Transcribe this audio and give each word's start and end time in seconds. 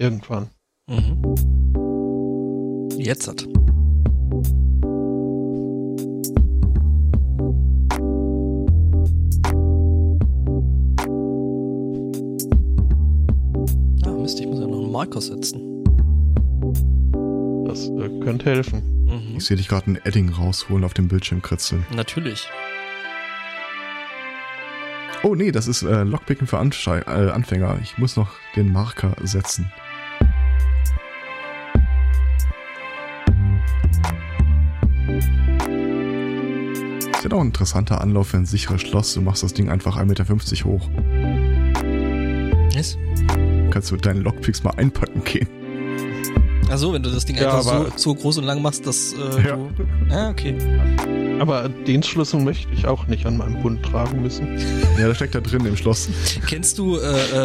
Irgendwann. 0.00 0.48
Mhm. 0.88 1.36
Jetzt 2.96 3.28
hat. 3.28 3.46
Ah, 14.06 14.10
Mist, 14.12 14.40
ich 14.40 14.46
muss 14.46 14.58
ja 14.58 14.66
noch 14.66 14.78
einen 14.78 14.90
Marker 14.90 15.20
setzen. 15.20 15.84
Das 17.66 17.90
äh, 17.90 18.08
könnte 18.20 18.46
helfen. 18.46 19.04
Mhm. 19.04 19.36
Ich 19.36 19.44
sehe 19.44 19.58
dich 19.58 19.68
gerade 19.68 19.90
ein 19.90 19.98
Edding 20.04 20.30
rausholen 20.30 20.84
auf 20.84 20.94
dem 20.94 21.08
Bildschirm 21.08 21.42
kritzeln. 21.42 21.84
Natürlich. 21.94 22.48
Oh 25.22 25.34
nee, 25.34 25.52
das 25.52 25.66
ist 25.66 25.82
äh, 25.82 26.04
Lockpicken 26.04 26.46
für 26.46 26.56
äh, 26.56 26.60
Anfänger. 26.60 27.78
Ich 27.82 27.98
muss 27.98 28.16
noch 28.16 28.30
den 28.56 28.72
Marker 28.72 29.14
setzen. 29.22 29.70
Ist 37.30 37.34
ja 37.34 37.38
doch 37.38 37.42
ein 37.44 37.46
interessanter 37.50 38.00
Anlauf 38.00 38.26
für 38.26 38.38
ein 38.38 38.44
sicheres 38.44 38.80
Schloss. 38.80 39.14
Du 39.14 39.20
machst 39.20 39.44
das 39.44 39.52
Ding 39.54 39.70
einfach 39.70 39.96
1,50 39.96 40.04
Meter 40.06 40.64
hoch. 40.64 40.88
Yes. 42.74 42.98
Kannst 43.70 43.88
du 43.90 43.94
mit 43.94 44.04
deinen 44.04 44.22
Lockpicks 44.22 44.64
mal 44.64 44.72
einpacken 44.76 45.22
gehen. 45.22 45.46
Also, 46.68 46.92
wenn 46.92 47.04
du 47.04 47.10
das 47.10 47.24
Ding 47.26 47.36
Ja, 47.36 47.54
einfach 47.56 47.72
aber- 47.72 47.90
so, 47.96 48.14
so 48.14 48.14
groß 48.16 48.38
und 48.38 48.44
lang 48.46 48.60
machst, 48.62 48.84
dass 48.84 49.12
äh, 49.12 49.46
Ja. 49.46 49.54
du. 49.56 49.70
Ah, 50.12 50.30
okay. 50.30 50.56
Aber 51.38 51.68
den 51.68 52.02
Schlüssel 52.02 52.40
möchte 52.40 52.72
ich 52.72 52.86
auch 52.88 53.06
nicht 53.06 53.24
an 53.26 53.36
meinem 53.36 53.62
Bund 53.62 53.80
tragen 53.84 54.22
müssen. 54.22 54.58
Ja, 54.98 55.06
der 55.06 55.14
steckt 55.14 55.36
da 55.36 55.40
drin 55.40 55.64
im 55.66 55.76
Schloss. 55.76 56.08
Kennst 56.48 56.78
du, 56.78 56.96
äh, 56.96 57.00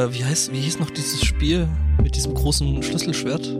äh, 0.06 0.14
wie 0.16 0.26
heißt, 0.26 0.52
wie 0.52 0.62
hieß 0.62 0.80
noch 0.80 0.90
dieses 0.90 1.24
Spiel 1.24 1.68
mit 2.02 2.16
diesem 2.16 2.34
großen 2.34 2.82
Schlüsselschwert? 2.82 3.56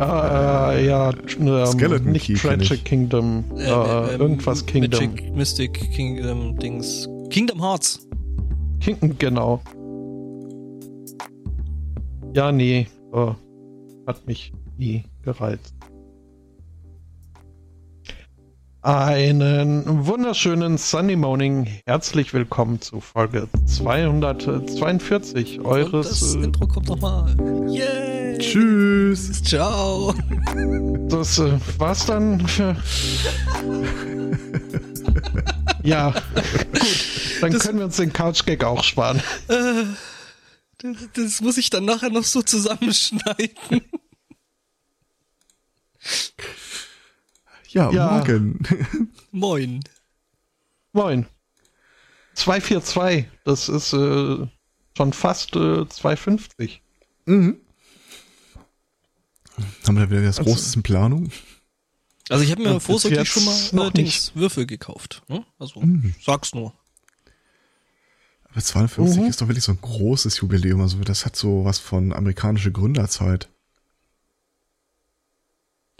Äh, 0.00 0.86
ja, 0.86 1.12
ähm, 1.38 1.66
Skeleton 1.66 2.12
nicht 2.12 2.26
Key 2.26 2.34
Tragic 2.34 2.72
ich. 2.72 2.84
Kingdom, 2.84 3.44
äh, 3.56 3.70
ähm, 3.70 4.20
irgendwas 4.20 4.66
Kingdom. 4.66 5.00
Magic, 5.00 5.34
Mystic, 5.34 5.72
Kingdom, 5.92 6.58
Dings. 6.58 7.08
Kingdom 7.30 7.62
Hearts. 7.62 8.06
Kingdom, 8.80 9.16
genau. 9.18 9.60
Ja, 12.34 12.50
nee, 12.50 12.88
äh, 13.12 13.32
hat 14.06 14.26
mich 14.26 14.52
nie 14.76 15.04
gereizt. 15.22 15.72
Einen 18.82 20.06
wunderschönen 20.06 20.76
Sunny 20.76 21.16
Morning. 21.16 21.68
Herzlich 21.86 22.34
willkommen 22.34 22.80
zu 22.80 23.00
Folge 23.00 23.48
242 23.64 25.60
Und 25.60 25.64
das 25.64 25.72
eures. 25.72 26.34
Äh, 26.34 26.42
Intro 26.42 26.66
kommt 26.66 26.88
nochmal. 26.88 27.34
Yay! 27.70 28.13
Tschüss. 28.38 29.42
Ciao! 29.42 30.14
das 31.08 31.38
äh, 31.38 31.58
war's 31.78 32.06
dann 32.06 32.46
für. 32.46 32.76
ja, 35.82 36.10
gut. 36.10 36.24
Dann 37.40 37.52
Das- 37.52 37.62
können 37.62 37.78
wir 37.78 37.84
uns 37.86 37.96
den 37.96 38.12
Couch-Gag 38.12 38.64
auch 38.64 38.82
sparen. 38.84 39.20
Äh, 39.48 39.84
das, 40.78 40.96
das 41.14 41.40
muss 41.40 41.56
ich 41.58 41.70
dann 41.70 41.84
nachher 41.84 42.10
noch 42.10 42.24
so 42.24 42.42
zusammenschneiden. 42.42 43.82
Ja, 47.68 47.90
Ja. 47.90 48.18
morgen. 48.18 48.60
Moin. 49.30 49.80
Moin. 50.92 51.26
242, 52.34 53.26
das 53.44 53.68
ist 53.68 53.92
äh, 53.92 54.46
schon 54.96 55.12
fast 55.12 55.54
äh, 55.56 55.86
250. 55.88 56.82
mhm. 57.26 57.60
Haben 59.86 59.96
wir 59.96 60.04
da 60.06 60.10
wieder 60.10 60.24
was 60.28 60.38
Also- 60.38 60.50
Großes 60.50 60.76
in 60.76 60.82
Planung? 60.82 61.30
Also 62.30 62.42
ich 62.42 62.50
habe 62.50 62.62
mir 62.62 62.72
bis 62.74 62.84
vorsorglich 62.84 63.28
schon 63.28 63.44
mal 63.44 63.58
noch 63.72 63.90
äh, 63.90 63.92
Dings, 63.92 64.32
Würfel 64.34 64.66
gekauft. 64.66 65.22
Ne? 65.28 65.44
Also 65.58 65.80
Mhm. 65.80 66.14
sag's 66.24 66.54
nur. 66.54 66.72
Aber 68.50 68.62
52 68.62 69.20
Mhm. 69.20 69.26
ist 69.28 69.40
doch 69.42 69.48
wirklich 69.48 69.64
so 69.64 69.72
ein 69.72 69.80
großes 69.80 70.38
Jubiläum. 70.40 70.80
Also 70.80 70.98
das 71.00 71.26
hat 71.26 71.36
so 71.36 71.64
was 71.66 71.78
von 71.78 72.12
amerikanische 72.14 72.72
Gründerzeit. 72.72 73.48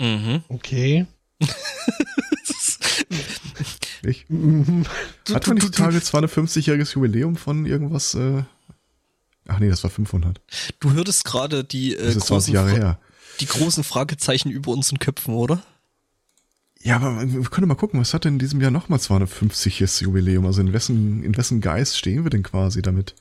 Mhm. 0.00 0.42
Okay. 0.48 1.06
Nicht? 4.02 4.28
Mhm. 4.30 4.84
Hat 5.32 5.46
man 5.46 5.56
nicht 5.56 5.74
Tage 5.74 5.98
250-jähriges 5.98 6.94
Jubiläum 6.94 7.36
von 7.36 7.64
irgendwas? 7.66 8.14
Äh 8.14 8.44
Ach 9.46 9.58
nee, 9.58 9.68
das 9.68 9.82
war 9.84 9.90
500. 9.90 10.40
du 10.80 10.92
hörtest 10.92 11.24
gerade 11.26 11.64
die, 11.64 11.94
äh, 11.94 11.98
Das 12.06 12.16
ist 12.16 12.26
20 12.26 12.28
großen 12.28 12.54
Jahre 12.54 12.70
Fra- 12.70 12.76
her. 12.76 12.98
Die 13.40 13.46
großen 13.46 13.84
Fragezeichen 13.84 14.50
über 14.50 14.72
unseren 14.72 14.98
Köpfen, 14.98 15.34
oder? 15.34 15.62
Ja, 16.80 16.96
aber 16.96 17.32
wir 17.32 17.42
können 17.44 17.66
mal 17.66 17.74
gucken, 17.74 17.98
was 18.00 18.12
hat 18.12 18.24
denn 18.24 18.34
in 18.34 18.38
diesem 18.38 18.60
Jahr 18.60 18.70
nochmal 18.70 18.98
250-jähriges 18.98 20.02
Jubiläum? 20.02 20.44
Also 20.44 20.60
in 20.60 20.72
wessen, 20.72 21.22
in 21.22 21.36
wessen 21.36 21.60
Geist 21.62 21.96
stehen 21.96 22.24
wir 22.24 22.30
denn 22.30 22.42
quasi 22.42 22.82
damit? 22.82 23.14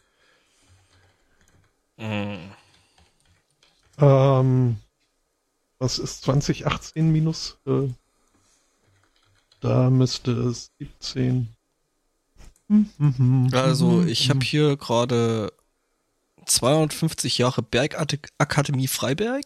Ähm, 3.97 4.77
was 5.79 5.99
ist 5.99 6.23
2018 6.23 7.11
minus? 7.11 7.57
Äh, 7.65 7.89
da 9.61 9.89
müsste 9.89 10.31
es 10.31 10.71
17. 10.79 11.47
Also 13.53 14.03
ich 14.03 14.29
habe 14.29 14.43
hier 14.43 14.75
gerade 14.77 15.53
250 16.45 17.37
Jahre 17.37 17.61
Bergakademie 17.61 18.87
Freiberg. 18.87 19.45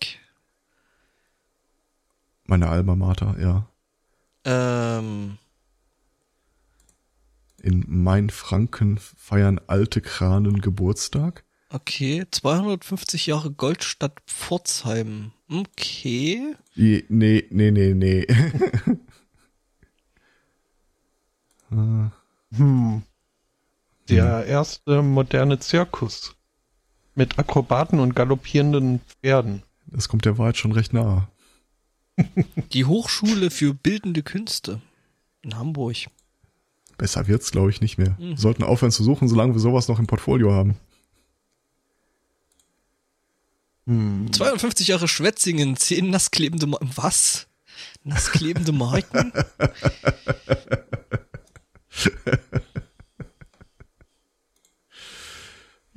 Meine 2.48 2.68
Alma 2.70 2.96
Mater, 2.96 3.36
ja. 3.40 3.68
Ähm, 4.46 5.38
In 7.62 7.84
Mainfranken 7.88 8.98
feiern 8.98 9.60
alte 9.68 10.00
Kranen 10.02 10.62
Geburtstag. 10.62 11.44
okay, 11.70 12.26
250 12.32 13.28
Jahre 13.28 13.52
Goldstadt 13.52 14.22
Pforzheim. 14.26 15.32
Okay. 15.52 16.56
Je- 16.74 17.04
Nee, 17.10 17.46
nee, 17.50 17.72
nee, 17.72 17.94
nee. 17.94 18.22
Äh, 21.72 22.10
Hm. 22.56 23.04
Der 24.08 24.46
erste 24.46 25.02
moderne 25.02 25.60
Zirkus. 25.60 26.34
Mit 27.14 27.38
Akrobaten 27.38 28.00
und 28.00 28.16
galoppierenden 28.16 29.02
Pferden. 29.22 29.64
Das 29.88 30.08
kommt 30.08 30.24
der 30.24 30.38
Wahrheit 30.38 30.56
schon 30.56 30.72
recht 30.72 30.94
nahe. 30.94 31.28
Die 32.74 32.86
Hochschule 32.86 33.52
für 33.52 33.74
Bildende 33.74 34.24
Künste 34.24 34.82
in 35.42 35.58
Hamburg. 35.58 36.08
Besser 36.98 37.28
wird's, 37.28 37.52
glaube 37.52 37.70
ich, 37.70 37.82
nicht 37.82 37.98
mehr. 37.98 38.16
Mhm. 38.20 38.30
Wir 38.32 38.38
sollten 38.38 38.64
aufhören 38.64 38.92
zu 38.92 39.04
suchen, 39.04 39.28
solange 39.28 39.54
wir 39.54 39.60
sowas 39.60 39.88
noch 39.88 40.00
im 40.00 40.08
Portfolio 40.08 40.52
haben. 40.52 40.76
Hm. 43.86 44.34
52 44.34 44.88
Jahre 44.88 45.08
Schwetzingen, 45.08 45.78
10 45.78 46.10
nassklebende 46.10 46.68
Ma 46.68 46.78
Was? 46.82 47.48
Nassklebende 48.04 48.72
Marken? 48.72 49.32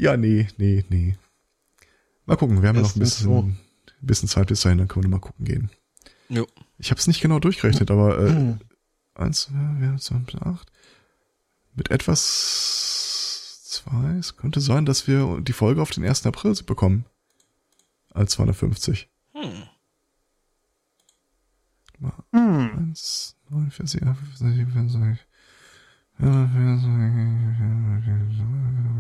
Ja, 0.01 0.17
nee, 0.17 0.49
nee, 0.57 0.83
nee. 0.89 1.15
Mal 2.25 2.37
gucken, 2.37 2.63
wir 2.63 2.71
haben 2.71 2.77
ja 2.77 2.83
noch 2.83 2.97
ein 2.97 3.01
bisschen, 3.01 3.25
so. 3.25 3.41
ein 3.43 3.59
bisschen 4.01 4.31
Zeit 4.31 4.47
bis 4.47 4.63
dahin, 4.63 4.79
dann 4.79 4.89
können 4.89 5.05
wir 5.05 5.11
noch 5.11 5.19
mal 5.19 5.21
gucken 5.21 5.45
gehen. 5.45 5.71
Jo. 6.31 6.47
Ich 6.79 6.91
habe 6.91 6.99
es 6.99 7.07
nicht 7.07 7.21
genau 7.21 7.39
durchgerechnet, 7.39 7.91
aber 7.91 8.19
äh, 8.19 8.31
Hm. 8.31 8.61
eins, 9.15 9.43
zwei, 9.43 9.97
zwei, 9.99 10.23
zwei, 10.25 10.41
acht. 10.47 10.73
Mit 11.75 11.91
etwas 11.91 13.63
zwei, 13.65 14.17
es 14.19 14.37
könnte 14.37 14.61
sein, 14.61 14.87
dass 14.87 15.07
wir 15.07 15.41
die 15.43 15.53
Folge 15.53 15.83
auf 15.83 15.91
den 15.91 16.05
1. 16.05 16.25
April 16.27 16.55
bekommen. 16.65 17.05
Als 18.13 18.33
250. 18.33 19.09
Hm. 19.35 19.63
Mal 21.99 22.13
Hm. 22.33 22.71
eins, 22.79 23.37
neun, 23.51 23.71
vier, 23.71 23.87
sieben, 23.87 24.15
fünf, 24.15 24.37
sechs, 24.37 24.55
sieben, 24.55 24.73
fünf, 24.73 24.91
sechs. 24.93 25.21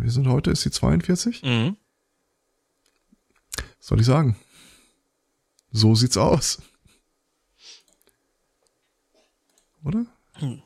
Wir 0.00 0.10
sind 0.10 0.26
heute, 0.28 0.50
ist 0.52 0.64
die 0.64 0.70
42? 0.70 1.42
Mhm. 1.42 1.76
Was 3.78 3.86
soll 3.86 4.00
ich 4.00 4.06
sagen? 4.06 4.36
So 5.70 5.94
sieht's 5.94 6.16
aus. 6.16 6.62
Oder? 9.84 10.06
Hm. 10.34 10.62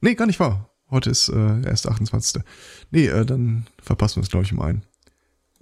Nee, 0.00 0.14
gar 0.14 0.26
nicht 0.26 0.40
wahr. 0.40 0.70
Heute 0.90 1.10
ist 1.10 1.28
äh, 1.28 1.62
erst 1.62 1.86
28. 1.86 2.42
Nee, 2.90 3.06
äh, 3.06 3.24
dann 3.24 3.66
verpassen 3.80 4.16
wir 4.16 4.24
es, 4.24 4.30
glaube 4.30 4.44
ich, 4.44 4.52
um 4.52 4.60
einen. 4.60 4.84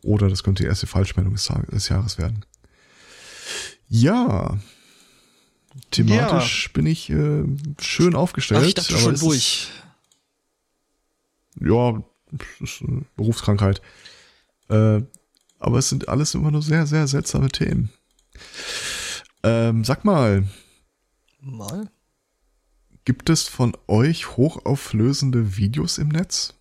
Oder 0.03 0.29
das 0.29 0.43
könnte 0.43 0.63
die 0.63 0.69
erste 0.69 0.87
Falschmeldung 0.87 1.35
des, 1.35 1.49
des 1.71 1.89
Jahres 1.89 2.19
werden. 2.19 2.45
Ja. 3.89 4.59
Thematisch 5.91 6.73
bin 6.73 6.87
ich 6.87 7.11
äh, 7.11 7.45
schön 7.81 8.17
aufgestellt. 8.17 8.63
Ach, 8.63 8.67
ich 8.67 8.75
dachte 8.75 8.99
schon 8.99 9.17
durch. 9.17 9.69
Ist, 11.57 11.67
ja, 11.67 12.03
ist 12.61 12.83
eine 12.83 13.05
Berufskrankheit. 13.17 13.83
Äh, 14.69 15.03
aber 15.59 15.79
es 15.79 15.89
sind 15.91 16.09
alles 16.09 16.35
immer 16.35 16.51
nur 16.51 16.63
sehr, 16.63 16.87
sehr 16.87 17.07
seltsame 17.07 17.49
Themen. 17.49 17.91
Ähm, 19.43 19.85
sag 19.85 20.05
mal, 20.05 20.45
Mal. 21.41 21.91
gibt 23.05 23.31
es 23.31 23.49
von 23.49 23.77
euch 23.89 24.37
hochauflösende 24.37 25.57
Videos 25.57 25.99
im 25.99 26.09
Netz? 26.09 26.55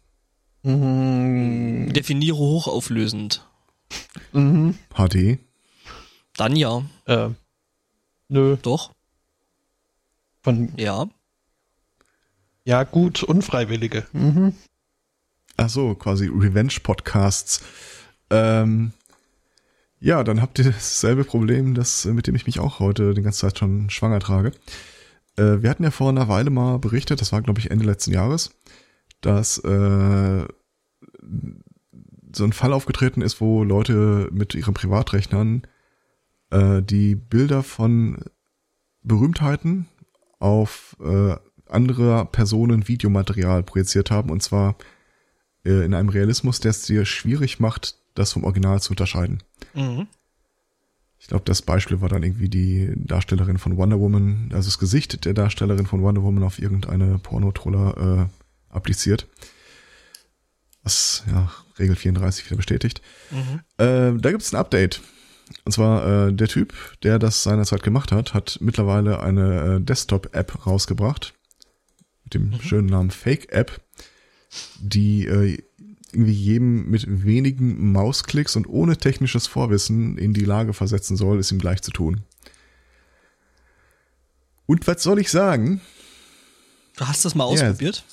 Mhm. 0.63 1.91
Definiere 1.93 2.37
hochauflösend. 2.37 3.45
Mhm. 4.33 4.75
HD? 4.93 5.39
Dann 6.37 6.55
ja. 6.55 6.83
Äh, 7.05 7.29
nö. 8.29 8.57
Doch. 8.61 8.93
Von, 10.41 10.73
Ja. 10.77 11.07
Ja, 12.65 12.83
gut, 12.83 13.23
Unfreiwillige. 13.23 14.05
Mhm. 14.13 14.53
Ach 15.57 15.69
so, 15.69 15.95
quasi 15.95 16.27
Revenge-Podcasts. 16.27 17.61
Ähm, 18.29 18.93
ja, 19.99 20.23
dann 20.23 20.41
habt 20.41 20.59
ihr 20.59 20.65
dasselbe 20.65 21.23
Problem, 21.23 21.73
das, 21.73 22.05
mit 22.05 22.27
dem 22.27 22.35
ich 22.35 22.45
mich 22.45 22.59
auch 22.59 22.79
heute 22.79 23.13
die 23.13 23.21
ganze 23.21 23.41
Zeit 23.41 23.59
schon 23.59 23.89
schwanger 23.89 24.19
trage. 24.19 24.51
Äh, 25.35 25.61
wir 25.61 25.69
hatten 25.69 25.83
ja 25.83 25.91
vor 25.91 26.09
einer 26.09 26.27
Weile 26.27 26.49
mal 26.49 26.79
berichtet, 26.79 27.21
das 27.21 27.31
war 27.31 27.41
glaube 27.41 27.59
ich 27.59 27.71
Ende 27.71 27.85
letzten 27.85 28.13
Jahres, 28.13 28.51
dass 29.21 29.57
äh, 29.59 30.45
so 32.35 32.43
ein 32.43 32.53
Fall 32.53 32.73
aufgetreten 32.73 33.21
ist, 33.21 33.41
wo 33.41 33.63
Leute 33.63 34.29
mit 34.31 34.55
ihren 34.55 34.73
Privatrechnern 34.73 35.63
äh, 36.51 36.81
die 36.81 37.15
Bilder 37.15 37.63
von 37.63 38.23
Berühmtheiten 39.01 39.87
auf 40.39 40.95
äh, 41.03 41.35
andere 41.67 42.25
Personen 42.25 42.87
Videomaterial 42.87 43.63
projiziert 43.63 44.11
haben 44.11 44.29
und 44.29 44.41
zwar 44.41 44.75
äh, 45.65 45.85
in 45.85 45.93
einem 45.93 46.09
Realismus, 46.09 46.59
der 46.59 46.71
es 46.71 46.83
dir 46.83 47.05
schwierig 47.05 47.59
macht, 47.59 47.97
das 48.19 48.33
vom 48.33 48.43
Original 48.43 48.81
zu 48.81 48.91
unterscheiden. 48.91 49.41
Mhm. 49.73 50.07
Ich 51.19 51.27
glaube, 51.27 51.43
das 51.45 51.61
Beispiel 51.61 52.01
war 52.01 52.09
dann 52.09 52.23
irgendwie 52.23 52.49
die 52.49 52.93
Darstellerin 52.95 53.57
von 53.57 53.75
Wonder 53.77 53.99
Woman, 53.99 54.51
also 54.53 54.67
das 54.67 54.79
Gesicht 54.79 55.25
der 55.25 55.33
Darstellerin 55.33 55.85
von 55.85 56.01
Wonder 56.01 56.23
Woman 56.23 56.43
auf 56.43 56.59
irgendeine 56.59 57.19
Pornotroller 57.19 58.29
äh, 58.29 58.73
appliziert. 58.73 59.27
Was 60.83 61.23
ja 61.29 61.51
Regel 61.77 61.95
34 61.95 62.45
wieder 62.45 62.55
bestätigt. 62.55 63.01
Mhm. 63.31 63.59
Äh, 63.77 64.17
da 64.17 64.31
gibt 64.31 64.43
es 64.43 64.53
ein 64.53 64.59
Update. 64.59 65.01
Und 65.65 65.71
zwar 65.71 66.27
äh, 66.27 66.33
der 66.33 66.47
Typ, 66.47 66.73
der 67.03 67.19
das 67.19 67.43
seinerzeit 67.43 67.83
gemacht 67.83 68.11
hat, 68.11 68.33
hat 68.33 68.59
mittlerweile 68.61 69.21
eine 69.21 69.75
äh, 69.77 69.81
Desktop-App 69.81 70.65
rausgebracht 70.65 71.33
mit 72.23 72.33
dem 72.33 72.61
schönen 72.61 72.87
Namen 72.87 73.11
Fake-App, 73.11 73.81
die 74.79 75.25
äh, 75.25 75.57
irgendwie 76.13 76.31
jedem 76.33 76.89
mit 76.89 77.23
wenigen 77.25 77.91
Mausklicks 77.91 78.55
und 78.55 78.67
ohne 78.67 78.97
technisches 78.97 79.47
Vorwissen 79.47 80.17
in 80.17 80.33
die 80.33 80.45
Lage 80.45 80.73
versetzen 80.73 81.17
soll, 81.17 81.39
es 81.39 81.51
ihm 81.51 81.59
gleich 81.59 81.81
zu 81.81 81.91
tun. 81.91 82.23
Und 84.65 84.85
was 84.87 85.01
soll 85.01 85.19
ich 85.19 85.31
sagen? 85.31 85.81
Du 86.95 87.07
hast 87.07 87.25
das 87.25 87.33
mal 87.35 87.45
Ja. 87.45 87.49
ausprobiert? 87.69 88.03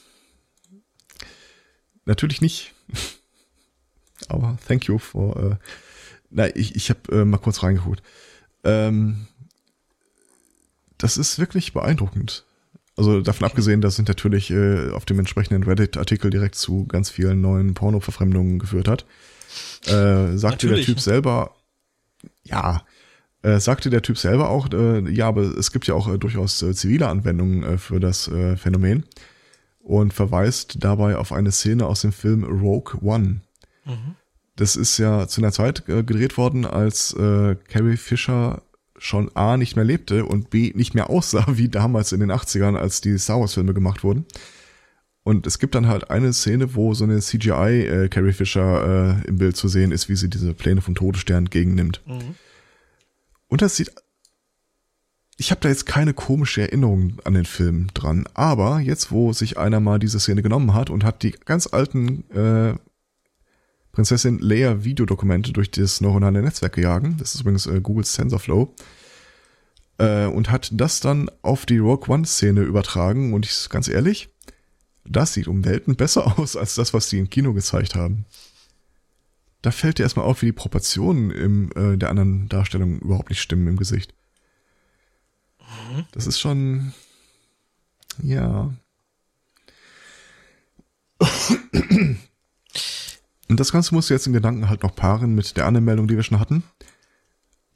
Natürlich 2.04 2.40
nicht. 2.40 2.72
Aber 4.28 4.58
thank 4.66 4.86
you 4.86 4.98
for. 4.98 5.36
Äh, 5.36 5.56
na, 6.30 6.54
ich, 6.56 6.74
ich 6.76 6.88
habe 6.90 7.00
äh, 7.12 7.24
mal 7.24 7.38
kurz 7.38 7.62
reingeguckt. 7.62 8.02
Ähm, 8.64 9.26
das 10.98 11.18
ist 11.18 11.38
wirklich 11.38 11.72
beeindruckend. 11.74 12.45
Also 12.96 13.20
davon 13.20 13.46
abgesehen, 13.46 13.82
dass 13.82 13.98
es 13.98 14.08
natürlich 14.08 14.50
äh, 14.50 14.90
auf 14.90 15.04
dem 15.04 15.18
entsprechenden 15.18 15.62
Reddit-Artikel 15.64 16.30
direkt 16.30 16.54
zu 16.54 16.86
ganz 16.86 17.10
vielen 17.10 17.42
neuen 17.42 17.74
Porno-Verfremdungen 17.74 18.58
geführt 18.58 18.88
hat. 18.88 19.04
Äh, 19.86 20.36
sagte 20.36 20.68
der 20.68 20.80
Typ 20.82 21.00
selber, 21.00 21.54
ja, 22.42 22.82
äh, 23.42 23.60
sagte 23.60 23.90
der 23.90 24.02
Typ 24.02 24.16
selber 24.16 24.48
auch, 24.48 24.70
äh, 24.72 25.10
ja, 25.10 25.28
aber 25.28 25.42
es 25.42 25.72
gibt 25.72 25.86
ja 25.86 25.94
auch 25.94 26.08
äh, 26.08 26.18
durchaus 26.18 26.62
äh, 26.62 26.74
zivile 26.74 27.08
Anwendungen 27.08 27.62
äh, 27.62 27.78
für 27.78 28.00
das 28.00 28.28
äh, 28.28 28.56
Phänomen 28.56 29.04
und 29.80 30.14
verweist 30.14 30.82
dabei 30.82 31.16
auf 31.16 31.32
eine 31.32 31.52
Szene 31.52 31.86
aus 31.86 32.00
dem 32.00 32.12
Film 32.12 32.44
Rogue 32.44 32.98
One. 33.02 33.42
Das 34.56 34.74
ist 34.74 34.96
ja 34.98 35.28
zu 35.28 35.42
einer 35.42 35.52
Zeit 35.52 35.88
äh, 35.88 36.02
gedreht 36.02 36.38
worden, 36.38 36.64
als 36.64 37.12
äh, 37.12 37.56
Carrie 37.68 37.98
Fisher 37.98 38.62
schon 38.98 39.30
A 39.34 39.56
nicht 39.56 39.76
mehr 39.76 39.84
lebte 39.84 40.24
und 40.24 40.50
B 40.50 40.72
nicht 40.74 40.94
mehr 40.94 41.10
aussah 41.10 41.46
wie 41.56 41.68
damals 41.68 42.12
in 42.12 42.20
den 42.20 42.32
80ern, 42.32 42.76
als 42.76 43.00
die 43.00 43.18
Star 43.18 43.40
Wars 43.40 43.54
Filme 43.54 43.74
gemacht 43.74 44.04
wurden. 44.04 44.26
Und 45.26 45.46
es 45.48 45.58
gibt 45.58 45.74
dann 45.74 45.88
halt 45.88 46.08
eine 46.08 46.32
Szene, 46.32 46.76
wo 46.76 46.94
so 46.94 47.02
eine 47.02 47.18
CGI 47.18 47.86
äh, 47.86 48.08
Carrie 48.08 48.32
Fisher 48.32 49.22
äh, 49.24 49.28
im 49.28 49.38
Bild 49.38 49.56
zu 49.56 49.66
sehen 49.66 49.90
ist, 49.90 50.08
wie 50.08 50.14
sie 50.14 50.30
diese 50.30 50.54
Pläne 50.54 50.82
vom 50.82 50.94
Todesstern 50.94 51.38
entgegennimmt. 51.38 52.00
Mhm. 52.06 52.36
Und 53.48 53.60
das 53.60 53.76
sieht. 53.76 53.90
Ich 55.36 55.50
habe 55.50 55.60
da 55.60 55.68
jetzt 55.68 55.84
keine 55.84 56.14
komische 56.14 56.62
Erinnerung 56.62 57.18
an 57.24 57.34
den 57.34 57.44
Film 57.44 57.88
dran, 57.92 58.26
aber 58.34 58.78
jetzt, 58.78 59.10
wo 59.10 59.32
sich 59.32 59.58
einer 59.58 59.80
mal 59.80 59.98
diese 59.98 60.20
Szene 60.20 60.42
genommen 60.42 60.72
hat 60.74 60.90
und 60.90 61.04
hat 61.04 61.22
die 61.24 61.32
ganz 61.32 61.66
alten 61.66 62.24
äh, 62.30 62.74
Prinzessin 63.96 64.38
Leia 64.40 64.84
Videodokumente 64.84 65.52
durch 65.54 65.70
das 65.70 66.02
neuronale 66.02 66.42
Netzwerk 66.42 66.74
gejagen, 66.74 67.16
das 67.16 67.34
ist 67.34 67.40
übrigens 67.40 67.66
äh, 67.66 67.80
Googles 67.80 68.12
TensorFlow, 68.12 68.74
äh, 69.96 70.26
und 70.26 70.50
hat 70.50 70.68
das 70.74 71.00
dann 71.00 71.30
auf 71.40 71.64
die 71.64 71.78
Rogue 71.78 72.06
One 72.14 72.26
Szene 72.26 72.60
übertragen 72.60 73.32
und 73.32 73.46
ich 73.46 73.70
ganz 73.70 73.88
ehrlich, 73.88 74.28
das 75.06 75.32
sieht 75.32 75.48
um 75.48 75.64
Welten 75.64 75.96
besser 75.96 76.26
aus 76.38 76.56
als 76.56 76.74
das, 76.74 76.92
was 76.92 77.08
die 77.08 77.18
im 77.18 77.30
Kino 77.30 77.54
gezeigt 77.54 77.94
haben. 77.94 78.26
Da 79.62 79.70
fällt 79.70 79.98
dir 79.98 80.02
erstmal 80.02 80.26
auf, 80.26 80.42
wie 80.42 80.46
die 80.46 80.52
Proportionen 80.52 81.30
im, 81.30 81.70
äh, 81.74 81.96
der 81.96 82.10
anderen 82.10 82.50
Darstellung 82.50 82.98
überhaupt 82.98 83.30
nicht 83.30 83.40
stimmen 83.40 83.66
im 83.66 83.78
Gesicht. 83.78 84.12
Das 86.12 86.26
ist 86.26 86.38
schon, 86.38 86.92
ja. 88.22 88.74
Und 93.48 93.60
das 93.60 93.72
Ganze 93.72 93.94
musst 93.94 94.10
du 94.10 94.14
jetzt 94.14 94.26
in 94.26 94.32
Gedanken 94.32 94.68
halt 94.68 94.82
noch 94.82 94.94
paaren 94.94 95.34
mit 95.34 95.56
der 95.56 95.66
anderen 95.66 95.84
Meldung, 95.84 96.08
die 96.08 96.16
wir 96.16 96.22
schon 96.22 96.40
hatten, 96.40 96.64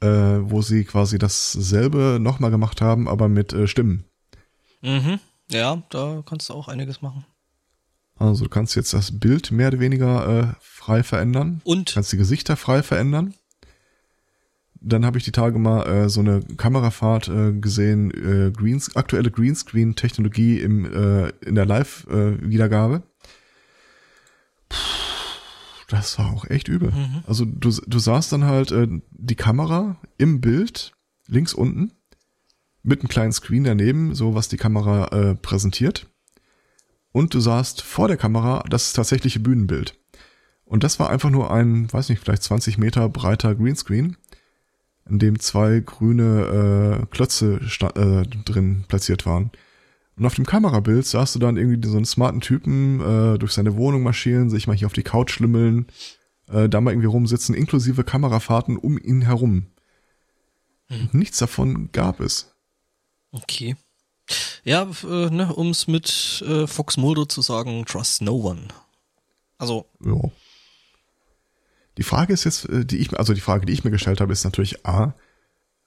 äh, 0.01 0.07
wo 0.07 0.61
sie 0.61 0.83
quasi 0.83 1.17
dasselbe 1.17 2.17
nochmal 2.19 2.51
gemacht 2.51 2.81
haben, 2.81 3.07
aber 3.07 3.29
mit 3.29 3.53
äh, 3.53 3.67
Stimmen. 3.67 4.05
Mhm. 4.81 5.19
Ja, 5.49 5.81
da 5.89 6.23
kannst 6.25 6.49
du 6.49 6.53
auch 6.53 6.67
einiges 6.67 7.01
machen. 7.01 7.25
Also 8.17 8.43
du 8.43 8.49
kannst 8.49 8.75
jetzt 8.75 8.93
das 8.93 9.19
Bild 9.19 9.51
mehr 9.51 9.69
oder 9.69 9.79
weniger 9.79 10.27
äh, 10.27 10.53
frei 10.59 11.03
verändern. 11.03 11.61
Und 11.63 11.93
kannst 11.93 12.11
die 12.11 12.17
Gesichter 12.17 12.55
frei 12.55 12.83
verändern. 12.83 13.33
Dann 14.79 15.05
habe 15.05 15.17
ich 15.17 15.23
die 15.23 15.31
Tage 15.31 15.59
mal 15.59 15.85
äh, 15.87 16.09
so 16.09 16.21
eine 16.21 16.41
Kamerafahrt 16.41 17.27
äh, 17.29 17.53
gesehen, 17.53 18.11
äh, 18.11 18.51
Greens, 18.51 18.95
aktuelle 18.95 19.29
Greenscreen-Technologie 19.29 20.59
im 20.59 20.85
äh, 20.85 21.29
in 21.41 21.55
der 21.55 21.65
Live-Wiedergabe. 21.65 23.03
Das 25.91 26.17
war 26.17 26.31
auch 26.31 26.49
echt 26.49 26.67
übel. 26.67 26.91
Mhm. 26.91 27.23
Also 27.27 27.45
du, 27.45 27.69
du 27.69 27.99
sahst 27.99 28.31
dann 28.31 28.45
halt 28.45 28.71
äh, 28.71 28.87
die 29.11 29.35
Kamera 29.35 29.97
im 30.17 30.41
Bild 30.41 30.93
links 31.27 31.53
unten 31.53 31.91
mit 32.83 33.01
einem 33.01 33.09
kleinen 33.09 33.31
Screen 33.31 33.63
daneben, 33.63 34.15
so 34.15 34.33
was 34.33 34.47
die 34.47 34.57
Kamera 34.57 35.07
äh, 35.07 35.35
präsentiert. 35.35 36.07
Und 37.11 37.33
du 37.33 37.39
sahst 37.39 37.81
vor 37.81 38.07
der 38.07 38.17
Kamera 38.17 38.63
das 38.69 38.93
tatsächliche 38.93 39.39
Bühnenbild. 39.39 39.97
Und 40.63 40.83
das 40.83 40.99
war 40.99 41.09
einfach 41.09 41.29
nur 41.29 41.51
ein, 41.51 41.91
weiß 41.91 42.09
nicht, 42.09 42.23
vielleicht 42.23 42.43
20 42.43 42.77
Meter 42.77 43.09
breiter 43.09 43.53
Greenscreen, 43.53 44.15
in 45.09 45.19
dem 45.19 45.39
zwei 45.39 45.81
grüne 45.81 47.01
äh, 47.01 47.05
Klötze 47.07 47.59
äh, 47.95 48.25
drin 48.45 48.85
platziert 48.87 49.25
waren. 49.25 49.51
Und 50.21 50.27
auf 50.27 50.35
dem 50.35 50.45
Kamerabild 50.45 51.03
sahst 51.07 51.33
du 51.33 51.39
dann 51.39 51.57
irgendwie 51.57 51.87
so 51.87 51.95
einen 51.95 52.05
smarten 52.05 52.41
Typen 52.41 52.99
äh, 53.01 53.39
durch 53.39 53.53
seine 53.53 53.75
Wohnung 53.75 54.03
marschieren, 54.03 54.51
sich 54.51 54.67
mal 54.67 54.77
hier 54.77 54.85
auf 54.85 54.93
die 54.93 55.01
Couch 55.01 55.31
schlimmeln, 55.31 55.87
äh, 56.47 56.69
da 56.69 56.79
mal 56.79 56.91
irgendwie 56.91 57.07
rumsitzen, 57.07 57.55
inklusive 57.55 58.03
Kamerafahrten 58.03 58.77
um 58.77 58.99
ihn 58.99 59.23
herum. 59.23 59.71
Und 60.91 61.15
nichts 61.15 61.39
davon 61.39 61.91
gab 61.91 62.19
es. 62.19 62.53
okay. 63.31 63.75
Ja, 64.63 64.83
äh, 64.83 65.31
ne, 65.31 65.55
um 65.55 65.71
es 65.71 65.87
mit 65.87 66.43
äh, 66.47 66.67
Fox 66.67 66.97
Mulder 66.97 67.27
zu 67.27 67.41
sagen, 67.41 67.83
trust 67.85 68.21
no 68.21 68.35
one. 68.35 68.67
Also, 69.57 69.87
Ja. 70.05 70.21
Die 71.97 72.03
Frage 72.03 72.31
ist 72.31 72.43
jetzt, 72.43 72.69
äh, 72.69 72.85
die 72.85 72.97
ich, 72.97 73.17
also 73.17 73.33
die 73.33 73.41
Frage, 73.41 73.65
die 73.65 73.73
ich 73.73 73.83
mir 73.83 73.89
gestellt 73.89 74.21
habe, 74.21 74.33
ist 74.33 74.43
natürlich 74.43 74.85
A, 74.85 75.15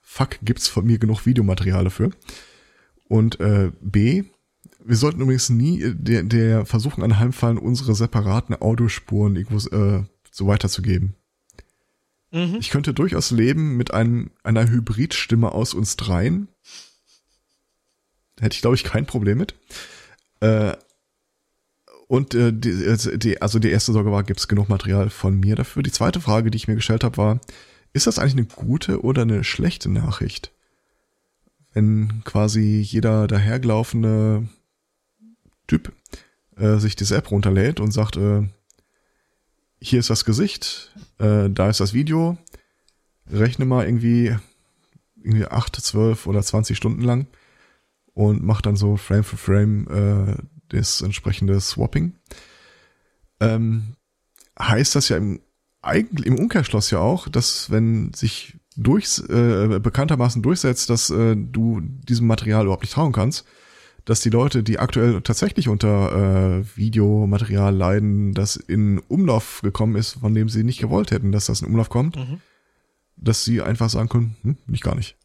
fuck, 0.03 0.41
gibt's 0.43 0.67
von 0.67 0.85
mir 0.85 0.99
genug 0.99 1.25
Videomaterial 1.25 1.85
dafür? 1.85 2.11
Und 3.09 3.41
äh, 3.41 3.71
B, 3.81 4.25
wir 4.85 4.97
sollten 4.97 5.21
übrigens 5.21 5.51
nie 5.51 5.83
äh, 5.83 5.95
der, 5.95 6.23
der 6.23 6.67
versuchen 6.67 7.03
anheimfallen, 7.03 7.59
unsere 7.59 7.95
separaten 7.95 8.55
Audiospuren 8.61 9.37
irgendwo 9.37 9.77
äh, 9.77 10.05
so 10.31 10.47
weiterzugeben. 10.47 11.15
mhm. 12.33 12.57
Ich 12.61 12.71
könnte 12.71 12.95
durchaus 12.95 13.31
leben 13.31 13.77
mit 13.77 13.93
einem, 13.95 14.31
einer 14.43 14.69
Hybridstimme 14.69 15.53
aus 15.53 15.75
uns 15.75 15.97
dreien. 15.97 16.49
Hätte 18.41 18.55
ich, 18.55 18.63
glaube 18.63 18.77
ich, 18.77 18.85
kein 18.85 19.07
Problem 19.07 19.39
mit. 19.39 19.55
Äh, 20.41 20.73
Und 22.09 22.35
äh, 22.35 22.53
die, 22.53 22.97
die, 23.19 23.41
also 23.41 23.59
die 23.59 23.71
erste 23.71 23.93
Sorge 23.93 24.13
war, 24.13 24.25
gibt 24.25 24.41
es 24.41 24.49
genug 24.49 24.69
Material 24.69 25.09
von 25.09 25.39
mir 25.39 25.57
dafür? 25.57 25.83
Die 25.83 25.93
zweite 25.93 26.21
Frage, 26.21 26.51
die 26.51 26.57
ich 26.57 26.69
mir 26.69 26.75
gestellt 26.75 27.05
habe, 27.05 27.17
war, 27.17 27.41
ist 27.93 28.07
das 28.07 28.19
eigentlich 28.19 28.37
eine 28.37 28.67
gute 28.67 29.03
oder 29.03 29.23
eine 29.23 29.45
schlechte 29.45 29.89
Nachricht? 29.91 30.53
Wenn 31.75 32.23
quasi 32.25 32.81
jeder 32.81 33.27
dahergelaufene 33.27 34.49
Typ 35.67 35.93
äh, 36.57 36.79
sich 36.79 36.97
diese 36.97 37.17
App 37.17 37.31
runterlädt 37.31 37.81
und 37.81 37.91
sagt, 37.91 38.17
äh, 38.17 38.49
hier 39.81 39.99
ist 39.99 40.09
das 40.09 40.25
Gesicht, 40.25 40.95
äh, 41.19 41.51
da 41.51 41.69
ist 41.69 41.81
das 41.81 41.93
Video, 41.93 42.39
rechne 43.31 43.65
mal 43.65 43.85
irgendwie, 43.85 44.37
irgendwie 45.17 45.47
acht, 45.47 45.77
zwölf 45.77 46.27
oder 46.27 46.43
zwanzig 46.43 46.77
Stunden 46.77 47.03
lang 47.03 47.27
und 48.15 48.43
macht 48.43 48.67
dann 48.67 48.77
so 48.77 48.97
Frame 48.97 49.25
für 49.25 49.37
Frame 49.37 49.89
äh, 49.89 50.37
das 50.69 51.03
entsprechende 51.03 51.61
Swapping. 51.61 52.15
Ähm, 53.41 53.97
heißt 54.59 54.95
das 54.95 55.09
ja 55.09 55.17
im, 55.17 55.41
eigentlich 55.83 56.27
im 56.27 56.39
Umkehrschluss 56.39 56.91
ja 56.91 57.01
auch, 57.01 57.29
dass 57.29 57.71
wenn 57.71 58.13
sich 58.15 58.57
durchs, 58.77 59.19
äh, 59.21 59.79
bekanntermaßen 59.83 60.43
durchsetzt, 60.43 60.91
dass 60.91 61.11
äh, 61.11 61.37
du 61.37 61.81
diesem 61.81 62.27
Material 62.27 62.65
überhaupt 62.65 62.83
nicht 62.83 62.93
trauen 62.95 63.13
kannst, 63.13 63.45
dass 64.05 64.21
die 64.21 64.31
Leute, 64.31 64.63
die 64.63 64.79
aktuell 64.79 65.21
tatsächlich 65.23 65.69
unter 65.69 66.59
äh, 66.61 66.77
Videomaterial 66.77 67.75
leiden, 67.75 68.35
das 68.35 68.57
in 68.57 68.99
Umlauf 69.09 69.61
gekommen 69.63 69.97
ist, 69.97 70.15
von 70.21 70.35
dem 70.35 70.49
sie 70.49 70.63
nicht 70.65 70.79
gewollt 70.81 71.11
hätten, 71.11 71.33
dass 71.33 71.47
das 71.47 71.63
in 71.63 71.69
Umlauf 71.69 71.89
kommt, 71.89 72.17
Mhm. 72.17 72.41
dass 73.17 73.45
sie 73.45 73.63
einfach 73.63 73.89
sagen 73.89 74.09
können, 74.09 74.37
hm, 74.43 74.57
ich 74.73 74.81
gar 74.83 74.95
nicht. 74.95 75.17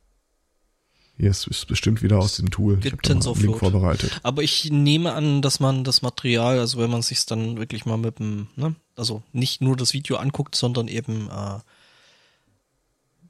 Hier 1.18 1.32
ist, 1.32 1.48
ist 1.48 1.68
bestimmt 1.68 2.02
wieder 2.02 2.18
aus 2.20 2.38
dem 2.38 2.50
Tool. 2.50 2.76
Ich 2.76 2.80
Gibt 2.92 3.12
einen 3.12 3.20
Link 3.22 3.58
vorbereitet. 3.58 4.22
Aber 4.24 4.42
ich 4.42 4.72
nehme 4.72 5.12
an, 5.12 5.42
dass 5.42 5.60
man 5.60 5.84
das 5.84 6.02
Material, 6.02 6.60
also 6.60 6.80
wenn 6.80 6.90
man 6.90 7.02
sich 7.02 7.26
dann 7.26 7.58
wirklich 7.58 7.86
mal 7.86 7.98
mit 7.98 8.20
dem, 8.20 8.48
ne, 8.56 8.76
also 8.96 9.22
nicht 9.34 9.60
nur 9.60 9.76
das 9.76 9.92
Video 9.94 10.16
anguckt, 10.16 10.56
sondern 10.56 10.88
eben 10.88 11.28
äh, 11.30 11.60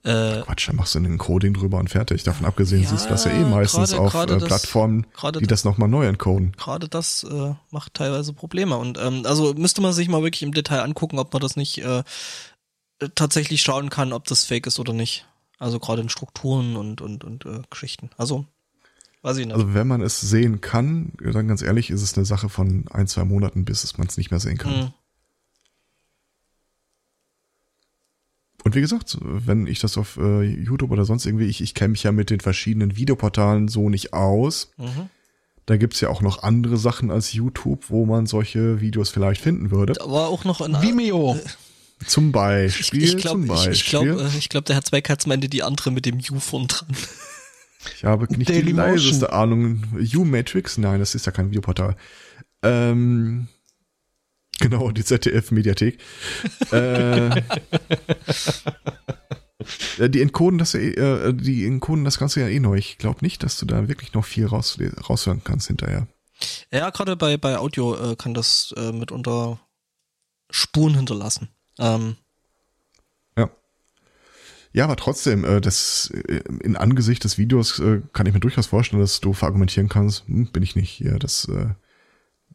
äh, 0.04 0.42
Quatsch, 0.44 0.70
da 0.70 0.74
machst 0.74 0.96
du 0.96 1.00
ein 1.00 1.06
Encoding 1.06 1.54
drüber 1.54 1.78
und 1.78 1.90
fertig. 1.90 2.24
Davon 2.24 2.46
abgesehen 2.46 2.84
Ja, 2.84 2.90
siehst 2.90 3.06
du 3.06 3.10
das 3.10 3.26
ja 3.26 3.32
eh 3.32 3.44
meistens 3.44 3.90
gerade- 3.92 4.02
auf 4.02 4.12
gerade 4.12 4.34
äh, 4.36 4.38
das- 4.40 4.48
Plattformen, 4.48 5.06
gerade 5.14 5.40
die 5.40 5.48
das 5.48 5.64
nochmal 5.66 5.90
neu 5.90 6.06
encoden. 6.08 6.54
gerade 6.58 6.88
das 6.88 7.24
äh, 7.24 7.54
macht 7.72 7.94
teilweise 7.96 8.34
Probleme. 8.34 8.78
Und 8.78 8.98
ähm, 8.98 9.24
also 9.26 9.54
müsste 9.56 9.82
man 9.82 9.92
sich 9.94 10.08
mal 10.08 10.24
wirklich 10.24 10.44
im 10.44 10.54
Detail 10.54 10.82
angucken, 10.82 11.20
ob 11.20 11.34
man 11.34 11.42
das 11.42 11.56
nicht 11.56 11.80
äh, 11.84 12.04
tatsächlich 13.16 13.62
schauen 13.62 13.90
kann, 13.90 14.14
ob 14.14 14.26
das 14.26 14.46
fake 14.46 14.68
ist 14.68 14.80
oder 14.80 14.94
nicht. 14.94 15.26
Also 15.58 15.80
gerade 15.80 16.02
in 16.02 16.10
Strukturen 16.10 16.76
und 16.78 17.02
und 17.02 17.24
und 17.24 17.46
äh, 17.46 17.62
Geschichten. 17.70 18.10
Also 18.18 18.46
weiß 19.22 19.38
ich 19.38 19.46
nicht. 19.46 19.56
Also 19.56 19.74
wenn 19.74 19.88
man 19.88 20.02
es 20.02 20.22
sehen 20.22 20.62
kann, 20.62 21.12
dann 21.22 21.48
ganz 21.48 21.62
ehrlich, 21.62 21.90
ist 21.90 22.02
es 22.02 22.16
eine 22.16 22.26
Sache 22.26 22.48
von 22.50 22.86
ein, 22.92 23.08
zwei 23.08 23.26
Monaten, 23.26 23.66
bis 23.66 23.98
man 23.98 24.08
es 24.08 24.16
nicht 24.18 24.32
mehr 24.32 24.40
sehen 24.40 24.58
kann. 24.58 24.74
Hm. 24.84 24.94
Und 28.64 28.76
wie 28.76 28.82
gesagt, 28.82 29.18
wenn 29.22 29.68
ich 29.68 29.80
das 29.80 29.98
auf 29.98 30.18
äh, 30.18 30.44
YouTube 30.44 30.92
oder 30.92 31.06
sonst 31.06 31.26
irgendwie, 31.26 31.46
ich, 31.46 31.62
ich 31.62 31.74
kenne 31.74 31.90
mich 31.90 32.04
ja 32.04 32.12
mit 32.12 32.30
den 32.30 32.40
verschiedenen 32.40 32.96
Videoportalen 32.98 33.68
so 33.68 33.90
nicht 33.90 34.14
aus. 34.14 34.72
Mhm. 34.78 35.10
Da 35.66 35.78
gibt's 35.78 36.02
ja 36.02 36.10
auch 36.10 36.22
noch 36.22 36.44
andere 36.44 36.78
Sachen 36.78 37.12
als 37.12 37.32
YouTube, 37.34 37.90
wo 37.90 38.06
man 38.06 38.26
solche 38.26 38.82
Videos 38.82 39.10
vielleicht 39.10 39.42
finden 39.42 39.72
würde. 39.72 39.94
Da 39.94 40.10
war 40.10 40.28
auch 40.28 40.44
noch 40.44 40.62
ein 40.62 40.82
Vimeo. 40.82 41.40
Zum 42.06 42.28
ich, 42.28 42.32
Beispiel, 42.32 43.04
ich 43.04 43.18
glaube, 43.18 43.42
zum 43.42 43.44
ich, 43.44 43.50
Beispiel. 43.50 43.74
ich 43.74 43.86
glaube, 43.86 44.22
äh, 44.24 44.38
ich 44.38 44.50
glaub, 44.50 44.66
der 44.66 44.76
hat 44.76 44.86
zwei 44.88 45.02
Katzen 45.02 45.32
am 45.32 45.36
Ende 45.36 45.50
die 45.50 45.64
andere 45.64 45.92
mit 45.92 46.06
dem 46.06 46.20
U 46.32 46.40
von 46.40 46.68
dran. 46.68 46.88
Ich 47.96 48.04
habe 48.04 48.26
nicht 48.26 48.50
die 48.50 48.54
Dailymotion. 48.54 48.96
leiseste 48.96 49.32
Ahnung. 49.32 49.84
U-Matrix? 50.16 50.78
Nein, 50.78 51.00
das 51.00 51.16
ist 51.16 51.26
ja 51.26 51.32
kein 51.32 51.50
Videoportal. 51.50 51.96
Ähm, 52.62 53.48
genau, 54.60 54.92
die 54.92 55.04
ZDF-Mediathek. 55.04 56.00
äh, 56.72 57.30
äh, 59.98 60.10
die 60.10 60.22
encoden 60.22 60.58
das 60.58 60.74
eh, 60.74 60.92
äh, 60.92 61.34
die 61.34 61.66
encoden 61.66 62.06
das 62.06 62.20
Ganze 62.20 62.42
ja 62.42 62.48
eh 62.48 62.60
neu. 62.60 62.78
Ich 62.78 62.98
glaube 62.98 63.20
nicht, 63.22 63.44
dass 63.44 63.58
du 63.58 63.66
da 63.66 63.88
wirklich 63.88 64.14
noch 64.14 64.26
viel 64.26 64.46
raus, 64.46 64.78
raushören 65.10 65.44
kannst 65.44 65.68
hinterher. 65.68 66.08
Ja, 66.72 66.90
gerade 66.90 67.16
bei, 67.16 67.38
bei 67.38 67.58
Audio 67.58 67.96
äh, 67.96 68.16
kann 68.16 68.34
das 68.34 68.74
äh, 68.78 68.92
mitunter 68.92 69.60
Spuren 70.50 70.96
hinterlassen. 70.96 71.50
Ähm, 71.78 72.16
Ja. 73.38 73.50
Ja, 74.72 74.86
aber 74.86 74.96
trotzdem, 74.96 75.44
äh, 75.44 75.60
das 75.60 76.12
äh, 76.12 76.42
in 76.64 76.78
Angesicht 76.78 77.24
des 77.24 77.38
Videos 77.38 77.80
äh, 77.80 78.02
kann 78.14 78.26
ich 78.26 78.34
mir 78.34 78.40
durchaus 78.40 78.68
vorstellen, 78.68 79.02
dass 79.02 79.20
du 79.20 79.34
verargumentieren 79.34 79.90
kannst, 79.90 80.28
hm, 80.28 80.52
bin 80.52 80.64
ich 80.64 80.76
nicht 80.76 80.90
hier. 80.90 81.20
Das, 81.20 81.46
äh, 81.50 81.74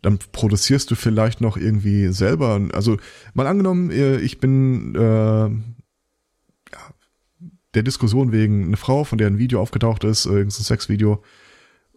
dann 0.05 0.19
produzierst 0.19 0.91
du 0.91 0.97
vielleicht 0.97 1.41
noch 1.41 1.57
irgendwie 1.57 2.09
selber. 2.09 2.61
Also 2.75 2.99
mal 3.33 3.47
angenommen, 3.47 3.91
äh, 3.91 4.19
ich 4.19 4.39
bin 4.39 4.95
äh, 4.95 5.01
ja, 5.01 5.51
der 7.73 7.83
Diskussion 7.83 8.31
wegen 8.31 8.67
eine 8.67 8.77
Frau, 8.77 9.05
von 9.05 9.17
der 9.17 9.29
ein 9.29 9.39
Video 9.39 9.63
aufgetaucht 9.63 10.05
ist, 10.05 10.27
äh, 10.27 10.31
irgendein 10.31 10.51
Sexvideo, 10.51 11.23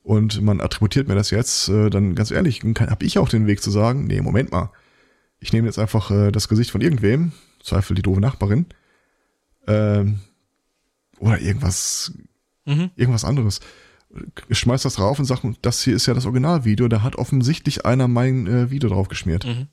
und 0.04 0.42
man 0.42 0.62
attributiert 0.62 1.10
mir 1.10 1.16
das 1.16 1.32
jetzt, 1.32 1.68
äh, 1.68 1.90
dann 1.90 2.16
ganz 2.16 2.32
ehrlich, 2.32 2.62
habe 2.64 3.04
ich 3.04 3.20
auch 3.20 3.28
den 3.28 3.46
Weg 3.46 3.62
zu 3.62 3.72
sagen, 3.72 4.08
nee, 4.08 4.22
Moment 4.22 4.54
mal. 4.54 4.72
Ich 5.42 5.52
nehme 5.52 5.68
jetzt 5.68 5.78
einfach 5.78 6.10
äh, 6.10 6.32
das 6.32 6.48
Gesicht 6.48 6.72
von 6.72 6.80
irgendwem, 6.80 7.34
Zweifel 7.62 7.94
die 7.94 8.04
doofe 8.04 8.22
Nachbarin, 8.22 8.68
ähm, 9.68 10.22
oder 11.20 11.42
irgendwas, 11.42 12.14
mhm. 12.64 12.90
irgendwas 12.96 13.26
anderes. 13.26 13.60
Ich 14.48 14.60
schmeiß 14.60 14.84
das 14.84 14.96
drauf 14.96 15.20
und 15.20 15.26
sag, 15.26 15.42
das 15.62 15.84
hier 15.84 15.96
ist 15.96 16.06
ja 16.06 16.14
das 16.14 16.26
Originalvideo, 16.26 16.88
da 16.88 17.04
hat 17.04 17.18
offensichtlich 17.18 17.86
einer 17.86 18.08
mein 18.08 18.48
äh, 18.48 18.72
Video 18.72 18.90
drauf 18.90 19.10
geschmiert. 19.10 19.46
Mhm. 19.46 19.68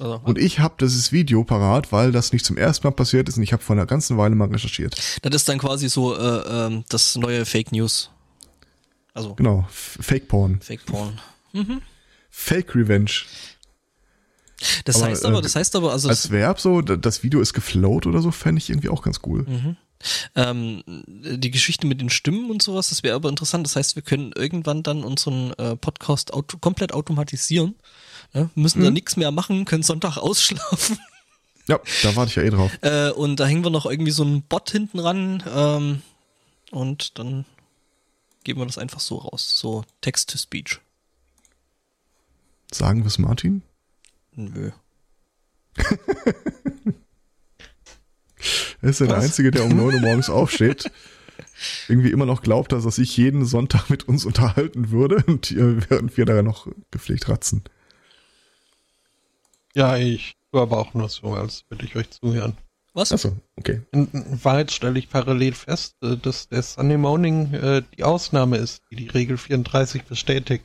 Also, 0.00 0.20
Und 0.24 0.38
ich 0.38 0.60
habe 0.60 0.74
dieses 0.80 1.10
Video 1.10 1.44
parat, 1.44 1.90
weil 1.90 2.12
das 2.12 2.32
nicht 2.32 2.44
zum 2.44 2.56
ersten 2.56 2.86
Mal 2.86 2.92
passiert 2.92 3.28
ist 3.28 3.36
und 3.36 3.42
ich 3.42 3.52
habe 3.52 3.62
vor 3.62 3.74
einer 3.74 3.86
ganzen 3.86 4.16
Weile 4.16 4.34
mal 4.34 4.48
recherchiert. 4.48 4.96
das 5.22 5.34
ist 5.34 5.48
dann 5.48 5.58
quasi 5.58 5.88
so 5.88 6.16
äh, 6.16 6.66
ähm, 6.66 6.84
das 6.88 7.16
neue 7.16 7.44
Fake 7.44 7.72
News. 7.72 8.10
Also 9.14 9.34
Genau, 9.34 9.66
Fake 9.70 10.28
Porn. 10.28 10.60
Fake 10.60 10.86
Porn. 10.86 11.20
Fake 12.30 12.74
Revenge. 12.76 13.10
Das 14.84 14.96
Aber, 14.96 15.06
heißt 15.06 15.24
aber, 15.24 15.38
äh, 15.38 15.42
das 15.42 15.56
heißt 15.56 15.76
aber, 15.76 15.92
also 15.92 16.08
Als 16.08 16.30
Verb 16.30 16.60
so, 16.60 16.80
das 16.82 17.22
Video 17.22 17.40
ist 17.40 17.52
geflowt 17.52 18.06
oder 18.06 18.20
so, 18.20 18.30
fände 18.30 18.58
ich 18.58 18.70
irgendwie 18.70 18.88
auch 18.88 19.02
ganz 19.02 19.20
cool. 19.26 19.44
Mhm. 19.44 19.76
Ähm, 20.34 20.82
die 20.86 21.50
Geschichte 21.50 21.86
mit 21.86 22.00
den 22.00 22.10
Stimmen 22.10 22.50
und 22.50 22.62
sowas, 22.62 22.88
das 22.90 23.02
wäre 23.02 23.16
aber 23.16 23.28
interessant. 23.28 23.66
Das 23.66 23.76
heißt, 23.76 23.96
wir 23.96 24.02
können 24.02 24.32
irgendwann 24.32 24.82
dann 24.82 25.04
unseren 25.04 25.52
äh, 25.54 25.76
Podcast 25.76 26.32
auto 26.32 26.58
komplett 26.58 26.92
automatisieren. 26.92 27.74
Ne? 28.34 28.50
Müssen 28.54 28.82
da 28.82 28.88
Mhm. 28.90 28.94
nichts 28.94 29.16
mehr 29.16 29.30
machen, 29.30 29.64
können 29.64 29.82
Sonntag 29.82 30.16
ausschlafen. 30.18 30.98
Ja, 31.66 31.78
da 32.02 32.16
warte 32.16 32.30
ich 32.30 32.36
ja 32.36 32.42
eh 32.44 32.50
drauf. 32.50 32.72
Äh, 32.80 33.10
und 33.10 33.36
da 33.40 33.46
hängen 33.46 33.62
wir 33.64 33.70
noch 33.70 33.86
irgendwie 33.86 34.10
so 34.12 34.22
einen 34.22 34.42
Bot 34.42 34.70
hinten 34.70 34.98
ran 35.00 35.42
ähm, 35.46 36.02
und 36.70 37.18
dann 37.18 37.44
geben 38.44 38.60
wir 38.60 38.66
das 38.66 38.78
einfach 38.78 39.00
so 39.00 39.16
raus. 39.16 39.58
So 39.58 39.84
Text-to-Speech. 40.00 40.80
Sagen 42.72 43.00
wir 43.02 43.06
es 43.08 43.18
Martin? 43.18 43.62
Nö. 44.34 44.70
Er 48.80 48.90
ist 48.90 49.00
ja 49.00 49.06
der 49.06 49.16
Was? 49.16 49.24
Einzige, 49.24 49.50
der 49.50 49.64
um 49.64 49.76
9 49.76 49.94
Uhr 49.94 50.00
morgens 50.00 50.30
aufsteht. 50.30 50.90
Irgendwie 51.88 52.10
immer 52.10 52.26
noch 52.26 52.42
glaubt, 52.42 52.72
dass 52.72 52.84
er 52.84 52.90
sich 52.90 53.16
jeden 53.16 53.44
Sonntag 53.44 53.90
mit 53.90 54.08
uns 54.08 54.24
unterhalten 54.24 54.90
würde 54.90 55.22
und 55.26 55.50
äh, 55.50 55.90
während 55.90 56.16
wir 56.16 56.24
da 56.24 56.42
noch 56.42 56.68
gepflegt 56.90 57.28
ratzen. 57.28 57.62
Ja, 59.74 59.96
ich 59.96 60.36
tue 60.50 60.60
aber 60.60 60.78
auch 60.78 60.94
nur 60.94 61.08
so, 61.08 61.34
als 61.34 61.64
würde 61.68 61.84
ich 61.84 61.96
euch 61.96 62.10
zuhören. 62.10 62.56
Was? 62.94 63.12
Achso, 63.12 63.36
okay. 63.56 63.82
In, 63.92 64.08
in 64.12 64.44
Wahrheit 64.44 64.72
stelle 64.72 64.98
ich 64.98 65.08
parallel 65.08 65.52
fest, 65.52 65.94
äh, 66.02 66.16
dass 66.16 66.48
der 66.48 66.62
Sunday 66.62 66.96
Morning 66.96 67.54
äh, 67.54 67.82
die 67.96 68.02
Ausnahme 68.02 68.56
ist, 68.56 68.82
die 68.90 68.96
die 68.96 69.08
Regel 69.08 69.36
34 69.36 70.04
bestätigt. 70.04 70.64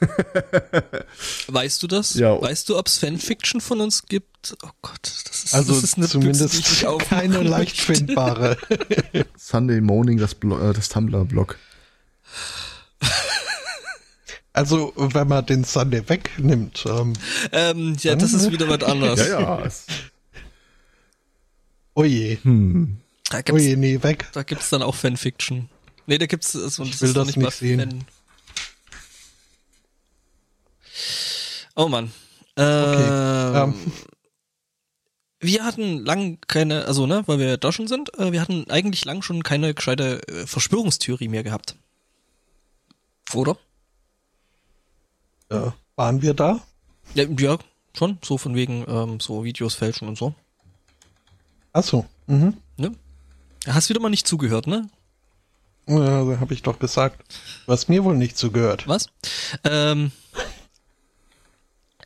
Weißt 1.48 1.82
du 1.82 1.86
das? 1.86 2.14
Ja. 2.14 2.40
Weißt 2.40 2.68
du, 2.68 2.78
ob 2.78 2.86
es 2.86 2.98
Fanfiction 2.98 3.60
von 3.60 3.80
uns 3.80 4.06
gibt? 4.06 4.56
Oh 4.64 4.70
Gott, 4.82 5.00
das 5.02 5.44
ist, 5.44 5.54
Also 5.54 5.74
das 5.74 5.82
ist 5.84 5.96
eine 5.98 6.08
zumindest 6.08 6.54
Büchse, 6.54 6.86
die 6.86 6.86
ich 6.96 7.08
keine 7.08 7.34
möchte. 7.38 7.48
leicht 7.48 7.80
findbare. 7.80 8.56
Sunday 9.36 9.80
Morning, 9.80 10.18
das, 10.18 10.32
äh, 10.32 10.72
das 10.72 10.88
Tumblr-Blog. 10.88 11.58
Also, 14.52 14.92
wenn 14.96 15.28
man 15.28 15.46
den 15.46 15.62
Sunday 15.64 16.02
wegnimmt, 16.08 16.84
ähm, 16.86 17.12
Ähm, 17.52 17.96
ja, 18.00 18.16
das 18.16 18.32
ist 18.32 18.50
wieder 18.50 18.68
was 18.68 18.82
anderes. 18.82 19.20
Ja, 19.28 19.40
ja. 19.40 19.64
es- 19.64 19.86
oje, 21.94 22.38
Hm. 22.42 22.96
Da 23.30 23.42
gibt's, 23.42 23.62
oje, 23.62 23.76
nee, 23.76 24.02
weg. 24.02 24.26
da 24.32 24.42
gibt's 24.42 24.70
dann 24.70 24.82
auch 24.82 24.94
Fanfiction. 24.96 25.68
Nee, 26.06 26.18
da 26.18 26.26
gibt's 26.26 26.56
also, 26.56 26.82
Ich 26.82 26.90
das 26.92 27.00
will 27.02 27.12
doch 27.12 27.20
das 27.26 27.26
nicht 27.28 27.36
nicht 27.36 27.44
mal 27.44 27.50
sehen. 27.52 27.78
Fan. 27.80 28.04
Oh 31.80 31.88
Mann. 31.88 32.12
Okay, 32.56 33.08
Ähm, 33.08 33.54
ähm. 33.54 33.92
Wir 35.40 35.64
hatten 35.64 36.04
lang 36.04 36.36
keine, 36.46 36.84
also 36.84 37.06
ne, 37.06 37.22
weil 37.24 37.38
wir 37.38 37.56
da 37.56 37.72
schon 37.72 37.88
sind, 37.88 38.12
äh, 38.18 38.32
wir 38.32 38.42
hatten 38.42 38.68
eigentlich 38.68 39.06
lang 39.06 39.22
schon 39.22 39.42
keine 39.42 39.72
gescheite 39.72 40.20
äh, 40.28 40.46
Verschwörungstheorie 40.46 41.28
mehr 41.28 41.42
gehabt. 41.42 41.76
Oder? 43.32 43.56
Äh, 45.48 45.70
Waren 45.96 46.20
wir 46.20 46.34
da? 46.34 46.60
Ja, 47.14 47.24
ja 47.24 47.56
schon. 47.96 48.18
So 48.22 48.36
von 48.36 48.54
wegen 48.54 48.84
ähm, 48.86 49.18
so 49.18 49.42
Videos 49.44 49.74
fälschen 49.74 50.06
und 50.06 50.18
so. 50.18 50.34
Ach 51.72 51.82
so. 51.82 52.04
Mhm. 52.26 52.58
Ne? 52.76 52.94
Hast 53.66 53.88
wieder 53.88 54.00
mal 54.00 54.10
nicht 54.10 54.28
zugehört, 54.28 54.66
ne? 54.66 54.90
Ja, 55.86 56.40
habe 56.40 56.52
ich 56.52 56.60
doch 56.60 56.78
gesagt. 56.78 57.24
Du 57.64 57.72
hast 57.72 57.88
mir 57.88 58.04
wohl 58.04 58.18
nicht 58.18 58.36
zugehört. 58.36 58.86
Was? 58.86 59.08
Ähm, 59.64 60.12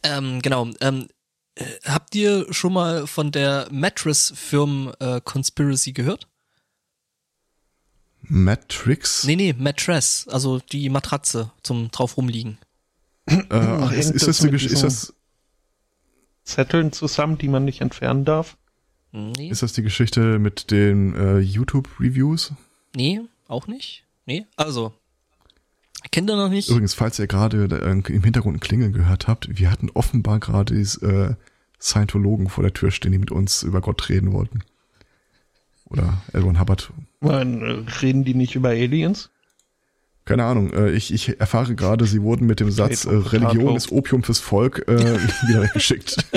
ähm, 0.04 0.40
genau. 0.42 0.70
Ähm, 0.80 1.08
äh, 1.56 1.64
habt 1.84 2.14
ihr 2.14 2.46
schon 2.52 2.73
mal 2.73 3.06
von 3.06 3.32
der 3.32 3.68
Mattress-Firm 3.70 4.92
äh, 5.00 5.20
Conspiracy 5.20 5.92
gehört? 5.92 6.28
Matrix? 8.23 9.25
Nee, 9.25 9.37
nee, 9.37 9.52
Mattress, 9.52 10.26
also 10.30 10.58
die 10.58 10.88
Matratze 10.88 11.50
zum 11.62 11.90
drauf 11.90 12.16
rumliegen. 12.16 12.58
Äh, 13.26 13.44
ach, 13.50 13.92
ist, 13.92 14.11
ist, 14.11 14.26
das 14.26 14.38
das 14.38 14.38
die 14.38 14.50
mit 14.50 14.61
Gesch- 14.61 14.73
ist, 14.73 14.82
das, 14.82 15.14
Zetteln 16.44 16.92
zusammen, 16.92 17.38
die 17.38 17.49
man 17.49 17.64
nicht 17.64 17.80
entfernen 17.80 18.25
darf. 18.25 18.56
Nee, 19.12 19.49
ist 19.49 19.62
das 19.62 19.73
die 19.73 19.82
Geschichte 19.82 20.38
mit 20.38 20.70
den 20.70 21.14
äh, 21.14 21.38
YouTube-Reviews? 21.38 22.52
nee, 22.96 23.20
auch 23.46 23.66
nicht. 23.66 24.04
Nee, 24.26 24.46
also, 24.56 24.92
kennt 26.11 26.30
ihr 26.30 26.37
noch 26.37 26.49
nicht? 26.49 26.68
Übrigens, 26.68 26.94
falls 26.94 27.18
ihr 27.18 27.26
gerade 27.26 27.64
äh, 27.64 28.12
im 28.12 28.23
Hintergrund 28.23 28.56
ein 28.56 28.61
Klingeln 28.61 28.92
gehört 28.92 29.28
habt, 29.28 29.58
wir 29.58 29.70
hatten 29.70 29.90
offenbar 29.94 30.40
gerade 30.40 30.75
die 30.75 31.06
äh, 31.06 31.34
Scientologen 31.80 32.49
vor 32.49 32.62
der 32.62 32.73
Tür 32.73 32.90
stehen, 32.90 33.12
die 33.12 33.18
mit 33.18 33.30
uns 33.30 33.62
über 33.62 33.80
Gott 33.80 34.08
reden 34.08 34.32
wollten. 34.32 34.62
Oder 35.90 36.23
L. 36.32 36.42
Ron 36.42 36.58
Hubbard. 36.58 36.90
Man, 37.20 37.62
äh, 37.62 37.90
reden 38.00 38.25
die 38.25 38.34
nicht 38.34 38.54
über 38.54 38.70
Aliens? 38.70 39.30
Keine 40.25 40.44
Ahnung, 40.44 40.73
äh, 40.73 40.90
ich, 40.92 41.12
ich 41.12 41.38
erfahre 41.38 41.75
gerade, 41.75 42.06
sie 42.06 42.23
wurden 42.23 42.46
mit 42.46 42.58
dem 42.58 42.70
Satz, 42.70 43.04
äh, 43.04 43.11
Potato, 43.11 43.28
Religion 43.28 43.76
ist 43.76 43.92
Opium 43.92 44.23
fürs 44.23 44.40
Volk, 44.40 44.84
äh, 44.88 44.99
wieder 45.49 45.62
weggeschickt. 45.62 46.16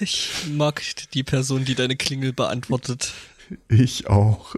Ich 0.00 0.30
mag 0.50 0.82
die 1.12 1.22
Person, 1.22 1.64
die 1.64 1.74
deine 1.74 1.96
Klingel 1.96 2.32
beantwortet. 2.32 3.12
Ich 3.68 4.08
auch. 4.08 4.54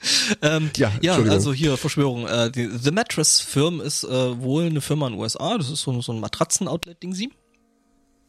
Ähm, 0.42 0.70
Ja, 0.76 0.92
ja, 1.02 1.16
also 1.16 1.52
hier 1.52 1.76
Verschwörung. 1.76 2.26
Äh, 2.26 2.50
die 2.50 2.68
The 2.68 2.90
Mattress 2.90 3.40
Firm 3.40 3.80
ist 3.80 4.04
äh, 4.04 4.40
wohl 4.40 4.64
eine 4.64 4.80
Firma 4.80 5.06
in 5.06 5.14
den 5.14 5.20
USA. 5.20 5.58
Das 5.58 5.70
ist 5.70 5.82
so, 5.82 6.00
so 6.00 6.12
ein 6.12 6.20
Matratzen-Outlet-Ding 6.20 7.14
sie. 7.14 7.32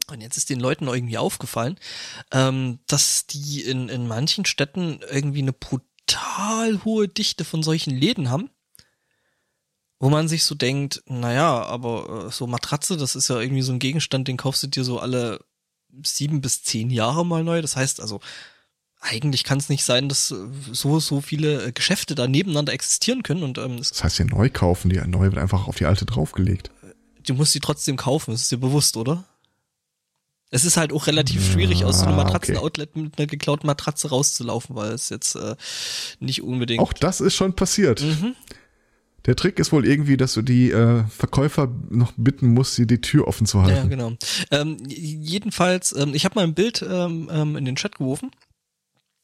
Und 0.07 0.21
jetzt 0.21 0.37
ist 0.37 0.49
den 0.49 0.59
Leuten 0.59 0.87
irgendwie 0.87 1.17
aufgefallen, 1.17 1.77
ähm, 2.31 2.79
dass 2.87 3.27
die 3.27 3.61
in, 3.61 3.89
in 3.89 4.07
manchen 4.07 4.45
Städten 4.45 4.99
irgendwie 5.11 5.41
eine 5.41 5.53
brutal 5.53 6.83
hohe 6.83 7.07
Dichte 7.07 7.45
von 7.45 7.63
solchen 7.63 7.95
Läden 7.95 8.29
haben. 8.29 8.49
Wo 9.99 10.09
man 10.09 10.29
sich 10.29 10.45
so 10.45 10.55
denkt, 10.55 11.03
naja, 11.05 11.61
aber 11.63 12.27
äh, 12.27 12.31
so 12.31 12.47
Matratze, 12.47 12.95
das 12.95 13.15
ist 13.15 13.27
ja 13.27 13.39
irgendwie 13.39 13.61
so 13.61 13.73
ein 13.73 13.79
Gegenstand, 13.79 14.27
den 14.27 14.37
kaufst 14.37 14.63
du 14.63 14.67
dir 14.67 14.83
so 14.83 14.99
alle 14.99 15.43
sieben 16.03 16.41
bis 16.41 16.63
zehn 16.63 16.89
Jahre 16.89 17.25
mal 17.25 17.43
neu. 17.43 17.61
Das 17.61 17.75
heißt 17.75 17.99
also, 17.99 18.21
eigentlich 19.01 19.43
kann 19.43 19.57
es 19.59 19.69
nicht 19.69 19.83
sein, 19.85 20.09
dass 20.09 20.31
äh, 20.31 20.35
so, 20.71 20.99
so 20.99 21.21
viele 21.21 21.63
äh, 21.67 21.71
Geschäfte 21.71 22.15
da 22.15 22.27
nebeneinander 22.27 22.73
existieren 22.73 23.23
können 23.23 23.43
und 23.43 23.57
ähm, 23.57 23.77
Das 23.77 24.03
heißt 24.03 24.19
ja 24.19 24.25
neu 24.25 24.49
kaufen, 24.49 24.89
die 24.89 24.97
neue 25.07 25.31
wird 25.31 25.37
einfach 25.37 25.67
auf 25.67 25.77
die 25.77 25.85
alte 25.85 26.05
draufgelegt. 26.05 26.69
du 27.25 27.33
musst 27.33 27.53
sie 27.53 27.59
trotzdem 27.59 27.95
kaufen, 27.95 28.31
das 28.31 28.41
ist 28.41 28.51
dir 28.51 28.57
bewusst, 28.57 28.97
oder? 28.97 29.25
Es 30.51 30.65
ist 30.65 30.77
halt 30.77 30.91
auch 30.93 31.05
relativ 31.05 31.45
schwierig, 31.51 31.85
aus 31.85 31.99
so 31.99 32.05
einem 32.05 32.15
Ah, 32.17 32.23
Matratzen-Outlet 32.23 32.95
mit 32.95 33.19
einer 33.19 33.27
geklauten 33.27 33.67
Matratze 33.67 34.09
rauszulaufen, 34.09 34.75
weil 34.75 34.93
es 34.93 35.09
jetzt 35.09 35.35
äh, 35.35 35.55
nicht 36.19 36.41
unbedingt. 36.41 36.81
Auch 36.81 36.91
das 36.91 37.21
ist 37.21 37.35
schon 37.35 37.53
passiert. 37.55 38.01
Mhm. 38.01 38.35
Der 39.25 39.35
Trick 39.35 39.59
ist 39.59 39.71
wohl 39.71 39.85
irgendwie, 39.85 40.17
dass 40.17 40.33
du 40.33 40.41
die 40.41 40.71
äh, 40.71 41.03
Verkäufer 41.07 41.71
noch 41.89 42.13
bitten 42.17 42.47
musst, 42.47 42.73
sie 42.75 42.87
die 42.87 42.99
Tür 42.99 43.27
offen 43.27 43.45
zu 43.45 43.59
Ja, 43.59 43.65
halten. 43.65 43.89
genau. 43.89 44.13
Ähm, 44.49 44.77
jedenfalls, 44.87 45.95
ähm, 45.95 46.15
ich 46.15 46.25
habe 46.25 46.33
mal 46.35 46.43
ein 46.45 46.55
Bild 46.55 46.81
ähm, 46.81 47.29
ähm, 47.31 47.55
in 47.55 47.65
den 47.65 47.75
Chat 47.75 47.97
geworfen 47.97 48.31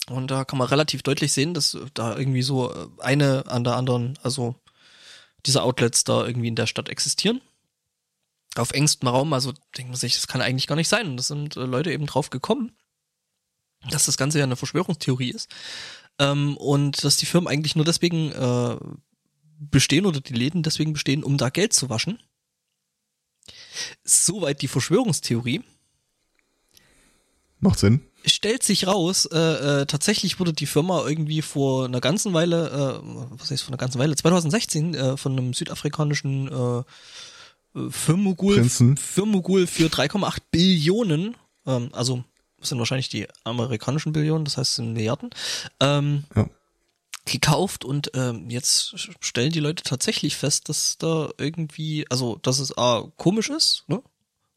und 0.09 0.29
da 0.29 0.45
kann 0.45 0.59
man 0.59 0.67
relativ 0.67 1.01
deutlich 1.03 1.33
sehen, 1.33 1.53
dass 1.53 1.77
da 1.93 2.17
irgendwie 2.17 2.43
so 2.43 2.71
äh, 2.71 2.87
eine 2.99 3.45
an 3.47 3.63
der 3.63 3.75
anderen, 3.75 4.17
also 4.21 4.55
diese 5.45 5.63
Outlets 5.63 6.03
da 6.03 6.25
irgendwie 6.25 6.47
in 6.47 6.55
der 6.55 6.67
Stadt 6.67 6.89
existieren. 6.89 7.41
Auf 8.55 8.71
engstem 8.71 9.09
Raum, 9.09 9.33
also 9.33 9.51
denkt 9.77 9.91
man 9.91 9.99
sich, 9.99 10.15
das 10.15 10.27
kann 10.27 10.41
eigentlich 10.41 10.67
gar 10.67 10.75
nicht 10.75 10.87
sein. 10.87 11.07
Und 11.07 11.17
das 11.17 11.27
sind 11.27 11.57
äh, 11.57 11.65
Leute 11.65 11.91
eben 11.91 12.05
drauf 12.05 12.29
gekommen, 12.29 12.71
dass 13.89 14.05
das 14.05 14.17
Ganze 14.17 14.37
ja 14.37 14.43
eine 14.43 14.55
Verschwörungstheorie 14.55 15.31
ist. 15.31 15.49
Ähm, 16.19 16.55
und 16.57 17.03
dass 17.03 17.17
die 17.17 17.25
Firmen 17.25 17.47
eigentlich 17.47 17.75
nur 17.75 17.85
deswegen 17.85 18.31
äh, 18.31 18.77
bestehen 19.59 20.05
oder 20.05 20.21
die 20.21 20.33
Läden 20.33 20.63
deswegen 20.63 20.93
bestehen, 20.93 21.23
um 21.23 21.37
da 21.37 21.49
Geld 21.49 21.73
zu 21.73 21.89
waschen. 21.89 22.19
Soweit 24.03 24.61
die 24.61 24.67
Verschwörungstheorie. 24.67 25.63
Macht 27.59 27.79
Sinn. 27.79 28.01
Stellt 28.27 28.63
sich 28.63 28.87
raus, 28.87 29.25
äh, 29.25 29.37
äh, 29.81 29.85
tatsächlich 29.85 30.39
wurde 30.39 30.53
die 30.53 30.65
Firma 30.65 31.05
irgendwie 31.07 31.41
vor 31.41 31.85
einer 31.85 32.01
ganzen 32.01 32.33
Weile, 32.33 32.69
äh, 33.03 33.29
was 33.39 33.51
heißt 33.51 33.63
vor 33.63 33.69
einer 33.69 33.77
ganzen 33.77 33.99
Weile, 33.99 34.15
2016 34.15 34.93
äh, 34.95 35.17
von 35.17 35.33
einem 35.33 35.53
südafrikanischen 35.53 36.47
äh, 36.47 37.79
äh, 37.79 37.89
Firmenmogul, 37.91 38.55
Prinzen. 38.55 38.97
Firmenmogul 38.97 39.67
für 39.67 39.87
3,8 39.87 40.37
Billionen, 40.51 41.35
ähm, 41.67 41.89
also 41.91 42.23
das 42.59 42.69
sind 42.69 42.79
wahrscheinlich 42.79 43.09
die 43.09 43.27
amerikanischen 43.43 44.11
Billionen, 44.11 44.45
das 44.45 44.57
heißt 44.57 44.71
es 44.71 44.75
sind 44.77 44.93
Milliarden, 44.93 45.29
ähm, 45.79 46.23
Ja. 46.35 46.49
gekauft 47.25 47.85
und 47.85 48.11
ähm, 48.15 48.49
jetzt 48.49 48.95
stellen 49.19 49.51
die 49.51 49.59
Leute 49.59 49.83
tatsächlich 49.83 50.35
fest, 50.35 50.69
dass 50.69 50.97
da 50.97 51.29
irgendwie, 51.37 52.05
also 52.09 52.37
dass 52.41 52.59
es 52.59 52.75
A, 52.77 53.03
komisch 53.17 53.49
ist, 53.49 53.83
ne? 53.87 54.01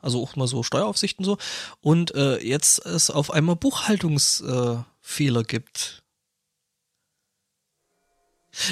Also 0.00 0.22
auch 0.22 0.36
mal 0.36 0.46
so 0.46 0.62
Steueraufsichten 0.62 1.24
so. 1.24 1.38
Und 1.80 2.14
äh, 2.14 2.38
jetzt 2.38 2.84
es 2.86 3.10
auf 3.10 3.32
einmal 3.32 3.56
Buchhaltungsfehler 3.56 4.80
äh, 4.80 4.84
Fehler 5.00 5.42
gibt. 5.42 6.02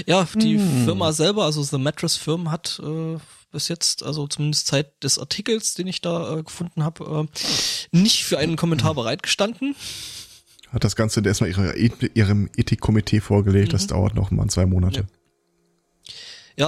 Ja, 0.06 0.26
die 0.34 0.58
Hm. 0.58 0.84
Firma 0.84 1.12
selber, 1.12 1.44
also 1.44 1.62
The 1.62 1.78
Mattress 1.78 2.16
Firm, 2.16 2.50
hat 2.50 2.80
äh, 2.82 3.18
bis 3.52 3.68
jetzt, 3.68 4.02
also 4.02 4.26
zumindest 4.26 4.66
Zeit 4.66 5.02
des 5.02 5.18
Artikels, 5.18 5.74
den 5.74 5.86
ich 5.86 6.00
da 6.00 6.38
äh, 6.38 6.42
gefunden 6.42 6.84
habe, 6.84 7.28
äh, 7.28 7.96
nicht 7.96 8.24
für 8.24 8.38
einen 8.38 8.56
Kommentar 8.56 8.94
bereitgestanden. 8.94 9.74
Hat 10.70 10.84
das 10.84 10.96
Ganze 10.96 11.20
erstmal 11.24 11.50
ihre, 11.50 11.74
ihrem 12.14 12.50
Ethikkomitee 12.56 13.20
vorgelegt. 13.20 13.68
Mhm. 13.68 13.72
Das 13.72 13.86
dauert 13.86 14.14
noch 14.14 14.30
mal 14.30 14.48
zwei 14.48 14.66
Monate. 14.66 15.00
Ja, 15.00 15.06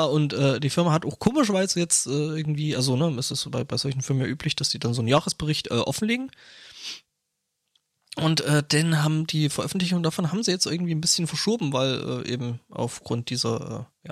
und 0.04 0.34
äh, 0.34 0.60
die 0.60 0.70
Firma 0.70 0.92
hat 0.92 1.06
auch 1.06 1.18
komischerweise 1.18 1.80
jetzt 1.80 2.06
äh, 2.06 2.10
irgendwie, 2.10 2.76
also 2.76 2.96
ne, 2.96 3.08
es 3.18 3.30
ist 3.30 3.50
bei, 3.50 3.64
bei 3.64 3.78
solchen 3.78 4.02
Firmen 4.02 4.24
ja 4.24 4.28
üblich, 4.28 4.54
dass 4.54 4.68
die 4.68 4.78
dann 4.78 4.92
so 4.92 5.00
einen 5.00 5.08
Jahresbericht 5.08 5.70
äh, 5.70 5.74
offenlegen. 5.74 6.30
Und 8.16 8.40
äh, 8.42 8.62
den 8.62 9.02
haben 9.02 9.26
die 9.26 9.48
Veröffentlichung 9.48 10.02
davon 10.02 10.30
haben 10.30 10.42
sie 10.42 10.50
jetzt 10.50 10.66
irgendwie 10.66 10.94
ein 10.94 11.00
bisschen 11.00 11.26
verschoben, 11.26 11.72
weil 11.72 12.24
äh, 12.26 12.30
eben 12.30 12.60
aufgrund 12.68 13.30
dieser 13.30 13.88
äh, 14.04 14.08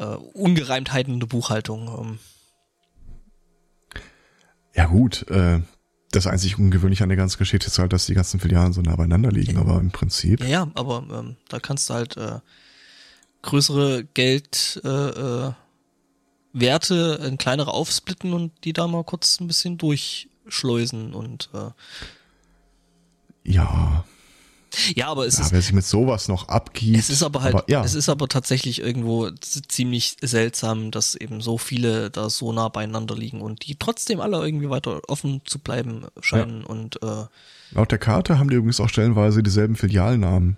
ja, 0.00 0.14
äh, 0.14 0.16
Ungereimtheiten 0.16 1.14
in 1.14 1.20
der 1.20 1.26
Buchhaltung. 1.26 2.18
Ähm, 3.94 4.02
Ja 4.74 4.86
gut, 4.86 5.28
äh, 5.28 5.60
das 6.10 6.26
einzig 6.26 6.58
Ungewöhnliche 6.58 7.04
an 7.04 7.10
der 7.10 7.18
ganzen 7.18 7.38
Geschichte 7.38 7.68
ist 7.68 7.78
halt, 7.78 7.92
dass 7.92 8.06
die 8.06 8.14
ganzen 8.14 8.40
Filialen 8.40 8.72
so 8.72 8.80
nah 8.80 8.96
beieinander 8.96 9.30
liegen. 9.30 9.58
Aber 9.58 9.78
im 9.78 9.90
Prinzip, 9.90 10.40
ja, 10.40 10.48
ja, 10.48 10.70
aber 10.74 11.06
ähm, 11.12 11.36
da 11.48 11.60
kannst 11.60 11.90
du 11.90 11.94
halt 11.94 12.16
äh, 12.16 12.40
größere 13.42 14.04
Geld 14.14 14.80
äh, 14.84 14.88
äh, 14.88 15.52
in 16.52 17.38
kleinere 17.38 17.72
aufsplitten 17.72 18.32
und 18.32 18.52
die 18.64 18.72
da 18.72 18.86
mal 18.86 19.04
kurz 19.04 19.40
ein 19.40 19.46
bisschen 19.46 19.78
durchschleusen 19.78 21.14
und 21.14 21.50
äh, 21.54 21.70
ja, 23.44 24.04
ja, 24.94 25.08
aber 25.08 25.26
es 25.26 25.38
ja 25.38 25.44
ist 25.44 25.52
wer 25.52 25.62
sich 25.62 25.72
mit 25.72 25.84
sowas 25.84 26.28
noch 26.28 26.48
abgibt. 26.48 26.98
es 26.98 27.10
ist 27.10 27.22
aber 27.22 27.42
halt 27.42 27.56
ja, 27.68 27.84
es 27.84 27.94
ist 27.94 28.08
aber 28.08 28.28
tatsächlich 28.28 28.80
irgendwo 28.80 29.30
ziemlich 29.30 30.16
seltsam, 30.22 30.90
dass 30.90 31.14
eben 31.14 31.40
so 31.40 31.58
viele 31.58 32.10
da 32.10 32.30
so 32.30 32.52
nah 32.52 32.68
beieinander 32.68 33.16
liegen 33.16 33.40
und 33.40 33.66
die 33.66 33.76
trotzdem 33.76 34.20
alle 34.20 34.44
irgendwie 34.44 34.70
weiter 34.70 35.00
offen 35.08 35.42
zu 35.44 35.58
bleiben 35.58 36.06
scheinen 36.20 36.64
und 36.64 37.02
äh, 37.02 37.26
laut 37.72 37.90
der 37.90 37.98
Karte 37.98 38.38
haben 38.38 38.50
die 38.50 38.56
übrigens 38.56 38.80
auch 38.80 38.88
stellenweise 38.88 39.42
dieselben 39.42 39.76
Filialnamen. 39.76 40.56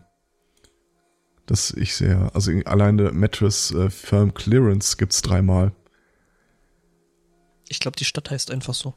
Das 1.46 1.70
ich 1.72 1.94
sehe. 1.94 2.30
Also 2.34 2.50
in- 2.50 2.66
allein 2.66 2.96
der 2.98 3.12
Mattress 3.12 3.70
äh, 3.72 3.90
Firm 3.90 4.32
Clearance 4.34 4.96
gibt's 4.96 5.22
dreimal. 5.22 5.72
ich 7.68 7.80
glaube, 7.80 7.96
die 7.96 8.04
Stadt 8.04 8.30
heißt 8.30 8.50
einfach 8.50 8.74
so. 8.74 8.94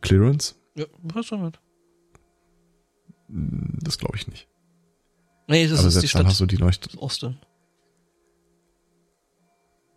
Clearance? 0.00 0.54
Ja, 0.74 0.86
weiß 1.02 1.26
ich 1.32 1.38
nicht. 1.38 1.60
Hm, 3.28 3.78
Das 3.82 3.98
glaube 3.98 4.16
ich 4.16 4.26
nicht. 4.28 4.48
Nee, 5.48 5.66
das 5.68 5.78
aber 5.80 5.88
ist 5.88 6.00
die 6.02 6.08
Stadt 6.08 6.26
hast 6.26 6.40
du 6.40 6.46
die 6.46 6.56
Leuchte. 6.56 6.96
Austin. 6.98 7.38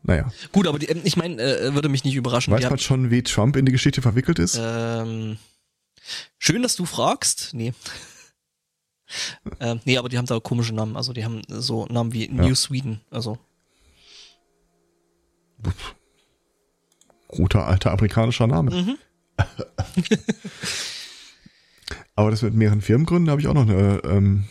Naja. 0.03 0.31
Gut, 0.51 0.67
aber 0.67 0.79
die, 0.79 0.87
ähm, 0.87 1.01
ich 1.03 1.17
meine, 1.17 1.41
äh, 1.41 1.73
würde 1.73 1.89
mich 1.89 2.03
nicht 2.03 2.15
überraschen. 2.15 2.53
Weiß 2.53 2.69
man 2.69 2.79
schon, 2.79 3.11
wie 3.11 3.21
Trump 3.23 3.55
in 3.55 3.65
die 3.65 3.71
Geschichte 3.71 4.01
verwickelt 4.01 4.39
ist? 4.39 4.57
Ähm, 4.61 5.37
schön, 6.37 6.61
dass 6.61 6.75
du 6.75 6.85
fragst. 6.85 7.53
Nee. 7.53 7.73
Ähm, 9.59 9.79
nee, 9.85 9.97
aber 9.97 10.09
die 10.09 10.17
haben 10.17 10.25
da 10.25 10.39
komische 10.39 10.73
Namen. 10.73 10.95
Also 10.95 11.13
die 11.13 11.25
haben 11.25 11.41
so 11.47 11.85
Namen 11.87 12.13
wie 12.13 12.27
New 12.27 12.55
Sweden. 12.55 13.01
Also 13.09 13.37
Guter 17.27 17.67
alter 17.67 17.91
amerikanischer 17.91 18.47
Name. 18.47 18.71
Mhm. 18.71 18.97
Aber 22.15 22.31
das 22.31 22.41
mit 22.41 22.53
mehreren 22.53 22.81
Firmengründen 22.81 23.29
habe 23.29 23.39
ich 23.39 23.47
auch 23.47 23.53
noch 23.53 23.67
eine 23.69 24.01
ähm, 24.03 24.45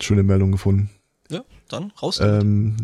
schöne 0.00 0.22
Meldung 0.22 0.50
gefunden. 0.52 0.90
Ja, 1.30 1.44
dann 1.68 1.92
raus. 2.02 2.20
Ähm, 2.20 2.76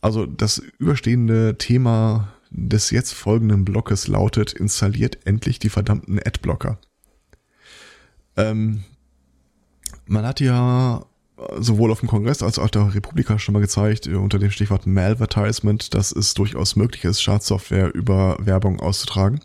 also 0.00 0.26
das 0.26 0.58
überstehende 0.78 1.56
Thema 1.58 2.32
des 2.50 2.90
jetzt 2.90 3.12
folgenden 3.12 3.64
Blockes 3.64 4.08
lautet, 4.08 4.52
installiert 4.52 5.26
endlich 5.26 5.58
die 5.58 5.68
verdammten 5.68 6.18
Adblocker. 6.18 6.78
Ähm, 8.36 8.84
man 10.06 10.26
hat 10.26 10.40
ja 10.40 11.04
sowohl 11.58 11.90
auf 11.90 12.00
dem 12.00 12.08
Kongress 12.08 12.42
als 12.42 12.58
auch 12.58 12.70
der 12.70 12.94
Republika 12.94 13.38
schon 13.38 13.54
mal 13.54 13.60
gezeigt, 13.60 14.06
äh, 14.06 14.14
unter 14.14 14.38
dem 14.38 14.50
Stichwort 14.50 14.86
Malvertisement, 14.86 15.94
dass 15.94 16.12
es 16.12 16.34
durchaus 16.34 16.76
möglich 16.76 17.04
ist, 17.04 17.22
Schadsoftware 17.22 17.94
über 17.94 18.36
Werbung 18.40 18.80
auszutragen. 18.80 19.40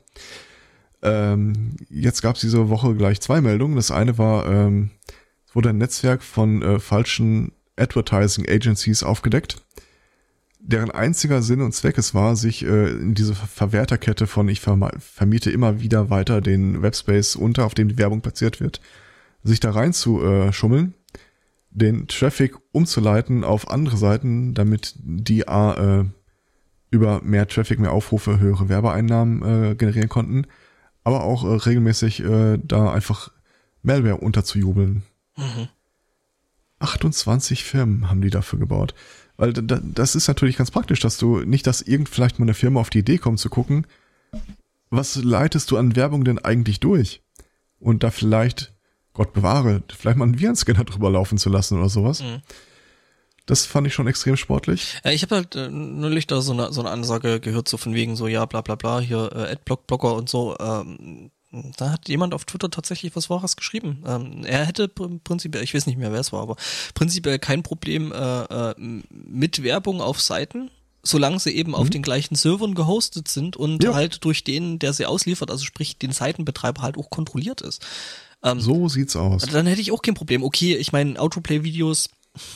Ähm, 1.02 1.78
jetzt 1.90 2.22
gab 2.22 2.36
es 2.36 2.42
diese 2.42 2.70
Woche 2.70 2.96
gleich 2.96 3.22
zwei 3.22 3.42
Meldungen. 3.42 3.76
Das 3.76 3.92
eine 3.92 4.18
war, 4.18 4.48
ähm, 4.48 4.92
es 5.48 5.56
wurde 5.56 5.70
ein 5.70 5.78
Netzwerk 5.78 6.22
von 6.22 6.62
äh, 6.62 6.80
falschen 6.80 7.54
Advertising 7.78 8.48
Agencies 8.48 9.04
aufgedeckt, 9.04 9.64
deren 10.60 10.92
einziger 10.92 11.42
Sinn 11.42 11.62
und 11.62 11.74
Zweck 11.74 11.98
es 11.98 12.14
war, 12.14 12.36
sich 12.36 12.64
äh, 12.66 12.90
in 12.90 13.16
diese 13.16 13.34
Verwerterkette 13.34 14.28
von 14.28 14.50
ich 14.50 14.60
vermiete 14.60 15.50
immer 15.50 15.80
wieder 15.80 16.10
weiter 16.10 16.42
den 16.42 16.82
Webspace 16.82 17.36
unter, 17.38 17.66
auf 17.66 17.74
dem 17.74 17.88
die 17.88 17.98
Werbung 17.98 18.22
platziert 18.22 18.60
wird, 18.60 18.82
sich 19.44 19.60
da 19.60 19.72
rein 19.72 19.94
zu 19.94 20.22
äh, 20.24 20.52
schummeln, 20.54 20.94
den 21.72 22.08
Traffic 22.08 22.56
umzuleiten 22.72 23.44
auf 23.44 23.70
andere 23.70 23.98
Seiten, 23.98 24.54
damit 24.54 24.96
die 24.98 25.48
A, 25.48 26.00
äh, 26.02 26.06
über 26.92 27.22
mehr 27.22 27.48
Traffic, 27.48 27.80
mehr 27.80 27.92
Aufrufe, 27.92 28.40
höhere 28.40 28.68
Werbeeinnahmen 28.70 29.72
äh, 29.72 29.76
generieren 29.76 30.10
konnten, 30.10 30.46
aber 31.04 31.24
auch 31.24 31.44
äh, 31.44 31.48
regelmäßig 31.56 32.24
äh, 32.24 32.58
da 32.64 32.92
einfach 32.92 33.32
Malware 33.84 34.18
unterzujubeln. 34.18 35.04
Mhm. 35.38 35.68
28 36.80 37.64
Firmen 37.64 38.10
haben 38.10 38.22
die 38.22 38.30
dafür 38.30 38.58
gebaut. 38.60 38.94
Weil 39.38 39.54
da, 39.54 39.62
da- 39.62 39.82
das 39.84 40.16
ist 40.16 40.28
natürlich 40.28 40.58
ganz 40.58 40.72
praktisch, 40.72 41.00
dass 41.00 41.18
du 41.18 41.40
nicht, 41.42 41.68
dass 41.68 41.82
irgend 41.82 42.10
vielleicht 42.10 42.40
mal 42.40 42.46
eine 42.46 42.54
Firma 42.54 42.80
auf 42.80 42.90
die 42.90 43.00
Idee 43.00 43.18
kommt 43.18 43.40
zu 43.40 43.50
gucken, 43.50 43.86
was 44.90 45.16
leitest 45.16 45.72
du 45.72 45.78
an 45.78 45.96
Werbung 45.96 46.24
denn 46.24 46.40
eigentlich 46.40 46.80
durch? 46.80 47.22
Und 47.80 48.04
da 48.04 48.12
vielleicht, 48.12 48.74
Gott 49.20 49.34
bewahre, 49.34 49.84
vielleicht 49.98 50.18
mal 50.18 50.24
einen 50.24 50.40
Virenscanner 50.40 50.86
drüber 50.86 51.10
laufen 51.10 51.38
zu 51.38 51.50
lassen 51.50 51.78
oder 51.78 51.90
sowas. 51.90 52.24
Mhm. 52.24 52.42
Das 53.46 53.66
fand 53.66 53.86
ich 53.86 53.94
schon 53.94 54.08
extrem 54.08 54.38
sportlich. 54.38 54.96
Ja, 55.04 55.12
ich 55.12 55.24
habe 55.24 55.36
halt 55.36 55.56
äh, 55.56 55.68
neulich 55.70 56.26
da 56.26 56.40
so 56.40 56.54
eine, 56.54 56.72
so 56.72 56.80
eine 56.82 56.90
Ansage 56.92 57.40
gehört, 57.42 57.68
so 57.68 57.76
von 57.78 57.94
wegen 57.94 58.16
so, 58.16 58.28
ja, 58.28 58.46
bla 58.46 58.62
bla 58.62 58.76
bla, 58.76 59.00
hier 59.02 59.30
äh, 59.36 59.52
Adblock-Blocker 59.52 60.14
und 60.16 60.30
so. 60.30 60.56
Ähm, 60.60 61.32
da 61.76 61.92
hat 61.92 62.08
jemand 62.08 62.34
auf 62.34 62.46
Twitter 62.46 62.70
tatsächlich 62.70 63.16
was 63.16 63.30
Wahres 63.30 63.58
geschrieben. 63.58 64.04
Ähm, 64.08 64.46
er 64.46 64.66
hätte 64.66 64.86
pr- 64.86 65.20
prinzipiell, 65.24 65.64
ich 65.64 65.74
weiß 65.74 65.86
nicht 65.88 65.98
mehr, 65.98 66.14
wer 66.14 66.20
es 66.22 66.32
war, 66.32 66.42
aber 66.44 66.56
prinzipiell 66.94 67.40
kein 67.40 67.62
Problem 67.64 68.12
äh, 68.14 68.44
äh, 68.44 68.76
mit 69.12 69.64
Werbung 69.64 70.00
auf 70.00 70.22
Seiten, 70.22 70.70
solange 71.02 71.40
sie 71.40 71.52
eben 71.56 71.74
auf 71.76 71.90
den 71.90 72.04
gleichen 72.04 72.36
Servern 72.36 72.76
gehostet 72.76 73.28
sind 73.30 73.58
und 73.58 73.84
Ja. 73.84 73.96
halt 73.96 74.24
durch 74.26 74.44
den, 74.44 74.78
der 74.78 74.94
sie 74.94 75.08
ausliefert, 75.08 75.50
also 75.50 75.66
sprich 75.66 75.98
den 75.98 76.12
Seitenbetreiber 76.12 76.84
halt 76.84 76.98
auch 76.98 77.10
kontrolliert 77.10 77.62
ist. 77.62 77.84
Ähm, 78.44 78.60
So 78.62 78.88
sieht's 78.88 79.16
aus. 79.16 79.44
dann 79.44 79.66
hätte 79.68 79.82
ich 79.82 79.92
auch 79.92 80.02
kein 80.02 80.14
Problem. 80.16 80.44
Okay, 80.44 80.76
ich 80.76 80.92
meine, 80.92 81.20
Autoplay-Videos, 81.20 82.10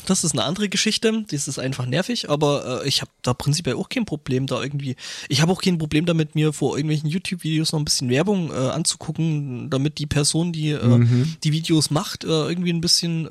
das 0.05 0.23
ist 0.23 0.31
eine 0.33 0.43
andere 0.45 0.69
Geschichte. 0.69 1.25
Das 1.29 1.47
ist 1.47 1.59
einfach 1.59 1.85
nervig, 1.85 2.29
aber 2.29 2.83
äh, 2.83 2.87
ich 2.87 3.01
habe 3.01 3.11
da 3.21 3.33
prinzipiell 3.33 3.75
auch 3.75 3.89
kein 3.89 4.05
Problem, 4.05 4.45
da 4.47 4.61
irgendwie. 4.61 4.95
Ich 5.27 5.41
habe 5.41 5.51
auch 5.51 5.61
kein 5.61 5.77
Problem 5.77 6.05
damit, 6.05 6.35
mir 6.35 6.53
vor 6.53 6.77
irgendwelchen 6.77 7.09
YouTube-Videos 7.09 7.71
noch 7.73 7.79
ein 7.79 7.85
bisschen 7.85 8.09
Werbung 8.09 8.51
äh, 8.51 8.53
anzugucken, 8.53 9.69
damit 9.69 9.97
die 9.97 10.05
Person, 10.05 10.53
die 10.53 10.69
äh, 10.69 10.85
Mhm. 10.87 11.35
die 11.43 11.51
Videos 11.51 11.89
macht, 11.89 12.23
äh, 12.23 12.27
irgendwie 12.27 12.71
ein 12.71 12.81
bisschen 12.81 13.25
äh, 13.27 13.29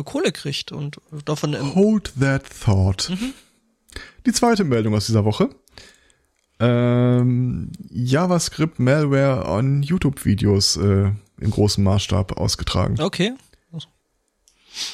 äh, 0.00 0.02
Kohle 0.02 0.32
kriegt 0.32 0.72
und 0.72 0.98
davon. 1.24 1.56
Hold 1.74 2.12
that 2.20 2.42
thought. 2.62 3.10
Die 4.26 4.32
zweite 4.32 4.64
Meldung 4.64 4.94
aus 4.94 5.06
dieser 5.06 5.24
Woche. 5.24 5.48
Ähm, 6.64 7.72
JavaScript 7.90 8.78
Malware 8.78 9.46
an 9.46 9.82
YouTube-Videos 9.82 10.76
äh, 10.76 11.10
im 11.40 11.50
großen 11.50 11.82
Maßstab 11.82 12.36
ausgetragen. 12.38 13.00
okay. 13.00 13.32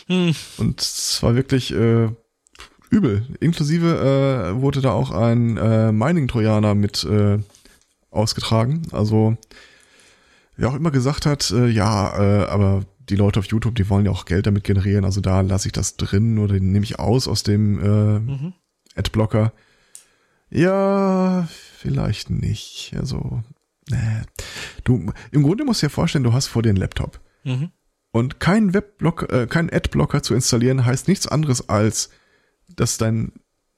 Hm, 0.08 0.34
Und 0.58 0.80
zwar 0.80 1.34
wirklich 1.34 1.72
äh, 1.72 2.08
übel. 2.90 3.26
Inklusive 3.40 4.52
äh, 4.54 4.60
wurde 4.60 4.82
da 4.82 4.92
auch 4.92 5.10
ein 5.10 5.56
äh, 5.56 5.90
Mining-Trojaner 5.90 6.74
mit 6.74 7.02
äh, 7.04 7.38
ausgetragen. 8.10 8.82
Also 8.92 9.38
wer 10.56 10.68
auch 10.68 10.74
immer 10.74 10.90
gesagt 10.90 11.24
hat, 11.24 11.50
äh, 11.50 11.68
ja, 11.68 12.12
äh, 12.18 12.46
aber 12.48 12.84
die 13.08 13.16
Leute 13.16 13.40
auf 13.40 13.46
YouTube, 13.46 13.74
die 13.74 13.88
wollen 13.88 14.04
ja 14.04 14.12
auch 14.12 14.24
Geld 14.24 14.46
damit 14.46 14.64
generieren, 14.64 15.04
also 15.04 15.20
da 15.20 15.40
lasse 15.40 15.68
ich 15.68 15.72
das 15.72 15.96
drin 15.96 16.38
oder 16.38 16.54
den 16.54 16.72
nehme 16.72 16.84
ich 16.84 16.98
aus 16.98 17.26
aus 17.26 17.42
dem 17.42 17.78
äh, 17.80 18.18
mhm. 18.20 18.52
Adblocker. 18.96 19.52
Ja, 20.50 21.48
vielleicht 21.78 22.30
nicht. 22.30 22.92
Also, 22.98 23.42
nee. 23.88 24.22
Du, 24.84 25.12
im 25.30 25.42
Grunde 25.42 25.64
musst 25.64 25.82
du 25.82 25.86
dir 25.86 25.90
vorstellen, 25.90 26.24
du 26.24 26.32
hast 26.32 26.48
vor 26.48 26.62
dir 26.62 26.70
einen 26.70 26.78
Laptop. 26.78 27.20
Mhm. 27.44 27.70
Und 28.12 28.40
kein 28.40 28.74
Webblock, 28.74 29.32
äh, 29.32 29.46
kein 29.46 29.72
Adblocker 29.72 30.22
zu 30.22 30.34
installieren 30.34 30.84
heißt 30.84 31.06
nichts 31.06 31.28
anderes 31.28 31.68
als, 31.68 32.10
dass 32.68 32.98
dein 32.98 33.32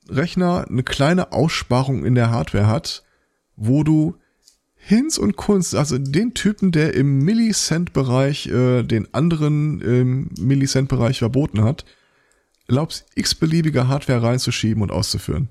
Rechner 0.08 0.66
eine 0.68 0.82
kleine 0.82 1.32
Aussparung 1.32 2.04
in 2.04 2.14
der 2.14 2.30
Hardware 2.30 2.66
hat, 2.66 3.04
wo 3.56 3.84
du 3.84 4.16
Hinz 4.74 5.16
und 5.16 5.36
Kunst, 5.36 5.76
also 5.76 5.96
den 5.96 6.34
Typen, 6.34 6.72
der 6.72 6.94
im 6.94 7.18
Millicent-Bereich 7.18 8.48
äh, 8.48 8.82
den 8.82 9.12
anderen 9.14 9.80
im 9.80 10.30
Millicent-Bereich 10.38 11.18
verboten 11.18 11.62
hat, 11.62 11.84
erlaubst 12.66 13.06
x-beliebige 13.14 13.86
Hardware 13.86 14.22
reinzuschieben 14.22 14.82
und 14.82 14.90
auszuführen. 14.90 15.50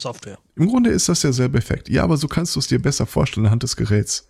Software. 0.00 0.38
Im 0.56 0.68
Grunde 0.68 0.90
ist 0.90 1.08
das 1.08 1.20
derselbe 1.20 1.58
Effekt. 1.58 1.88
Ja, 1.88 2.02
aber 2.04 2.16
so 2.16 2.28
kannst 2.28 2.54
du 2.56 2.60
es 2.60 2.66
dir 2.66 2.80
besser 2.80 3.06
vorstellen 3.06 3.46
anhand 3.46 3.62
des 3.62 3.76
Geräts. 3.76 4.28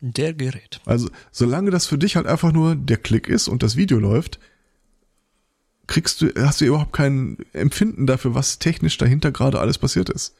Der 0.00 0.32
Gerät. 0.32 0.80
Also, 0.86 1.10
solange 1.30 1.70
das 1.70 1.86
für 1.86 1.98
dich 1.98 2.16
halt 2.16 2.26
einfach 2.26 2.52
nur 2.52 2.74
der 2.74 2.96
Klick 2.96 3.28
ist 3.28 3.48
und 3.48 3.62
das 3.62 3.76
Video 3.76 3.98
läuft, 3.98 4.38
kriegst 5.86 6.22
du, 6.22 6.32
hast 6.36 6.60
du 6.60 6.64
überhaupt 6.64 6.92
kein 6.92 7.36
Empfinden 7.52 8.06
dafür, 8.06 8.34
was 8.34 8.58
technisch 8.60 8.96
dahinter 8.96 9.30
gerade 9.32 9.60
alles 9.60 9.76
passiert 9.78 10.08
ist. 10.08 10.34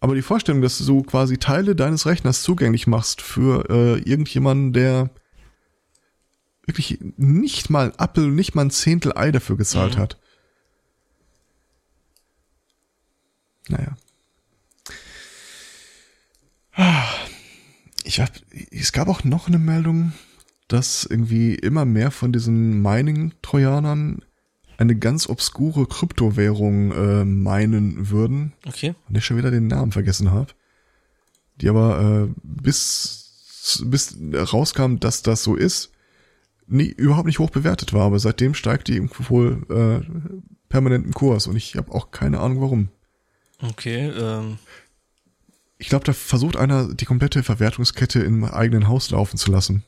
Aber 0.00 0.14
die 0.14 0.22
Vorstellung, 0.22 0.62
dass 0.62 0.78
du 0.78 1.02
quasi 1.02 1.38
Teile 1.38 1.74
deines 1.74 2.06
Rechners 2.06 2.42
zugänglich 2.42 2.86
machst 2.86 3.20
für 3.20 3.68
äh, 3.68 3.98
irgendjemanden, 4.08 4.72
der 4.72 5.10
wirklich 6.66 6.98
nicht 7.16 7.68
mal 7.68 7.86
ein 7.86 7.98
Apfel, 7.98 8.28
nicht 8.30 8.54
mal 8.54 8.66
ein 8.66 8.70
Zehntel 8.70 9.12
Ei 9.16 9.32
dafür 9.32 9.56
gezahlt 9.56 9.96
Mhm. 9.96 10.00
hat. 10.00 10.18
Naja. 13.68 13.96
Ich 18.04 18.20
hab, 18.20 18.30
es 18.70 18.92
gab 18.92 19.08
auch 19.08 19.24
noch 19.24 19.48
eine 19.48 19.58
Meldung, 19.58 20.12
dass 20.68 21.04
irgendwie 21.04 21.54
immer 21.54 21.84
mehr 21.84 22.10
von 22.10 22.32
diesen 22.32 22.80
Mining-Trojanern 22.82 24.22
eine 24.76 24.96
ganz 24.96 25.28
obskure 25.28 25.86
Kryptowährung 25.86 26.92
äh, 26.92 27.24
meinen 27.24 28.10
würden, 28.10 28.52
Okay. 28.66 28.94
und 29.08 29.16
ich 29.18 29.24
schon 29.24 29.36
wieder 29.36 29.50
den 29.50 29.66
Namen 29.66 29.90
vergessen 29.90 30.30
habe, 30.30 30.52
die 31.60 31.68
aber 31.68 32.28
äh, 32.28 32.34
bis, 32.44 33.82
bis 33.84 34.16
rauskam, 34.32 34.96
dass 35.00 35.22
das 35.22 35.42
so 35.42 35.56
ist, 35.56 35.90
nie, 36.68 36.86
überhaupt 36.86 37.26
nicht 37.26 37.40
hoch 37.40 37.50
bewertet 37.50 37.92
war, 37.92 38.02
aber 38.06 38.20
seitdem 38.20 38.54
steigt 38.54 38.86
die 38.86 39.02
wohl 39.28 39.66
äh, 39.68 40.06
permanent 40.68 41.06
im 41.06 41.12
Kurs 41.12 41.48
und 41.48 41.56
ich 41.56 41.74
habe 41.74 41.92
auch 41.92 42.12
keine 42.12 42.38
Ahnung 42.38 42.60
warum. 42.60 42.88
Okay. 43.62 44.08
Ähm, 44.08 44.58
Ich 45.78 45.88
glaube, 45.88 46.04
da 46.04 46.12
versucht 46.12 46.56
einer 46.56 46.92
die 46.94 47.04
komplette 47.04 47.42
Verwertungskette 47.42 48.20
im 48.20 48.44
eigenen 48.44 48.88
Haus 48.88 49.10
laufen 49.10 49.36
zu 49.36 49.50
lassen. 49.50 49.84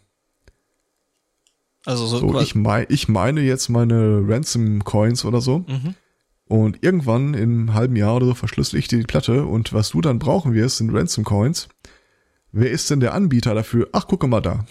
also 1.85 2.07
so, 2.07 2.19
So, 2.19 2.41
ich, 2.41 2.55
mei 2.55 2.87
ich 2.89 3.09
meine 3.09 3.41
jetzt 3.43 3.69
meine 3.69 4.23
Ransom 4.27 4.85
Coins 4.85 5.25
oder 5.25 5.41
so. 5.41 5.61
Mhm. 5.61 5.95
Und 6.47 6.83
irgendwann 6.83 7.35
im 7.35 7.75
halben 7.75 7.95
Jahr 7.95 8.17
oder 8.17 8.27
so 8.27 8.35
verschlüssel 8.35 8.79
ich 8.81 8.89
dir 8.89 8.99
die 8.99 9.05
Platte 9.07 9.45
und 9.47 9.73
was 9.73 9.91
du 9.91 10.01
dann 10.01 10.19
brauchen 10.19 10.53
wirst, 10.53 10.79
sind 10.79 10.93
Ransom 10.93 11.25
Coins. 11.25 11.69
Wer 12.51 12.73
ist 12.73 12.91
denn 12.91 12.99
der 12.99 13.15
Anbieter 13.15 13.55
dafür? 13.55 13.89
Ach, 13.93 14.09
gucke 14.09 14.27
mal 14.27 14.41
da. 14.41 14.65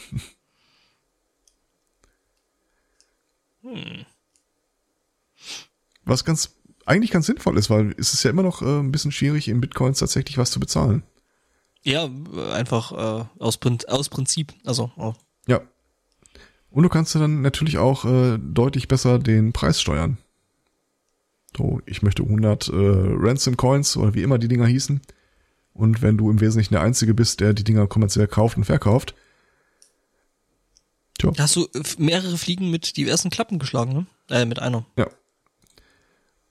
Was 6.06 6.26
ganz, 6.26 6.56
eigentlich 6.90 7.12
ganz 7.12 7.28
sinnvoll 7.28 7.58
ist, 7.58 7.70
weil 7.70 7.94
es 7.98 8.14
ist 8.14 8.24
ja 8.24 8.32
immer 8.32 8.44
noch 8.44 8.62
äh, 8.62 8.80
ein 8.80 8.92
bisschen 8.92 9.12
schwierig, 9.12 9.48
in 9.48 9.62
Bitcoins 9.62 10.00
tatsächlich 10.00 10.38
was 10.38 10.52
zu 10.52 10.60
bezahlen. 10.60 11.04
Ja, 11.84 12.10
einfach 12.52 12.92
äh, 12.92 13.26
aus, 13.40 13.58
Prin 13.58 13.78
aus 13.88 14.10
Prinzip. 14.10 14.54
Also, 14.66 14.92
oh. 14.98 15.14
Ja. 15.48 15.62
Und 16.72 16.84
du 16.84 16.90
kannst 16.90 17.16
dann 17.16 17.42
natürlich 17.42 17.78
auch 17.78 18.06
äh, 18.06 18.38
deutlich 18.38 18.88
besser 18.88 19.20
den 19.20 19.54
Preis 19.54 19.80
steuern. 19.80 20.18
So, 21.58 21.82
ich 21.86 22.02
möchte 22.02 22.24
100 22.24 22.68
äh, 22.68 22.72
Ransom 22.74 23.58
Coins 23.58 23.96
oder 23.96 24.14
wie 24.14 24.22
immer 24.22 24.38
die 24.38 24.48
Dinger 24.48 24.68
hießen. 24.68 25.02
Und 25.74 26.02
wenn 26.02 26.18
du 26.18 26.30
im 26.30 26.42
Wesentlichen 26.42 26.74
der 26.74 26.82
Einzige 26.82 27.14
bist, 27.14 27.40
der 27.40 27.54
die 27.54 27.64
Dinger 27.64 27.88
kommerziell 27.88 28.28
kauft 28.28 28.58
und 28.58 28.66
verkauft, 28.66 29.16
tja. 31.18 31.32
Hast 31.38 31.56
du 31.56 31.68
mehrere 31.98 32.38
Fliegen 32.38 32.70
mit 32.70 32.98
diversen 32.98 33.30
Klappen 33.30 33.60
geschlagen, 33.60 33.94
ne? 33.94 34.06
Äh, 34.30 34.46
mit 34.46 34.60
einer. 34.60 34.86
Ja. 34.98 35.08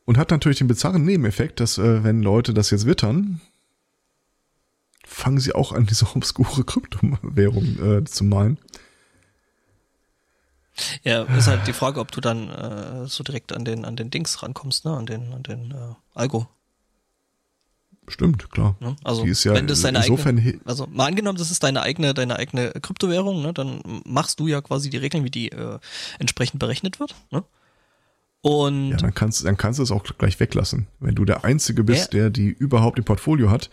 Und 0.09 0.17
hat 0.17 0.31
natürlich 0.31 0.57
den 0.57 0.69
bizarren 0.69 1.05
Nebeneffekt, 1.05 1.61
dass 1.61 1.77
äh, 1.77 2.03
wenn 2.03 2.23
Leute 2.23 2.55
das 2.55 2.71
jetzt 2.71 2.87
wittern, 2.87 3.43
fangen 5.05 5.39
sie 5.39 5.55
auch 5.55 5.73
an, 5.73 5.85
diese 5.85 6.07
obskure 6.17 6.65
Kryptowährung 6.65 7.79
äh, 7.79 8.05
zu 8.05 8.25
malen. 8.25 8.57
Ja, 11.03 11.25
ist 11.25 11.47
halt 11.47 11.67
die 11.67 11.75
Frage, 11.75 12.01
ob 12.01 12.11
du 12.11 12.23
dann 12.23 12.49
äh, 12.49 13.07
so 13.07 13.23
direkt 13.23 13.53
an 13.53 13.67
den 13.67 13.85
an 13.85 13.97
den 13.97 14.09
Dings 14.09 14.43
rankommst, 14.43 14.87
ne, 14.87 14.97
an 14.97 15.05
den 15.05 15.31
an 15.35 15.43
den 15.43 15.73
äh, 15.73 15.95
Algo. 16.15 16.49
Stimmt, 18.07 18.51
klar. 18.51 18.77
Ne? 18.81 18.97
Also 19.05 19.27
ja 19.27 19.53
wenn 19.53 19.67
das 19.67 19.83
deine 19.83 20.01
eigene, 20.01 20.59
also 20.65 20.87
mal 20.87 21.05
angenommen, 21.05 21.37
das 21.37 21.51
ist 21.51 21.63
deine 21.63 21.83
eigene 21.83 22.15
deine 22.15 22.37
eigene 22.37 22.71
Kryptowährung, 22.81 23.43
ne, 23.43 23.53
dann 23.53 23.83
machst 24.07 24.41
du 24.41 24.47
ja 24.47 24.63
quasi 24.63 24.89
die 24.89 24.97
Regeln, 24.97 25.25
wie 25.25 25.31
die 25.31 25.53
äh, 25.53 25.79
entsprechend 26.19 26.61
berechnet 26.61 26.99
wird, 26.99 27.15
ne? 27.31 27.45
Und 28.41 28.91
ja, 28.91 28.97
dann 28.97 29.15
kannst 29.15 29.45
dann 29.45 29.57
kannst 29.57 29.79
du 29.79 29.83
es 29.83 29.91
auch 29.91 30.05
gleich 30.17 30.39
weglassen. 30.39 30.87
Wenn 31.01 31.15
du 31.15 31.25
der 31.25 31.45
einzige 31.45 31.85
bist, 31.85 32.15
ja. 32.15 32.21
der 32.21 32.31
die 32.31 32.49
überhaupt 32.49 32.99
im 32.99 33.05
Portfolio 33.05 33.51
hat, 33.51 33.71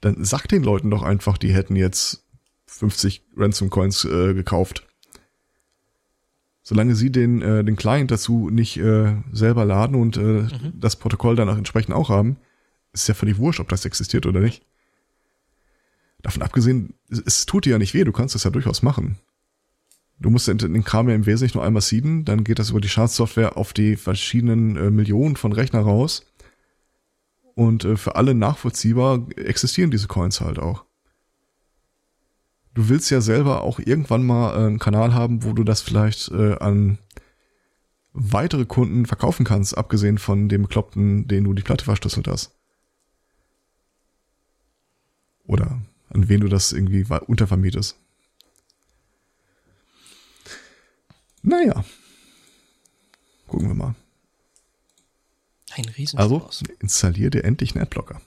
dann 0.00 0.24
sag 0.24 0.46
den 0.46 0.62
Leuten 0.62 0.90
doch 0.90 1.02
einfach, 1.02 1.38
die 1.38 1.52
hätten 1.52 1.76
jetzt 1.76 2.24
50 2.66 3.22
Ransom 3.36 3.70
Coins 3.70 4.04
äh, 4.04 4.34
gekauft 4.34 4.86
solange 6.66 6.96
sie 6.96 7.12
den, 7.12 7.42
äh, 7.42 7.62
den 7.62 7.76
Client 7.76 8.10
dazu 8.10 8.50
nicht 8.50 8.76
äh, 8.76 9.14
selber 9.30 9.64
laden 9.64 9.94
und 9.94 10.16
äh, 10.16 10.20
mhm. 10.20 10.72
das 10.74 10.96
Protokoll 10.96 11.36
danach 11.36 11.56
entsprechend 11.56 11.94
auch 11.94 12.08
haben, 12.08 12.38
ist 12.92 13.06
ja 13.06 13.14
völlig 13.14 13.38
wurscht, 13.38 13.60
ob 13.60 13.68
das 13.68 13.84
existiert 13.84 14.26
oder 14.26 14.40
nicht. 14.40 14.66
Davon 16.22 16.42
abgesehen, 16.42 16.94
es, 17.08 17.46
tut 17.46 17.66
dir 17.66 17.70
ja 17.70 17.78
nicht 17.78 17.94
weh, 17.94 18.02
du 18.02 18.10
kannst 18.10 18.34
das 18.34 18.42
ja 18.42 18.50
durchaus 18.50 18.82
machen. 18.82 19.16
Du 20.18 20.30
musst 20.30 20.48
den, 20.48 20.58
den 20.58 20.84
Kram 20.84 21.08
ja 21.08 21.14
im 21.14 21.26
Wesentlichen 21.26 21.58
nur 21.58 21.66
einmal 21.66 21.82
seeden, 21.82 22.24
dann 22.24 22.44
geht 22.44 22.58
das 22.58 22.70
über 22.70 22.80
die 22.80 22.88
Schadsoftware 22.88 23.56
auf 23.56 23.72
die 23.72 23.96
verschiedenen 23.96 24.76
äh, 24.76 24.90
Millionen 24.90 25.36
von 25.36 25.52
Rechner 25.52 25.80
raus. 25.80 26.24
Und 27.54 27.84
äh, 27.84 27.96
für 27.96 28.16
alle 28.16 28.34
nachvollziehbar 28.34 29.26
existieren 29.36 29.90
diese 29.90 30.08
Coins 30.08 30.40
halt 30.40 30.58
auch 30.58 30.86
du 32.76 32.90
willst 32.90 33.10
ja 33.10 33.20
selber 33.20 33.62
auch 33.62 33.80
irgendwann 33.80 34.24
mal 34.24 34.54
äh, 34.54 34.66
einen 34.66 34.78
Kanal 34.78 35.14
haben, 35.14 35.42
wo 35.42 35.52
du 35.52 35.64
das 35.64 35.80
vielleicht 35.80 36.30
äh, 36.30 36.56
an 36.58 36.98
weitere 38.12 38.66
Kunden 38.66 39.06
verkaufen 39.06 39.44
kannst, 39.44 39.76
abgesehen 39.76 40.18
von 40.18 40.48
dem 40.48 40.62
Bekloppten, 40.62 41.26
den 41.26 41.44
du 41.44 41.54
die 41.54 41.62
Platte 41.62 41.84
verschlüsselt 41.84 42.28
hast. 42.28 42.54
Oder 45.44 45.80
an 46.10 46.28
wen 46.28 46.40
du 46.40 46.48
das 46.48 46.72
irgendwie 46.72 47.06
untervermietest. 47.26 47.98
Naja. 51.46 51.84
Gucken 53.46 53.68
wir 53.68 53.74
mal. 53.74 53.94
Ein 55.70 55.84
riesen 55.84 56.18
Also, 56.18 56.50
installier 56.80 57.30
dir 57.30 57.44
endlich 57.44 57.74
einen 57.74 57.82
Adblocker. 57.82 58.20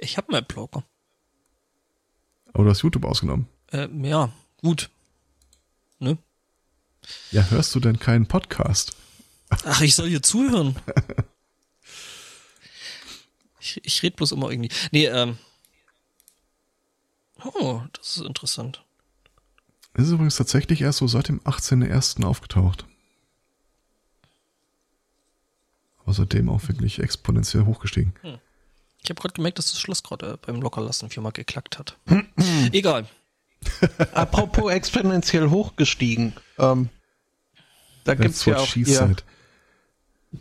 Ich 0.00 0.16
habe 0.16 0.28
einen 0.28 0.42
Adblocker. 0.42 0.82
Aber 2.52 2.64
du 2.64 2.70
hast 2.70 2.82
YouTube 2.82 3.04
ausgenommen. 3.04 3.46
Äh, 3.70 3.88
ja, 4.02 4.32
gut. 4.62 4.90
Ne? 6.00 6.18
Ja, 7.30 7.48
hörst 7.50 7.72
du 7.72 7.78
denn 7.78 8.00
keinen 8.00 8.26
Podcast? 8.26 8.96
Ach, 9.64 9.80
ich 9.80 9.94
soll 9.94 10.08
hier 10.08 10.24
zuhören. 10.24 10.74
ich 13.60 13.80
ich 13.84 14.02
rede 14.02 14.16
bloß 14.16 14.32
immer 14.32 14.50
irgendwie. 14.50 14.74
Nee, 14.90 15.06
ähm. 15.06 15.38
Oh, 17.44 17.82
das 17.92 18.16
ist 18.16 18.26
interessant. 18.26 18.84
Es 19.94 20.06
ist 20.06 20.12
übrigens 20.12 20.36
tatsächlich 20.36 20.82
erst 20.82 20.98
so 20.98 21.08
seit 21.08 21.28
dem 21.28 21.40
18.01. 21.40 22.24
aufgetaucht. 22.24 22.86
Außerdem 26.04 26.48
auch 26.48 26.66
wirklich 26.68 27.00
exponentiell 27.00 27.64
hochgestiegen. 27.64 28.14
Hm. 28.22 28.38
Ich 29.02 29.10
habe 29.10 29.20
gerade 29.20 29.34
gemerkt, 29.34 29.58
dass 29.58 29.70
das 29.70 29.80
Schloss 29.80 30.02
gerade 30.02 30.34
äh, 30.34 30.36
beim 30.46 30.60
Lockerlassen 30.60 31.10
viermal 31.10 31.32
geklackt 31.32 31.78
hat. 31.78 31.96
Egal. 32.72 33.06
Apropos 34.12 34.70
exponentiell 34.70 35.50
hochgestiegen. 35.50 36.34
Ähm, 36.58 36.88
da 38.04 38.14
gibt 38.14 38.34
es 38.34 38.44
ja 38.44 38.56
auch 38.56 38.72
hier 38.72 39.16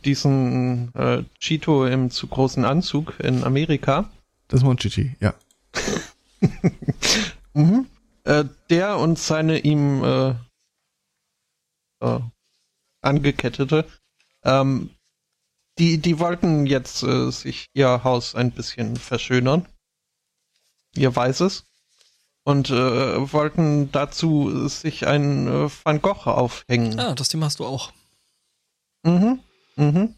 diesen 0.06 0.94
äh, 0.96 1.24
Cheeto 1.40 1.86
im 1.86 2.12
zu 2.12 2.28
großen 2.28 2.66
Anzug 2.66 3.20
in 3.20 3.44
Amerika. 3.44 4.10
Das 4.48 4.64
war 4.64 4.72
ein 4.72 4.78
Chichi, 4.78 5.16
ja. 5.20 5.34
mhm. 7.54 7.88
Äh, 8.28 8.46
der 8.70 8.98
und 8.98 9.18
seine 9.18 9.60
ihm 9.60 10.04
äh, 10.04 10.36
äh, 12.02 12.20
angekettete 13.02 13.86
ähm, 14.44 14.90
die, 15.78 16.00
die 16.00 16.20
wollten 16.20 16.66
jetzt 16.66 17.04
äh, 17.04 17.30
sich 17.32 17.68
ihr 17.74 18.04
Haus 18.04 18.34
ein 18.34 18.52
bisschen 18.52 18.96
verschönern. 18.96 19.68
Ihr 20.96 21.16
weißes. 21.16 21.66
Und 22.44 22.70
äh, 22.70 23.34
wollten 23.34 23.92
dazu 23.92 24.68
sich 24.70 25.06
ein 25.06 25.70
Van 25.84 26.02
Gogh 26.02 26.28
aufhängen. 26.28 26.98
Ah, 26.98 27.14
das 27.14 27.28
Thema 27.28 27.48
hast 27.48 27.60
du 27.60 27.66
auch. 27.66 27.92
Mhm. 29.04 29.40
Mhm. 29.76 30.16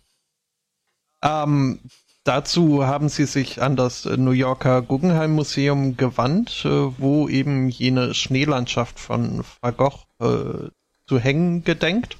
Ähm, 1.23 1.81
dazu 2.23 2.85
haben 2.85 3.09
sie 3.09 3.25
sich 3.25 3.61
an 3.61 3.75
das 3.75 4.05
New 4.05 4.31
Yorker 4.31 4.81
Guggenheim 4.81 5.33
Museum 5.33 5.97
gewandt, 5.97 6.63
äh, 6.65 6.69
wo 6.99 7.27
eben 7.27 7.69
jene 7.69 8.13
Schneelandschaft 8.13 8.99
von 8.99 9.43
Van 9.61 9.77
Gogh 9.77 10.05
äh, 10.19 10.69
zu 11.07 11.19
hängen 11.19 11.63
gedenkt. 11.63 12.17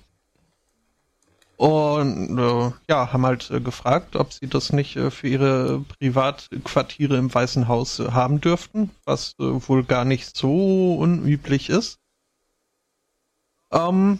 Und 1.60 2.40
äh, 2.40 2.72
ja, 2.90 3.12
haben 3.12 3.26
halt 3.26 3.52
äh, 3.52 3.60
gefragt, 3.60 4.16
ob 4.16 4.32
sie 4.32 4.48
das 4.48 4.72
nicht 4.72 4.96
äh, 4.96 5.12
für 5.12 5.28
ihre 5.28 5.82
Privatquartiere 6.00 7.18
im 7.18 7.34
Weißen 7.34 7.68
Haus 7.68 8.00
äh, 8.00 8.12
haben 8.12 8.40
dürften, 8.40 8.92
was 9.04 9.36
wohl 9.38 9.84
gar 9.84 10.06
nicht 10.06 10.38
so 10.38 10.96
unüblich 10.96 11.70
ist. 11.70 12.00
Ähm, 13.74 14.20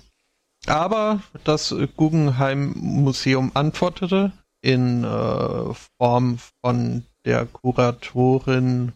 aber 0.66 1.22
das 1.46 1.74
Guggenheim 1.96 2.74
Museum 2.76 3.52
antwortete 3.54 4.34
in 4.62 5.04
äh, 5.04 5.74
Form 5.98 6.40
von 6.62 7.06
der 7.26 7.46
Kuratorin, 7.46 8.94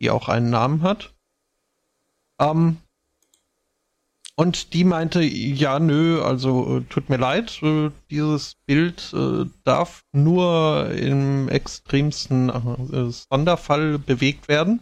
die 0.00 0.10
auch 0.10 0.28
einen 0.28 0.50
Namen 0.50 0.82
hat. 0.82 1.14
Ähm, 2.38 2.78
und 4.36 4.74
die 4.74 4.82
meinte, 4.82 5.22
ja, 5.22 5.78
nö, 5.78 6.20
also 6.20 6.78
äh, 6.78 6.80
tut 6.90 7.08
mir 7.08 7.18
leid, 7.18 7.62
äh, 7.62 7.90
dieses 8.10 8.56
Bild 8.66 9.12
äh, 9.14 9.44
darf 9.62 10.04
nur 10.12 10.90
im 10.90 11.48
extremsten 11.48 12.50
Sonderfall 13.12 13.98
bewegt 13.98 14.48
werden. 14.48 14.80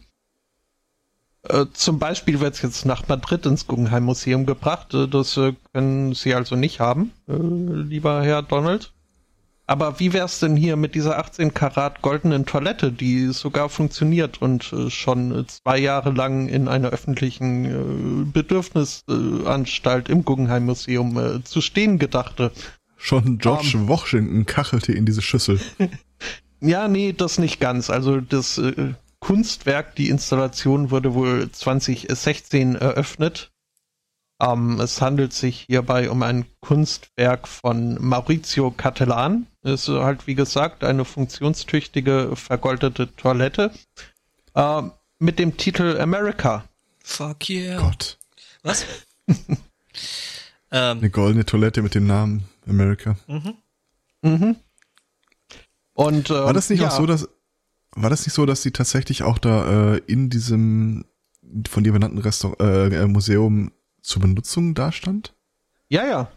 Zum 1.73 1.99
Beispiel 1.99 2.39
wird 2.39 2.55
es 2.55 2.63
jetzt 2.63 2.87
nach 2.87 3.09
Madrid 3.09 3.45
ins 3.47 3.67
Guggenheim 3.67 4.05
Museum 4.05 4.47
gebracht. 4.47 4.95
Das 4.95 5.41
können 5.73 6.15
Sie 6.15 6.35
also 6.37 6.55
nicht 6.55 6.79
haben, 6.79 7.11
lieber 7.27 8.23
Herr 8.23 8.43
Donald. 8.43 8.93
Aber 9.67 10.01
wie 10.01 10.13
wär's 10.13 10.41
denn 10.41 10.57
hier 10.57 10.77
mit 10.77 10.95
dieser 10.95 11.19
18 11.19 11.55
Karat 11.55 12.03
goldenen 12.03 12.47
Toilette, 12.47 12.91
die 12.91 13.29
sogar 13.29 13.69
funktioniert 13.69 14.43
und 14.43 14.73
äh, 14.73 14.91
schon 14.91 15.47
zwei 15.47 15.79
Jahre 15.79 16.11
lang 16.11 16.49
in 16.49 16.69
einer 16.69 16.91
öffentlichen 16.91 17.65
äh, 17.65 18.25
Bedürfnisanstalt 18.25 20.09
im 20.09 20.25
Guggenheim 20.25 20.67
Museum 20.67 21.17
äh, 21.17 21.45
zu 21.45 21.61
stehen 21.61 21.99
gedachte? 21.99 22.51
Schon 22.97 23.39
George 23.39 23.73
um, 23.75 23.83
ähm. 23.83 23.89
Washington 23.89 24.47
kachelte 24.47 24.93
in 24.93 25.07
diese 25.07 25.23
Schüssel. 25.23 25.61
ja, 26.61 26.89
nee, 26.89 27.13
das 27.13 27.39
nicht 27.39 27.61
ganz. 27.61 27.89
Also 27.89 28.21
das 28.21 28.59
äh, 28.59 28.95
Kunstwerk, 29.21 29.95
die 29.95 30.09
Installation 30.09 30.91
wurde 30.91 31.15
wohl 31.15 31.49
2016 31.51 32.75
eröffnet 32.75 33.52
ähm, 34.43 34.81
es 34.81 35.01
handelt 35.01 35.33
sich 35.33 35.67
hierbei 35.69 36.11
um 36.11 36.23
ein 36.23 36.47
Kunstwerk 36.61 37.47
von 37.47 38.03
Maurizio 38.05 38.71
Cattelan. 38.71 39.47
Ist 39.63 39.89
halt, 39.89 40.27
wie 40.27 40.35
gesagt, 40.35 40.83
eine 40.83 41.05
funktionstüchtige, 41.05 42.35
vergoldete 42.35 43.15
Toilette. 43.15 43.71
Äh, 44.55 44.83
mit 45.21 45.39
dem 45.39 45.57
Titel 45.57 45.99
America. 46.01 46.65
Fuck 47.05 47.49
yeah. 47.49 47.81
Gott. 47.81 48.19
Was? 48.63 48.85
Ähm. 50.75 51.01
Eine 51.01 51.11
goldene 51.11 51.45
Toilette 51.45 51.83
mit 51.83 51.95
dem 51.95 52.07
Namen 52.07 52.49
America. 52.67 53.17
Mhm. 53.27 53.55
Mhm. 54.23 54.57
Und, 55.93 56.31
äh, 56.31 56.35
war 56.35 56.55
das 56.55 56.71
nicht 56.71 56.81
ja. 56.81 56.89
auch 56.89 56.97
so, 56.97 57.05
dass 57.05 57.29
war 57.95 58.09
das 58.09 58.25
nicht 58.25 58.33
so, 58.33 58.47
dass 58.47 58.63
sie 58.63 58.71
tatsächlich 58.71 59.23
auch 59.23 59.37
da 59.37 59.97
äh, 59.97 59.99
in 60.07 60.31
diesem 60.31 61.05
von 61.69 61.85
dir 61.85 61.93
benannten 61.93 62.17
Restaurant, 62.17 62.59
äh, 62.95 63.07
Museum 63.07 63.71
zur 64.03 64.23
Benutzung 64.23 64.75
dastand? 64.75 65.35
Ja, 65.89 66.07
ja. 66.07 66.33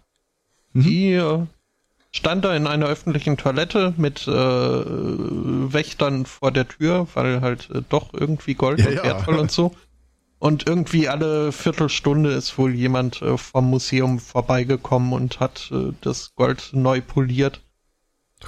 Mhm. 0.73 0.83
Die 0.83 1.13
äh, 1.13 1.45
stand 2.11 2.45
da 2.45 2.55
in 2.55 2.67
einer 2.67 2.87
öffentlichen 2.87 3.37
Toilette 3.37 3.93
mit 3.97 4.27
äh, 4.27 4.31
Wächtern 4.31 6.25
vor 6.25 6.51
der 6.51 6.67
Tür, 6.67 7.07
weil 7.13 7.41
halt 7.41 7.69
äh, 7.71 7.81
doch 7.89 8.13
irgendwie 8.13 8.53
Gold 8.53 8.79
Ja, 8.79 8.87
und 8.87 8.95
ja. 8.95 9.03
wertvoll 9.03 9.39
und 9.39 9.51
so. 9.51 9.73
Und 10.39 10.67
irgendwie 10.67 11.09
alle 11.09 11.51
Viertelstunde 11.51 12.31
ist 12.31 12.57
wohl 12.57 12.73
jemand 12.73 13.21
äh, 13.21 13.37
vom 13.37 13.69
Museum 13.69 14.19
vorbeigekommen 14.19 15.13
und 15.13 15.39
hat 15.39 15.71
äh, 15.71 15.93
das 16.01 16.35
Gold 16.35 16.69
neu 16.73 17.01
poliert. 17.01 17.61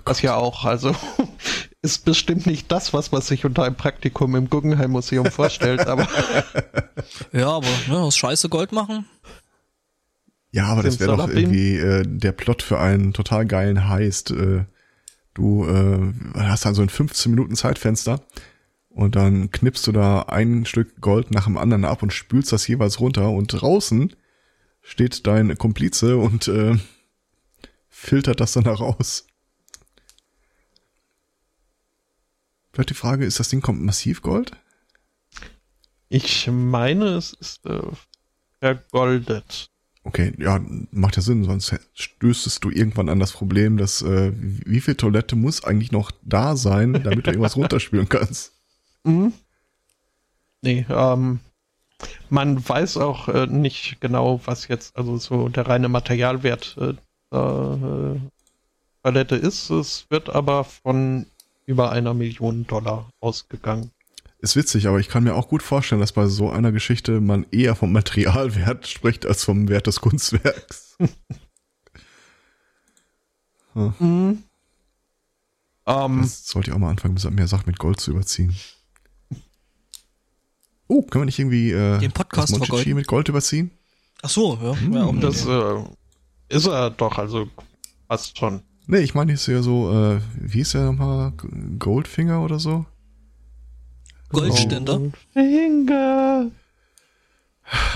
Was 0.06 0.22
ja 0.22 0.36
auch, 0.36 0.66
also 0.66 0.96
ist 1.82 2.06
bestimmt 2.06 2.46
nicht 2.46 2.72
das, 2.72 2.94
was 2.94 3.12
man 3.12 3.22
sich 3.22 3.46
unter 3.46 3.64
einem 3.64 3.76
Praktikum 3.76 4.36
im 4.36 4.50
Guggenheim 4.50 4.92
Museum 4.92 5.26
vorstellt, 5.28 5.88
aber 5.88 6.08
Ja, 7.32 7.50
aber 7.50 7.68
ne, 7.88 7.98
aus 7.98 8.18
Scheiße 8.18 8.50
Gold 8.50 8.72
machen. 8.72 9.06
Ja, 10.52 10.68
aber 10.68 10.84
das 10.84 11.00
wäre 11.00 11.16
doch 11.16 11.30
irgendwie 11.30 11.78
äh, 11.78 12.04
der 12.06 12.32
Plot 12.32 12.62
für 12.62 12.80
einen 12.80 13.14
total 13.14 13.46
geilen 13.46 13.88
Heist. 13.88 14.32
Äh, 14.32 14.66
du 15.34 15.66
äh, 15.66 16.14
hast 16.36 16.66
dann 16.66 16.74
so 16.74 16.82
ein 16.82 16.90
15 16.90 17.32
Minuten 17.32 17.56
Zeitfenster 17.56 18.22
und 18.90 19.16
dann 19.16 19.52
knippst 19.52 19.86
du 19.88 19.92
da 19.92 20.24
ein 20.24 20.66
Stück 20.66 21.00
Gold 21.02 21.32
nach 21.32 21.46
dem 21.46 21.58
anderen 21.58 21.86
ab 21.86 22.02
und 22.02 22.14
spülst 22.14 22.52
das 22.52 22.68
jeweils 22.68 23.00
runter 23.00 23.30
und 23.30 23.48
draußen 23.48 24.16
steht 24.82 25.28
dein 25.28 25.58
Komplize 25.58 26.18
und 26.18 26.48
äh, 26.48 26.76
filtert 27.90 28.40
das 28.40 28.54
dann 28.54 28.64
da 28.64 28.74
raus. 28.74 29.28
Vielleicht 32.78 32.92
die 32.92 32.94
Frage, 32.94 33.26
ist 33.26 33.40
das 33.40 33.50
Ding 33.50 33.62
kommt 33.62 33.82
Massivgold? 33.82 34.52
ich 36.10 36.48
meine, 36.48 37.06
es 37.16 37.34
ist 37.34 37.66
äh, 37.66 37.82
vergoldet. 38.60 39.72
Okay, 40.04 40.32
ja, 40.38 40.64
macht 40.92 41.16
ja 41.16 41.24
Sinn, 41.24 41.44
sonst 41.44 41.74
stößest 41.96 42.64
du 42.64 42.70
irgendwann 42.70 43.10
an 43.10 43.20
das 43.20 43.32
Problem, 43.32 43.78
dass 43.78 44.04
äh, 44.04 44.32
wie 44.36 44.80
viel 44.80 44.94
Toilette 44.94 45.36
muss 45.36 45.64
eigentlich 45.64 45.92
noch 45.92 46.12
da 46.22 46.56
sein, 46.56 47.02
damit 47.04 47.26
du 47.26 47.32
irgendwas 47.32 47.56
runterspülen 47.58 48.10
kannst. 48.10 48.54
Mhm. 49.04 49.34
Nee, 50.62 50.86
ähm, 50.88 51.40
man 52.30 52.70
weiß 52.70 52.98
auch 52.98 53.28
äh, 53.28 53.48
nicht 53.48 54.02
genau, 54.02 54.40
was 54.46 54.68
jetzt 54.68 54.96
also 54.96 55.18
so 55.18 55.50
der 55.50 55.66
reine 55.66 55.90
Materialwert 55.90 56.78
äh, 56.80 56.94
der 57.32 58.18
äh, 58.18 58.20
Palette 59.02 59.36
ist. 59.36 59.72
Es 59.72 60.06
wird 60.12 60.30
aber 60.30 60.64
von 60.64 61.26
über 61.68 61.92
einer 61.92 62.16
Million 62.16 62.66
Dollar 62.66 63.12
ausgegangen. 63.20 63.92
Ist 64.40 64.56
witzig, 64.56 64.88
aber 64.88 65.00
ich 65.00 65.10
kann 65.10 65.24
mir 65.24 65.36
auch 65.36 65.50
gut 65.50 65.62
vorstellen, 65.62 66.02
dass 66.02 66.14
bei 66.14 66.28
so 66.28 66.50
einer 66.50 66.72
Geschichte 66.72 67.22
man 67.22 67.46
eher 67.52 67.76
vom 67.76 67.92
Materialwert 67.92 68.88
spricht 68.88 69.26
als 69.26 69.44
vom 69.44 69.68
Wert 69.70 69.86
des 69.86 70.02
Kunstwerks. 70.02 70.98
Mhm. 73.78 74.42
Ähm, 75.86 76.22
Das 76.24 76.48
sollte 76.48 76.72
ich 76.72 76.76
auch 76.76 76.80
mal 76.80 76.90
anfangen, 76.90 77.16
mehr 77.36 77.48
Sachen 77.48 77.68
mit 77.68 77.78
Gold 77.78 78.00
zu 78.00 78.10
überziehen. 78.10 78.56
Oh, 80.88 81.04
können 81.04 81.22
wir 81.22 81.26
nicht 81.28 81.38
irgendwie 81.38 81.72
äh, 81.72 82.00
Den 82.00 82.12
Podcast 82.12 82.54
das 82.54 82.58
vergolden? 82.58 82.96
mit 82.96 83.06
Gold 83.06 83.30
überziehen? 83.30 83.70
Ach 84.24 84.30
so, 84.30 84.56
ja. 84.56 84.74
ja 84.74 85.04
auch 85.06 85.10
eine 85.10 85.20
das 85.20 85.46
äh, 85.46 85.84
ist 86.50 86.66
er 86.66 86.90
doch, 86.90 87.20
also 87.20 87.48
passt 88.08 88.36
schon. 88.38 88.64
Nee, 88.88 89.00
ich 89.00 89.14
meine, 89.14 89.34
ist 89.34 89.48
ja 89.48 89.62
so, 89.62 89.92
äh, 89.92 90.22
wie 90.40 90.60
hieß 90.60 90.72
der 90.72 90.86
nochmal? 90.86 91.34
Goldfinger 91.78 92.42
oder 92.42 92.58
so? 92.58 92.86
Goldständer. 94.30 95.12
Finger. 95.34 96.52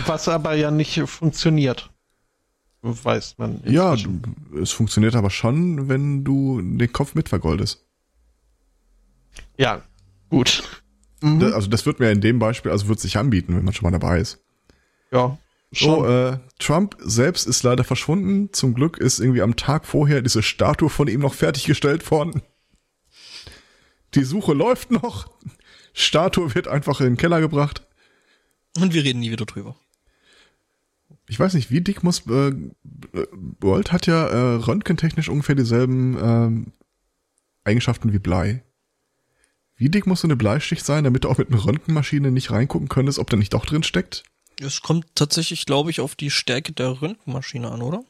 Was 0.06 0.28
aber 0.28 0.54
ja 0.56 0.70
nicht 0.70 1.00
funktioniert. 1.08 1.90
Weiß 2.82 3.38
man. 3.38 3.62
Ja, 3.66 3.96
es 4.60 4.72
funktioniert 4.72 5.16
aber 5.16 5.30
schon, 5.30 5.88
wenn 5.88 6.24
du 6.24 6.62
den 6.62 6.92
Kopf 6.92 7.16
mit 7.16 7.30
vergoldest. 7.30 7.86
Ja, 9.58 9.82
gut. 10.30 10.64
Mhm. 11.22 11.54
Also 11.54 11.70
das 11.70 11.86
wird 11.86 12.00
mir 12.00 12.12
in 12.12 12.22
dem 12.22 12.40
Beispiel, 12.40 12.72
also 12.72 12.88
wird 12.88 13.00
sich 13.00 13.18
anbieten, 13.18 13.56
wenn 13.56 13.64
man 13.64 13.74
schon 13.74 13.90
mal 13.90 13.98
dabei 13.98 14.20
ist. 14.20 14.44
Ja, 15.12 15.38
So, 15.74 16.04
schon. 16.04 16.12
äh, 16.12 16.40
Trump 16.60 16.98
selbst 17.00 17.48
ist 17.48 17.64
leider 17.64 17.84
verschwunden. 17.84 18.52
Zum 18.52 18.74
Glück 18.74 18.98
ist 18.98 19.20
irgendwie 19.20 19.42
am 19.42 19.56
Tag 19.56 19.86
vorher 19.86 20.22
diese 20.22 20.44
Statue 20.44 20.90
von 20.90 21.08
ihm 21.08 21.22
noch 21.22 21.34
fertiggestellt 21.34 22.10
worden. 22.12 22.42
Die 24.14 24.24
Suche 24.24 24.54
läuft 24.54 24.92
noch. 24.92 25.30
Statue 25.94 26.54
wird 26.56 26.68
einfach 26.68 27.00
in 27.00 27.08
den 27.08 27.18
Keller 27.18 27.40
gebracht. 27.40 27.88
Und 28.78 28.94
wir 28.94 29.04
reden 29.04 29.20
nie 29.20 29.32
wieder 29.32 29.46
drüber. 29.46 29.76
Ich 31.28 31.40
weiß 31.40 31.54
nicht, 31.54 31.72
wie 31.72 31.80
dick 31.80 32.04
muss 32.04 32.28
äh, 32.28 32.52
Gold 33.62 33.94
hat 33.94 34.08
ja 34.08 34.28
äh, 34.28 34.56
röntgentechnisch 34.56 35.30
ungefähr 35.30 35.56
dieselben 35.56 36.18
ähm, 36.22 36.74
Eigenschaften 37.64 38.12
wie 38.12 38.20
Blei. 38.20 38.64
Wie 39.76 39.90
dick 39.90 40.06
muss 40.08 40.22
so 40.22 40.28
eine 40.28 40.36
Bleischicht 40.36 40.86
sein, 40.86 41.06
damit 41.06 41.24
du 41.24 41.30
auch 41.30 41.38
mit 41.38 41.50
einer 41.50 41.64
Röntgenmaschine 41.64 42.32
nicht 42.32 42.52
reingucken 42.52 42.90
könntest, 42.90 43.18
ob 43.18 43.30
da 43.30 43.38
nicht 43.38 43.54
doch 43.54 43.66
drin 43.66 43.84
steckt? 43.84 44.24
Es 44.62 44.82
kommt 44.82 45.08
tatsächlich, 45.16 45.66
glaube 45.66 45.90
ich, 45.90 46.00
auf 46.00 46.16
die 46.16 46.30
Stärke 46.30 46.72
der 46.72 47.02
Röntgenmaschine 47.02 47.72
an, 47.72 47.82
oder? 47.82 48.04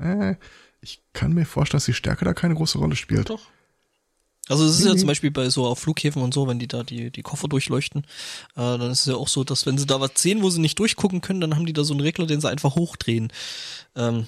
Äh, 0.00 0.36
ich 0.80 1.00
kann 1.12 1.32
mir 1.32 1.46
vorstellen, 1.46 1.78
dass 1.78 1.86
die 1.86 1.94
Stärke 1.94 2.24
da 2.24 2.34
keine 2.34 2.54
große 2.54 2.78
Rolle 2.78 2.96
spielt. 2.96 3.30
Doch. 3.30 3.42
Also 4.48 4.66
es 4.66 4.80
ist 4.80 4.84
ja 4.84 4.96
zum 4.96 5.06
Beispiel 5.06 5.30
bei 5.30 5.48
so 5.50 5.66
auf 5.66 5.78
Flughäfen 5.78 6.20
und 6.20 6.34
so, 6.34 6.48
wenn 6.48 6.58
die 6.58 6.66
da 6.66 6.82
die, 6.82 7.10
die 7.10 7.22
Koffer 7.22 7.46
durchleuchten, 7.46 8.02
äh, 8.56 8.76
dann 8.76 8.90
ist 8.90 9.00
es 9.00 9.06
ja 9.06 9.14
auch 9.14 9.28
so, 9.28 9.44
dass 9.44 9.66
wenn 9.66 9.78
sie 9.78 9.86
da 9.86 10.00
was 10.00 10.10
sehen, 10.16 10.42
wo 10.42 10.50
sie 10.50 10.60
nicht 10.60 10.78
durchgucken 10.78 11.20
können, 11.20 11.40
dann 11.40 11.54
haben 11.54 11.64
die 11.64 11.72
da 11.72 11.84
so 11.84 11.94
einen 11.94 12.00
Regler, 12.00 12.26
den 12.26 12.40
sie 12.40 12.50
einfach 12.50 12.74
hochdrehen. 12.74 13.32
Ähm, 13.94 14.26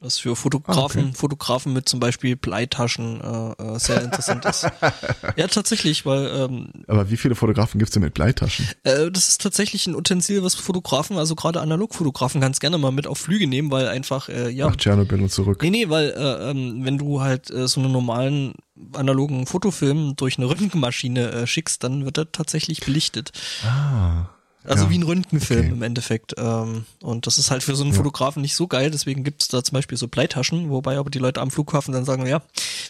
was 0.00 0.18
für 0.18 0.36
Fotografen, 0.36 1.00
Ah, 1.00 1.04
okay. 1.06 1.16
Fotografen 1.16 1.72
mit 1.72 1.88
zum 1.88 2.00
Beispiel 2.00 2.36
Bleitaschen 2.36 3.20
äh, 3.20 3.62
äh, 3.62 3.78
sehr 3.78 4.02
interessant 4.02 4.44
ist. 4.44 4.66
Ja, 5.36 5.46
tatsächlich, 5.48 6.06
weil 6.06 6.26
ähm, 6.26 6.68
Aber 6.86 7.10
wie 7.10 7.16
viele 7.16 7.34
Fotografen 7.34 7.78
gibt's 7.78 7.92
denn 7.92 8.02
mit 8.02 8.14
Bleitaschen? 8.14 8.68
äh, 8.84 9.10
das 9.10 9.28
ist 9.28 9.40
tatsächlich 9.40 9.86
ein 9.86 9.94
Utensil, 9.96 10.42
was 10.42 10.54
Fotografen, 10.54 11.16
also 11.18 11.34
gerade 11.34 11.60
Analogfotografen, 11.60 12.40
ganz 12.40 12.60
gerne 12.60 12.78
mal 12.78 12.92
mit 12.92 13.06
auf 13.06 13.18
Flüge 13.18 13.46
nehmen, 13.46 13.70
weil 13.70 13.88
einfach, 13.88 14.28
äh, 14.28 14.50
ja, 14.50 14.68
Nach 14.68 14.76
Tschernobyl 14.76 15.20
und 15.22 15.30
zurück. 15.32 15.60
Nee, 15.62 15.70
nee, 15.70 15.88
weil 15.88 16.10
äh, 16.10 16.50
ähm, 16.50 16.84
wenn 16.84 16.98
du 16.98 17.20
halt 17.20 17.50
äh, 17.50 17.66
so 17.68 17.80
einen 17.80 17.92
normalen 17.92 18.54
analogen 18.92 19.46
Fotofilm 19.46 20.14
durch 20.16 20.38
eine 20.38 20.48
Röntgenmaschine 20.48 21.30
äh, 21.32 21.46
schickst, 21.46 21.82
dann 21.82 22.04
wird 22.04 22.18
er 22.18 22.30
tatsächlich 22.32 22.80
belichtet. 22.80 23.32
Ah. 23.64 24.28
Also 24.66 24.84
Ja, 24.84 24.90
wie 24.90 24.98
ein 24.98 25.02
Röntgenfilm 25.02 25.60
okay. 25.66 25.72
im 25.72 25.82
Endeffekt. 25.82 26.34
Ähm, 26.38 26.84
und 27.02 27.26
das 27.26 27.38
ist 27.38 27.50
halt 27.50 27.62
für 27.62 27.76
so 27.76 27.84
einen 27.84 27.92
Ja. 27.92 27.98
Fotografen 27.98 28.42
nicht 28.42 28.54
so 28.54 28.66
geil, 28.66 28.90
deswegen 28.90 29.24
gibt's 29.24 29.48
da 29.48 29.62
zum 29.62 29.74
Beispiel 29.74 29.96
so 29.98 30.08
Bleitaschen, 30.08 30.70
wobei 30.70 30.96
aber 30.98 31.10
die 31.10 31.18
Leute 31.18 31.40
am 31.40 31.50
Flughafen 31.50 31.92
dann 31.92 32.04
sagen, 32.04 32.26
ja, 32.26 32.42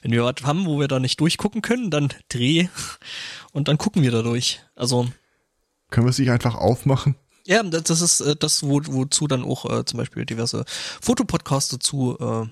wenn 0.02 0.12
wir 0.12 0.24
was 0.24 0.36
haben, 0.44 0.66
wo 0.66 0.80
wir 0.80 0.88
da 0.88 0.98
nicht 1.00 1.20
durchgucken 1.20 1.62
können, 1.62 1.90
dann 1.90 2.08
dreh 2.28 2.68
und 3.52 3.68
dann 3.68 3.78
gucken 3.78 4.02
wir 4.02 4.10
da 4.10 4.22
durch. 4.22 4.60
Also 4.74 5.08
Können 5.90 6.06
wir 6.06 6.10
es 6.10 6.18
nicht 6.18 6.30
einfach 6.30 6.54
aufmachen? 6.54 7.14
ja, 7.46 7.62
das 7.62 7.84
das 7.84 8.00
ist 8.00 8.20
äh, 8.20 8.34
das, 8.36 8.62
wo, 8.64 8.80
wozu 8.84 9.26
dann 9.28 9.44
auch 9.44 9.64
äh, 9.70 9.84
zum 9.84 9.98
Beispiel 9.98 10.24
diverse 10.26 10.64
Fotopodcasts 11.00 11.70
dazu 11.70 12.16
äh, 12.18 12.46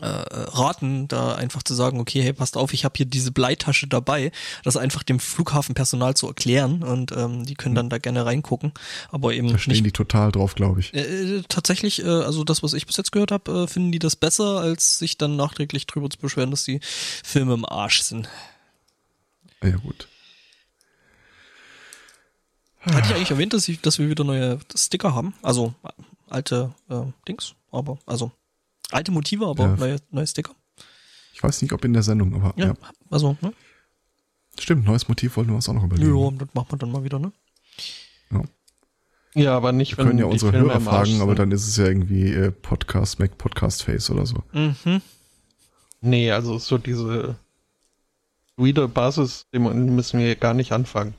äh, 0.00 0.06
raten, 0.06 1.08
da 1.08 1.34
einfach 1.34 1.62
zu 1.62 1.74
sagen, 1.74 1.98
okay, 1.98 2.22
hey, 2.22 2.32
passt 2.32 2.56
auf, 2.56 2.72
ich 2.72 2.84
habe 2.84 2.94
hier 2.96 3.06
diese 3.06 3.32
Bleitasche 3.32 3.86
dabei, 3.86 4.30
das 4.62 4.76
einfach 4.76 5.02
dem 5.02 5.18
Flughafenpersonal 5.18 6.14
zu 6.14 6.26
erklären 6.28 6.82
und 6.82 7.12
ähm, 7.12 7.44
die 7.46 7.54
können 7.54 7.74
dann 7.74 7.88
da 7.88 7.98
gerne 7.98 8.24
reingucken, 8.24 8.72
aber 9.10 9.32
eben 9.32 9.50
Da 9.50 9.58
stehen 9.58 9.72
nicht 9.72 9.86
die 9.86 9.92
total 9.92 10.30
drauf, 10.30 10.54
glaube 10.54 10.80
ich. 10.80 10.94
äh, 10.94 11.42
tatsächlich, 11.48 12.04
äh, 12.04 12.08
also 12.08 12.44
das, 12.44 12.62
was 12.62 12.74
ich 12.74 12.86
bis 12.86 12.96
jetzt 12.96 13.12
gehört 13.12 13.32
habe, 13.32 13.64
äh, 13.64 13.66
finden 13.66 13.90
die 13.90 13.98
das 13.98 14.14
besser, 14.14 14.60
als 14.60 14.98
sich 14.98 15.16
dann 15.18 15.36
nachträglich 15.36 15.86
drüber 15.86 16.10
zu 16.10 16.18
beschweren, 16.18 16.50
dass 16.50 16.64
die 16.64 16.80
Filme 16.82 17.54
im 17.54 17.64
Arsch 17.64 18.02
sind. 18.02 18.28
Ja, 19.62 19.76
gut. 19.76 20.06
Hatte 22.80 23.08
ich 23.08 23.14
eigentlich 23.14 23.30
erwähnt, 23.30 23.52
dass, 23.52 23.66
ich, 23.68 23.80
dass 23.80 23.98
wir 23.98 24.08
wieder 24.08 24.24
neue 24.24 24.60
Sticker 24.74 25.14
haben? 25.14 25.34
Also 25.42 25.74
äh, 25.82 25.88
alte 26.28 26.74
äh, 26.88 27.02
Dings, 27.26 27.54
aber 27.72 27.98
also 28.06 28.30
alte 28.90 29.12
Motive, 29.12 29.46
aber 29.46 29.64
Ja. 29.64 29.76
neue, 29.76 29.96
neue 30.10 30.26
Sticker. 30.26 30.54
Ich 31.32 31.42
weiß 31.42 31.62
nicht, 31.62 31.72
ob 31.72 31.84
in 31.84 31.92
der 31.92 32.02
Sendung, 32.02 32.34
aber 32.34 32.52
ja. 32.56 32.68
Ja, 32.68 32.74
also, 33.10 33.36
ne? 33.40 33.52
Stimmt, 34.58 34.84
neues 34.84 35.06
Motiv 35.08 35.36
wollten 35.36 35.50
wir 35.50 35.56
uns 35.56 35.68
auch 35.68 35.74
noch 35.74 35.84
überlegen. 35.84 36.16
Ja, 36.16 36.30
das 36.32 36.48
machen 36.52 36.72
wir 36.72 36.78
dann 36.78 36.90
mal 36.92 37.04
wieder, 37.04 37.18
ne? 37.18 37.32
Ja, 39.34 39.56
aber 39.56 39.70
nicht, 39.72 39.96
Wir 39.96 40.04
können 40.04 40.18
ja 40.18 40.24
unsere 40.24 40.50
Filme 40.52 40.70
Hörer 40.70 40.80
fragen, 40.80 41.20
aber 41.20 41.32
sind. 41.32 41.38
dann 41.38 41.52
ist 41.52 41.68
es 41.68 41.76
ja 41.76 41.84
irgendwie 41.84 42.32
äh, 42.32 42.50
Podcast, 42.50 43.20
Mac 43.20 43.36
Podcast 43.38 43.84
Face 43.84 44.10
oder 44.10 44.26
so. 44.26 44.42
Mhm. 44.52 45.00
Nee, 46.00 46.32
also 46.32 46.58
so 46.58 46.78
diese 46.78 47.36
fluide 48.54 48.88
Basis, 48.88 49.46
die 49.52 49.58
müssen 49.60 50.18
wir 50.18 50.34
gar 50.34 50.54
nicht 50.54 50.72
anfangen. 50.72 51.14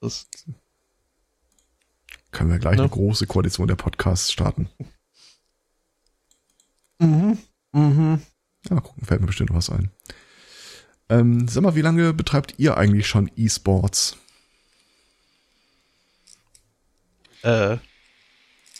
Das, 0.00 0.26
Können 2.32 2.50
wir 2.50 2.58
gleich 2.58 2.76
Ja. 2.76 2.82
eine 2.82 2.90
große 2.90 3.26
Koalition 3.26 3.68
der 3.68 3.76
Podcasts 3.76 4.32
starten. 4.32 4.68
Mhm. 7.02 7.38
Mhm. 7.72 8.22
Ja, 8.68 8.74
mal 8.74 8.80
gucken, 8.80 9.04
fällt 9.04 9.20
mir 9.20 9.26
bestimmt 9.26 9.50
noch 9.50 9.56
was 9.56 9.70
ein. 9.70 9.90
Ähm, 11.08 11.48
sag 11.48 11.62
mal, 11.62 11.74
wie 11.74 11.82
lange 11.82 12.14
betreibt 12.14 12.54
ihr 12.58 12.76
eigentlich 12.76 13.06
schon 13.06 13.30
E-Sports? 13.36 14.16
Äh, 17.42 17.78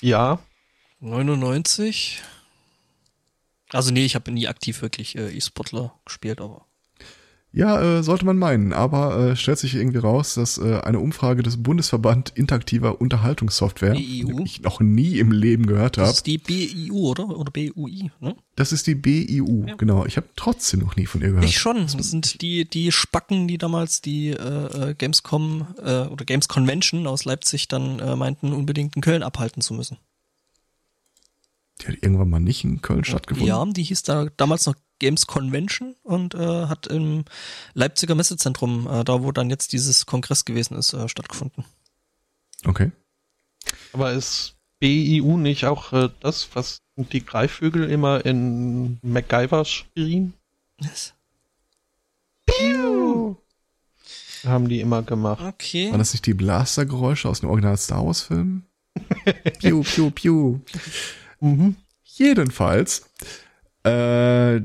ja, 0.00 0.38
99. 1.00 2.22
Also 3.70 3.90
nee, 3.90 4.04
ich 4.04 4.14
habe 4.14 4.30
nie 4.30 4.48
aktiv 4.48 4.82
wirklich 4.82 5.16
äh, 5.16 5.30
E-Sportler 5.36 5.98
gespielt, 6.04 6.40
aber. 6.40 6.66
Ja, 7.54 7.98
äh, 7.98 8.02
sollte 8.02 8.24
man 8.24 8.38
meinen, 8.38 8.72
aber 8.72 9.32
äh, 9.32 9.36
stellt 9.36 9.58
sich 9.58 9.74
irgendwie 9.74 9.98
raus, 9.98 10.34
dass 10.34 10.56
äh, 10.56 10.80
eine 10.80 10.98
Umfrage 11.00 11.42
des 11.42 11.62
Bundesverband 11.62 12.30
interaktiver 12.34 12.98
Unterhaltungssoftware, 13.02 13.92
die 13.92 14.24
ich 14.42 14.62
noch 14.62 14.80
nie 14.80 15.18
im 15.18 15.32
Leben 15.32 15.66
gehört 15.66 15.98
Das 15.98 16.02
habe. 16.08 16.14
ist 16.14 16.26
die 16.26 16.38
BIU, 16.38 17.10
oder? 17.10 17.28
Oder 17.28 17.50
BUI, 17.50 18.10
ne? 18.20 18.34
Das 18.56 18.72
ist 18.72 18.86
die 18.86 18.94
BIU, 18.94 19.66
Ja. 19.66 19.74
genau. 19.74 20.06
Ich 20.06 20.16
habe 20.16 20.28
trotzdem 20.34 20.80
noch 20.80 20.96
nie 20.96 21.04
von 21.04 21.20
ihr 21.20 21.28
gehört. 21.28 21.44
Ich 21.44 21.58
schon. 21.58 21.82
Das 21.82 21.92
sind 22.10 22.40
die, 22.40 22.64
die 22.64 22.90
Spacken, 22.90 23.46
die 23.48 23.58
damals 23.58 24.00
die 24.00 24.28
äh, 24.30 24.90
äh, 24.90 24.94
Gamescom 24.94 25.66
äh, 25.78 26.06
oder 26.06 26.24
Games 26.24 26.48
Convention 26.48 27.06
aus 27.06 27.26
Leipzig 27.26 27.68
dann 27.68 27.98
äh, 27.98 28.16
meinten, 28.16 28.54
unbedingt 28.54 28.96
in 28.96 29.02
Köln 29.02 29.22
abhalten 29.22 29.60
zu 29.60 29.74
müssen. 29.74 29.98
Die 31.82 31.88
hat 31.88 31.94
irgendwann 32.00 32.30
mal 32.30 32.40
nicht 32.40 32.64
in 32.64 32.80
Köln 32.80 33.04
stattgefunden. 33.04 33.48
Ja, 33.48 33.64
die 33.66 33.82
hieß 33.82 34.04
da 34.04 34.26
damals 34.36 34.66
noch 34.66 34.74
Games 35.02 35.26
Convention 35.26 35.96
und 36.04 36.34
äh, 36.34 36.66
hat 36.66 36.86
im 36.86 37.24
Leipziger 37.74 38.14
Messezentrum, 38.14 38.86
äh, 38.86 39.02
da 39.02 39.22
wo 39.24 39.32
dann 39.32 39.50
jetzt 39.50 39.72
dieses 39.72 40.06
Kongress 40.06 40.44
gewesen 40.44 40.76
ist, 40.76 40.92
äh, 40.92 41.08
stattgefunden. 41.08 41.64
Okay. 42.64 42.92
Aber 43.92 44.12
ist 44.12 44.54
BIU 44.78 45.38
nicht 45.38 45.64
auch 45.64 45.92
äh, 45.92 46.08
das, 46.20 46.48
was 46.54 46.82
die 46.96 47.26
Greifvögel 47.26 47.90
immer 47.90 48.24
in 48.24 48.98
MacGyver 49.02 49.64
schrien? 49.64 50.34
Yes. 50.80 51.14
Haben 54.44 54.68
die 54.68 54.80
immer 54.80 55.02
gemacht. 55.02 55.42
Okay. 55.42 55.90
Waren 55.90 55.98
das 55.98 56.12
nicht 56.12 56.26
die 56.26 56.34
Blastergeräusche 56.34 57.28
aus 57.28 57.40
dem 57.40 57.48
Original 57.48 57.76
Star 57.76 58.06
Wars 58.06 58.22
Film? 58.22 58.62
piu, 59.58 59.82
piu, 59.82 60.10
piu. 60.10 60.60
Mhm. 61.40 61.74
Jedenfalls, 62.04 63.10
äh, 63.82 64.60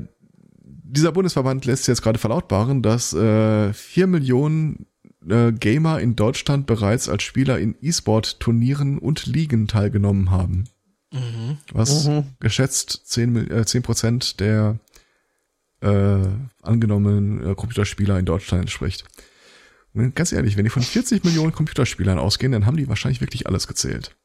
dieser 0.90 1.12
Bundesverband 1.12 1.64
lässt 1.64 1.86
jetzt 1.88 2.02
gerade 2.02 2.18
verlautbaren, 2.18 2.82
dass 2.82 3.12
äh, 3.12 3.72
4 3.72 4.06
Millionen 4.06 4.86
äh, 5.28 5.52
Gamer 5.52 6.00
in 6.00 6.16
Deutschland 6.16 6.66
bereits 6.66 7.08
als 7.08 7.22
Spieler 7.22 7.58
in 7.58 7.76
E-Sport-Turnieren 7.80 8.98
und 8.98 9.26
Ligen 9.26 9.68
teilgenommen 9.68 10.30
haben. 10.30 10.64
Mhm. 11.12 11.58
Was 11.72 12.06
Mhm. 12.06 12.24
geschätzt 12.40 13.02
10, 13.06 13.32
Mil- 13.32 13.52
äh, 13.52 13.64
10 13.66 13.82
Prozent 13.82 14.40
der 14.40 14.78
äh, 15.80 16.18
angenommenen 16.62 17.50
äh, 17.50 17.54
Computerspieler 17.54 18.18
in 18.18 18.24
Deutschland 18.24 18.62
entspricht. 18.62 19.04
Und 19.94 20.14
ganz 20.14 20.32
ehrlich, 20.32 20.56
wenn 20.56 20.64
die 20.64 20.70
von 20.70 20.82
40 20.82 21.24
Millionen 21.24 21.52
Computerspielern 21.52 22.18
ausgehen, 22.18 22.52
dann 22.52 22.66
haben 22.66 22.76
die 22.76 22.88
wahrscheinlich 22.88 23.20
wirklich 23.20 23.46
alles 23.46 23.66
gezählt. 23.68 24.16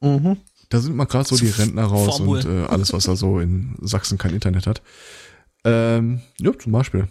Mhm. 0.00 0.36
Da 0.68 0.80
sind 0.80 0.96
mal 0.96 1.04
gerade 1.04 1.28
so 1.28 1.36
die 1.36 1.48
Rentner 1.48 1.84
raus 1.84 2.16
Formel. 2.18 2.44
und 2.44 2.44
äh, 2.50 2.66
alles, 2.66 2.92
was 2.92 3.04
da 3.04 3.14
so 3.16 3.38
in 3.40 3.76
Sachsen 3.82 4.18
kein 4.18 4.34
Internet 4.34 4.66
hat. 4.66 4.82
Ähm, 5.68 6.20
ja, 6.38 6.56
zum 6.58 6.70
Beispiel. 6.72 7.08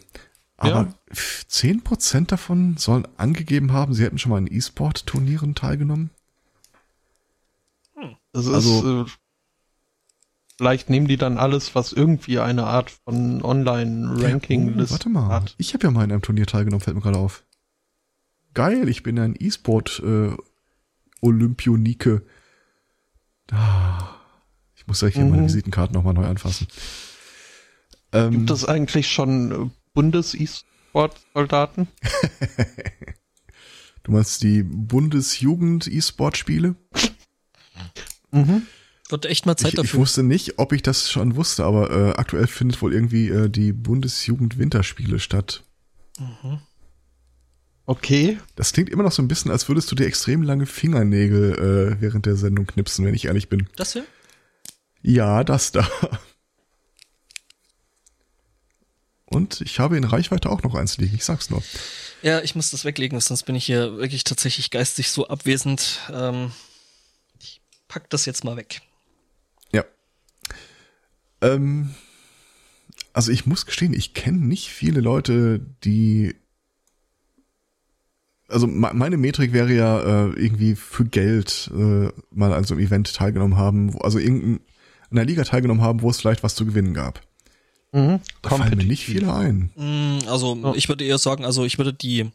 Aber 0.57 0.69
Ja. 0.83 0.93
f- 1.11 1.45
10% 1.49 2.31
davon 2.31 2.77
sollen 2.77 3.05
angegeben 3.17 3.73
haben, 3.73 3.93
sie 3.93 4.03
hätten 4.03 4.17
schon 4.17 4.29
mal 4.31 4.37
in 4.37 4.47
E-Sport-Turnieren 4.51 5.53
teilgenommen. 5.55 6.09
Das 8.31 8.45
ist, 8.45 8.53
Also- 8.53 9.03
äh, 9.03 9.05
vielleicht 10.57 10.89
nehmen 10.89 11.07
die 11.07 11.17
dann 11.17 11.37
alles, 11.37 11.75
was 11.75 11.91
irgendwie 11.93 12.39
eine 12.39 12.65
Art 12.65 12.91
von 12.91 13.41
Oh, 13.41 13.49
Online-Ranking-List 13.49 14.91
warte 14.91 15.09
mal, 15.09 15.27
hat. 15.27 15.55
ich 15.57 15.73
habe 15.73 15.83
ja 15.87 15.91
mal 15.91 16.03
in 16.05 16.11
einem 16.11 16.21
Turnier 16.21 16.45
teilgenommen, 16.45 16.81
fällt 16.81 16.95
mir 16.95 17.01
gerade 17.01 17.17
auf. 17.17 17.43
Geil, 18.53 18.87
ich 18.87 19.03
bin 19.03 19.19
ein 19.19 19.35
E-Sport 19.37 20.01
äh, 20.05 20.35
Olympionike. 21.21 22.25
Ah, 23.51 24.15
ich 24.75 24.87
muss 24.87 25.01
ja 25.01 25.07
hier 25.09 25.23
Mhm. 25.25 25.31
meine 25.31 25.43
Visitenkarten 25.45 25.93
nochmal 25.93 26.13
neu 26.13 26.25
anfassen. 26.25 26.67
Ähm, 28.15 28.31
Gibt 28.31 28.49
es 28.51 28.65
eigentlich 28.65 29.11
schon 29.11 29.51
äh, 29.51 29.69
Bundes-E-Sport-Soldaten? 29.93 31.87
du 34.03 34.11
meinst 34.11 34.43
die 34.43 34.63
Bundesjugend-E-Sport-Spiele? 34.63 36.75
Mhm. 38.31 38.63
Wird 39.09 39.25
echt 39.25 39.45
mal 39.45 39.55
Zeit 39.55 39.73
Ich, 39.73 39.73
ich 39.73 39.79
dafür. 39.81 39.99
wusste 39.99 40.23
nicht, 40.23 40.57
ob 40.57 40.71
ich 40.73 40.81
das 40.81 41.11
schon 41.11 41.35
wusste, 41.35 41.63
aber 41.65 41.91
äh, 41.91 42.11
aktuell 42.13 42.47
findet 42.47 42.81
wohl 42.81 42.93
irgendwie 42.93 43.29
äh, 43.29 43.49
die 43.49 43.71
Bundesjugend-Winterspiele 43.73 45.19
statt. 45.19 45.63
Okay. 47.85 48.39
Das 48.55 48.73
klingt 48.73 48.89
immer 48.89 49.03
noch 49.03 49.11
so 49.11 49.21
ein 49.21 49.27
bisschen, 49.27 49.51
als 49.51 49.67
würdest 49.69 49.91
du 49.91 49.95
dir 49.95 50.07
extrem 50.07 50.41
lange 50.41 50.65
Fingernägel 50.65 51.97
äh, 51.97 52.01
während 52.01 52.25
der 52.25 52.35
Sendung 52.35 52.65
knipsen, 52.65 53.05
wenn 53.05 53.13
ich 53.13 53.25
ehrlich 53.25 53.47
bin. 53.49 53.67
Das 53.75 53.93
hier? 53.93 54.05
Ja, 55.03 55.43
das 55.43 55.71
da. 55.71 55.87
Und 59.35 59.61
ich 59.61 59.79
habe 59.79 59.97
in 59.97 60.03
Reichweite 60.05 60.49
auch 60.49 60.63
noch 60.63 60.75
eins 60.75 60.97
liegen, 60.97 61.15
ich 61.15 61.25
sag's 61.25 61.49
nur. 61.49 61.61
Ja, 62.21 62.41
ich 62.41 62.55
muss 62.55 62.71
das 62.71 62.85
weglegen, 62.85 63.19
sonst 63.19 63.43
bin 63.43 63.55
ich 63.55 63.65
hier 63.65 63.97
wirklich 63.97 64.23
tatsächlich 64.23 64.71
geistig 64.71 65.09
so 65.11 65.27
abwesend. 65.27 65.99
Ähm, 66.11 66.51
ich 67.39 67.61
pack 67.87 68.09
das 68.09 68.25
jetzt 68.25 68.43
mal 68.43 68.55
weg. 68.55 68.81
Ja. 69.71 69.83
Ähm, 71.41 71.93
also 73.13 73.31
ich 73.31 73.45
muss 73.45 73.65
gestehen, 73.65 73.93
ich 73.93 74.13
kenne 74.13 74.39
nicht 74.39 74.69
viele 74.69 75.01
Leute, 75.01 75.59
die. 75.83 76.35
Also 78.47 78.67
me- 78.67 78.93
meine 78.93 79.17
Metrik 79.17 79.53
wäre 79.53 79.73
ja 79.73 79.99
äh, 79.99 80.29
irgendwie 80.33 80.75
für 80.75 81.05
Geld 81.05 81.69
äh, 81.73 82.09
mal 82.31 82.53
an 82.53 82.63
so 82.63 82.73
einem 82.73 82.85
Event 82.85 83.13
teilgenommen 83.13 83.57
haben, 83.57 83.93
wo, 83.93 83.99
also 83.99 84.17
irgendein 84.17 84.61
in 85.11 85.19
einer 85.19 85.25
Liga 85.25 85.43
teilgenommen 85.43 85.83
haben, 85.83 86.01
wo 86.01 86.09
es 86.09 86.19
vielleicht 86.19 86.41
was 86.41 86.55
zu 86.55 86.65
gewinnen 86.65 86.93
gab. 86.93 87.21
Mhm. 87.95 88.19
Da 88.41 88.49
fallen 88.49 88.77
mir 88.77 88.83
nicht 88.85 89.05
viele 89.05 89.33
ein. 89.33 89.71
Mm, 89.75 90.27
Also 90.27 90.55
Ja. 90.61 90.73
ich 90.75 90.89
würde 90.89 91.05
eher 91.05 91.17
sagen, 91.17 91.45
also 91.45 91.63
ich 91.63 91.77
würde 91.77 91.93
die, 91.93 92.29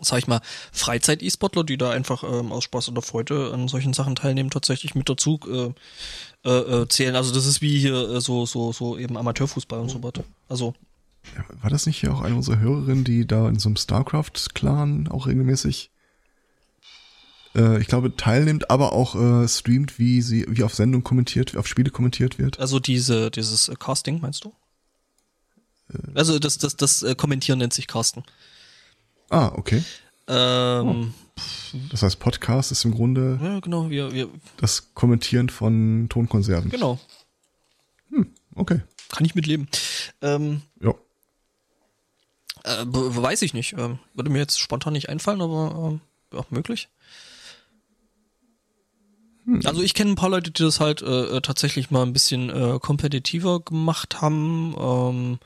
sag 0.00 0.18
ich 0.18 0.26
mal, 0.26 0.40
Freizeit-E-Sportler, 0.72 1.62
die 1.62 1.76
da 1.78 1.90
einfach 1.90 2.24
ähm, 2.24 2.50
aus 2.50 2.64
Spaß 2.64 2.88
oder 2.88 3.02
Freude 3.02 3.52
an 3.54 3.68
solchen 3.68 3.92
Sachen 3.92 4.16
teilnehmen, 4.16 4.50
tatsächlich 4.50 4.96
mit 4.96 5.08
dazu 5.08 5.38
äh, 5.48 6.48
äh, 6.48 6.82
äh, 6.82 6.88
zählen. 6.88 7.14
Also 7.14 7.32
das 7.32 7.46
ist 7.46 7.60
wie 7.62 7.78
hier 7.78 7.94
äh, 8.10 8.20
so 8.20 8.44
so 8.44 8.72
so 8.72 8.98
eben 8.98 9.16
Amateurfußball 9.16 9.78
und 9.78 9.90
so 9.90 10.02
weiter. 10.02 10.24
Also 10.48 10.74
Ja, 11.36 11.44
War 11.62 11.70
das 11.70 11.86
nicht 11.86 12.00
hier 12.00 12.12
auch 12.12 12.20
eine 12.22 12.34
unserer 12.34 12.58
Hörerinnen, 12.58 13.04
die 13.04 13.28
da 13.28 13.48
in 13.48 13.60
so 13.60 13.68
einem 13.68 13.76
StarCraft-Clan 13.76 15.06
auch 15.06 15.28
regelmäßig, 15.28 15.91
äh, 17.54 17.80
ich 17.80 17.86
glaube, 17.88 18.16
teilnimmt, 18.16 18.70
aber 18.70 18.92
auch 18.92 19.14
äh, 19.14 19.48
streamt, 19.48 19.98
wie 19.98 20.22
sie, 20.22 20.46
wie 20.48 20.62
auf 20.62 20.74
Sendung 20.74 21.02
kommentiert, 21.04 21.56
auf 21.56 21.66
Spiele 21.66 21.90
kommentiert 21.90 22.38
wird? 22.38 22.58
also 22.60 22.78
diese 22.80 23.30
dieses 23.30 23.68
äh, 23.68 23.74
Casting 23.78 24.20
meinst 24.20 24.44
du? 24.44 24.52
Also 26.14 26.38
das 26.38 26.58
das 26.58 26.76
das 26.76 27.02
äh, 27.02 27.14
Kommentieren 27.14 27.58
nennt 27.58 27.74
sich 27.74 27.86
Casten. 27.86 28.24
Ah, 29.28 29.52
okay. 29.56 29.82
Ähm, 30.28 31.12
Das 31.90 32.02
heißt, 32.02 32.18
Podcast 32.18 32.72
ist 32.72 32.84
im 32.84 32.92
Grunde 32.94 33.38
Ja, 33.42 33.60
genau, 33.60 33.90
wir 33.90 34.12
wir 34.12 34.28
das 34.56 34.94
Kommentieren 34.94 35.48
von 35.48 36.06
Tonkonserven. 36.08 36.70
genau 36.70 36.98
Okay. 38.54 38.80
kann 39.08 39.24
ich 39.24 39.34
mitleben. 39.34 39.66
Ähm, 40.20 40.60
Ja. 40.80 40.94
Äh, 42.64 42.84
weiß 42.86 43.40
ich 43.42 43.54
nicht. 43.54 43.72
Ähm, 43.78 43.98
würde 44.14 44.28
mir 44.30 44.38
jetzt 44.38 44.60
spontan 44.60 44.92
nicht 44.92 45.08
einfallen, 45.08 45.40
aber 45.40 45.90
ähm, 45.92 46.00
ja, 46.32 46.44
möglich. 46.50 46.88
Also 49.64 49.82
ich 49.82 49.94
kenne 49.94 50.12
ein 50.12 50.16
paar 50.16 50.30
Leute, 50.30 50.50
die 50.50 50.62
das 50.62 50.80
halt 50.80 51.02
äh, 51.02 51.36
äh, 51.36 51.40
tatsächlich 51.40 51.90
mal 51.90 52.02
ein 52.02 52.12
bisschen 52.12 52.50
äh, 52.50 52.78
kompetitiver 52.80 53.60
gemacht 53.60 54.20
haben. 54.20 54.74
Ähm, 54.78 55.38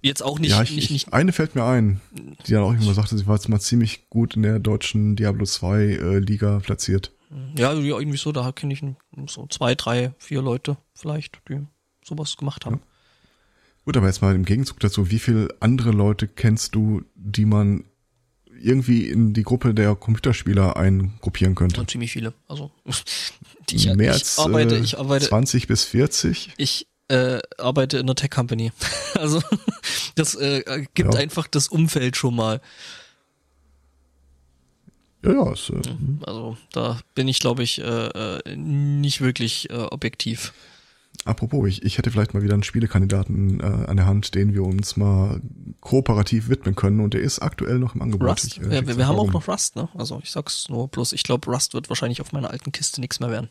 jetzt 0.00 0.22
auch 0.22 0.38
nicht, 0.38 0.52
ja, 0.52 0.62
ich, 0.62 0.70
nicht, 0.70 0.84
ich, 0.84 0.90
nicht. 0.90 1.12
eine 1.12 1.32
fällt 1.32 1.54
mir 1.54 1.64
ein, 1.64 2.00
die 2.46 2.52
dann 2.52 2.62
auch 2.62 2.72
irgendwann 2.72 2.94
sagte, 2.94 3.18
sie 3.18 3.26
war 3.26 3.34
jetzt 3.34 3.48
mal 3.48 3.60
ziemlich 3.60 4.08
gut 4.08 4.36
in 4.36 4.42
der 4.42 4.60
deutschen 4.60 5.16
Diablo 5.16 5.44
2 5.44 5.82
äh, 5.82 6.18
Liga 6.18 6.60
platziert. 6.60 7.12
Ja, 7.56 7.72
ja, 7.72 7.98
irgendwie 7.98 8.18
so, 8.18 8.30
da 8.30 8.52
kenne 8.52 8.72
ich 8.72 8.84
so 9.28 9.46
zwei, 9.48 9.74
drei, 9.74 10.12
vier 10.18 10.40
Leute 10.40 10.76
vielleicht, 10.94 11.40
die 11.48 11.66
sowas 12.04 12.36
gemacht 12.36 12.64
haben. 12.66 12.80
Gut, 13.84 13.96
aber 13.96 14.06
jetzt 14.06 14.22
mal 14.22 14.34
im 14.34 14.44
Gegenzug 14.44 14.80
dazu, 14.80 15.10
wie 15.10 15.18
viele 15.18 15.48
andere 15.60 15.90
Leute 15.90 16.28
kennst 16.28 16.74
du, 16.74 17.02
die 17.16 17.44
man 17.44 17.84
irgendwie 18.64 19.08
in 19.08 19.32
die 19.34 19.42
Gruppe 19.42 19.74
der 19.74 19.94
Computerspieler 19.94 20.76
eingruppieren 20.76 21.54
könnte? 21.54 21.80
Und 21.80 21.90
ziemlich 21.90 22.12
viele. 22.12 22.32
Also 22.48 22.70
die, 23.68 23.76
ich, 23.76 23.86
Mehr 23.94 24.14
ich 24.14 24.22
als 24.22 24.38
arbeite, 24.38 24.76
äh, 24.76 24.80
ich 24.80 24.98
arbeite, 24.98 25.26
20 25.26 25.66
bis 25.66 25.84
40? 25.84 26.52
Ich 26.56 26.86
äh, 27.08 27.38
arbeite 27.58 27.98
in 27.98 28.04
einer 28.06 28.14
Tech 28.14 28.30
Company. 28.30 28.72
Also 29.14 29.40
das 30.16 30.34
äh, 30.34 30.86
gibt 30.94 31.14
Ja. 31.14 31.20
einfach 31.20 31.46
das 31.46 31.68
Umfeld 31.68 32.16
schon 32.16 32.34
mal. 32.34 32.60
Ja, 35.24 35.32
ja, 35.32 35.52
ist, 35.52 35.70
äh, 35.70 35.80
Also 36.26 36.56
da 36.72 36.98
bin 37.14 37.28
ich, 37.28 37.38
glaube 37.38 37.62
ich, 37.62 37.80
äh, 37.80 37.84
äh, 37.84 38.56
nicht 38.56 39.20
wirklich 39.20 39.70
äh, 39.70 39.74
objektiv. 39.74 40.52
Apropos, 41.24 41.66
ich, 41.68 41.82
ich 41.82 41.98
hätte 41.98 42.10
vielleicht 42.10 42.34
mal 42.34 42.42
wieder 42.42 42.54
einen 42.54 42.62
Spielekandidaten 42.62 43.60
äh, 43.60 43.64
an 43.64 43.96
der 43.96 44.06
Hand, 44.06 44.34
den 44.34 44.54
wir 44.54 44.62
uns 44.62 44.96
mal 44.96 45.40
kooperativ 45.80 46.48
widmen 46.48 46.74
können 46.74 47.00
und 47.00 47.14
der 47.14 47.20
ist 47.20 47.40
aktuell 47.40 47.78
noch 47.78 47.94
im 47.94 48.02
Angebot. 48.02 48.28
Rust? 48.28 48.46
Ich, 48.46 48.60
äh, 48.60 48.74
ja, 48.74 48.86
wir, 48.86 48.96
wir 48.96 49.06
haben 49.06 49.18
auch 49.18 49.30
noch 49.30 49.48
Rust, 49.48 49.76
ne? 49.76 49.88
Also 49.94 50.20
ich 50.22 50.30
sag's 50.30 50.68
nur 50.68 50.88
bloß, 50.88 51.12
ich 51.12 51.22
glaube, 51.22 51.50
Rust 51.50 51.74
wird 51.74 51.88
wahrscheinlich 51.88 52.20
auf 52.20 52.32
meiner 52.32 52.50
alten 52.50 52.72
Kiste 52.72 53.00
nichts 53.00 53.20
mehr 53.20 53.30
werden. 53.30 53.48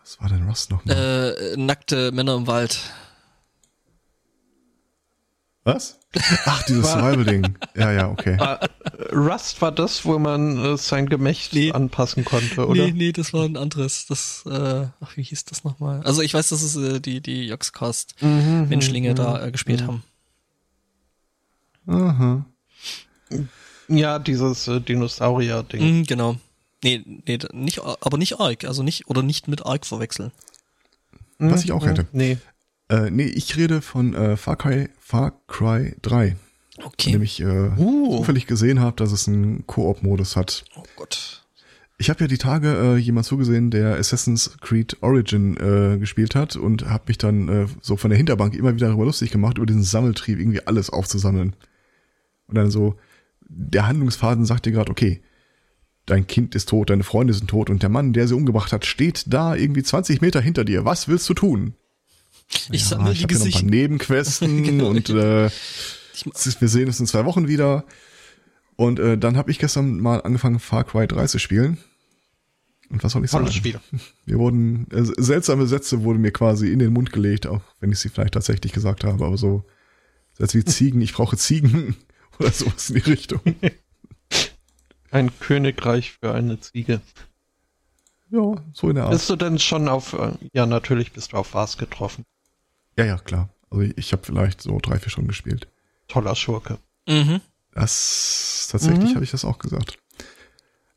Was 0.00 0.20
war 0.20 0.28
denn 0.28 0.46
Rust 0.48 0.70
noch? 0.70 0.84
Mal? 0.84 0.94
Äh, 0.94 1.56
nackte 1.56 2.12
Männer 2.12 2.36
im 2.36 2.46
Wald. 2.46 2.80
Was? 5.64 5.98
Ach, 6.44 6.62
dieses 6.64 6.92
Survival-Ding. 6.92 7.56
Ja, 7.74 7.90
ja, 7.92 8.10
okay. 8.10 8.36
Ah, 8.38 8.60
Rust 9.12 9.62
war 9.62 9.72
das, 9.72 10.04
wo 10.04 10.18
man 10.18 10.58
äh, 10.62 10.76
sein 10.76 11.08
Gemächt 11.08 11.54
Nee. 11.54 11.72
anpassen 11.72 12.24
konnte, 12.24 12.66
oder? 12.66 12.84
Nee, 12.86 12.92
nee, 12.92 13.12
das 13.12 13.32
war 13.32 13.44
ein 13.44 13.56
anderes. 13.56 14.06
Das, 14.06 14.44
äh, 14.46 14.86
ach, 15.00 15.16
wie 15.16 15.22
hieß 15.22 15.44
das 15.46 15.64
nochmal? 15.64 16.02
Also 16.02 16.20
ich 16.20 16.34
weiß, 16.34 16.50
dass 16.50 16.62
es 16.62 16.76
äh, 16.76 17.00
die, 17.00 17.20
die 17.22 17.46
Joxcast 17.46 18.14
Mhm, 18.20 18.66
Menschlinge 18.68 19.10
mhm, 19.10 19.14
da 19.14 19.46
äh, 19.46 19.50
gespielt 19.52 19.86
haben. 19.86 20.02
Aha. 21.86 22.44
Ja, 23.88 24.18
dieses 24.18 24.68
äh, 24.68 24.80
Dinosaurier-Ding. 24.80 25.98
Mhm, 26.00 26.04
genau. 26.04 26.36
Nee, 26.84 27.02
nee, 27.26 27.38
nicht, 27.52 27.80
aber 27.80 28.18
nicht 28.18 28.38
Ark, 28.40 28.64
also 28.64 28.82
nicht, 28.82 29.08
oder 29.08 29.22
nicht 29.22 29.48
mit 29.48 29.64
Ark 29.64 29.86
verwechseln. 29.86 30.32
Was 31.38 31.64
ich 31.64 31.72
auch 31.72 31.82
Mhm, 31.82 31.88
hätte. 31.88 32.06
Nee. 32.12 32.38
Äh, 32.88 33.10
nee, 33.10 33.24
ich 33.24 33.56
rede 33.56 33.80
von 33.82 34.14
äh, 34.14 34.36
Far, 34.36 34.56
Cry, 34.56 34.88
Far 35.12 35.34
Cry 35.46 35.94
3, 36.00 36.36
von 36.76 36.84
Okay. 36.86 37.12
dem 37.12 37.20
ich 37.20 37.38
äh, 37.40 37.70
Uh. 37.76 38.16
zufällig 38.16 38.46
gesehen 38.46 38.80
habe, 38.80 38.96
dass 38.96 39.12
es 39.12 39.28
einen 39.28 39.66
Koop-Modus 39.66 40.36
hat. 40.36 40.64
Oh 40.74 40.82
Gott. 40.96 41.44
Ich 41.98 42.08
habe 42.08 42.20
ja 42.20 42.26
die 42.28 42.38
Tage 42.38 42.68
äh, 42.74 42.96
jemand 42.96 43.26
zugesehen, 43.26 43.70
der 43.70 43.96
Assassin's 43.98 44.56
Creed 44.62 44.96
Origin 45.02 45.58
äh, 45.58 45.98
gespielt 45.98 46.34
hat 46.34 46.56
und 46.56 46.88
habe 46.88 47.04
mich 47.08 47.18
dann 47.18 47.48
äh, 47.50 47.66
so 47.82 47.98
von 47.98 48.08
der 48.08 48.16
Hinterbank 48.16 48.54
immer 48.54 48.74
wieder 48.74 48.86
darüber 48.88 49.04
lustig 49.04 49.30
gemacht, 49.30 49.58
über 49.58 49.66
diesen 49.66 49.82
Sammeltrieb 49.82 50.38
irgendwie 50.40 50.66
alles 50.66 50.88
aufzusammeln. 50.88 51.54
Und 52.46 52.54
dann 52.56 52.70
so, 52.70 52.94
der 53.46 53.86
Handlungsfaden 53.86 54.46
sagt 54.46 54.64
dir 54.64 54.72
gerade, 54.72 54.90
okay, 54.90 55.20
dein 56.06 56.26
Kind 56.26 56.54
ist 56.54 56.70
tot, 56.70 56.88
deine 56.88 57.04
Freunde 57.04 57.34
sind 57.34 57.48
tot 57.50 57.68
und 57.68 57.82
der 57.82 57.90
Mann, 57.90 58.14
der 58.14 58.26
sie 58.28 58.34
umgebracht 58.34 58.72
hat, 58.72 58.86
steht 58.86 59.24
da 59.26 59.54
irgendwie 59.54 59.82
20 59.82 60.22
Meter 60.22 60.40
hinter 60.40 60.64
dir. 60.64 60.86
Was 60.86 61.06
willst 61.06 61.28
du 61.28 61.34
tun? 61.34 61.74
Ich 62.70 62.82
Ja, 62.82 62.88
sammle 62.88 63.12
ich 63.12 63.18
die 63.18 63.24
habe 63.24 63.32
ja 63.34 63.38
noch 63.38 63.46
ein 63.46 63.50
paar 63.52 63.60
Gesichter. 63.60 63.70
Nebenquesten 63.70 64.62
Genau. 64.64 64.88
und 64.88 65.08
äh, 65.10 65.46
Ich, 65.46 66.60
wir 66.60 66.68
sehen 66.68 66.86
uns 66.86 67.00
in 67.00 67.06
zwei 67.06 67.24
Wochen 67.24 67.48
wieder. 67.48 67.84
Und 68.76 68.98
äh, 68.98 69.18
dann 69.18 69.36
habe 69.36 69.50
ich 69.50 69.58
gestern 69.58 70.00
mal 70.00 70.20
angefangen, 70.22 70.58
Far 70.58 70.84
Cry 70.84 71.06
3 71.06 71.26
zu 71.26 71.38
spielen. 71.38 71.78
Und 72.90 73.02
was 73.02 73.12
soll 73.12 73.24
ich 73.24 73.30
sagen? 73.30 73.44
Tolles 73.44 73.56
Spiel. 73.56 73.80
Mir 74.26 74.38
wurden 74.38 74.86
äh, 74.90 75.02
seltsame 75.22 75.66
Sätze 75.66 76.02
wurden 76.04 76.20
mir 76.20 76.32
quasi 76.32 76.70
in 76.70 76.78
den 76.78 76.92
Mund 76.92 77.12
gelegt, 77.12 77.46
auch 77.46 77.62
wenn 77.80 77.92
ich 77.92 77.98
sie 77.98 78.08
vielleicht 78.08 78.34
tatsächlich 78.34 78.72
gesagt 78.72 79.04
habe, 79.04 79.24
aber 79.24 79.36
so 79.38 79.64
Sätze 80.34 80.58
wie 80.58 80.64
Ziegen, 80.64 81.00
ich 81.00 81.12
brauche 81.14 81.36
Ziegen 81.36 81.96
oder 82.38 82.50
sowas 82.50 82.90
in 82.90 82.96
die 82.96 83.10
Richtung. 83.10 83.40
Ein 85.10 85.30
Königreich 85.40 86.12
für 86.12 86.34
eine 86.34 86.60
Ziege. 86.60 87.00
Ja, 88.30 88.54
so 88.72 88.88
in 88.88 88.94
der 88.96 89.04
Art. 89.04 89.12
Bist 89.12 89.28
du 89.28 89.36
denn 89.36 89.58
schon 89.58 89.88
auf, 89.88 90.14
äh, 90.14 90.32
ja, 90.54 90.64
natürlich 90.66 91.12
bist 91.12 91.32
du 91.32 91.36
auf 91.36 91.52
Vars 91.54 91.76
getroffen. 91.76 92.24
Ja, 92.96 93.04
ja, 93.04 93.18
klar. 93.18 93.48
Also 93.70 93.82
ich, 93.82 93.96
ich 93.98 94.12
habe 94.12 94.22
vielleicht 94.24 94.60
so 94.62 94.78
drei, 94.80 94.98
vier 94.98 95.10
Stunden 95.10 95.28
gespielt. 95.28 95.68
Toller 96.08 96.34
Schurke. 96.36 96.78
mhm. 97.08 97.40
Das 97.74 98.68
tatsächlich 98.70 99.10
Mhm. 99.10 99.14
habe 99.14 99.24
ich 99.24 99.30
das 99.30 99.44
auch 99.46 99.58
gesagt. 99.58 99.96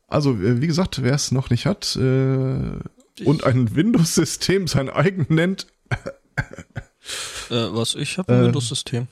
Also, 0.08 0.32
äh, 0.34 0.60
wie 0.60 0.66
gesagt, 0.66 1.02
wer 1.02 1.14
es 1.14 1.32
noch 1.32 1.48
nicht 1.50 1.64
hat 1.66 1.96
äh, 1.96 2.78
und 3.24 3.44
ein 3.44 3.74
Windows-System 3.74 4.68
sein 4.68 4.90
eigen 4.90 5.26
nennt, 5.34 5.66
Äh, 7.50 7.72
was? 7.72 7.94
Ich 7.94 8.18
habe 8.18 8.32
ein 8.34 8.40
Äh, 8.40 8.44
Windows-System. 8.46 9.06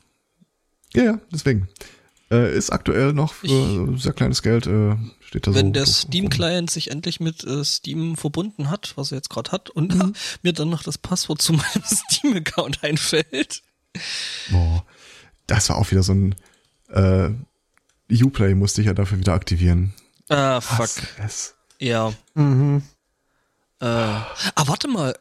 ja, 0.95 1.05
ja, 1.05 1.21
deswegen. 1.33 1.69
Äh, 2.31 2.57
ist 2.57 2.71
aktuell 2.71 3.13
noch 3.13 3.35
für 3.35 3.97
sehr 3.99 4.13
kleines 4.15 4.41
Geld, 4.43 4.67
äh, 4.67 4.97
steht 5.21 5.47
da 5.47 5.53
so. 5.53 5.59
Wenn 5.59 5.73
der. 5.75 5.85
Steam-Client 5.87 6.71
sich 6.71 6.91
endlich 6.91 7.21
mit 7.21 7.45
äh, 7.45 7.63
Steam 7.65 8.17
verbunden 8.17 8.71
hat, 8.71 8.93
was 8.97 9.13
er 9.13 9.17
jetzt 9.19 9.29
gerade 9.31 9.53
hat, 9.53 9.69
und 9.71 9.95
Mhm. 9.95 10.15
mir 10.43 10.53
dann 10.55 10.71
noch 10.71 10.83
das 10.83 10.97
Passwort 10.99 11.43
zu 11.43 11.53
meinem 11.53 11.83
Steam-Account 11.85 12.83
einfällt. 12.83 13.63
Boah, 14.51 14.85
das 15.47 15.69
war 15.69 15.77
auch 15.77 15.91
wieder 15.91 16.03
so 16.03 16.13
ein 16.15 16.35
äh, 16.89 17.31
Uplay 18.23 18.55
musste 18.55 18.81
ich 18.81 18.87
ja 18.87 18.95
dafür 18.95 19.19
wieder 19.19 19.35
aktivieren. 19.35 19.93
Ah, 20.29 20.61
fuck. 20.61 20.91
Es. 21.25 21.55
Ja. 21.79 22.13
Mhm. 22.35 22.83
Äh, 23.81 23.85
ah, 23.87 24.27
warte 24.67 24.89
mal. 24.89 25.15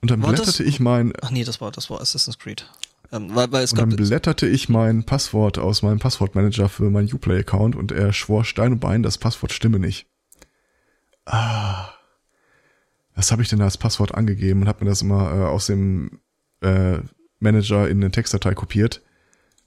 Und 0.00 0.10
dann 0.10 0.22
War 0.22 0.30
das- 0.32 0.40
blätterte 0.42 0.64
ich 0.64 0.80
mein 0.80 1.12
Ach 1.20 1.30
nee, 1.30 1.44
das 1.44 1.60
war, 1.60 1.70
das 1.72 1.90
war 1.90 2.00
Assassin's 2.00 2.38
Creed. 2.38 2.66
Ähm, 3.12 3.34
weil, 3.34 3.50
weil 3.52 3.64
und 3.64 3.78
dann 3.78 3.88
blätterte 3.90 4.46
ich 4.46 4.68
mein 4.68 5.04
Passwort 5.04 5.58
aus 5.58 5.82
meinem 5.82 5.98
Passwortmanager 5.98 6.68
für 6.68 6.90
meinen 6.90 7.12
Uplay-Account 7.12 7.74
und 7.74 7.92
er 7.92 8.12
schwor 8.12 8.44
Stein 8.44 8.72
und 8.72 8.80
Bein, 8.80 9.02
das 9.02 9.18
Passwort 9.18 9.52
stimme 9.52 9.78
nicht. 9.78 10.06
Ah. 11.26 11.90
Was 13.14 13.32
habe 13.32 13.42
ich 13.42 13.48
denn 13.48 13.60
als 13.60 13.76
Passwort 13.76 14.14
angegeben 14.14 14.62
und 14.62 14.68
habe 14.68 14.84
mir 14.84 14.90
das 14.90 15.02
immer 15.02 15.32
äh, 15.34 15.44
aus 15.44 15.66
dem 15.66 16.20
äh, 16.60 16.98
Manager 17.40 17.88
in 17.88 17.98
eine 17.98 18.10
Textdatei 18.10 18.54
kopiert. 18.54 19.02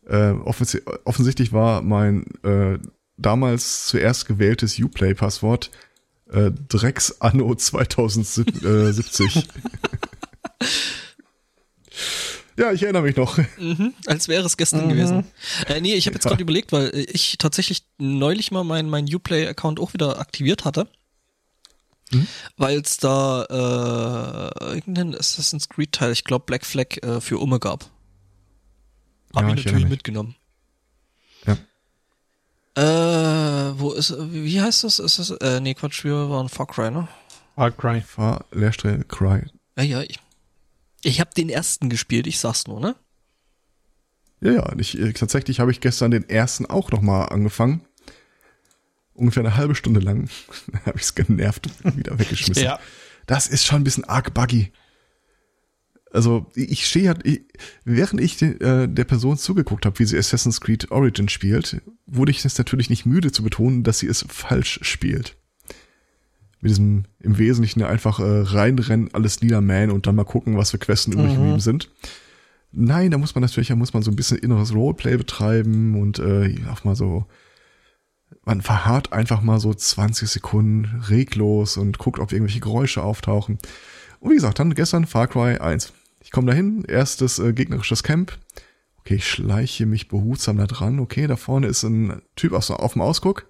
Äh, 0.08 0.32
offensi 0.32 0.82
offensichtlich 1.04 1.52
war 1.54 1.82
mein 1.82 2.26
äh, 2.44 2.78
damals 3.18 3.88
zuerst 3.88 4.28
gewähltes 4.28 4.80
Uplay-Passwort 4.80 5.72
äh, 6.32 6.52
Drecks 6.70 7.22
Anno 7.22 7.54
2070. 7.56 9.48
ja, 12.58 12.72
ich 12.72 12.84
erinnere 12.84 13.04
mich 13.04 13.16
noch. 13.16 13.38
Mhm, 13.58 13.94
als 14.06 14.28
wäre 14.28 14.46
es 14.46 14.58
gestern 14.58 14.86
Mhm. 14.86 14.90
gewesen. 14.90 15.24
Äh, 15.68 15.82
nee, 15.82 15.94
ich 15.96 16.06
habe 16.08 16.16
jetzt 16.16 16.26
Ja. 16.26 16.30
gerade 16.32 16.44
überlegt, 16.44 16.72
weil 16.72 16.92
ich 17.12 17.38
tatsächlich 17.38 17.84
neulich 17.98 18.52
mal 18.52 18.64
meinen 18.64 18.90
mein 18.90 19.06
Uplay-Account 19.14 19.80
auch 19.80 19.94
wieder 19.94 20.20
aktiviert 20.20 20.66
hatte. 20.66 20.88
Mhm. 22.12 22.28
Weil 22.58 22.80
es 22.82 22.98
da 22.98 23.44
äh, 23.46 24.76
irgendeinen 24.76 25.16
Assassin's 25.16 25.70
Creed-Teil, 25.70 26.12
ich 26.12 26.24
glaube 26.24 26.46
Black 26.46 26.66
Flag, 26.66 26.98
äh, 27.02 27.20
für 27.22 27.40
Umme 27.40 27.60
gab. 27.60 27.90
Hab 29.36 29.44
Ja, 29.44 29.54
ich 29.54 29.60
ich 29.60 29.66
natürlich 29.66 29.88
mitgenommen. 29.90 30.36
Ja. 31.48 31.58
Äh, 32.76 33.80
wo 33.80 33.92
ist, 33.92 34.16
wie 34.20 34.62
heißt 34.62 34.84
das? 34.84 35.00
Ist 35.00 35.20
das, 35.20 35.30
äh, 35.32 35.60
nee, 35.60 35.74
Quatsch, 35.74 36.04
wir 36.04 36.30
waren 36.30 36.50
Far 36.50 36.68
Cry, 36.68 36.92
ne? 36.92 37.08
Far 37.56 37.72
Cry. 37.72 38.02
Fahr 38.02 38.46
Leerstelle 38.52 39.04
Cry. 39.06 39.44
Ja, 39.78 39.84
ja, 39.84 40.02
ich, 40.02 40.20
ich 41.04 41.20
habe 41.20 41.32
den 41.36 41.50
ersten 41.50 41.90
gespielt, 41.90 42.28
ich 42.28 42.40
sag's 42.40 42.68
nur, 42.68 42.80
ne? 42.80 42.96
Ja, 44.42 44.52
ja, 44.52 44.70
und 44.70 44.82
ich, 44.82 45.00
äh, 45.00 45.14
tatsächlich 45.14 45.60
habe 45.60 45.72
ich 45.72 45.80
gestern 45.80 46.12
den 46.12 46.28
ersten 46.30 46.66
auch 46.66 46.92
nochmal 46.92 47.30
angefangen. 47.30 47.82
Ungefähr 49.14 49.44
eine 49.44 49.56
halbe 49.56 49.76
Stunde 49.76 50.00
lang 50.00 50.30
habe 50.86 50.98
ich 50.98 51.04
es 51.04 51.16
genervt 51.16 51.70
wieder 51.96 52.20
weggeschmissen. 52.20 52.64
Ja. 52.64 52.80
Das 53.26 53.48
ist 53.48 53.66
schon 53.66 53.82
ein 53.82 53.84
bisschen 53.86 54.04
arg 54.04 54.34
buggy. 54.34 54.74
Also 56.12 56.46
ich 56.56 56.86
stehe 56.86 57.08
halt, 57.08 57.26
ich, 57.26 57.42
während 57.86 58.20
ich 58.20 58.36
de, 58.38 58.62
äh, 58.62 58.88
der 58.88 59.06
Person 59.06 59.38
zugeguckt 59.38 59.86
habe, 59.86 59.98
wie 59.98 60.06
sie 60.06 60.18
Assassin's 60.18 60.60
Creed 60.60 60.92
Origin 60.92 61.30
spielt, 61.30 61.82
wurde 62.06 62.32
ich 62.32 62.44
es 62.44 62.58
natürlich 62.58 62.90
nicht 62.90 63.06
müde 63.06 63.32
zu 63.32 63.44
betonen, 63.44 63.84
dass 63.84 64.00
sie 64.00 64.08
es 64.08 64.26
falsch 64.28 64.80
spielt. 64.84 65.38
Mit 66.64 66.70
diesem 66.70 67.04
im 67.20 67.38
Wesentlichen 67.38 67.84
einfach 67.84 68.20
äh, 68.20 68.24
reinrennen, 68.24 69.10
alles 69.14 69.42
niedermähen 69.42 69.92
und 69.92 70.08
dann 70.08 70.16
mal 70.16 70.24
gucken, 70.24 70.58
was 70.58 70.72
für 70.72 70.78
Questen 70.78 71.12
übrig 71.12 71.34
Mhm. 71.34 71.36
geblieben 71.36 71.60
sind. 71.60 71.90
Nein, 72.72 73.12
da 73.12 73.18
muss 73.18 73.36
man 73.36 73.42
natürlich, 73.42 73.68
da 73.68 73.76
muss 73.76 73.94
man 73.94 74.02
so 74.02 74.10
ein 74.12 74.16
bisschen 74.16 74.38
inneres 74.38 74.74
Roleplay 74.74 75.18
betreiben 75.18 76.00
und 76.02 76.20
äh, 76.20 76.56
auch 76.72 76.86
mal 76.86 76.96
so, 76.96 77.26
man 78.46 78.62
verharrt 78.62 79.12
einfach 79.12 79.42
mal 79.42 79.60
so 79.60 79.74
20 79.74 80.30
Sekunden 80.30 81.02
reglos 81.10 81.76
und 81.76 81.98
guckt, 81.98 82.20
ob 82.20 82.32
irgendwelche 82.32 82.62
Geräusche 82.62 83.04
auftauchen. 83.04 83.58
Und 84.22 84.32
wie 84.32 84.36
gesagt, 84.36 84.58
dann 84.58 84.74
gestern 84.74 85.06
Far 85.06 85.28
Cry 85.28 85.58
1. 85.58 85.92
Ich 86.22 86.32
komme 86.32 86.48
dahin, 86.48 86.86
erstes 86.88 87.40
äh, 87.40 87.52
gegnerisches 87.52 88.04
Camp. 88.04 88.38
Okay, 89.00 89.16
ich 89.16 89.28
schleiche 89.28 89.86
mich 89.86 90.08
behutsam 90.08 90.56
da 90.58 90.66
dran. 90.66 91.02
Okay, 91.02 91.28
da 91.28 91.36
vorne 91.36 91.68
ist 91.68 91.84
ein 91.84 92.22
Typ 92.38 92.54
auf, 92.54 92.70
auf 92.70 92.94
dem 92.94 93.02
Ausguck. 93.02 93.48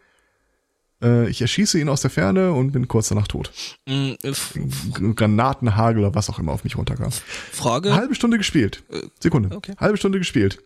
Äh, 1.02 1.30
ich 1.30 1.42
erschieße 1.42 1.80
ihn 1.80 1.90
aus 1.90 2.02
der 2.02 2.10
Ferne 2.10 2.54
und 2.54 2.72
bin 2.72 2.88
kurz 2.88 3.10
danach 3.10 3.28
tot. 3.28 3.52
Mm, 3.88 4.12
äh, 4.24 5.14
Granatenhagel 5.14 6.04
oder 6.04 6.16
was 6.16 6.30
auch 6.30 6.40
immer 6.40 6.52
auf 6.52 6.64
mich 6.64 6.78
runterkam. 6.78 7.12
Frage. 7.52 7.96
Halbe 7.96 8.16
Stunde 8.16 8.38
gespielt. 8.38 8.84
Sekunde. 9.20 9.56
okay. 9.56 9.74
Halbe 9.78 9.98
Stunde 9.98 10.20
gespielt. 10.20 10.60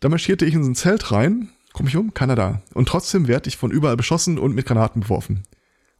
Da 0.00 0.08
marschierte 0.08 0.44
ich 0.44 0.54
in 0.54 0.64
so 0.64 0.70
ein 0.70 0.74
Zelt 0.74 1.12
rein, 1.12 1.50
komm 1.72 1.86
ich 1.86 1.96
um, 1.96 2.12
keiner 2.12 2.36
da. 2.36 2.62
Und 2.74 2.88
trotzdem 2.88 3.28
werd 3.28 3.46
ich 3.46 3.56
von 3.56 3.70
überall 3.70 3.96
beschossen 3.96 4.38
und 4.38 4.54
mit 4.54 4.66
Granaten 4.66 5.02
beworfen. 5.02 5.44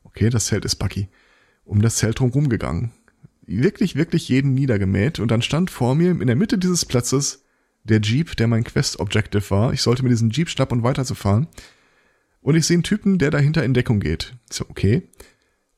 Okay, 0.03 0.31
das 0.31 0.47
Zelt 0.47 0.65
ist 0.65 0.77
Bucky. 0.77 1.09
Um 1.65 1.81
das 1.81 1.97
Zelt 1.97 2.21
drumherum 2.21 2.49
gegangen. 2.49 2.93
Wirklich, 3.47 3.97
wirklich 3.97 4.29
jeden 4.29 4.55
niedergemäht 4.55 5.19
und 5.19 5.31
dann 5.31 5.43
stand 5.43 5.71
vor 5.71 5.95
mir 5.95 6.11
in 6.11 6.27
der 6.27 6.37
Mitte 6.37 6.59
dieses 6.59 6.85
Platzes 6.85 7.45
der 7.85 8.01
Jeep, 8.01 8.37
der 8.37 8.47
mein 8.47 8.65
Quest-Objective 8.65 9.51
war. 9.51 9.73
Ich 9.73 9.83
sollte 9.83 10.03
mir 10.03 10.09
diesen 10.09 10.31
Jeep 10.31 10.49
schnappen 10.49 10.79
und 10.79 10.85
weiterzufahren. 10.85 11.49
Und 12.45 12.57
ich 12.57 12.67
sehe 12.67 12.75
einen 12.75 12.83
Typen, 12.83 13.19
der 13.19 13.31
dahinter 13.31 13.65
in 13.65 13.73
Deckung 13.73 14.01
geht. 14.01 14.35
Ich 14.51 14.59
so, 14.59 14.67
okay. 14.69 15.09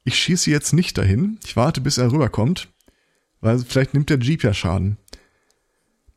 Ich 0.03 0.19
schieße 0.19 0.51
jetzt 0.51 0.73
nicht 0.73 0.99
dahin. 0.99 1.39
Ich 1.45 1.55
warte, 1.55 1.81
bis 1.81 1.97
er 1.97 2.11
rüberkommt. 2.11 2.73
Weil 3.41 3.61
vielleicht 3.61 3.95
nimmt 3.95 4.11
der 4.11 4.19
Jeep 4.19 4.43
ja 4.43 4.53
Schaden. 4.53 4.97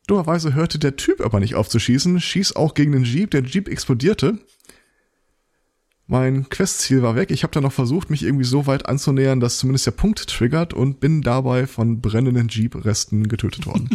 Dummerweise 0.08 0.56
hörte 0.56 0.80
der 0.80 0.96
Typ 0.96 1.22
aber 1.22 1.40
nicht 1.40 1.54
auf 1.54 1.70
zu 1.70 1.78
schießen, 1.78 2.20
schieß 2.20 2.56
auch 2.56 2.74
gegen 2.74 2.94
den 2.94 3.04
Jeep, 3.04 3.30
der 3.30 3.44
Jeep 3.44 3.70
explodierte. 3.70 4.40
Mein 6.08 6.50
Questziel 6.50 7.04
war 7.04 7.16
weg. 7.16 7.30
Ich 7.30 7.44
habe 7.44 7.54
dann 7.54 7.62
noch 7.62 7.72
versucht, 7.72 8.10
mich 8.10 8.24
irgendwie 8.24 8.44
so 8.44 8.66
weit 8.66 8.88
anzunähern, 8.88 9.40
dass 9.40 9.60
zumindest 9.60 9.86
der 9.86 9.92
Punkt 9.92 10.28
triggert 10.28 10.74
und 10.74 11.00
bin 11.00 11.22
dabei 11.22 11.68
von 11.68 12.02
brennenden 12.02 12.48
Jeep-Resten 12.48 13.28
getötet 13.28 13.68
worden. 13.68 13.88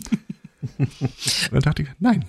und 0.78 0.88
dann 1.50 1.62
dachte 1.62 1.82
ich, 1.82 1.88
nein. 1.98 2.26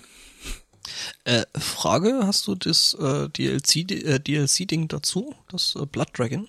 Äh, 1.24 1.44
Frage, 1.58 2.22
hast 2.24 2.48
du 2.48 2.56
das 2.56 2.96
äh, 3.00 3.30
DLC, 3.30 3.92
äh, 3.92 4.20
DLC-Ding 4.20 4.88
dazu? 4.88 5.36
Das 5.50 5.76
äh, 5.76 5.86
Blood 5.86 6.10
Dragon? 6.18 6.48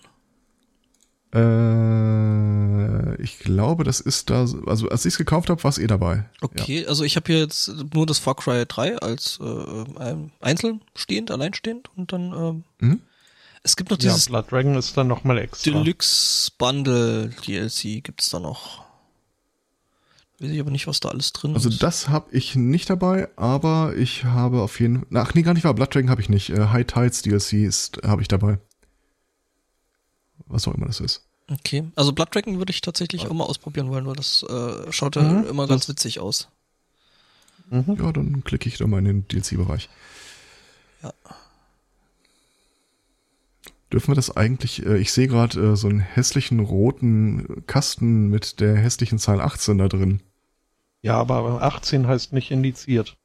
Äh, 1.35 3.23
ich 3.23 3.39
glaube, 3.41 3.85
das 3.85 4.01
ist 4.01 4.31
da, 4.31 4.47
also 4.67 4.89
als 4.89 5.05
ich 5.05 5.15
es 5.15 5.19
gekauft 5.19 5.51
habe, 5.51 5.63
war 5.63 5.69
es 5.69 5.79
eh 5.79 5.87
dabei. 5.87 6.25
Okay, 6.41 6.83
ja. 6.83 6.89
also 6.89 7.05
ich 7.05 7.17
habe 7.17 7.27
hier 7.33 7.41
jetzt 7.41 7.69
nur 7.93 8.07
das 8.07 8.19
Far 8.19 8.37
Cry 8.37 8.65
3 8.67 8.99
als 8.99 9.39
äh, 9.43 10.17
einzeln 10.41 10.81
stehend, 10.95 11.31
alleinstehend 11.31 11.91
und 11.97 12.13
dann 12.13 12.65
äh, 12.81 12.85
mhm. 12.85 13.01
es 13.63 13.77
gibt 13.77 13.91
noch 13.91 13.99
dieses 13.99 14.27
ja, 14.27 14.31
Blood 14.31 14.53
Dragon 14.53 14.77
ist 14.77 14.97
dann 14.97 15.09
nochmal 15.09 15.39
extra. 15.39 15.71
Deluxe 15.71 16.53
Bundle 16.57 17.31
DLC 17.47 18.03
gibt's 18.03 18.31
da 18.31 18.41
noch. 18.41 18.86
Weiß 20.39 20.51
ich 20.51 20.61
aber 20.61 20.71
nicht, 20.71 20.87
was 20.87 21.01
da 21.01 21.09
alles 21.09 21.33
drin 21.33 21.55
also 21.55 21.69
ist. 21.69 21.77
Also 21.77 21.87
das 21.87 22.09
habe 22.09 22.31
ich 22.33 22.57
nicht 22.57 22.91
dabei, 22.91 23.29
aber 23.37 23.95
ich 23.97 24.25
habe 24.25 24.61
auf 24.61 24.81
jeden 24.81 25.01
Fall, 25.01 25.09
ach 25.15 25.35
nee, 25.35 25.43
gar 25.43 25.55
nicht 25.55 25.65
wahr, 25.65 25.73
Blood 25.73 25.95
Dragon 25.95 26.11
habe 26.11 26.21
ich 26.21 26.29
nicht. 26.29 26.51
Äh, 26.51 26.69
High 26.69 26.87
Tides 26.87 27.23
DLC 27.23 27.55
ist 27.65 28.01
habe 28.05 28.21
ich 28.21 28.29
dabei. 28.29 28.59
Was 30.47 30.69
auch 30.69 30.75
immer 30.75 30.87
das 30.87 31.01
ist. 31.01 31.27
Okay, 31.51 31.85
also 31.95 32.13
Blood 32.13 32.35
Dragon 32.35 32.59
würde 32.59 32.71
ich 32.71 32.81
tatsächlich 32.81 33.27
auch 33.27 33.33
mal 33.33 33.45
ausprobieren 33.45 33.89
wollen, 33.89 34.07
weil 34.07 34.17
das 34.17 34.43
äh, 34.43 34.93
schaut 34.93 35.17
ja 35.17 35.23
mhm, 35.23 35.47
immer 35.47 35.67
ganz 35.67 35.89
witzig 35.89 36.21
aus. 36.21 36.49
Mhm. 37.71 37.97
Ja, 37.99 38.13
dann 38.13 38.45
klicke 38.45 38.69
ich 38.69 38.77
da 38.77 38.87
mal 38.87 38.99
in 38.99 39.05
den 39.05 39.29
DLC-Bereich. 39.29 39.89
Ja. 41.03 41.13
Dürfen 43.93 44.09
wir 44.09 44.15
das 44.17 44.37
eigentlich, 44.37 44.85
äh, 44.85 44.99
ich 44.99 45.13
sehe 45.13 45.29
gerade 45.29 45.73
äh, 45.73 45.77
so 45.77 45.89
einen 45.89 46.01
hässlichen 46.01 46.61
roten 46.61 47.65
Kasten 47.67 48.29
mit 48.29 48.61
der 48.61 48.77
hässlichen 48.77 49.19
Zahl 49.19 49.41
18 49.41 49.79
da 49.79 49.89
drin. 49.89 50.21
Ja, 51.07 51.19
aber 51.19 51.63
18 51.63 52.09
heißt 52.09 52.33
nicht 52.33 52.51
indiziert. 52.51 53.17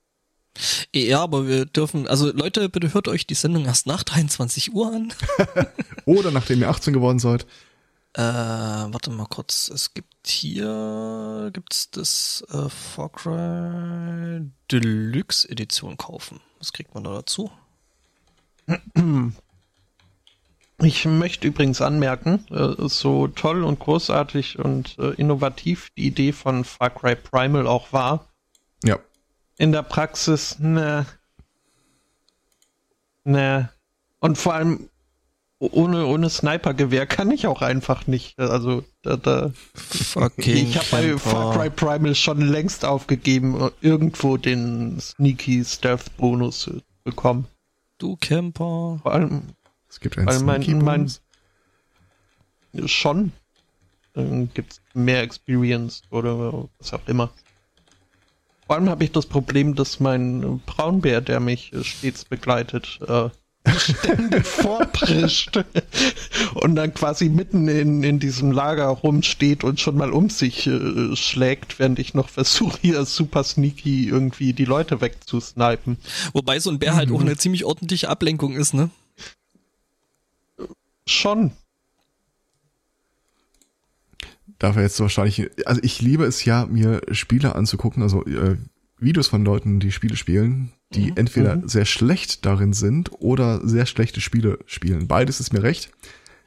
Ja, 0.93 1.23
aber 1.23 1.47
wir 1.47 1.65
dürfen, 1.65 2.07
also 2.07 2.31
Leute, 2.31 2.69
bitte 2.69 2.93
hört 2.93 3.07
euch 3.07 3.25
die 3.25 3.33
Sendung 3.33 3.65
erst 3.65 3.87
nach 3.87 4.03
23 4.03 4.71
Uhr 4.71 4.93
an. 4.93 5.11
Oder 6.05 6.29
nachdem 6.29 6.61
ihr 6.61 6.69
18 6.69 6.93
geworden 6.93 7.17
seid. 7.17 7.47
Äh, 8.13 8.21
warte 8.21 9.09
mal 9.09 9.25
kurz. 9.25 9.71
Es 9.73 9.95
gibt 9.95 10.27
hier, 10.27 11.49
gibt's 11.53 11.89
das 11.89 12.43
äh, 12.51 12.69
Far 12.69 13.09
Cry 13.09 14.47
Deluxe 14.71 15.49
Edition 15.49 15.97
kaufen. 15.97 16.39
Was 16.59 16.73
kriegt 16.73 16.93
man 16.93 17.03
da 17.03 17.13
dazu? 17.15 17.49
Ich 20.83 21.05
möchte 21.05 21.47
übrigens 21.47 21.81
anmerken, 21.81 22.43
äh, 22.49 22.87
so 22.87 23.27
toll 23.27 23.63
und 23.63 23.79
großartig 23.79 24.57
und 24.59 24.97
äh, 24.97 25.11
innovativ 25.11 25.91
die 25.95 26.07
Idee 26.07 26.31
von 26.31 26.63
Far 26.63 26.89
Cry 26.89 27.15
Primal 27.15 27.67
auch 27.67 27.93
war. 27.93 28.25
Ja. 28.83 28.97
In 29.57 29.71
der 29.71 29.83
Praxis, 29.83 30.57
ne. 30.59 31.05
Ne. 33.23 33.69
Und 34.19 34.39
vor 34.39 34.55
allem, 34.55 34.89
ohne, 35.59 36.07
ohne 36.07 36.29
Snipergewehr 36.31 37.05
kann 37.05 37.29
ich 37.29 37.45
auch 37.45 37.61
einfach 37.61 38.07
nicht. 38.07 38.39
Also, 38.39 38.83
da, 39.03 39.17
da 39.17 39.51
Fucking 39.75 40.57
ich 40.57 40.77
habe 40.77 40.87
bei 40.89 41.17
Far 41.19 41.53
Cry 41.55 41.69
Primal 41.69 42.15
schon 42.15 42.41
längst 42.41 42.85
aufgegeben, 42.85 43.69
irgendwo 43.81 44.37
den 44.37 44.99
Sneaky 44.99 45.63
Stealth 45.63 46.17
Bonus 46.17 46.61
zu 46.61 46.81
bekommen. 47.03 47.45
Du 47.99 48.17
Camper. 48.19 48.99
Vor 49.03 49.11
allem, 49.11 49.43
es 49.91 49.99
gibt 49.99 50.17
einen 50.17 50.31
Sneaky 50.31 50.73
mein, 50.75 51.11
mein, 52.73 52.87
schon. 52.87 53.33
Dann 54.13 54.49
gibt's 54.53 54.81
mehr 54.93 55.21
Experience 55.21 56.03
oder 56.09 56.69
was 56.79 56.93
auch 56.93 57.05
immer. 57.07 57.29
Vor 58.65 58.77
allem 58.77 58.89
habe 58.89 59.03
ich 59.03 59.11
das 59.11 59.25
Problem, 59.25 59.75
dass 59.75 59.99
mein 59.99 60.61
Braunbär, 60.65 61.19
der 61.19 61.41
mich 61.41 61.73
stets 61.81 62.23
begleitet, 62.23 62.99
äh, 63.05 63.29
ständig 63.77 64.45
vorprischt 64.45 65.59
und 66.55 66.75
dann 66.75 66.93
quasi 66.93 67.27
mitten 67.29 67.67
in, 67.67 68.01
in 68.01 68.19
diesem 68.19 68.51
Lager 68.51 68.87
rumsteht 68.87 69.65
und 69.65 69.81
schon 69.81 69.97
mal 69.97 70.11
um 70.11 70.29
sich 70.29 70.67
äh, 70.67 71.15
schlägt, 71.17 71.79
während 71.79 71.99
ich 71.99 72.13
noch 72.13 72.29
versuche, 72.29 72.79
hier 72.81 73.03
super 73.05 73.43
sneaky 73.43 74.07
irgendwie 74.07 74.53
die 74.53 74.65
Leute 74.65 75.01
wegzusnipen. 75.01 75.97
Wobei 76.33 76.59
so 76.59 76.69
ein 76.69 76.79
Bär 76.79 76.95
halt 76.95 77.09
mhm. 77.09 77.15
auch 77.17 77.21
eine 77.21 77.37
ziemlich 77.37 77.65
ordentliche 77.65 78.07
Ablenkung 78.07 78.53
ist, 78.53 78.73
ne? 78.73 78.89
Schon. 81.11 81.51
Darf 84.59 84.75
er 84.75 84.83
jetzt 84.83 84.99
wahrscheinlich, 84.99 85.49
also 85.65 85.81
ich 85.83 86.01
liebe 86.01 86.25
es 86.25 86.45
ja, 86.45 86.65
mir 86.67 87.01
Spiele 87.11 87.55
anzugucken, 87.55 88.03
also 88.03 88.25
äh, 88.25 88.57
Videos 88.99 89.27
von 89.27 89.43
Leuten, 89.43 89.79
die 89.79 89.91
Spiele 89.91 90.15
spielen, 90.15 90.71
die 90.93 91.11
mhm. 91.11 91.17
entweder 91.17 91.55
mhm. 91.55 91.67
sehr 91.67 91.85
schlecht 91.85 92.45
darin 92.45 92.73
sind 92.73 93.11
oder 93.19 93.65
sehr 93.67 93.87
schlechte 93.87 94.21
Spiele 94.21 94.59
spielen. 94.67 95.07
Beides 95.07 95.39
ist 95.39 95.51
mir 95.51 95.63
recht. 95.63 95.89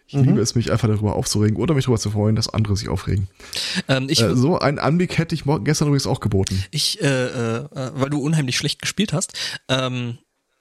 Ich 0.06 0.14
mhm. 0.14 0.24
liebe 0.24 0.40
es, 0.40 0.54
mich 0.54 0.70
einfach 0.70 0.86
darüber 0.86 1.16
aufzuregen 1.16 1.56
oder 1.56 1.74
mich 1.74 1.86
darüber 1.86 1.98
zu 1.98 2.10
freuen, 2.10 2.36
dass 2.36 2.48
andere 2.48 2.76
sich 2.76 2.88
aufregen. 2.88 3.28
Ähm, 3.88 4.06
ich, 4.08 4.20
äh, 4.20 4.36
so 4.36 4.58
ein 4.58 4.78
Anblick 4.78 5.18
hätte 5.18 5.34
ich 5.34 5.44
gestern 5.64 5.88
übrigens 5.88 6.06
auch 6.06 6.20
geboten. 6.20 6.62
Ich, 6.70 7.02
äh, 7.02 7.06
äh, 7.06 7.68
weil 7.94 8.10
du 8.10 8.20
unheimlich 8.20 8.56
schlecht 8.56 8.82
gespielt 8.82 9.12
hast. 9.12 9.32
Ähm, 9.68 10.18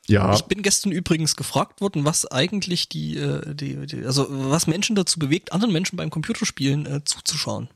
ja. 0.08 0.34
Ich 0.34 0.44
bin 0.44 0.62
gestern 0.62 0.92
übrigens 0.92 1.36
gefragt 1.36 1.80
worden, 1.80 2.04
was 2.04 2.26
eigentlich 2.26 2.90
die, 2.90 3.18
äh, 3.18 3.56
die, 3.56 3.86
die 3.88 4.06
also 4.06 4.28
was 4.30 4.68
Menschen 4.68 4.96
dazu 4.96 5.18
bewegt, 5.20 5.54
anderen 5.54 5.72
Menschen 5.72 5.96
beim 5.96 6.10
Computerspielen 6.10 6.86
äh, 6.86 7.04
zuzuschauen. 7.06 7.70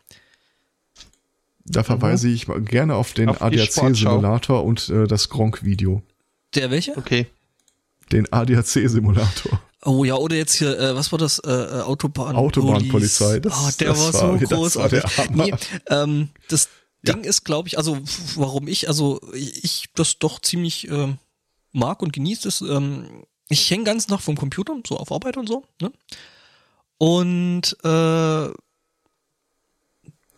Da 1.66 1.84
verweise 1.84 2.28
mhm. 2.28 2.34
ich 2.34 2.48
gerne 2.66 2.96
auf 2.96 3.14
den 3.14 3.30
ADAC-Simulator 3.30 4.64
und 4.64 4.90
äh, 4.90 5.08
das 5.08 5.30
Gronk-Video. 5.30 6.02
Der 6.56 6.72
welche? 6.72 6.98
Okay. 6.98 7.28
Den 8.12 8.32
ADAC-Simulator. 8.32 9.62
Oh 9.86 10.04
ja, 10.04 10.16
oder 10.16 10.36
jetzt 10.36 10.56
hier, 10.56 10.78
äh, 10.78 10.96
was 10.96 11.12
war 11.12 11.20
das? 11.20 11.40
Äh, 11.40 11.52
äh 11.52 11.82
Autobahn 11.82 12.36
Autobahnpolizei. 12.36 13.40
Das, 13.40 13.54
oh, 13.54 13.70
der 13.80 13.90
das 13.90 14.14
war 14.14 14.40
so 14.40 14.46
großartig. 14.46 15.04
Nee, 15.34 15.54
ähm, 15.90 16.30
das 16.50 16.70
Ding 17.04 17.24
ja. 17.24 17.30
ist, 17.30 17.44
glaube 17.44 17.68
ich, 17.68 17.78
also 17.78 18.00
warum 18.36 18.68
ich, 18.68 18.88
also 18.88 19.22
ich 19.34 19.86
das 19.96 20.20
doch 20.20 20.42
ziemlich 20.42 20.90
äh, 20.90 21.14
mag 21.72 22.02
und 22.02 22.14
genieße 22.14 22.48
es. 22.48 22.62
Ähm, 22.62 23.24
ich 23.50 23.70
hänge 23.70 23.86
ganz 23.86 24.08
nach 24.08 24.22
vom 24.22 24.36
Computer, 24.36 24.76
so 24.86 24.98
auf 24.98 25.12
Arbeit 25.12 25.38
und 25.38 25.48
so. 25.48 25.64
Ne? 25.82 25.92
Und 26.98 27.78
äh, 27.84 28.54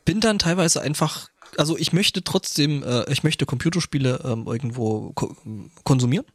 bin 0.05 0.19
dann 0.19 0.39
teilweise 0.39 0.81
einfach, 0.81 1.29
also 1.57 1.77
ich 1.77 1.93
möchte 1.93 2.23
trotzdem, 2.23 2.83
äh, 2.83 3.11
ich 3.11 3.23
möchte 3.23 3.45
Computerspiele 3.45 4.21
ähm, 4.25 4.45
irgendwo 4.47 5.11
ko 5.13 5.35
konsumieren. 5.83 6.25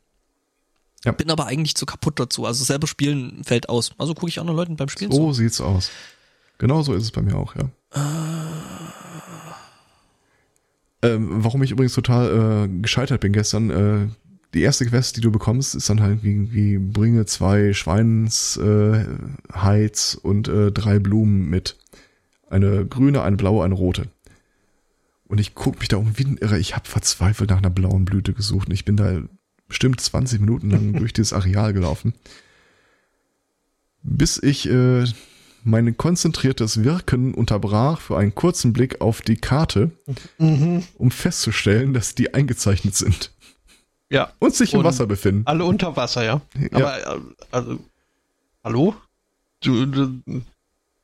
Ja. 1.04 1.12
Bin 1.12 1.30
aber 1.30 1.46
eigentlich 1.46 1.74
zu 1.74 1.84
kaputt 1.84 2.18
dazu. 2.18 2.46
Also 2.46 2.64
selber 2.64 2.86
spielen 2.86 3.44
fällt 3.44 3.68
aus. 3.68 3.92
Also 3.98 4.14
gucke 4.14 4.28
ich 4.28 4.40
anderen 4.40 4.56
Leuten 4.56 4.76
beim 4.76 4.88
Spielen 4.88 5.12
so. 5.12 5.26
So 5.26 5.32
sieht's 5.32 5.60
aus. 5.60 5.90
Genau 6.58 6.82
so 6.82 6.94
ist 6.94 7.02
es 7.02 7.10
bei 7.10 7.20
mir 7.20 7.36
auch, 7.36 7.54
ja. 7.56 7.68
Äh. 7.90 8.54
Ähm, 11.04 11.44
warum 11.44 11.62
ich 11.62 11.70
übrigens 11.70 11.92
total 11.92 12.64
äh, 12.64 12.80
gescheitert 12.80 13.20
bin 13.20 13.34
gestern, 13.34 13.70
äh, 13.70 14.08
die 14.54 14.62
erste 14.62 14.86
Quest, 14.86 15.16
die 15.16 15.20
du 15.20 15.30
bekommst, 15.30 15.74
ist 15.74 15.90
dann 15.90 16.00
halt 16.00 16.22
wie, 16.22 16.52
wie 16.52 16.78
bringe 16.78 17.26
zwei 17.26 17.72
Schweinshides 17.72 18.58
äh, 20.16 20.18
und 20.22 20.48
äh, 20.48 20.70
drei 20.72 20.98
Blumen 21.00 21.50
mit. 21.50 21.76
Eine 22.48 22.86
grüne, 22.86 23.22
eine 23.22 23.36
blaue, 23.36 23.64
eine 23.64 23.74
rote. 23.74 24.08
Und 25.26 25.40
ich 25.40 25.54
guck 25.54 25.80
mich 25.80 25.88
da 25.88 25.96
um 25.96 26.16
wie 26.16 26.24
ein 26.24 26.36
Irre. 26.36 26.58
Ich 26.58 26.76
habe 26.76 26.88
verzweifelt 26.88 27.50
nach 27.50 27.58
einer 27.58 27.70
blauen 27.70 28.04
Blüte 28.04 28.32
gesucht. 28.32 28.68
Und 28.68 28.74
ich 28.74 28.84
bin 28.84 28.96
da 28.96 29.22
bestimmt 29.66 30.00
20 30.00 30.40
Minuten 30.40 30.70
lang 30.70 30.92
durch 30.98 31.12
dieses 31.12 31.32
Areal 31.32 31.72
gelaufen. 31.72 32.14
Bis 34.02 34.40
ich 34.40 34.70
äh, 34.70 35.04
mein 35.64 35.96
konzentriertes 35.96 36.84
Wirken 36.84 37.34
unterbrach 37.34 38.00
für 38.00 38.16
einen 38.18 38.34
kurzen 38.34 38.72
Blick 38.72 39.00
auf 39.00 39.22
die 39.22 39.36
Karte, 39.36 39.90
mhm. 40.38 40.84
um 40.96 41.10
festzustellen, 41.10 41.94
dass 41.94 42.14
die 42.14 42.34
eingezeichnet 42.34 42.94
sind. 42.94 43.33
Ja. 44.10 44.32
Und 44.38 44.54
sich 44.54 44.72
im 44.72 44.80
und 44.80 44.84
Wasser 44.84 45.06
befinden. 45.06 45.42
Alle 45.46 45.64
unter 45.64 45.96
Wasser, 45.96 46.24
ja. 46.24 46.40
ja. 46.54 46.68
Aber, 46.72 47.16
äh, 47.16 47.20
also, 47.50 47.78
hallo? 48.62 48.94
Du, 49.60 49.86
du, 49.86 50.42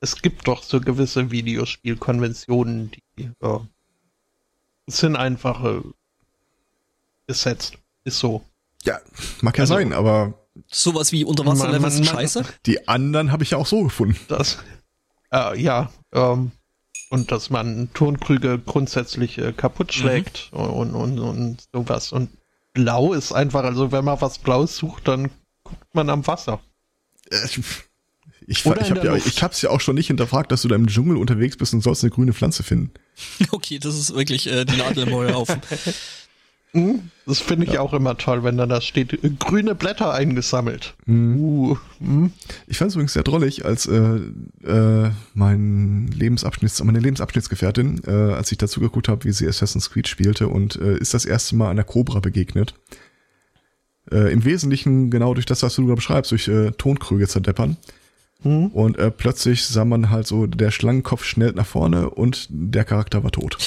es 0.01 0.21
gibt 0.21 0.47
doch 0.47 0.63
so 0.63 0.81
gewisse 0.81 1.31
Videospielkonventionen, 1.31 2.91
die 3.19 3.25
äh, 3.41 3.59
sind 4.87 5.17
einfach 5.17 5.65
äh, 5.65 5.81
gesetzt. 7.27 7.79
Ist 8.05 8.19
so. 8.19 8.45
Ja, 8.85 8.99
mag 9.43 9.57
ja 9.57 9.63
also, 9.63 9.75
sein, 9.75 9.93
aber. 9.93 10.35
Sowas 10.69 11.13
wie 11.13 11.25
Unterwasserlevel 11.25 11.89
ist 11.89 12.07
scheiße? 12.07 12.45
Die 12.67 12.89
anderen 12.89 13.31
habe 13.31 13.45
ich 13.45 13.51
ja 13.51 13.59
auch 13.59 13.67
so 13.67 13.85
gefunden. 13.85 14.19
Das, 14.29 14.59
äh, 15.33 15.61
ja, 15.61 15.91
ähm, 16.13 16.51
und 17.11 17.33
dass 17.33 17.51
man 17.51 17.91
Tonkrüge 17.93 18.59
grundsätzlich 18.59 19.39
äh, 19.39 19.53
kaputt 19.53 19.93
schlägt 19.93 20.51
mhm. 20.53 20.59
und, 20.59 20.95
und, 20.95 21.19
und 21.19 21.69
sowas. 21.73 22.13
Und 22.13 22.31
blau 22.73 23.13
ist 23.13 23.33
einfach, 23.33 23.65
also 23.65 23.93
wenn 23.93 24.05
man 24.05 24.21
was 24.21 24.39
Blaues 24.39 24.77
sucht, 24.77 25.09
dann 25.09 25.31
guckt 25.65 25.95
man 25.95 26.11
am 26.11 26.27
Wasser. 26.27 26.61
Äh, 27.31 27.45
ich, 27.47 27.59
ich, 28.47 28.67
ich 28.67 28.91
habe 28.91 29.05
ja, 29.05 29.15
ich 29.15 29.43
hab's 29.43 29.63
ja 29.63 29.71
auch 29.71 29.81
schon 29.81 29.95
nicht 29.95 30.09
hinterfragt, 30.09 30.51
dass 30.51 30.63
du 30.63 30.69
da 30.69 30.75
im 30.75 30.87
Dschungel 30.87 31.17
unterwegs 31.17 31.57
bist 31.57 31.73
und 31.73 31.83
sollst 31.83 32.03
eine 32.03 32.11
grüne 32.11 32.33
Pflanze 32.33 32.63
finden. 32.63 32.93
Okay, 33.53 33.79
das 33.79 33.97
ist 33.97 34.15
wirklich 34.15 34.47
äh, 34.47 34.65
die 34.65 34.77
Nadel 34.77 35.07
im 35.07 35.15
Heuhaufen. 35.15 35.61
Hm? 36.73 37.11
Das 37.27 37.41
finde 37.41 37.67
ich 37.67 37.75
ja. 37.75 37.81
auch 37.81 37.93
immer 37.93 38.17
toll, 38.17 38.45
wenn 38.45 38.57
dann 38.57 38.69
da 38.69 38.81
steht, 38.81 39.19
grüne 39.39 39.75
Blätter 39.75 40.13
eingesammelt. 40.13 40.95
Mhm. 41.07 41.41
Uh, 41.41 41.77
hm. 41.99 42.33
Ich 42.67 42.79
fand 42.79 42.91
es 42.91 42.95
übrigens 42.95 43.13
sehr 43.13 43.25
drollig, 43.25 43.65
als 43.65 43.87
äh, 43.87 44.21
äh, 44.65 45.11
mein 45.35 46.09
Lebensabschnitts, 46.09 46.83
meine 46.85 47.01
Lebensabschnittsgefährtin, 47.01 48.03
äh, 48.07 48.11
als 48.11 48.53
ich 48.53 48.59
dazu 48.59 48.81
geguckt 48.81 49.09
habe, 49.09 49.25
wie 49.25 49.33
sie 49.33 49.49
Assassin's 49.49 49.91
Creed 49.91 50.07
spielte 50.07 50.49
und 50.49 50.77
äh, 50.77 50.97
ist 50.99 51.15
das 51.15 51.25
erste 51.25 51.57
Mal 51.57 51.71
einer 51.71 51.85
Cobra 51.85 52.21
begegnet. 52.21 52.75
Äh, 54.11 54.33
Im 54.33 54.45
Wesentlichen 54.45 55.11
genau 55.11 55.35
durch 55.35 55.47
das, 55.47 55.63
was 55.63 55.75
du 55.75 55.87
da 55.87 55.95
beschreibst, 55.95 56.31
durch 56.31 56.49
äh, 56.49 56.71
Tonkrüge 56.73 57.27
zerdeppern. 57.27 57.77
Mhm. 58.43 58.67
Und 58.69 58.99
äh, 58.99 59.11
plötzlich 59.11 59.67
sah 59.67 59.85
man 59.85 60.11
halt 60.11 60.27
so, 60.27 60.47
der 60.47 60.71
Schlangenkopf 60.71 61.25
schnellt 61.25 61.57
nach 61.57 61.67
vorne 61.67 62.11
und 62.11 62.47
der 62.51 62.85
Charakter 62.85 63.23
war 63.23 63.31
tot. 63.31 63.59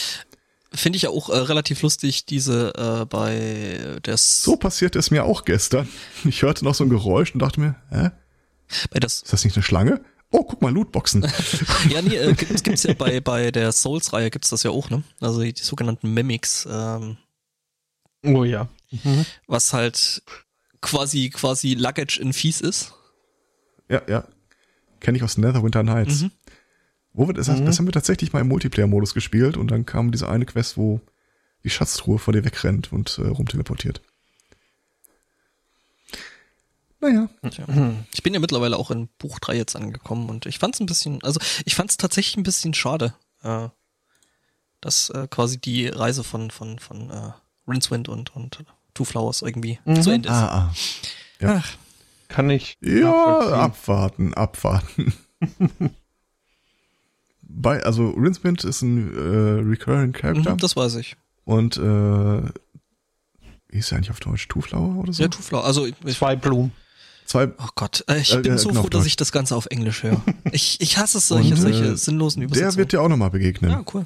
Finde 0.76 0.98
ich 0.98 1.04
ja 1.04 1.10
auch 1.10 1.30
äh, 1.30 1.38
relativ 1.38 1.82
lustig, 1.84 2.26
diese 2.26 2.74
äh, 2.76 3.06
bei 3.06 4.00
der 4.06 4.18
So 4.18 4.56
passiert 4.56 4.96
es 4.96 5.12
mir 5.12 5.24
auch 5.24 5.46
gestern. 5.46 5.88
Ich 6.26 6.42
hörte 6.42 6.66
noch 6.66 6.74
so 6.74 6.84
ein 6.84 6.90
Geräusch 6.90 7.34
und 7.34 7.42
dachte 7.42 7.60
mir, 7.60 7.76
hä? 7.90 8.10
Bei 8.90 9.00
das 9.00 9.22
Ist 9.22 9.34
das 9.34 9.44
nicht 9.44 9.56
eine 9.56 9.64
Schlange? 9.64 10.02
Oh, 10.32 10.44
guck 10.44 10.64
mal, 10.64 10.74
Lootboxen. 10.74 11.22
ja, 11.90 12.02
nee, 12.02 12.16
äh, 12.16 12.34
gibt, 12.34 12.64
gibt's 12.64 12.84
ja 12.84 12.94
bei, 12.94 13.20
bei 13.20 13.52
der 13.52 13.72
Souls-Reihe 13.72 14.32
gibt's 14.32 14.50
das 14.50 14.64
ja 14.64 14.72
auch, 14.72 14.90
ne? 14.90 15.04
Also 15.20 15.42
die, 15.42 15.54
die 15.54 15.62
sogenannten 15.62 16.12
Mimics. 16.12 16.68
Ähm, 16.70 17.18
oh 18.26 18.44
ja. 18.44 18.68
Mhm. 18.90 19.26
Was 19.46 19.74
halt 19.74 20.24
quasi, 20.82 21.30
quasi 21.30 21.76
Luggage 21.76 22.20
in 22.20 22.34
Fies 22.34 22.62
ist. 22.62 22.94
Ja, 23.90 24.02
ja. 24.08 24.26
Kenne 25.00 25.18
ich 25.18 25.24
aus 25.24 25.38
Netherwinter 25.38 25.84
Nights. 25.84 26.22
Mhm. 26.22 26.32
Wo 27.14 27.28
wir, 27.28 27.34
das, 27.34 27.48
mhm. 27.48 27.66
das 27.66 27.78
haben 27.78 27.86
wir 27.86 27.92
tatsächlich 27.92 28.34
mal 28.34 28.42
im 28.42 28.48
Multiplayer-Modus 28.48 29.14
gespielt 29.14 29.56
und 29.56 29.70
dann 29.70 29.86
kam 29.86 30.12
diese 30.12 30.28
eine 30.28 30.46
Quest, 30.46 30.78
wo 30.78 31.00
die 31.64 31.70
Schatztruhe 31.70 32.20
vor 32.20 32.34
dir 32.34 32.44
wegrennt 32.44 32.92
und 32.92 33.18
äh, 33.20 33.28
rumteleportiert. 33.28 34.02
Naja. 37.00 37.30
Ja. 37.44 37.94
Ich 38.14 38.24
bin 38.24 38.34
ja 38.34 38.40
mittlerweile 38.40 38.78
auch 38.78 38.90
in 38.90 39.10
Buch 39.20 39.40
3 39.40 39.56
jetzt 39.56 39.76
angekommen 39.76 40.30
und 40.30 40.46
ich 40.46 40.58
fand 40.58 40.74
es 40.76 40.80
ein 40.80 40.86
bisschen, 40.86 41.22
also 41.24 41.40
ich 41.66 41.76
fand 41.76 41.92
es 41.92 41.98
tatsächlich 41.98 42.38
ein 42.38 42.44
bisschen 42.44 42.74
schade, 42.74 43.14
äh, 43.44 43.68
dass 44.82 45.10
äh, 45.10 45.28
quasi 45.30 45.60
die 45.60 45.88
Reise 45.88 46.24
von, 46.24 46.50
von, 46.50 46.80
von 46.80 47.10
äh, 47.10 47.32
Rincewind 47.68 48.10
und, 48.10 48.36
und 48.36 48.64
Two 48.94 49.06
Flowers 49.06 49.42
irgendwie 49.42 49.80
mhm. 49.86 50.02
zu 50.02 50.12
Ende 50.12 50.30
ist. 50.30 50.36
Ah, 50.36 50.70
ah. 50.70 50.74
Ja. 51.40 51.62
Ach. 51.64 51.78
Kann 52.30 52.50
ich. 52.50 52.78
Ja, 52.82 53.40
abwarten, 53.40 54.34
abwarten. 54.34 55.14
bei, 57.54 57.84
also 57.84 58.10
Rincewind 58.10 58.64
ist 58.64 58.82
ein 58.82 59.14
äh, 59.14 59.62
recurring 59.62 60.12
Character. 60.12 60.54
Mhm, 60.54 60.58
das 60.58 60.76
weiß 60.76 60.96
ich. 60.96 61.16
Und 61.46 61.78
äh, 61.78 61.82
wie 63.70 63.78
ist 63.78 63.92
er 63.92 63.98
eigentlich 63.98 64.12
auf 64.12 64.20
Deutsch? 64.20 64.48
Two-Flower 64.48 64.98
oder 64.98 65.14
so? 65.14 65.24
Ja, 65.24 65.30
Two-Flower. 65.30 65.64
Also 65.64 65.86
ich, 65.86 65.96
zwei 66.16 66.36
Blumen. 66.36 66.72
Zwei. 67.26 67.48
Oh 67.58 67.70
Gott, 67.76 68.04
äh, 68.08 68.20
ich 68.20 68.34
äh, 68.34 68.42
bin 68.42 68.58
so 68.58 68.70
genau, 68.70 68.82
froh, 68.82 68.90
dass 68.90 69.06
ich 69.06 69.16
das 69.16 69.32
Ganze 69.32 69.56
auf 69.56 69.68
Englisch 69.68 70.04
höre. 70.04 70.22
Ich, 70.52 70.80
ich 70.82 70.98
hasse 70.98 71.18
es, 71.18 71.28
solche, 71.28 71.54
Und, 71.54 71.60
solche 71.60 71.86
äh, 71.86 71.98
sinnlosen 71.98 72.44
Übersetzungen. 72.44 72.72
Der 72.72 72.78
wird 72.78 72.92
dir 72.92 73.02
auch 73.02 73.10
nochmal 73.10 73.32
begegnen. 73.32 73.72
Ja, 73.72 73.84
cool. 73.94 74.06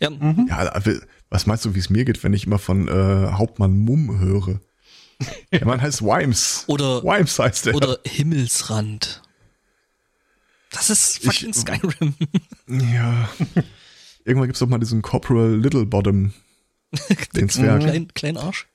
Ja, 0.00 0.10
mhm. 0.10 0.46
ja, 0.48 0.70
was 1.30 1.46
meinst 1.46 1.64
du, 1.64 1.74
wie 1.74 1.78
es 1.78 1.88
mir 1.88 2.04
geht, 2.04 2.22
wenn 2.24 2.34
ich 2.34 2.46
immer 2.46 2.58
von 2.58 2.88
äh, 2.88 3.32
Hauptmann 3.32 3.78
Mumm 3.78 4.18
höre? 4.18 4.60
Der 5.52 5.64
Mann 5.64 5.80
heißt 5.80 6.02
Wimes. 6.02 6.64
Oder, 6.66 7.02
Wimes 7.02 7.38
heißt 7.38 7.68
er. 7.68 7.74
Oder 7.74 7.98
Himmelsrand. 8.04 9.22
Das 10.70 10.90
ist 10.90 11.22
fucking 11.22 11.50
ich, 11.50 11.56
Skyrim. 11.56 12.14
Ja. 12.68 13.28
Irgendwann 14.24 14.48
gibt's 14.48 14.60
doch 14.60 14.68
mal 14.68 14.78
diesen 14.78 15.02
Corporal 15.02 15.56
Littlebottom. 15.56 16.32
den 17.34 17.48
Zwerg. 17.50 17.80
Klein, 17.82 18.08
klein 18.14 18.36
Arsch. 18.36 18.68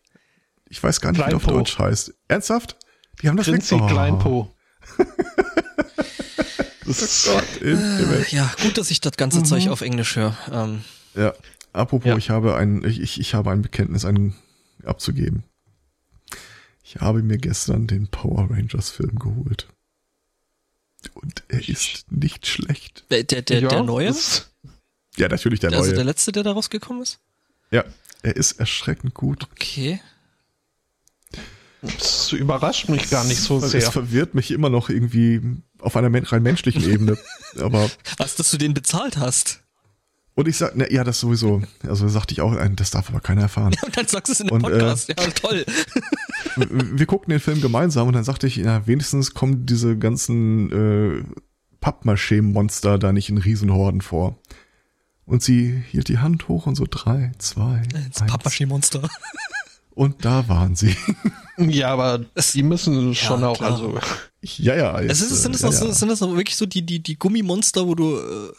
Ich 0.68 0.84
weiß 0.84 1.00
gar 1.00 1.12
nicht, 1.12 1.20
Kleinpo. 1.20 1.38
wie 1.38 1.40
der 1.40 1.56
auf 1.56 1.58
Deutsch 1.58 1.80
heißt. 1.80 2.14
Ernsthaft? 2.28 2.78
Die 3.22 3.30
haben 3.30 3.38
das 3.38 3.48
Prinzi 3.48 3.76
oh. 3.76 3.86
Kleinpo. 3.88 4.54
das 6.86 7.26
Gott 7.26 7.62
äh, 7.62 8.24
ja, 8.30 8.52
gut, 8.62 8.78
dass 8.78 8.92
ich 8.92 9.00
das 9.02 9.14
ganze 9.14 9.40
mhm. 9.40 9.46
Zeug 9.46 9.70
auf 9.70 9.82
Englisch 9.82 10.16
höre. 10.16 10.38
Ähm, 10.52 10.84
ja, 11.16 11.34
apropos, 11.72 12.10
ja. 12.10 12.18
ich 12.18 12.30
habe 12.30 12.56
ein, 12.56 12.84
ich, 12.84 13.20
ich 13.20 13.34
habe 13.34 13.52
ein 13.52 13.62
Bekenntnis 13.62 14.06
ein, 14.06 14.36
abzugeben. 14.84 15.44
Ich 16.84 16.98
habe 16.98 17.24
mir 17.24 17.38
gestern 17.38 17.88
den 17.88 18.08
Power 18.08 18.50
Rangers 18.50 18.90
Film 18.90 19.18
geholt. 19.18 19.68
Und 21.14 21.44
er 21.48 21.68
ist 21.68 22.12
nicht 22.12 22.48
schlecht. 22.48 23.06
Der, 23.10 23.24
der, 23.24 23.42
der, 23.42 23.62
ja, 23.62 23.70
der 23.70 23.84
neue? 23.84 24.14
Ja, 25.18 25.28
natürlich 25.28 25.60
der 25.60 25.70
also 25.70 25.80
neue. 25.80 25.90
Also 25.90 25.96
der 25.96 26.06
letzte, 26.06 26.32
der 26.32 26.44
da 26.44 26.52
rausgekommen 26.52 27.04
ist? 27.04 27.20
Ja, 27.72 27.84
er 28.22 28.36
ist 28.36 28.54
erschreckend 28.54 29.14
gut. 29.14 29.48
Okay. 29.52 30.00
Das 31.82 32.32
überrascht 32.32 32.90
mich 32.90 33.10
gar 33.10 33.24
nicht 33.26 33.40
so 33.40 33.60
sehr. 33.60 33.82
Es 33.82 33.90
verwirrt 33.90 34.34
mich 34.34 34.52
immer 34.52 34.70
noch 34.70 34.90
irgendwie 34.90 35.42
auf 35.80 35.96
einer 35.96 36.12
rein 36.32 36.44
menschlichen 36.44 36.84
Ebene. 36.90 37.18
Aber 37.60 37.90
Was, 38.18 38.36
dass 38.36 38.50
du 38.52 38.58
den 38.58 38.74
bezahlt 38.74 39.18
hast? 39.18 39.62
Und 40.34 40.50
ich 40.50 40.58
sag, 40.58 40.74
na, 40.76 40.90
ja, 40.92 41.04
das 41.04 41.20
sowieso. 41.20 41.62
Also 41.88 42.10
sagte 42.10 42.34
ich 42.34 42.42
auch, 42.42 42.54
das 42.76 42.92
darf 42.92 43.10
aber 43.10 43.22
keiner 43.22 43.44
erfahren. 43.44 43.74
Ja, 43.74 43.84
und 43.86 43.98
dann 43.98 44.08
sagst 44.08 44.30
du 44.30 44.34
es 44.34 44.40
in 44.42 44.50
einem 44.50 44.62
Podcast. 44.62 45.10
Äh, 45.10 45.16
ja, 45.18 45.28
toll. 45.32 45.66
Wir 46.56 47.06
guckten 47.06 47.32
den 47.32 47.40
Film 47.40 47.62
gemeinsam 47.62 48.08
und 48.08 48.14
dann 48.14 48.24
sagte 48.24 48.48
ich, 48.48 48.58
ja, 48.58 48.86
wenigstens 48.88 49.34
kommen 49.34 49.66
diese 49.66 49.98
ganzen 49.98 50.72
äh, 50.72 51.24
Pappmaché-Monster 51.82 52.98
da 52.98 53.14
nicht 53.14 53.30
in 53.30 53.38
Riesenhorden 53.38 54.02
vor. 54.02 54.38
Und 55.26 55.42
sie 55.42 55.84
hielt 55.90 56.08
die 56.08 56.20
Hand 56.20 56.48
hoch 56.48 56.68
und 56.68 56.76
so 56.76 56.86
drei, 56.90 57.32
zwei, 57.40 57.82
Das 58.12 58.24
Pappmaché-Monster. 58.28 59.10
Und 59.96 60.26
da 60.26 60.48
waren 60.50 60.76
sie. 60.76 60.96
Ja, 61.58 61.94
aber 61.94 62.26
die 62.54 62.64
müssen 62.64 63.16
schon 63.16 63.40
ja, 63.40 63.48
auch, 63.48 63.58
klar. 63.58 63.72
also. 63.72 63.98
Ja, 64.42 64.76
ja. 64.76 65.00
Jetzt, 65.00 65.22
es 65.22 65.32
ist, 65.32 65.44
sind, 65.44 65.56
das 65.56 65.62
ja, 65.62 65.70
auch, 65.70 65.88
ja. 65.88 65.94
sind 65.94 66.10
das 66.10 66.22
auch 66.22 66.36
wirklich 66.36 66.58
so 66.58 66.66
die, 66.66 66.86
die, 66.86 67.02
die 67.02 67.18
Gummimonster, 67.18 67.88
wo 67.88 67.96
du 67.96 68.18
äh, 68.18 68.52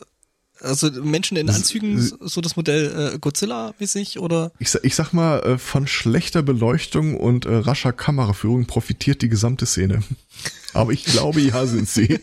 also 0.61 0.91
Menschen 0.91 1.37
in 1.37 1.51
Anzügen, 1.51 2.01
so 2.01 2.41
das 2.41 2.57
Modell 2.57 3.15
äh, 3.15 3.19
Godzilla-mäßig 3.19 4.19
oder? 4.19 4.53
Ich, 4.59 4.75
ich 4.83 4.95
sag 4.95 5.13
mal, 5.13 5.41
äh, 5.41 5.59
von 5.59 5.87
schlechter 5.87 6.43
Beleuchtung 6.43 7.17
und 7.17 7.47
äh, 7.47 7.55
rascher 7.55 7.93
Kameraführung 7.93 8.67
profitiert 8.67 9.23
die 9.23 9.29
gesamte 9.29 9.67
Szene. 9.67 10.03
Aber 10.73 10.93
ich 10.93 11.05
glaube, 11.05 11.41
ja 11.41 11.67
sind 11.67 11.89
sie. 11.89 12.21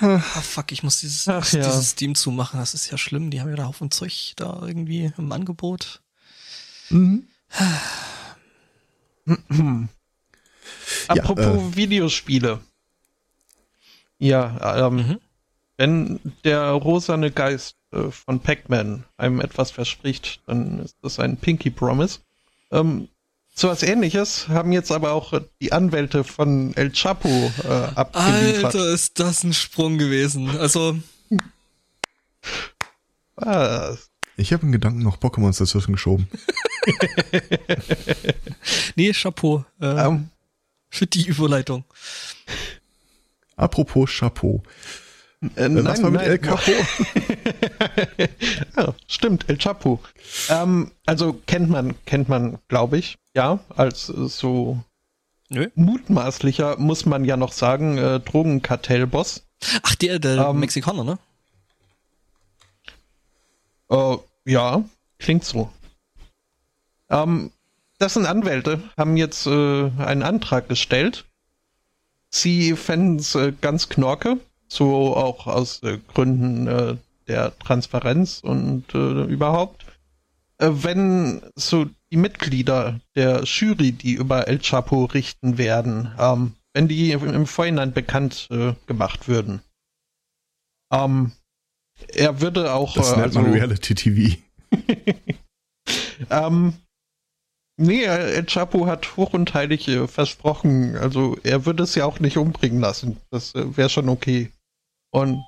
Ah, 0.00 0.18
fuck, 0.20 0.70
ich 0.72 0.82
muss 0.82 1.00
dieses, 1.00 1.26
Ach, 1.28 1.50
ja. 1.52 1.64
dieses 1.66 1.90
Steam 1.90 2.14
zumachen. 2.14 2.60
Das 2.60 2.74
ist 2.74 2.90
ja 2.90 2.98
schlimm. 2.98 3.30
Die 3.30 3.40
haben 3.40 3.50
ja 3.50 3.56
da 3.56 3.66
Haufen 3.66 3.90
Zeug 3.90 4.34
da 4.36 4.62
irgendwie 4.64 5.12
im 5.16 5.32
Angebot. 5.32 6.00
Mhm. 6.90 7.26
Apropos 11.08 11.44
ja, 11.44 11.54
äh, 11.54 11.76
Videospiele. 11.76 12.60
Ja, 14.18 14.86
ähm, 14.86 14.96
mhm. 14.96 15.18
wenn 15.76 16.20
der 16.44 16.70
rosane 16.70 17.30
Geist 17.30 17.76
äh, 17.92 18.10
von 18.10 18.40
Pac-Man 18.40 19.04
einem 19.16 19.40
etwas 19.40 19.70
verspricht, 19.70 20.40
dann 20.46 20.80
ist 20.80 20.96
das 21.02 21.18
ein 21.18 21.36
Pinky 21.36 21.70
Promise. 21.70 22.20
Ähm, 22.70 23.08
so 23.54 23.68
was 23.68 23.82
ähnliches 23.82 24.48
haben 24.48 24.72
jetzt 24.72 24.92
aber 24.92 25.12
auch 25.12 25.32
die 25.60 25.72
Anwälte 25.72 26.22
von 26.22 26.76
El 26.76 26.92
Chapo 26.92 27.28
äh, 27.28 27.68
abgeliefert. 27.96 28.66
Alter, 28.66 28.92
ist 28.92 29.18
das 29.18 29.42
ein 29.42 29.52
Sprung 29.52 29.98
gewesen. 29.98 30.56
Also. 30.58 30.96
Was? 33.34 34.10
Ich 34.36 34.52
habe 34.52 34.62
einen 34.62 34.72
Gedanken 34.72 35.02
noch 35.02 35.18
Pokémons 35.18 35.58
dazwischen 35.58 35.92
geschoben. 35.92 36.28
nee, 38.94 39.12
Chapeau. 39.12 39.64
Äh, 39.80 39.86
um, 39.86 39.98
ähm. 39.98 40.28
für 40.88 41.08
die 41.08 41.26
Überleitung. 41.26 41.82
Apropos 43.58 44.08
Chapeau. 44.08 44.62
Äh, 45.56 45.66
äh, 45.66 45.84
Was 45.84 46.00
nein, 46.00 46.02
war 46.02 46.10
mit 46.10 46.20
nein. 46.20 46.30
El 46.30 46.38
Capo? 46.38 46.70
ja, 48.76 48.94
stimmt, 49.06 49.48
El 49.48 49.58
Chapo. 49.58 50.00
Ähm, 50.48 50.92
also 51.06 51.34
kennt 51.46 51.68
man, 51.68 51.94
kennt 52.06 52.28
man, 52.28 52.58
glaube 52.68 52.98
ich, 52.98 53.18
ja, 53.34 53.58
als 53.76 54.06
so 54.06 54.82
Nö. 55.48 55.68
mutmaßlicher, 55.74 56.78
muss 56.78 57.04
man 57.04 57.24
ja 57.24 57.36
noch 57.36 57.52
sagen, 57.52 57.98
äh, 57.98 58.20
Drogenkartellboss. 58.20 59.44
Ach, 59.82 59.94
der, 59.96 60.18
der 60.18 60.48
ähm, 60.48 60.60
Mexikaner, 60.60 61.04
ne? 61.04 61.18
Äh, 63.90 64.16
ja, 64.44 64.84
klingt 65.18 65.44
so. 65.44 65.72
Ähm, 67.10 67.50
das 67.98 68.14
sind 68.14 68.26
Anwälte, 68.26 68.82
haben 68.96 69.16
jetzt 69.16 69.46
äh, 69.46 69.90
einen 69.98 70.22
Antrag 70.22 70.68
gestellt 70.68 71.24
Sie 72.30 72.74
fänden 72.74 73.16
es 73.16 73.34
äh, 73.34 73.52
ganz 73.60 73.88
knorke, 73.88 74.38
so 74.68 75.16
auch 75.16 75.46
aus 75.46 75.82
äh, 75.82 75.98
Gründen 76.12 76.66
äh, 76.66 76.96
der 77.26 77.58
Transparenz 77.58 78.40
und 78.42 78.94
äh, 78.94 79.24
überhaupt. 79.24 79.86
Äh, 80.58 80.70
wenn 80.72 81.42
so 81.54 81.86
die 82.10 82.16
Mitglieder 82.16 83.00
der 83.16 83.44
Jury, 83.44 83.92
die 83.92 84.12
über 84.12 84.48
El 84.48 84.60
Chapo 84.60 85.04
richten 85.04 85.58
werden, 85.58 86.12
ähm, 86.18 86.54
wenn 86.74 86.88
die 86.88 87.12
im 87.12 87.46
Vorhinein 87.46 87.92
bekannt 87.92 88.48
gemacht 88.86 89.26
würden. 89.26 89.62
Ähm, 90.92 91.32
er 92.08 92.40
würde 92.40 92.72
auch. 92.72 92.94
Das 92.94 93.10
nennt 93.12 93.22
also, 93.22 93.40
man 93.40 93.52
Reality 93.52 93.94
TV. 93.94 94.36
ähm, 96.30 96.74
nee, 97.78 98.04
El 98.04 98.44
Chapo 98.44 98.86
hat 98.86 99.16
hoch 99.16 99.32
und 99.32 99.54
heilig 99.54 99.88
äh, 99.88 100.06
versprochen, 100.06 100.96
also 100.96 101.38
er 101.42 101.64
würde 101.64 101.84
es 101.84 101.94
ja 101.94 102.04
auch 102.04 102.20
nicht 102.20 102.36
umbringen 102.36 102.80
lassen. 102.80 103.18
Das 103.30 103.54
äh, 103.54 103.76
wäre 103.76 103.88
schon 103.88 104.08
okay. 104.08 104.52
Und 105.10 105.42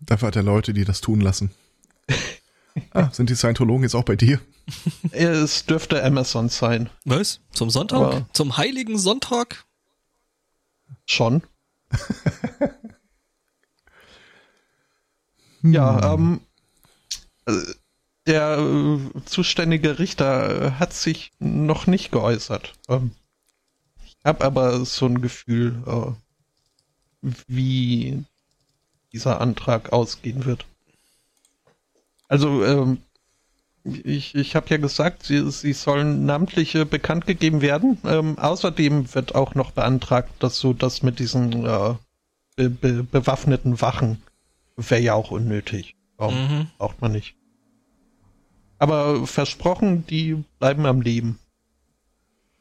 Dafür 0.00 0.28
hat 0.28 0.36
er 0.36 0.42
Leute, 0.42 0.72
die 0.72 0.84
das 0.84 1.00
tun 1.00 1.20
lassen. 1.20 1.50
ah, 2.92 3.10
sind 3.10 3.30
die 3.30 3.34
Scientologen 3.34 3.82
jetzt 3.82 3.94
auch 3.94 4.04
bei 4.04 4.16
dir? 4.16 4.40
Es 5.10 5.64
dürfte 5.66 6.04
Amazon 6.04 6.48
sein. 6.48 6.90
Was? 7.04 7.40
Zum 7.52 7.70
Sonntag? 7.70 7.98
Aber 7.98 8.26
Zum 8.32 8.56
heiligen 8.56 8.98
Sonntag? 8.98 9.64
Schon. 11.06 11.42
ja, 15.62 16.14
hm. 16.14 16.40
ähm, 17.46 17.70
der 18.28 18.58
äh, 18.58 18.98
zuständige 19.24 19.98
Richter 19.98 20.78
hat 20.78 20.92
sich 20.92 21.32
noch 21.38 21.86
nicht 21.86 22.12
geäußert. 22.12 22.74
Ähm, 22.88 23.12
ich 24.04 24.16
habe 24.24 24.44
aber 24.44 24.84
so 24.84 25.06
ein 25.06 25.20
Gefühl, 25.20 25.82
äh, 25.86 27.30
wie 27.46 28.24
dieser 29.12 29.40
Antrag 29.40 29.92
ausgehen 29.92 30.44
wird. 30.44 30.66
Also, 32.28 32.64
ähm, 32.64 32.98
ich, 33.84 34.34
ich 34.34 34.54
habe 34.54 34.68
ja 34.68 34.76
gesagt, 34.76 35.22
sie, 35.22 35.50
sie 35.50 35.72
sollen 35.72 36.26
namentliche 36.26 36.84
bekannt 36.84 37.26
gegeben 37.26 37.62
werden. 37.62 37.96
Ähm, 38.04 38.38
außerdem 38.38 39.14
wird 39.14 39.34
auch 39.34 39.54
noch 39.54 39.70
beantragt, 39.70 40.30
dass 40.40 40.58
so 40.58 40.74
das 40.74 41.02
mit 41.02 41.18
diesen 41.18 41.64
äh, 41.64 41.94
be, 42.56 42.68
be, 42.68 43.02
bewaffneten 43.02 43.80
Wachen 43.80 44.22
wäre 44.76 45.00
ja 45.00 45.14
auch 45.14 45.30
unnötig. 45.30 45.96
Oh, 46.18 46.30
mhm. 46.30 46.66
Braucht 46.76 47.00
man 47.00 47.12
nicht. 47.12 47.37
Aber 48.78 49.26
versprochen, 49.26 50.06
die 50.06 50.44
bleiben 50.58 50.86
am 50.86 51.00
Leben. 51.00 51.38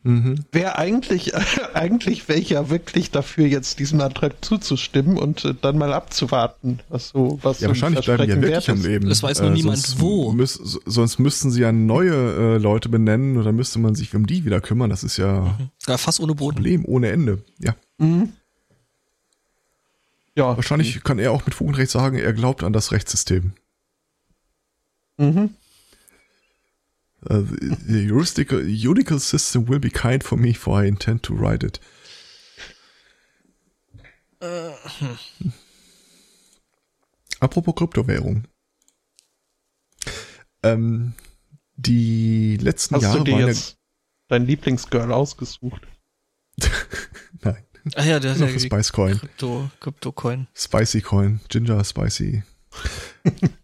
Mhm. 0.07 0.45
Wäre 0.53 0.78
eigentlich, 0.78 1.36
eigentlich 1.74 2.30
wäre 2.30 2.39
ich 2.39 2.51
ja 2.51 2.70
wirklich 2.70 3.11
dafür, 3.11 3.45
jetzt 3.45 3.80
diesem 3.80 3.99
Antrag 3.99 4.36
zuzustimmen 4.43 5.18
und 5.18 5.43
äh, 5.43 5.53
dann 5.59 5.78
mal 5.78 5.91
abzuwarten, 5.91 6.80
was 6.88 7.09
so, 7.09 7.39
was 7.41 7.59
Ja, 7.59 7.68
wahrscheinlich 7.68 8.05
bleiben 8.05 8.24
die 8.24 8.30
ja 8.30 8.41
wirklich 8.41 8.70
am 8.70 8.82
Leben. 8.82 9.09
Das 9.09 9.22
weiß 9.22 9.41
nur 9.41 9.49
äh, 9.51 9.53
niemand 9.53 9.99
wo. 9.99 10.32
Müß, 10.32 10.80
sonst 10.86 11.20
müssten 11.20 11.51
sie 11.51 11.61
ja 11.61 11.74
neue 11.74 12.13
äh, 12.13 12.57
Leute 12.57 12.88
benennen 12.88 13.38
oder 13.38 13.51
müsste 13.51 13.80
man 13.80 13.95
sich 13.95 14.15
um 14.15 14.26
die 14.26 14.45
wieder 14.45 14.61
kümmern. 14.61 14.89
Das 14.89 15.03
ist 15.03 15.18
ja, 15.18 15.41
mhm. 15.41 15.70
ja 15.88 15.97
fast 15.97 16.22
ohne 16.22 16.36
Boden. 16.36 16.55
Problem 16.55 16.86
ohne 16.86 17.09
Ende. 17.09 17.43
Ja. 17.59 17.76
Mhm. 17.97 18.32
Ja. 20.36 20.55
Wahrscheinlich 20.55 21.03
kann 21.03 21.20
er 21.20 21.34
auch 21.34 21.45
mit 21.45 21.53
Fug 21.53 21.68
und 21.68 21.76
Recht 21.76 21.91
sagen, 21.91 22.18
er 22.18 22.32
glaubt 22.32 22.63
an 22.63 22.72
das 22.72 22.93
Rechtssystem. 22.93 23.51
Mhm. 25.18 25.49
Uh, 27.26 27.41
the 27.41 28.05
juridical, 28.07 28.61
juridical 28.61 29.20
system 29.20 29.65
will 29.65 29.80
be 29.80 29.89
kind 29.89 30.24
for 30.24 30.38
me, 30.38 30.53
for 30.53 30.78
I 30.78 30.86
intend 30.86 31.24
to 31.24 31.34
write 31.34 31.63
it. 31.63 31.80
Uh, 34.39 34.72
hm. 34.99 35.18
Apropos 37.39 37.74
Kryptowährung. 37.74 38.45
Ähm, 40.63 41.13
die 41.76 42.57
letzten 42.57 42.95
Hast 42.95 43.03
Jahre 43.03 43.18
du 43.20 43.24
dir 43.26 43.47
jetzt 43.47 43.78
dein 44.28 44.45
Lieblingsgirl 44.45 45.11
ausgesucht? 45.11 45.82
Nein. 47.41 47.63
Ah 47.95 48.03
ja, 48.03 48.20
der 48.20 48.34
ist 48.34 48.41
ja 48.41 48.59
Spice 48.59 48.91
Coin. 48.91 49.18
Krypto, 49.18 49.72
Krypto 49.80 50.11
Coin. 50.11 50.47
Spicy 50.55 51.01
Coin. 51.01 51.39
Ginger 51.49 51.84
Spicy. 51.84 52.43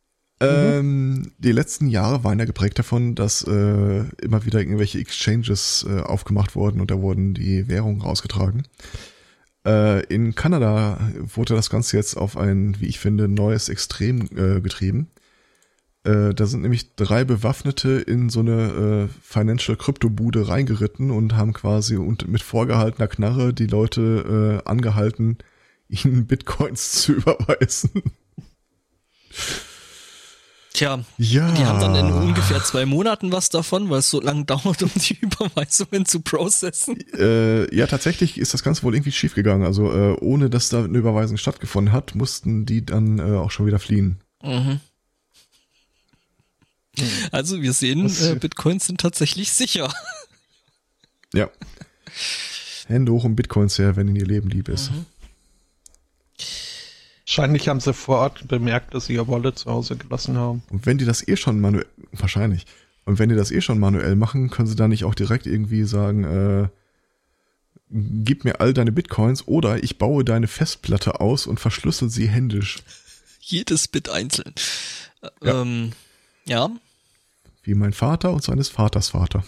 Ähm, 0.43 1.31
die 1.37 1.51
letzten 1.51 1.87
Jahre 1.87 2.23
waren 2.23 2.39
ja 2.39 2.45
geprägt 2.45 2.79
davon, 2.79 3.15
dass 3.15 3.43
äh, 3.43 4.03
immer 4.21 4.45
wieder 4.45 4.59
irgendwelche 4.59 4.99
Exchanges 4.99 5.85
äh, 5.89 6.01
aufgemacht 6.01 6.55
wurden 6.55 6.81
und 6.81 6.91
da 6.91 6.99
wurden 7.01 7.33
die 7.33 7.67
Währungen 7.67 8.01
rausgetragen. 8.01 8.63
Äh, 9.65 10.03
in 10.07 10.35
Kanada 10.35 10.99
wurde 11.17 11.55
das 11.55 11.69
Ganze 11.69 11.97
jetzt 11.97 12.17
auf 12.17 12.37
ein, 12.37 12.79
wie 12.79 12.87
ich 12.87 12.99
finde, 12.99 13.27
neues 13.27 13.69
Extrem 13.69 14.27
äh, 14.35 14.61
getrieben. 14.61 15.07
Äh, 16.03 16.33
da 16.33 16.45
sind 16.45 16.61
nämlich 16.61 16.95
drei 16.95 17.23
Bewaffnete 17.23 17.91
in 17.91 18.29
so 18.29 18.41
eine 18.41 19.07
äh, 19.07 19.19
Financial 19.21 19.77
Crypto 19.77 20.09
Bude 20.09 20.49
reingeritten 20.49 21.11
und 21.11 21.35
haben 21.35 21.53
quasi 21.53 21.95
und 21.95 22.27
mit 22.27 22.41
vorgehaltener 22.41 23.07
Knarre 23.07 23.53
die 23.53 23.67
Leute 23.67 24.61
angehalten, 24.65 25.37
ihnen 25.87 26.27
Bitcoins 26.27 26.91
zu 27.03 27.13
überweisen. 27.13 28.03
Tja, 30.73 31.05
ja. 31.19 31.51
die 31.51 31.65
haben 31.65 31.79
dann 31.79 31.95
in 31.95 32.11
ungefähr 32.11 32.63
zwei 32.63 32.87
Monaten 32.87 33.31
was 33.31 33.49
davon, 33.49 33.91
weil 33.91 33.99
es 33.99 34.09
so 34.09 34.19
lange 34.19 34.43
dauert, 34.45 34.81
um 34.81 34.89
die 34.95 35.19
Überweisungen 35.21 36.07
zu 36.07 36.21
processen. 36.21 36.97
Äh, 37.13 37.73
ja, 37.75 37.85
tatsächlich 37.85 38.39
ist 38.39 38.55
das 38.55 38.63
Ganze 38.63 38.81
wohl 38.81 38.95
irgendwie 38.95 39.11
schiefgegangen. 39.11 39.67
Also 39.67 39.91
äh, 39.93 40.17
ohne 40.19 40.49
dass 40.49 40.69
da 40.69 40.83
eine 40.83 40.97
Überweisung 40.97 41.37
stattgefunden 41.37 41.93
hat, 41.93 42.15
mussten 42.15 42.65
die 42.65 42.83
dann 42.83 43.19
äh, 43.19 43.37
auch 43.37 43.51
schon 43.51 43.67
wieder 43.67 43.77
fliehen. 43.77 44.19
Mhm. 44.41 44.79
Also 47.31 47.61
wir 47.61 47.73
sehen, 47.73 48.11
äh, 48.21 48.35
Bitcoins 48.35 48.87
sind 48.87 48.99
tatsächlich 48.99 49.51
sicher. 49.51 49.93
Ja. 51.33 51.49
Hände 52.87 53.11
hoch 53.11 53.23
um 53.23 53.35
Bitcoins 53.35 53.77
her, 53.79 53.95
wenn 53.95 54.07
ihnen 54.07 54.17
ihr 54.17 54.25
Leben 54.25 54.49
lieb 54.49 54.69
ist. 54.69 54.91
Mhm. 54.91 55.05
Wahrscheinlich 57.35 57.67
haben 57.67 57.79
sie 57.79 57.95
vor 57.95 58.19
Ort 58.19 58.47
bemerkt, 58.47 58.93
dass 58.93 59.07
sie 59.07 59.15
ihr 59.15 59.27
Wallet 59.27 59.57
zu 59.57 59.71
Hause 59.71 59.95
gelassen 59.95 60.37
haben. 60.37 60.61
Und 60.69 60.85
wenn 60.85 60.99
die 60.99 61.05
das 61.05 61.27
eh 61.27 61.35
schon 61.35 61.59
manuell, 61.59 61.87
wahrscheinlich. 62.11 62.67
Und 63.05 63.17
wenn 63.17 63.29
die 63.29 63.35
das 63.35 63.49
eh 63.49 63.59
schon 63.59 63.79
manuell 63.79 64.15
machen, 64.15 64.51
können 64.51 64.67
sie 64.67 64.75
da 64.75 64.87
nicht 64.87 65.03
auch 65.03 65.15
direkt 65.15 65.47
irgendwie 65.47 65.83
sagen, 65.83 66.23
äh, 66.25 66.67
gib 67.89 68.45
mir 68.45 68.61
all 68.61 68.75
deine 68.75 68.91
Bitcoins 68.91 69.47
oder 69.47 69.83
ich 69.83 69.97
baue 69.97 70.23
deine 70.23 70.47
Festplatte 70.47 71.21
aus 71.21 71.47
und 71.47 71.59
verschlüssel 71.59 72.07
sie 72.11 72.29
händisch. 72.29 72.83
Jedes 73.39 73.87
Bit 73.87 74.09
einzeln. 74.09 74.53
Ja. 75.41 75.61
Ähm, 75.63 75.93
ja. 76.45 76.69
Wie 77.63 77.73
mein 77.73 77.93
Vater 77.93 78.31
und 78.31 78.43
seines 78.43 78.69
Vaters 78.69 79.09
Vater. 79.09 79.43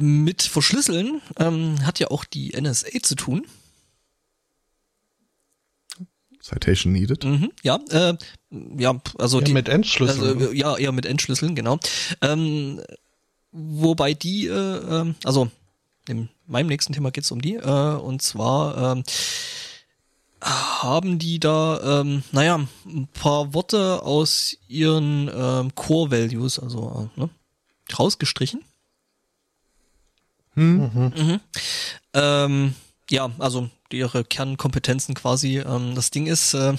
Mit 0.00 0.42
Verschlüsseln 0.42 1.20
ähm, 1.38 1.84
hat 1.86 1.98
ja 1.98 2.08
auch 2.10 2.24
die 2.24 2.58
NSA 2.60 3.02
zu 3.02 3.14
tun. 3.14 3.46
Citation 6.44 6.92
needed. 6.92 7.24
Mhm, 7.24 7.52
ja, 7.62 7.80
äh, 7.90 8.14
ja, 8.50 9.00
also 9.18 9.38
ja, 9.38 9.44
die, 9.46 9.52
mit 9.52 9.68
Entschlüsseln. 9.68 10.38
Also, 10.38 10.52
ja, 10.52 10.76
eher 10.76 10.92
mit 10.92 11.06
Entschlüsseln, 11.06 11.54
genau. 11.54 11.78
Ähm, 12.20 12.82
wobei 13.50 14.12
die, 14.12 14.48
äh, 14.48 14.52
ähm, 14.52 15.14
also 15.24 15.50
in 16.06 16.28
meinem 16.46 16.66
nächsten 16.66 16.92
Thema 16.92 17.10
geht's 17.10 17.30
um 17.30 17.40
die, 17.40 17.54
äh, 17.54 17.94
und 17.96 18.20
zwar 18.20 18.92
ähm, 18.92 19.04
haben 20.42 21.18
die 21.18 21.40
da, 21.40 22.00
ähm, 22.00 22.22
naja, 22.32 22.66
ein 22.84 23.08
paar 23.14 23.54
Worte 23.54 24.02
aus 24.02 24.58
ihren 24.68 25.30
ähm, 25.34 25.74
Core 25.74 26.10
Values, 26.10 26.58
also 26.58 27.10
äh, 27.16 27.20
ne, 27.20 27.30
rausgestrichen. 27.98 28.62
Hm? 30.54 30.90
Mhm. 30.94 31.12
Mhm. 31.16 31.40
Ähm, 32.14 32.74
ja, 33.10 33.30
also 33.38 33.68
ihre 33.92 34.24
Kernkompetenzen 34.24 35.14
quasi. 35.14 35.58
Ähm, 35.58 35.94
das 35.94 36.10
Ding 36.10 36.26
ist, 36.26 36.54
äh, 36.54 36.74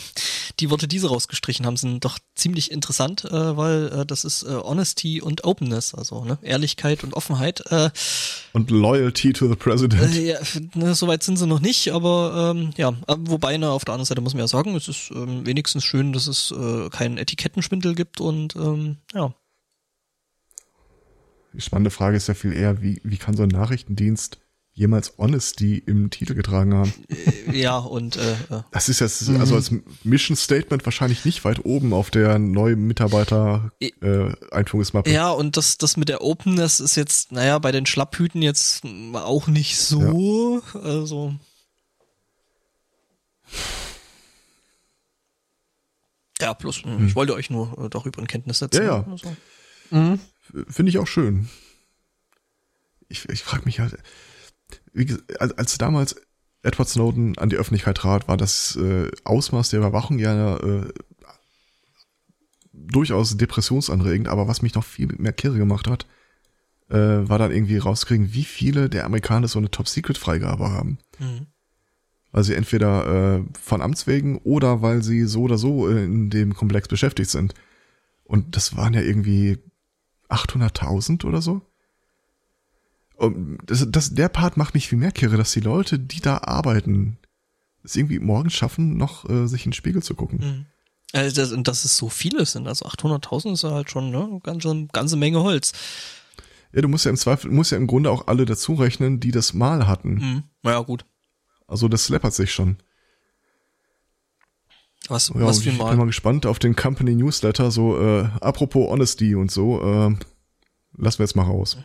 die 0.60 0.70
Worte, 0.70 0.88
die 0.88 1.00
sie 1.00 1.08
rausgestrichen 1.08 1.66
haben, 1.66 1.78
sind 1.78 2.04
doch 2.04 2.20
ziemlich 2.36 2.72
interessant, 2.72 3.26
äh, 3.26 3.58
weil 3.58 3.88
äh, 3.88 4.06
das 4.06 4.26
ist 4.26 4.44
äh, 4.44 4.56
Honesty 4.56 5.22
und 5.22 5.46
Openness, 5.46 5.94
also 5.94 6.26
ne, 6.26 6.38
Ehrlichkeit 6.42 7.04
und 7.04 7.14
Offenheit. 7.14 7.64
Äh, 7.72 7.90
und 8.54 8.70
Loyalty 8.70 9.34
to 9.34 9.48
the 9.48 9.56
President. 9.56 10.16
Äh, 10.16 10.34
ja, 10.34 10.40
ne, 10.74 10.96
Soweit 10.96 11.24
sind 11.24 11.38
sie 11.38 11.48
noch 11.48 11.62
nicht, 11.62 11.92
aber 11.92 12.54
ähm, 12.56 12.72
ja, 12.78 12.94
wobei 13.08 13.58
ne, 13.58 13.70
auf 13.70 13.86
der 13.86 13.94
anderen 13.94 14.06
Seite 14.06 14.22
muss 14.22 14.34
man 14.34 14.42
ja 14.42 14.48
sagen, 14.48 14.76
es 14.76 14.88
ist 14.88 15.12
ähm, 15.12 15.46
wenigstens 15.46 15.84
schön, 15.84 16.14
dass 16.14 16.28
es 16.28 16.52
äh, 16.52 16.90
keinen 16.90 17.18
Etikettenschwindel 17.18 17.96
gibt 17.96 18.20
und 18.20 18.56
ähm, 18.56 18.98
ja. 19.14 19.34
Die 21.56 21.62
spannende 21.62 21.89
Frage 21.89 22.18
ist 22.18 22.28
ja 22.28 22.34
viel 22.34 22.53
eher, 22.53 22.82
wie, 22.82 23.01
wie 23.03 23.18
kann 23.18 23.36
so 23.36 23.43
ein 23.43 23.49
Nachrichtendienst 23.49 24.39
jemals 24.76 25.18
Honesty 25.18 25.78
im 25.78 26.10
Titel 26.10 26.36
getragen 26.36 26.74
haben. 26.74 26.93
Äh, 27.47 27.58
ja, 27.58 27.78
und 27.78 28.18
äh, 28.18 28.36
Das 28.72 28.89
ist 28.89 28.99
jetzt 28.99 29.30
also 29.30 29.56
als 29.56 29.72
Mission 30.03 30.36
Statement 30.36 30.84
wahrscheinlich 30.86 31.24
nicht 31.24 31.45
weit 31.45 31.64
oben 31.64 31.93
auf 31.93 32.12
der 32.12 32.38
neuen 32.39 32.86
Mitarbeiter 32.86 33.72
äh, 33.80 34.34
Einführungsmappe. 34.51 35.10
ja, 35.10 35.32
und 35.32 35.56
das, 35.56 35.78
das 35.78 35.95
mit 35.95 36.10
der 36.10 36.22
Openness 36.22 36.82
ist 36.82 36.95
jetzt, 36.97 37.32
naja, 37.32 37.58
bei 37.60 37.72
den 37.72 37.86
Schlapphüten 37.86 38.41
jetzt 38.41 38.84
auch 39.14 39.47
nicht 39.47 39.78
so. 39.78 40.62
Also. 40.74 41.36
Ja, 46.41 46.53
plus, 46.53 46.84
hm. 46.84 47.08
ich 47.08 47.16
wollte 47.16 47.34
euch 47.34 47.49
nur 47.49 47.86
äh, 47.86 47.89
darüber 47.89 48.20
in 48.20 48.28
Kenntnis 48.28 48.60
setzen. 48.60 48.84
Ja, 48.84 48.97
ja. 48.97 49.06
Also. 49.10 49.36
Finde 50.68 50.89
ich 50.89 50.98
auch 50.98 51.08
schön. 51.08 51.50
Ich, 53.08 53.28
ich 53.30 53.43
frage 53.43 53.66
mich 53.66 53.80
halt, 53.80 53.98
wie, 54.93 55.16
als, 55.39 55.58
als 55.58 55.78
damals 55.78 56.16
Edward 56.64 56.89
Snowden 56.89 57.38
an 57.38 57.50
die 57.50 57.58
Öffentlichkeit 57.58 57.98
trat, 57.98 58.28
war 58.28 58.38
das 58.38 58.76
äh, 58.76 59.12
Ausmaß 59.24 59.70
der 59.70 59.80
Überwachung 59.80 60.18
ja 60.18 60.58
äh, 60.58 60.91
durchaus 62.74 63.38
depressionsanregend, 63.38 64.28
aber 64.28 64.48
was 64.48 64.62
mich 64.62 64.74
noch 64.74 64.84
viel 64.84 65.08
mehr 65.18 65.34
kirre 65.34 65.58
gemacht 65.58 65.88
hat, 65.88 66.06
äh, 66.89 66.96
war 66.96 67.39
dann 67.39 67.52
irgendwie 67.52 67.78
rauskriegen, 67.78 68.34
wie 68.34 68.43
viele 68.43 68.89
der 68.89 69.06
Amerikaner 69.06 69.48
so 69.48 69.60
eine 69.60 69.72
Top-Secret-Freigabe 69.72 70.72
haben. 70.72 70.98
Mhm. 71.20 71.48
Weil 72.32 72.43
sie 72.43 72.56
entweder 72.56 73.38
äh, 73.38 73.43
von 73.60 73.82
Amts 73.82 74.08
wegen 74.08 74.39
oder 74.39 74.82
weil 74.82 75.04
sie 75.04 75.24
so 75.26 75.43
oder 75.43 75.58
so 75.58 75.89
äh, 75.89 76.04
in 76.04 76.30
dem 76.30 76.54
Komplex 76.54 76.88
beschäftigt 76.88 77.30
sind. 77.30 77.54
Und 78.24 78.56
das 78.56 78.76
waren 78.76 78.93
ja 78.93 79.02
irgendwie 79.02 79.60
800.000 80.30 81.26
oder 81.26 81.42
so. 81.42 81.62
Und 83.18 83.60
das, 83.66 83.86
das, 83.90 84.14
der 84.14 84.30
Part 84.30 84.58
macht 84.58 84.74
mich 84.74 84.90
viel 84.90 84.98
mehr 84.98 85.12
kirre, 85.12 85.38
dass 85.38 85.54
die 85.54 85.62
Leute, 85.62 86.00
die 86.00 86.20
da 86.20 86.40
arbeiten, 86.40 87.18
es 87.84 87.96
irgendwie 87.96 88.20
morgens 88.20 88.54
schaffen, 88.54 88.98
noch 88.98 89.30
äh, 89.30 89.48
sich 89.48 89.66
in 89.66 89.72
den 89.72 89.76
Spiegel 89.76 90.04
zu 90.04 90.16
gucken. 90.16 90.40
Mhm. 90.40 90.66
Also 91.14 91.36
das, 91.36 91.52
und 91.52 91.68
dass 91.68 91.86
es 91.86 91.96
so 91.96 92.10
viele 92.10 92.46
sind, 92.46 92.68
also 92.68 92.86
800.000 92.86 93.54
ist 93.54 93.64
ja 93.64 93.72
halt 93.72 93.90
schon 93.90 94.10
ne, 94.12 94.24
eine 94.24 94.40
ganze, 94.42 94.88
ganze 94.92 95.16
Menge 95.16 95.42
Holz. 95.42 95.72
Ja, 96.74 96.82
du 96.82 96.90
musst 96.90 97.06
ja 97.06 97.12
im 97.12 97.18
Zweifel, 97.18 97.52
musst 97.52 97.72
ja 97.72 97.78
im 97.78 97.88
Grunde 97.88 98.12
auch 98.12 98.28
alle 98.28 98.46
dazu 98.46 98.74
rechnen, 98.74 99.22
die 99.22 99.32
das 99.32 99.54
mal 99.54 99.88
hatten. 99.88 100.16
Mhm. 100.16 100.44
Naja, 100.62 100.82
gut. 100.82 101.06
Also 101.68 101.88
das 101.88 102.10
läppert 102.10 102.34
sich 102.34 102.52
schon. 102.54 102.78
Was, 105.10 105.30
Ja, 105.30 105.41
was 105.41 105.60
ich 105.60 105.66
bin 105.66 105.78
mal. 105.78 105.95
mal 105.95 106.06
gespannt 106.06 106.45
auf 106.45 106.60
den 106.60 106.76
Company 106.76 107.16
Newsletter, 107.16 107.72
so 107.72 107.99
äh, 107.99 108.30
apropos 108.41 108.89
Honesty 108.89 109.36
und 109.36 109.51
so, 109.51 109.82
äh, 109.82 110.16
lassen 110.97 111.20
wir 111.20 111.26
jetzt 111.26 111.36
mal 111.36 111.43
raus. 111.43 111.78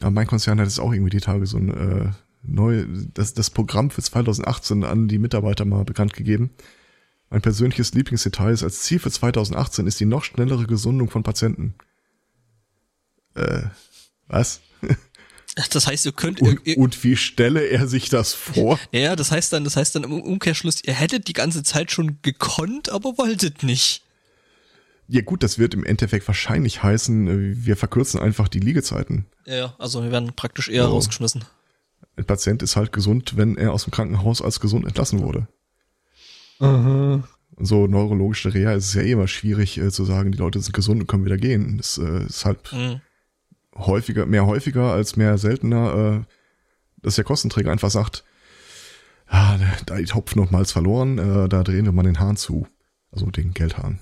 Aber 0.00 0.10
mein 0.10 0.26
Konzern 0.26 0.58
hat 0.58 0.66
jetzt 0.66 0.80
auch 0.80 0.92
irgendwie 0.92 1.10
die 1.10 1.20
Tage 1.20 1.46
so 1.46 1.58
ein 1.58 1.70
äh, 1.70 2.10
neu, 2.42 2.86
das, 3.14 3.34
das 3.34 3.50
Programm 3.50 3.90
für 3.90 4.02
2018 4.02 4.84
an 4.84 5.08
die 5.08 5.18
Mitarbeiter 5.18 5.64
mal 5.64 5.84
bekannt 5.84 6.12
gegeben. 6.12 6.50
Mein 7.30 7.40
persönliches 7.40 7.94
Lieblingsdetail 7.94 8.52
ist, 8.52 8.62
als 8.62 8.82
Ziel 8.82 8.98
für 8.98 9.10
2018 9.10 9.86
ist 9.86 10.00
die 10.00 10.04
noch 10.04 10.24
schnellere 10.24 10.66
Gesundung 10.66 11.08
von 11.08 11.22
Patienten. 11.22 11.74
Äh, 13.34 13.62
was? 14.26 14.60
Das 15.70 15.86
heißt, 15.86 16.06
ihr 16.06 16.12
könnt, 16.12 16.40
Und, 16.40 16.60
ihr, 16.66 16.78
und 16.78 17.04
wie 17.04 17.14
stelle 17.16 17.60
er 17.66 17.86
sich 17.86 18.08
das 18.08 18.32
vor? 18.32 18.78
ja, 18.92 19.14
das 19.16 19.30
heißt 19.30 19.52
dann, 19.52 19.64
das 19.64 19.76
heißt 19.76 19.94
dann 19.94 20.04
im 20.04 20.12
Umkehrschluss, 20.22 20.82
ihr 20.84 20.94
hättet 20.94 21.28
die 21.28 21.34
ganze 21.34 21.62
Zeit 21.62 21.90
schon 21.90 22.18
gekonnt, 22.22 22.88
aber 22.90 23.18
wolltet 23.18 23.62
nicht. 23.62 24.02
Ja 25.08 25.20
gut, 25.20 25.42
das 25.42 25.58
wird 25.58 25.74
im 25.74 25.84
Endeffekt 25.84 26.26
wahrscheinlich 26.26 26.82
heißen, 26.82 27.28
äh, 27.28 27.66
wir 27.66 27.76
verkürzen 27.76 28.18
einfach 28.18 28.48
die 28.48 28.60
Liegezeiten. 28.60 29.26
Ja, 29.44 29.74
also 29.78 30.02
wir 30.02 30.10
werden 30.10 30.32
praktisch 30.34 30.68
eher 30.70 30.88
Oh. 30.88 30.92
rausgeschmissen. 30.92 31.44
Ein 32.16 32.24
Patient 32.24 32.62
ist 32.62 32.76
halt 32.76 32.92
gesund, 32.92 33.36
wenn 33.36 33.56
er 33.58 33.72
aus 33.72 33.84
dem 33.84 33.90
Krankenhaus 33.90 34.40
als 34.40 34.58
gesund 34.60 34.86
entlassen 34.86 35.20
wurde. 35.20 35.48
Mhm. 36.60 37.24
Und 37.56 37.66
so 37.66 37.86
neurologische 37.86 38.54
Reha 38.54 38.72
ist 38.72 38.86
es 38.86 38.94
ja 38.94 39.02
eh 39.02 39.12
immer 39.12 39.28
schwierig 39.28 39.76
äh, 39.78 39.90
zu 39.90 40.04
sagen, 40.04 40.32
die 40.32 40.38
Leute 40.38 40.60
sind 40.60 40.72
gesund 40.72 41.00
und 41.02 41.06
können 41.06 41.24
wieder 41.26 41.36
gehen. 41.36 41.76
Das 41.76 41.98
äh, 41.98 42.24
ist 42.24 42.44
halt 42.46 42.58
Mhm. 42.72 43.00
Häufiger, 43.74 44.26
mehr 44.26 44.46
häufiger 44.46 44.92
als 44.92 45.16
mehr 45.16 45.38
seltener, 45.38 45.94
äh, 45.94 46.34
dass 47.02 47.16
der 47.16 47.24
Kostenträger 47.24 47.70
einfach 47.72 47.90
sagt, 47.90 48.24
ah, 49.28 49.58
da 49.86 49.96
die 49.96 50.06
Hopfen 50.06 50.40
und 50.40 50.52
Malz 50.52 50.72
verloren, 50.72 51.18
äh, 51.18 51.48
da 51.48 51.62
drehen 51.62 51.84
wir 51.84 51.92
mal 51.92 52.02
den 52.02 52.20
Hahn 52.20 52.36
zu. 52.36 52.66
Also 53.10 53.30
den 53.30 53.52
Geldhahn. 53.52 53.98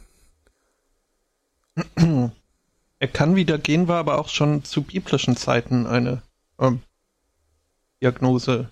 Er 1.97 3.09
kann 3.09 3.35
wieder 3.35 3.59
gehen, 3.59 3.89
war 3.89 3.99
aber 3.99 4.19
auch 4.19 4.29
schon 4.29 4.63
zu 4.63 4.83
biblischen 4.83 5.37
Zeiten 5.37 5.87
eine 5.87 6.23
ähm, 6.61 6.81
Diagnose, 8.01 8.71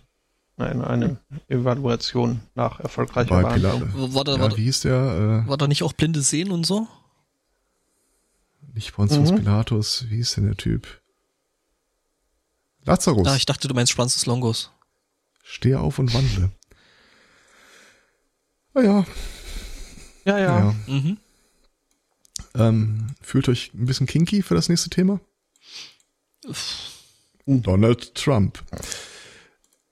nein, 0.57 0.83
eine 0.83 1.17
Evaluation 1.49 2.41
nach 2.55 2.79
erfolgreicher 2.79 3.31
Bei 3.31 3.43
Behandlung. 3.43 3.91
Pilat, 3.91 4.15
War 4.15 4.25
da, 4.25 4.37
ja, 4.37 4.57
wie 4.57 4.65
hieß 4.65 4.81
der? 4.83 5.45
war 5.47 5.57
da 5.57 5.67
nicht 5.67 5.83
auch 5.83 5.93
blinde 5.93 6.23
Sehen 6.23 6.51
und 6.51 6.65
so? 6.65 6.87
Nicht 8.79 8.93
Pontius 8.93 9.33
Mhm. 9.33 9.39
Pilatus, 9.39 10.07
wie 10.09 10.19
hieß 10.19 10.37
denn 10.37 10.45
der 10.47 10.57
Typ? 10.57 10.87
Lazarus. 12.85 13.27
Ah, 13.27 13.35
ich 13.35 13.45
dachte, 13.45 13.67
du 13.67 13.75
meinst 13.75 13.93
Francis 13.93 14.25
Longos. 14.25 14.71
Steh 15.43 15.75
auf 15.75 15.99
und 15.99 16.15
wandle. 16.15 16.53
Ah 18.75 18.81
ja, 18.83 19.07
Ja, 20.25 20.39
ja. 20.39 20.59
ja. 20.59 20.75
Mhm. 20.87 21.17
Ähm, 22.55 23.07
fühlt 23.21 23.49
euch 23.49 23.73
ein 23.75 23.87
bisschen 23.87 24.07
kinky 24.07 24.43
für 24.43 24.55
das 24.55 24.69
nächste 24.69 24.91
Thema? 24.91 25.19
Donald 27.47 28.15
Trump. 28.15 28.63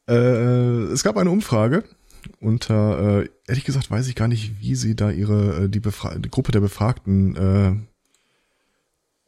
Äh, 0.08 0.14
es 0.92 1.02
gab 1.02 1.16
eine 1.16 1.30
Umfrage 1.32 1.82
unter, 2.38 3.22
äh, 3.24 3.28
ehrlich 3.48 3.64
gesagt 3.64 3.90
weiß 3.90 4.06
ich 4.06 4.14
gar 4.14 4.28
nicht, 4.28 4.60
wie 4.60 4.76
sie 4.76 4.94
da 4.94 5.10
ihre, 5.10 5.64
äh, 5.64 5.68
die, 5.68 5.80
Befra 5.80 6.16
die 6.16 6.30
Gruppe 6.30 6.52
der 6.52 6.60
Befragten 6.60 7.34
äh, 7.34 7.95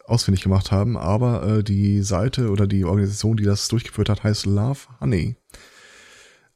ausfindig 0.09 0.43
gemacht 0.43 0.71
haben, 0.71 0.97
aber 0.97 1.59
äh, 1.59 1.65
die 1.65 2.03
Seite 2.03 2.51
oder 2.51 2.67
die 2.67 2.85
Organisation, 2.85 3.37
die 3.37 3.45
das 3.45 3.69
durchgeführt 3.69 4.09
hat, 4.09 4.25
heißt 4.25 4.47
Love 4.47 4.81
Honey. 5.01 5.37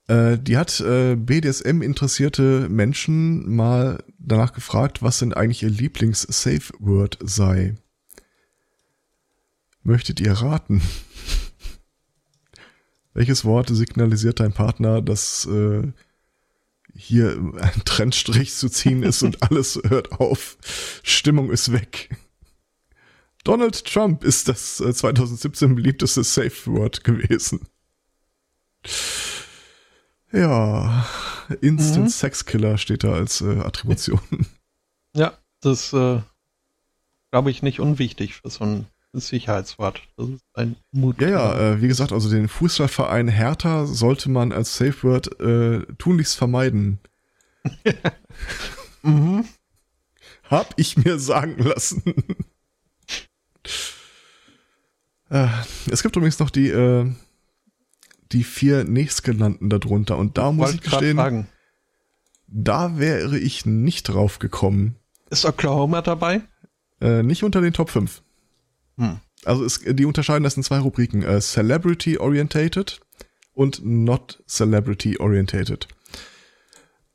Äh, 0.08 0.38
die 0.38 0.56
hat 0.56 0.80
äh, 0.80 1.16
BDSM-interessierte 1.16 2.68
Menschen 2.68 3.54
mal 3.54 4.02
danach 4.18 4.52
gefragt, 4.52 5.02
was 5.02 5.18
denn 5.18 5.32
eigentlich 5.32 5.62
ihr 5.62 5.70
Lieblings-Safe-Word 5.70 7.18
sei. 7.22 7.76
Möchtet 9.82 10.20
ihr 10.20 10.32
raten? 10.32 10.82
Welches 13.14 13.44
Wort 13.44 13.68
signalisiert 13.70 14.40
dein 14.40 14.52
Partner, 14.52 15.02
dass 15.02 15.46
äh, 15.46 15.92
hier 16.94 17.36
ein 17.60 17.82
Trennstrich 17.84 18.54
zu 18.54 18.68
ziehen 18.68 19.02
ist 19.02 19.22
und 19.22 19.42
alles 19.50 19.80
hört 19.84 20.12
auf? 20.12 20.56
Stimmung 21.02 21.50
ist 21.50 21.72
weg. 21.72 22.10
Donald 23.44 23.84
Trump 23.84 24.24
ist 24.24 24.48
das 24.48 24.80
äh, 24.80 24.92
2017 24.94 25.74
beliebteste 25.74 26.22
Safe-Word 26.22 27.04
gewesen. 27.04 27.66
Ja, 30.32 31.06
Instant 31.60 32.04
Mhm. 32.06 32.08
Sex 32.08 32.44
Killer 32.46 32.78
steht 32.78 33.04
da 33.04 33.12
als 33.12 33.40
äh, 33.40 33.58
Attribution. 33.60 34.20
Ja, 35.14 35.36
das 35.60 35.88
ist, 35.88 35.92
äh, 35.92 36.22
glaube 37.30 37.50
ich, 37.50 37.62
nicht 37.62 37.80
unwichtig 37.80 38.36
für 38.36 38.48
so 38.48 38.64
ein 38.64 38.86
Sicherheitswort. 39.12 40.00
Das 40.16 40.26
ist 40.30 40.40
ein 40.54 40.76
Mut. 40.90 41.20
Ja, 41.20 41.28
ja, 41.28 41.60
äh, 41.60 41.82
wie 41.82 41.88
gesagt, 41.88 42.12
also 42.12 42.30
den 42.30 42.48
Fußballverein 42.48 43.28
Hertha 43.28 43.84
sollte 43.84 44.30
man 44.30 44.52
als 44.52 44.74
Safe 44.74 45.02
Word 45.02 45.38
äh, 45.38 45.84
tunlichst 45.98 46.36
vermeiden. 46.36 46.98
Mhm. 49.02 49.44
Hab 50.44 50.72
ich 50.76 50.96
mir 50.96 51.18
sagen 51.18 51.58
lassen. 51.58 52.02
Äh, 55.32 55.48
es 55.90 56.02
gibt 56.02 56.14
übrigens 56.14 56.38
noch 56.38 56.50
die, 56.50 56.68
äh, 56.68 57.10
die 58.32 58.44
vier 58.44 58.84
nächstgenannten 58.84 59.70
darunter 59.70 60.18
und 60.18 60.36
da 60.36 60.52
muss 60.52 60.74
ich 60.74 60.82
gestehen, 60.82 61.16
fragen. 61.16 61.48
da 62.46 62.98
wäre 62.98 63.38
ich 63.38 63.64
nicht 63.64 64.04
drauf 64.04 64.38
gekommen. 64.38 64.96
Ist 65.30 65.46
Oklahoma 65.46 66.02
dabei? 66.02 66.42
Äh, 67.00 67.22
nicht 67.22 67.44
unter 67.44 67.62
den 67.62 67.72
Top 67.72 67.88
5. 67.88 68.22
Hm. 68.98 69.20
Also 69.46 69.64
es, 69.64 69.80
die 69.84 70.04
unterscheiden 70.04 70.44
das 70.44 70.56
in 70.58 70.62
zwei 70.62 70.78
Rubriken. 70.78 71.22
Äh, 71.22 71.40
Celebrity 71.40 72.18
Orientated 72.18 73.00
und 73.54 73.84
Not 73.84 74.42
Celebrity 74.46 75.18
Orientated. 75.18 75.88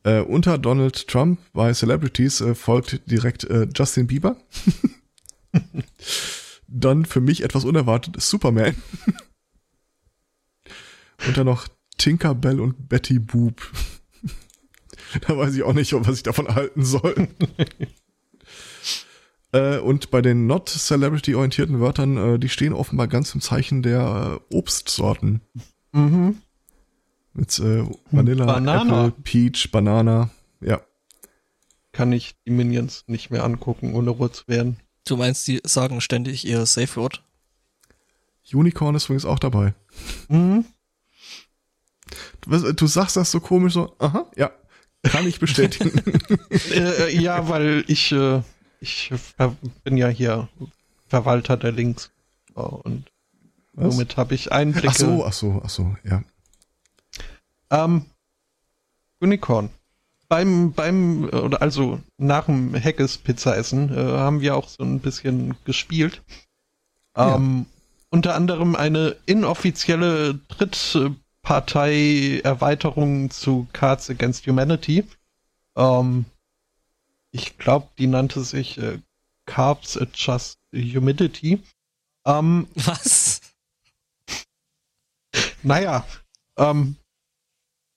Äh, 0.03 0.21
unter 0.21 0.57
Donald 0.57 1.07
Trump 1.07 1.39
bei 1.53 1.71
Celebrities 1.71 2.43
folgt 2.55 3.09
direkt 3.09 3.47
Justin 3.75 4.07
Bieber. 4.07 4.37
Dann 6.67 7.05
für 7.05 7.21
mich 7.21 7.43
etwas 7.43 7.65
unerwartet 7.65 8.21
Superman. 8.21 8.75
und 11.27 11.37
dann 11.37 11.45
noch 11.45 11.67
Tinkerbell 11.97 12.59
und 12.59 12.89
Betty 12.89 13.19
Boop. 13.19 13.71
da 15.21 15.37
weiß 15.37 15.55
ich 15.55 15.63
auch 15.63 15.73
nicht, 15.73 15.93
was 15.93 16.17
ich 16.17 16.23
davon 16.23 16.53
halten 16.53 16.83
soll. 16.83 17.27
Äh, 19.53 19.79
und 19.79 20.11
bei 20.11 20.21
den 20.21 20.45
not 20.45 20.69
Celebrity-orientierten 20.69 21.79
Wörtern, 21.79 22.17
äh, 22.17 22.39
die 22.39 22.49
stehen 22.49 22.73
offenbar 22.73 23.07
ganz 23.07 23.33
im 23.33 23.41
Zeichen 23.41 23.81
der 23.81 24.39
äh, 24.51 24.55
Obstsorten. 24.55 25.41
Mhm. 25.93 26.37
Mit 27.33 27.57
äh, 27.59 27.85
Vanilla, 28.11 28.45
Banana. 28.45 29.07
Apple, 29.07 29.23
Peach, 29.23 29.71
Banana. 29.71 30.29
Ja. 30.59 30.81
Kann 31.91 32.11
ich 32.11 32.35
die 32.45 32.51
Minions 32.51 33.05
nicht 33.07 33.29
mehr 33.29 33.43
angucken, 33.43 33.95
ohne 33.95 34.09
rot 34.09 34.35
zu 34.35 34.47
werden. 34.47 34.77
Du 35.07 35.17
meinst, 35.17 35.47
die 35.47 35.61
sagen 35.63 36.01
ständig 36.01 36.45
ihr 36.45 36.65
Safe 36.65 36.95
Word? 36.97 37.23
Unicorn 38.53 38.95
ist 38.95 39.05
übrigens 39.05 39.25
auch 39.25 39.39
dabei. 39.39 39.73
Mhm. 40.29 40.65
Du, 42.41 42.51
was- 42.51 42.75
du 42.75 42.87
sagst 42.87 43.15
das 43.17 43.31
so 43.31 43.39
komisch, 43.39 43.73
so, 43.73 43.93
aha, 43.99 44.25
ja, 44.35 44.51
kann 45.03 45.27
ich 45.27 45.39
bestätigen. 45.39 45.91
äh, 46.71 47.15
ja, 47.17 47.49
weil 47.49 47.83
ich, 47.87 48.11
äh, 48.11 48.41
ich 48.79 49.11
bin 49.83 49.97
ja 49.97 50.07
hier 50.07 50.47
Verwalter 51.07 51.57
der 51.57 51.71
Links. 51.71 52.11
Oh, 52.55 52.79
Und 52.83 53.09
Was? 53.73 53.93
somit 53.93 54.17
habe 54.17 54.35
ich 54.35 54.51
Einblicke. 54.51 54.87
Ach 54.89 54.95
so, 54.95 55.25
ach 55.25 55.33
so, 55.33 55.61
ach 55.63 55.69
so, 55.69 55.95
ja. 56.03 56.23
Ähm, 57.69 58.05
Unicorn. 59.19 59.69
Beim, 60.29 60.73
beim, 60.73 61.29
äh, 61.29 61.37
oder 61.37 61.61
also 61.61 62.01
nach 62.17 62.47
dem 62.47 62.75
Hackes 62.75 63.17
Pizza 63.17 63.55
essen, 63.55 63.93
äh, 63.93 63.97
haben 63.97 64.41
wir 64.41 64.55
auch 64.55 64.67
so 64.67 64.83
ein 64.83 64.99
bisschen 64.99 65.55
gespielt. 65.63 66.21
Ja. 67.15 67.35
Ähm, 67.35 67.67
unter 68.09 68.35
anderem 68.35 68.75
eine 68.75 69.15
inoffizielle 69.25 70.35
Drittpartei-Erweiterung 70.49 73.31
zu 73.31 73.67
Cards 73.73 74.09
Against 74.09 74.47
Humanity. 74.47 75.03
Ähm, 75.75 76.25
ich 77.31 77.57
glaube, 77.57 77.89
die 77.97 78.07
nannte 78.07 78.43
sich 78.43 78.77
äh, 78.77 78.99
Carbs 79.45 79.97
Adjust 79.97 80.57
Humidity. 80.73 81.61
Ähm, 82.25 82.67
Was? 82.75 83.41
naja, 85.63 86.05
ähm, 86.57 86.97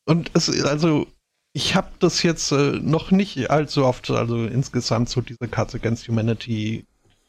und 0.07 0.31
es, 0.35 0.49
also, 0.64 1.07
ich 1.53 1.74
habe 1.74 1.90
das 1.98 2.22
jetzt 2.22 2.53
äh, 2.53 2.78
noch 2.80 3.11
nicht 3.11 3.51
allzu 3.51 3.84
oft, 3.84 4.11
also 4.11 4.44
insgesamt 4.46 5.09
so 5.09 5.20
diese 5.20 5.48
Cards 5.48 5.74
Against 5.74 6.09
Humanity 6.09 6.86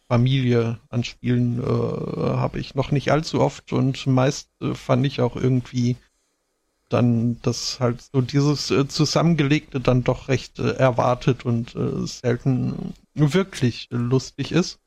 Familie 0.08 0.78
an 0.90 1.04
Spielen 1.04 1.62
äh, 1.62 1.66
habe 1.66 2.60
ich 2.60 2.76
noch 2.76 2.92
nicht 2.92 3.12
allzu 3.12 3.40
oft 3.40 3.72
und 3.72 4.06
meist 4.08 4.50
äh, 4.62 4.74
fand 4.74 5.06
ich 5.06 5.22
auch 5.22 5.36
irgendwie 5.36 5.96
dann 6.90 7.42
das 7.42 7.80
halt 7.80 8.02
so 8.02 8.22
dieses 8.22 8.70
äh, 8.70 8.88
zusammengelegte 8.88 9.80
dann 9.80 10.04
doch 10.04 10.28
recht 10.28 10.60
äh, 10.60 10.74
erwartet 10.74 11.46
und 11.46 11.76
äh, 11.76 12.06
selten 12.06 12.94
wirklich 13.14 13.88
lustig 13.90 14.52
ist. 14.52 14.80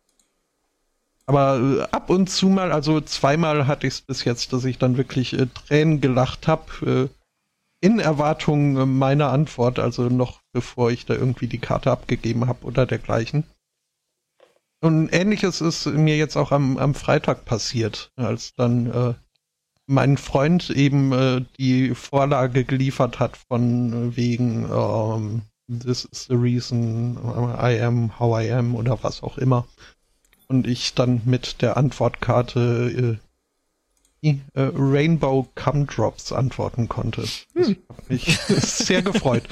Aber 1.27 1.89
ab 1.91 2.11
und 2.11 2.29
zu 2.29 2.51
mal, 2.51 2.71
also 2.71 3.01
zweimal 3.01 3.67
hatte 3.67 3.87
ich 3.87 3.95
es 3.95 4.01
bis 4.03 4.25
jetzt, 4.25 4.53
dass 4.53 4.67
ich 4.67 4.77
dann 4.77 4.99
wirklich 4.99 5.35
Tränen 5.55 6.03
gelacht 6.03 6.47
habe, 6.47 7.09
in 7.85 7.99
Erwartung 7.99 8.79
äh, 8.79 8.87
meiner 8.87 9.31
Antwort, 9.31 9.79
also 9.79 10.09
noch 10.09 10.41
bevor 10.53 10.91
ich 10.91 11.05
da 11.05 11.13
irgendwie 11.13 11.49
die 11.49 11.59
Karte 11.59 11.91
abgegeben 11.91 12.47
habe 12.47 12.65
oder 12.65 12.87
dergleichen. 12.87 13.45
Und 14.81 15.11
ähnliches 15.13 15.61
ist 15.61 15.85
mir 15.87 16.17
jetzt 16.17 16.37
auch 16.37 16.51
am, 16.51 16.79
am 16.79 16.95
Freitag 16.95 17.45
passiert, 17.45 18.11
als 18.17 18.55
dann 18.55 18.91
äh, 18.91 19.15
mein 19.87 20.17
Freund 20.17 20.71
eben 20.71 21.13
äh, 21.13 21.45
die 21.59 21.95
Vorlage 21.95 22.65
geliefert 22.65 23.21
hat 23.21 23.37
von 23.37 24.13
äh, 24.13 24.17
wegen 24.17 24.65
ähm, 24.73 25.43
This 25.69 26.07
is 26.07 26.25
the 26.25 26.35
reason 26.35 27.19
I 27.59 27.81
am 27.83 28.19
how 28.19 28.41
I 28.41 28.51
am 28.51 28.75
oder 28.75 29.03
was 29.03 29.23
auch 29.23 29.37
immer. 29.37 29.67
Und 30.49 30.67
ich 30.67 30.95
dann 30.95 31.21
mit 31.27 31.61
der 31.61 31.77
Antwortkarte 31.77 33.19
äh, 33.21 33.34
äh, 34.31 34.41
Rainbow 34.55 35.49
Gumdrops 35.55 36.33
antworten 36.33 36.89
konnte. 36.89 37.23
Ich 37.23 37.47
habe 37.55 38.03
mich 38.09 38.39
sehr 38.39 39.03
gefreut. 39.03 39.45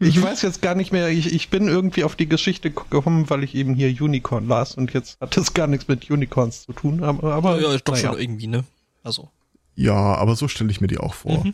Ich 0.00 0.20
weiß 0.20 0.42
jetzt 0.42 0.62
gar 0.62 0.74
nicht 0.74 0.92
mehr, 0.92 1.08
ich, 1.08 1.32
ich 1.32 1.50
bin 1.50 1.68
irgendwie 1.68 2.04
auf 2.04 2.16
die 2.16 2.28
Geschichte 2.28 2.70
gekommen, 2.70 3.28
weil 3.30 3.44
ich 3.44 3.54
eben 3.54 3.74
hier 3.74 3.88
Unicorn 3.88 4.48
las 4.48 4.74
und 4.74 4.92
jetzt 4.92 5.20
hat 5.20 5.36
das 5.36 5.54
gar 5.54 5.66
nichts 5.66 5.88
mit 5.88 6.10
Unicorns 6.10 6.62
zu 6.62 6.72
tun, 6.72 7.02
aber, 7.02 7.34
aber 7.34 7.60
ja, 7.60 7.72
ist 7.72 7.86
doch 7.86 7.94
naja. 7.94 8.10
schon 8.10 8.20
irgendwie, 8.20 8.46
ne? 8.46 8.64
Also. 9.02 9.30
Ja, 9.74 9.94
aber 9.94 10.36
so 10.36 10.48
stelle 10.48 10.70
ich 10.70 10.80
mir 10.80 10.88
die 10.88 10.98
auch 10.98 11.14
vor. 11.14 11.44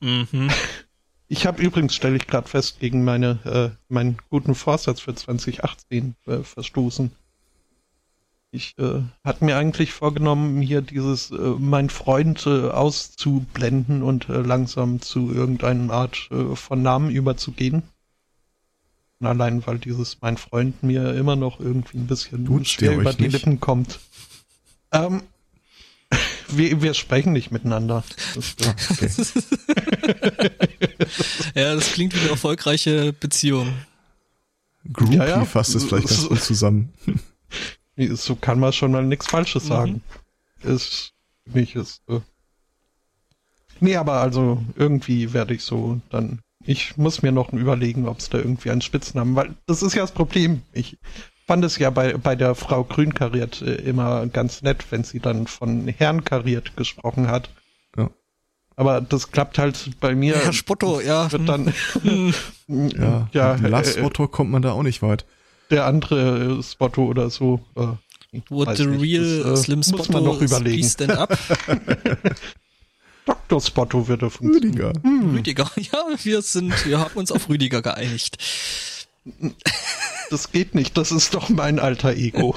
Mhm. 0.00 0.28
Mhm. 0.30 0.50
Ich 1.26 1.46
habe 1.46 1.62
übrigens, 1.62 1.94
stelle 1.94 2.16
ich 2.16 2.26
gerade 2.26 2.48
fest, 2.48 2.78
gegen 2.80 3.04
meine, 3.04 3.38
äh, 3.44 3.92
meinen 3.92 4.18
guten 4.30 4.54
Vorsatz 4.54 5.00
für 5.00 5.14
2018 5.14 6.14
äh, 6.26 6.38
verstoßen. 6.38 7.10
Ich 8.54 8.78
äh, 8.78 9.02
hatte 9.24 9.44
mir 9.44 9.56
eigentlich 9.56 9.92
vorgenommen, 9.92 10.62
hier 10.62 10.80
dieses 10.80 11.32
äh, 11.32 11.34
mein 11.58 11.90
Freund 11.90 12.46
äh, 12.46 12.68
auszublenden 12.68 14.04
und 14.04 14.28
äh, 14.28 14.42
langsam 14.42 15.00
zu 15.02 15.32
irgendeiner 15.32 15.92
Art 15.92 16.28
äh, 16.30 16.54
von 16.54 16.80
Namen 16.80 17.10
überzugehen. 17.10 17.82
Und 19.18 19.26
allein 19.26 19.66
weil 19.66 19.80
dieses 19.80 20.18
mein 20.20 20.36
Freund 20.36 20.84
mir 20.84 21.14
immer 21.14 21.34
noch 21.34 21.58
irgendwie 21.58 21.98
ein 21.98 22.06
bisschen 22.06 22.44
Duzt 22.44 22.70
schwer 22.70 22.94
über 22.94 23.12
die 23.12 23.24
nicht? 23.24 23.32
Lippen 23.32 23.58
kommt. 23.58 23.98
Ähm, 24.92 25.24
wir, 26.48 26.80
wir 26.80 26.94
sprechen 26.94 27.32
nicht 27.32 27.50
miteinander. 27.50 28.04
Das, 28.36 28.54
Okay. 28.90 29.10
Ja, 31.54 31.74
das 31.74 31.92
klingt 31.92 32.14
wie 32.14 32.20
eine 32.20 32.30
erfolgreiche 32.30 33.12
Beziehung. 33.12 33.72
Groupie 34.92 35.16
Ja, 35.16 35.26
ja. 35.26 35.44
fasst 35.44 35.74
es 35.74 35.84
vielleicht 35.84 36.08
ganz 36.08 36.28
gut 36.28 36.42
zusammen. 36.42 36.92
So 37.96 38.34
kann 38.34 38.58
man 38.58 38.72
schon 38.72 38.92
mal 38.92 39.04
nichts 39.04 39.26
Falsches 39.28 39.66
sagen. 39.66 40.02
Ist 40.62 41.12
nicht 41.44 41.76
ist. 41.76 42.02
Äh 42.08 42.20
nee, 43.80 43.96
aber 43.96 44.14
also 44.14 44.62
irgendwie 44.76 45.32
werde 45.32 45.54
ich 45.54 45.62
so 45.62 46.00
dann. 46.10 46.40
Ich 46.66 46.96
muss 46.96 47.22
mir 47.22 47.30
noch 47.30 47.52
überlegen, 47.52 48.08
ob 48.08 48.20
es 48.20 48.30
da 48.30 48.38
irgendwie 48.38 48.70
einen 48.70 48.80
Spitznamen, 48.80 49.36
weil 49.36 49.54
das 49.66 49.82
ist 49.82 49.94
ja 49.94 50.00
das 50.00 50.12
Problem. 50.12 50.62
Ich 50.72 50.96
fand 51.46 51.62
es 51.62 51.78
ja 51.78 51.90
bei, 51.90 52.16
bei 52.16 52.36
der 52.36 52.54
Frau 52.54 52.84
Grünkariert 52.84 53.60
äh, 53.60 53.74
immer 53.74 54.26
ganz 54.28 54.62
nett, 54.62 54.86
wenn 54.90 55.04
sie 55.04 55.20
dann 55.20 55.46
von 55.46 55.88
Herrn 55.88 56.24
Kariert 56.24 56.74
gesprochen 56.76 57.28
hat. 57.28 57.50
Ja. 57.98 58.08
Aber 58.76 59.02
das 59.02 59.30
klappt 59.30 59.58
halt 59.58 60.00
bei 60.00 60.14
mir. 60.14 60.36
Herr 60.36 60.54
Spotto, 60.54 61.00
ja. 61.00 61.30
Wird 61.30 61.48
dann 61.48 61.72
Hm. 62.02 62.34
Ja, 62.66 63.28
ja 63.32 63.52
mit 63.52 63.58
dem 63.60 63.66
äh, 63.66 63.68
Last-Motto 63.68 64.26
kommt 64.28 64.50
man 64.50 64.62
da 64.62 64.72
auch 64.72 64.82
nicht 64.82 65.02
weit. 65.02 65.26
Der 65.70 65.86
andere 65.86 66.58
äh, 66.58 66.62
Spotto 66.62 67.04
oder 67.04 67.30
so. 67.30 67.60
Äh, 67.76 67.88
Would 68.48 68.68
weiß 68.68 68.78
the 68.78 68.86
nicht, 68.86 69.02
real 69.02 69.42
das, 69.42 69.60
äh, 69.60 69.62
Slim 69.64 69.78
muss 69.78 69.92
man 69.92 70.04
Spotto 70.04 70.20
noch 70.20 70.40
überlegen. 70.40 70.88
stand 70.88 71.12
up? 71.12 71.38
Dr. 73.26 73.60
Spotto 73.60 74.06
würde 74.06 74.28
funktionieren. 74.30 74.96
Rüdiger. 74.96 75.32
Rüdiger. 75.32 75.70
Ja, 75.92 76.04
wir 76.22 76.42
sind, 76.42 76.86
wir 76.86 76.98
haben 76.98 77.14
uns 77.14 77.32
auf 77.32 77.48
Rüdiger 77.48 77.80
geeinigt. 77.80 78.36
Das 80.30 80.52
geht 80.52 80.74
nicht, 80.74 80.96
das 80.98 81.12
ist 81.12 81.34
doch 81.34 81.48
mein 81.48 81.78
alter 81.78 82.14
Ego. 82.14 82.54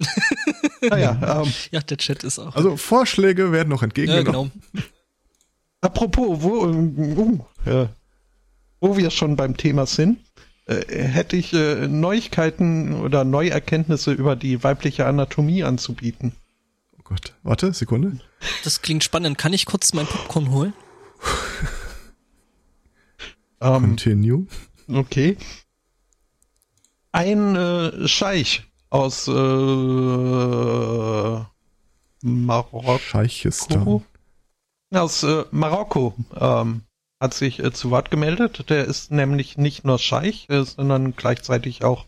naja, 0.88 1.42
ähm, 1.42 1.52
Ja, 1.70 1.80
der 1.80 1.96
Chat 1.98 2.24
ist 2.24 2.38
auch. 2.40 2.56
Also 2.56 2.76
Vorschläge 2.76 3.52
werden 3.52 3.68
noch 3.68 3.82
ja, 3.82 3.86
entgegengenommen. 3.86 4.50
genau. 4.72 4.84
apropos, 5.80 6.42
wo, 6.42 6.66
uh, 6.66 7.46
äh, 7.66 7.86
wo 8.84 8.98
wir 8.98 9.10
schon 9.10 9.34
beim 9.36 9.56
Thema 9.56 9.86
sind, 9.86 10.18
äh, 10.66 10.84
hätte 10.86 11.36
ich 11.36 11.54
äh, 11.54 11.88
Neuigkeiten 11.88 12.92
oder 13.00 13.24
Neuerkenntnisse 13.24 14.12
über 14.12 14.36
die 14.36 14.62
weibliche 14.62 15.06
Anatomie 15.06 15.64
anzubieten. 15.64 16.34
Oh 16.98 17.02
Gott, 17.02 17.32
warte, 17.42 17.72
Sekunde. 17.72 18.20
Das 18.62 18.82
klingt 18.82 19.02
spannend. 19.02 19.38
Kann 19.38 19.54
ich 19.54 19.64
kurz 19.64 19.94
mein 19.94 20.06
Popcorn 20.06 20.50
holen? 20.50 20.74
Ähm, 23.60 23.80
Continue. 23.82 24.46
okay. 24.92 25.38
Ein 27.12 27.56
äh, 27.56 28.06
Scheich 28.06 28.64
aus 28.90 29.26
äh, 29.26 29.30
Marokko. 32.20 32.98
Scheichistan. 32.98 34.04
Aus 34.90 35.22
äh, 35.22 35.44
Marokko 35.50 36.14
ähm, 36.38 36.82
hat 37.24 37.34
sich 37.34 37.58
äh, 37.58 37.72
zu 37.72 37.90
Wort 37.90 38.10
gemeldet. 38.10 38.68
Der 38.68 38.84
ist 38.84 39.10
nämlich 39.10 39.56
nicht 39.56 39.84
nur 39.84 39.98
Scheich, 39.98 40.46
äh, 40.50 40.62
sondern 40.62 41.16
gleichzeitig 41.16 41.82
auch 41.82 42.06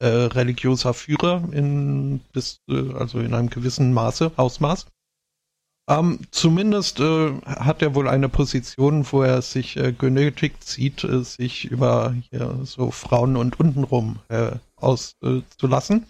äh, 0.00 0.06
religiöser 0.06 0.94
Führer 0.94 1.44
in 1.52 2.20
bis 2.32 2.60
äh, 2.68 2.94
also 2.94 3.20
in 3.20 3.34
einem 3.34 3.50
gewissen 3.50 3.92
Maße, 3.92 4.32
Ausmaß. 4.36 4.86
Ähm, 5.86 6.20
zumindest 6.30 6.98
äh, 7.00 7.32
hat 7.44 7.82
er 7.82 7.94
wohl 7.94 8.08
eine 8.08 8.30
Position, 8.30 9.06
wo 9.12 9.22
er 9.22 9.42
sich 9.42 9.76
äh, 9.76 9.92
genötigt 9.92 10.64
sieht, 10.64 11.06
sich 11.10 11.66
über 11.66 12.14
hier 12.30 12.60
so 12.64 12.90
Frauen 12.90 13.36
und 13.36 13.60
untenrum 13.60 14.18
auszulassen. 14.76 16.06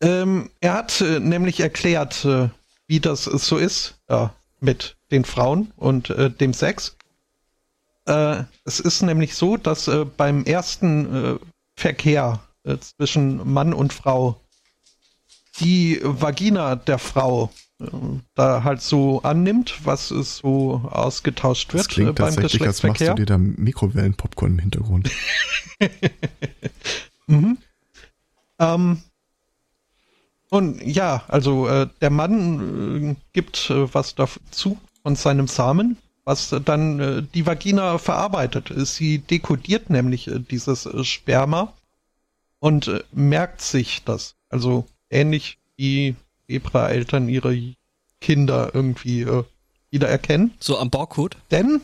Ähm, 0.00 0.50
er 0.60 0.74
hat 0.74 1.04
nämlich 1.20 1.58
erklärt, 1.60 2.26
wie 2.86 3.00
das 3.00 3.24
so 3.24 3.58
ist 3.58 4.00
äh, 4.06 4.28
mit 4.60 4.96
den 5.10 5.24
Frauen 5.24 5.72
und 5.76 6.10
äh, 6.10 6.30
dem 6.30 6.52
Sex. 6.52 6.96
Äh, 8.06 8.44
es 8.64 8.80
ist 8.80 9.02
nämlich 9.02 9.34
so, 9.34 9.56
dass 9.56 9.88
äh, 9.88 10.04
beim 10.04 10.44
ersten 10.44 11.14
äh, 11.14 11.38
Verkehr 11.76 12.40
äh, 12.64 12.76
zwischen 12.78 13.52
Mann 13.52 13.72
und 13.72 13.92
Frau 13.92 14.40
die 15.60 16.00
Vagina 16.02 16.76
der 16.76 16.98
Frau 16.98 17.50
äh, 17.80 17.86
da 18.34 18.64
halt 18.64 18.80
so 18.80 19.22
annimmt, 19.22 19.84
was 19.84 20.10
es 20.10 20.38
so 20.38 20.82
ausgetauscht 20.90 21.72
wird 21.72 21.86
Das 21.86 21.88
klingt 21.88 22.14
beim 22.16 22.34
tatsächlich, 22.34 22.66
als 22.66 22.82
machst 22.82 23.00
du 23.00 23.14
dir 23.14 23.26
da 23.26 23.38
Mikrowellenpopcorn 23.38 24.52
im 24.52 24.58
Hintergrund. 24.58 25.10
Mhm. 27.30 27.58
Ähm, 28.58 29.02
und 30.50 30.82
ja, 30.82 31.22
also 31.28 31.68
äh, 31.68 31.88
der 32.00 32.10
Mann 32.10 33.12
äh, 33.12 33.16
gibt 33.32 33.70
äh, 33.70 33.94
was 33.94 34.16
dazu 34.16 34.78
von 35.02 35.16
seinem 35.16 35.46
Samen, 35.46 35.96
was 36.24 36.54
dann 36.64 37.00
äh, 37.00 37.22
die 37.34 37.46
Vagina 37.46 37.98
verarbeitet. 37.98 38.72
Sie 38.86 39.18
dekodiert 39.18 39.90
nämlich 39.90 40.28
äh, 40.28 40.38
dieses 40.38 40.86
äh, 40.86 41.04
Sperma 41.04 41.72
und 42.58 42.88
äh, 42.88 43.02
merkt 43.12 43.60
sich 43.60 44.04
das. 44.04 44.34
Also 44.48 44.86
ähnlich 45.10 45.58
wie 45.76 46.14
Zebra-Eltern 46.48 47.28
ihre 47.28 47.74
Kinder 48.20 48.70
irgendwie 48.74 49.22
äh, 49.22 49.44
wiedererkennen. 49.90 50.52
So 50.60 50.78
am 50.78 50.90
Barcode. 50.90 51.36
Denn 51.50 51.80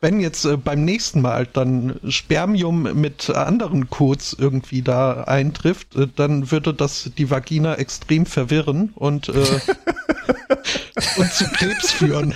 wenn 0.00 0.20
jetzt 0.20 0.44
äh, 0.44 0.56
beim 0.56 0.84
nächsten 0.84 1.22
Mal 1.22 1.46
dann 1.46 1.98
Spermium 2.08 2.82
mit 3.00 3.30
anderen 3.30 3.88
Codes 3.88 4.36
irgendwie 4.38 4.82
da 4.82 5.24
eintrifft, 5.24 5.96
dann 6.16 6.50
würde 6.50 6.74
das 6.74 7.10
die 7.16 7.30
Vagina 7.30 7.76
extrem 7.76 8.26
verwirren 8.26 8.92
und, 8.94 9.32
und 11.16 11.32
zu 11.32 11.44
Krebs 11.44 11.92
führen. 11.92 12.34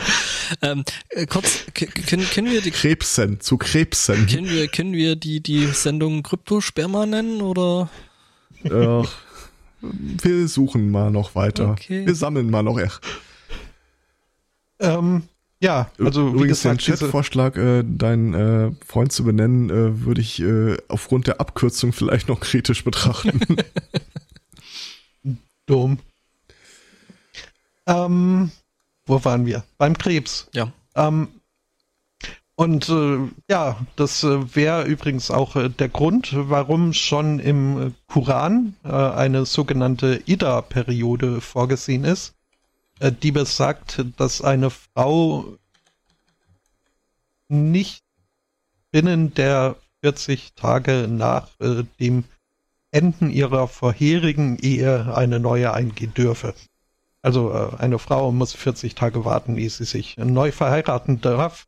Ähm, 0.62 0.84
äh, 1.10 1.26
kurz, 1.26 1.64
können, 1.74 2.24
können 2.24 2.50
wir 2.50 2.60
die 2.60 2.70
Krebsen, 2.70 3.40
zu 3.40 3.56
Krebsen. 3.56 4.26
können 4.26 4.48
wir, 4.48 4.68
können 4.68 4.92
wir 4.92 5.16
die, 5.16 5.40
die 5.40 5.66
Sendung 5.66 6.22
Kryptosperma 6.22 7.06
nennen 7.06 7.42
oder? 7.42 7.90
Äh, 8.64 9.02
wir 9.80 10.48
suchen 10.48 10.90
mal 10.90 11.10
noch 11.10 11.34
weiter. 11.34 11.70
Okay. 11.70 12.06
Wir 12.06 12.14
sammeln 12.14 12.50
mal 12.50 12.62
noch. 12.62 12.80
Ach, 12.80 13.00
Ähm, 14.78 15.22
ja, 15.60 15.90
also 15.98 16.26
wie 16.26 16.36
Übrigens 16.36 16.62
den 16.62 16.76
gesagt, 16.76 16.86
diese, 16.86 16.98
Chatvorschlag, 17.04 17.56
äh, 17.56 17.82
deinen 17.82 18.34
äh, 18.34 18.72
Freund 18.84 19.10
zu 19.10 19.24
benennen, 19.24 19.70
äh, 19.70 20.04
würde 20.04 20.20
ich 20.20 20.40
äh, 20.40 20.76
aufgrund 20.88 21.26
der 21.26 21.40
Abkürzung 21.40 21.92
vielleicht 21.92 22.28
noch 22.28 22.40
kritisch 22.40 22.84
betrachten. 22.84 23.40
dumm. 25.66 25.98
Ähm, 27.86 28.50
wo 29.06 29.24
waren 29.24 29.46
wir? 29.46 29.64
Beim 29.78 29.96
Krebs. 29.96 30.48
Ja. 30.52 30.72
Ähm, 30.94 31.28
und 32.56 32.88
äh, 32.88 33.18
ja, 33.50 33.86
das 33.96 34.24
äh, 34.24 34.56
wäre 34.56 34.84
übrigens 34.84 35.30
auch 35.30 35.56
äh, 35.56 35.68
der 35.68 35.90
Grund, 35.90 36.30
warum 36.34 36.94
schon 36.94 37.38
im 37.38 37.88
äh, 37.88 37.90
Koran 38.06 38.74
äh, 38.82 38.88
eine 38.88 39.44
sogenannte 39.44 40.22
Ida-Periode 40.24 41.42
vorgesehen 41.42 42.04
ist, 42.04 42.34
äh, 42.98 43.12
die 43.12 43.30
besagt, 43.30 44.02
dass 44.16 44.40
eine 44.40 44.70
Frau 44.70 45.58
nicht 47.48 48.02
binnen 48.90 49.34
der 49.34 49.76
40 50.02 50.54
Tage 50.54 51.08
nach 51.10 51.50
äh, 51.60 51.84
dem 52.00 52.24
Enden 52.90 53.30
ihrer 53.30 53.68
vorherigen 53.68 54.56
Ehe 54.56 55.14
eine 55.14 55.40
neue 55.40 55.74
eingehen 55.74 56.14
dürfe. 56.14 56.54
Also 57.26 57.52
äh, 57.52 57.76
eine 57.78 57.98
Frau 57.98 58.30
muss 58.30 58.52
40 58.52 58.94
Tage 58.94 59.24
warten, 59.24 59.56
ehe 59.56 59.68
sie 59.68 59.82
sich 59.84 60.16
neu 60.16 60.52
verheiraten 60.52 61.20
darf. 61.20 61.66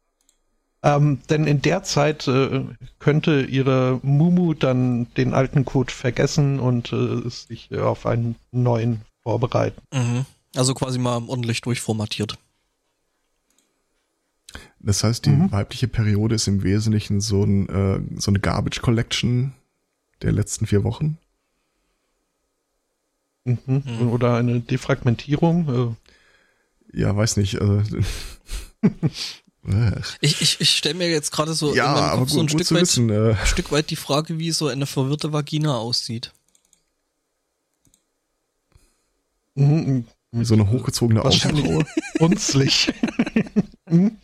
Ähm, 0.85 1.19
denn 1.31 1.49
in 1.49 1.61
der 1.63 1.83
Zeit 1.83 2.29
äh, 2.29 2.65
könnte 3.01 3.43
ihre 3.43 3.99
Mumu 4.05 4.55
dann 4.55 5.13
den 5.15 5.35
alten 5.35 5.65
Code 5.65 5.93
vergessen 5.93 6.61
und 6.61 6.93
äh, 6.93 7.29
sich 7.29 7.75
auf 7.77 8.07
einen 8.07 8.37
neuen 8.53 9.01
vorbereiten. 9.25 9.83
Mhm. 9.93 10.27
Also 10.55 10.75
quasi 10.75 11.01
mal 11.01 11.21
ordentlich 11.27 11.61
durchformatiert. 11.63 12.39
Das 14.79 15.03
heißt, 15.03 15.27
die 15.27 15.31
Mhm. 15.31 15.51
weibliche 15.51 15.89
Periode 15.89 16.37
ist 16.37 16.47
im 16.47 16.63
Wesentlichen 16.63 17.21
so, 17.21 17.43
ein, 17.43 17.69
äh, 17.69 18.21
so 18.21 18.31
eine 18.31 18.39
Garbage 18.39 18.81
Collection 18.81 19.55
der 20.23 20.31
letzten 20.31 20.67
vier 20.67 20.85
Wochen. 20.85 21.19
Mhm. 23.49 23.83
Mhm. 23.85 24.09
Oder 24.11 24.37
eine 24.37 24.61
Defragmentierung. 24.61 25.97
Ja, 26.93 27.17
weiß 27.17 27.37
nicht. 27.37 27.55
Äh, 27.55 27.83
äh, 28.83 30.01
Ich, 30.21 30.41
ich, 30.41 30.61
ich 30.61 30.71
stelle 30.71 30.95
mir 30.95 31.11
jetzt 31.11 31.31
gerade 31.33 31.55
so 31.55 31.75
ja, 31.75 31.87
in 31.87 32.01
meinem 32.01 32.19
Kopf 32.21 32.31
so 32.31 32.41
ein 32.41 32.49
Stück 32.49 32.71
weit, 32.73 32.83
wissen. 32.83 33.11
Äh, 33.11 33.37
Stück 33.47 33.71
weit 33.73 33.91
die 33.91 33.97
Frage, 33.97 34.39
wie 34.39 34.51
so 34.51 34.69
eine 34.69 34.87
verwirrte 34.87 35.33
Vagina 35.33 35.77
aussieht. 35.77 36.33
Äh, 39.57 39.63
mhm. 39.63 40.05
so 40.33 40.55
eine 40.55 40.71
hochgezogene 40.71 41.23
Wahrscheinlich 41.25 41.65
Augenbraue. 41.65 41.87
runzlig. 42.21 42.93
Mhm. 43.87 44.17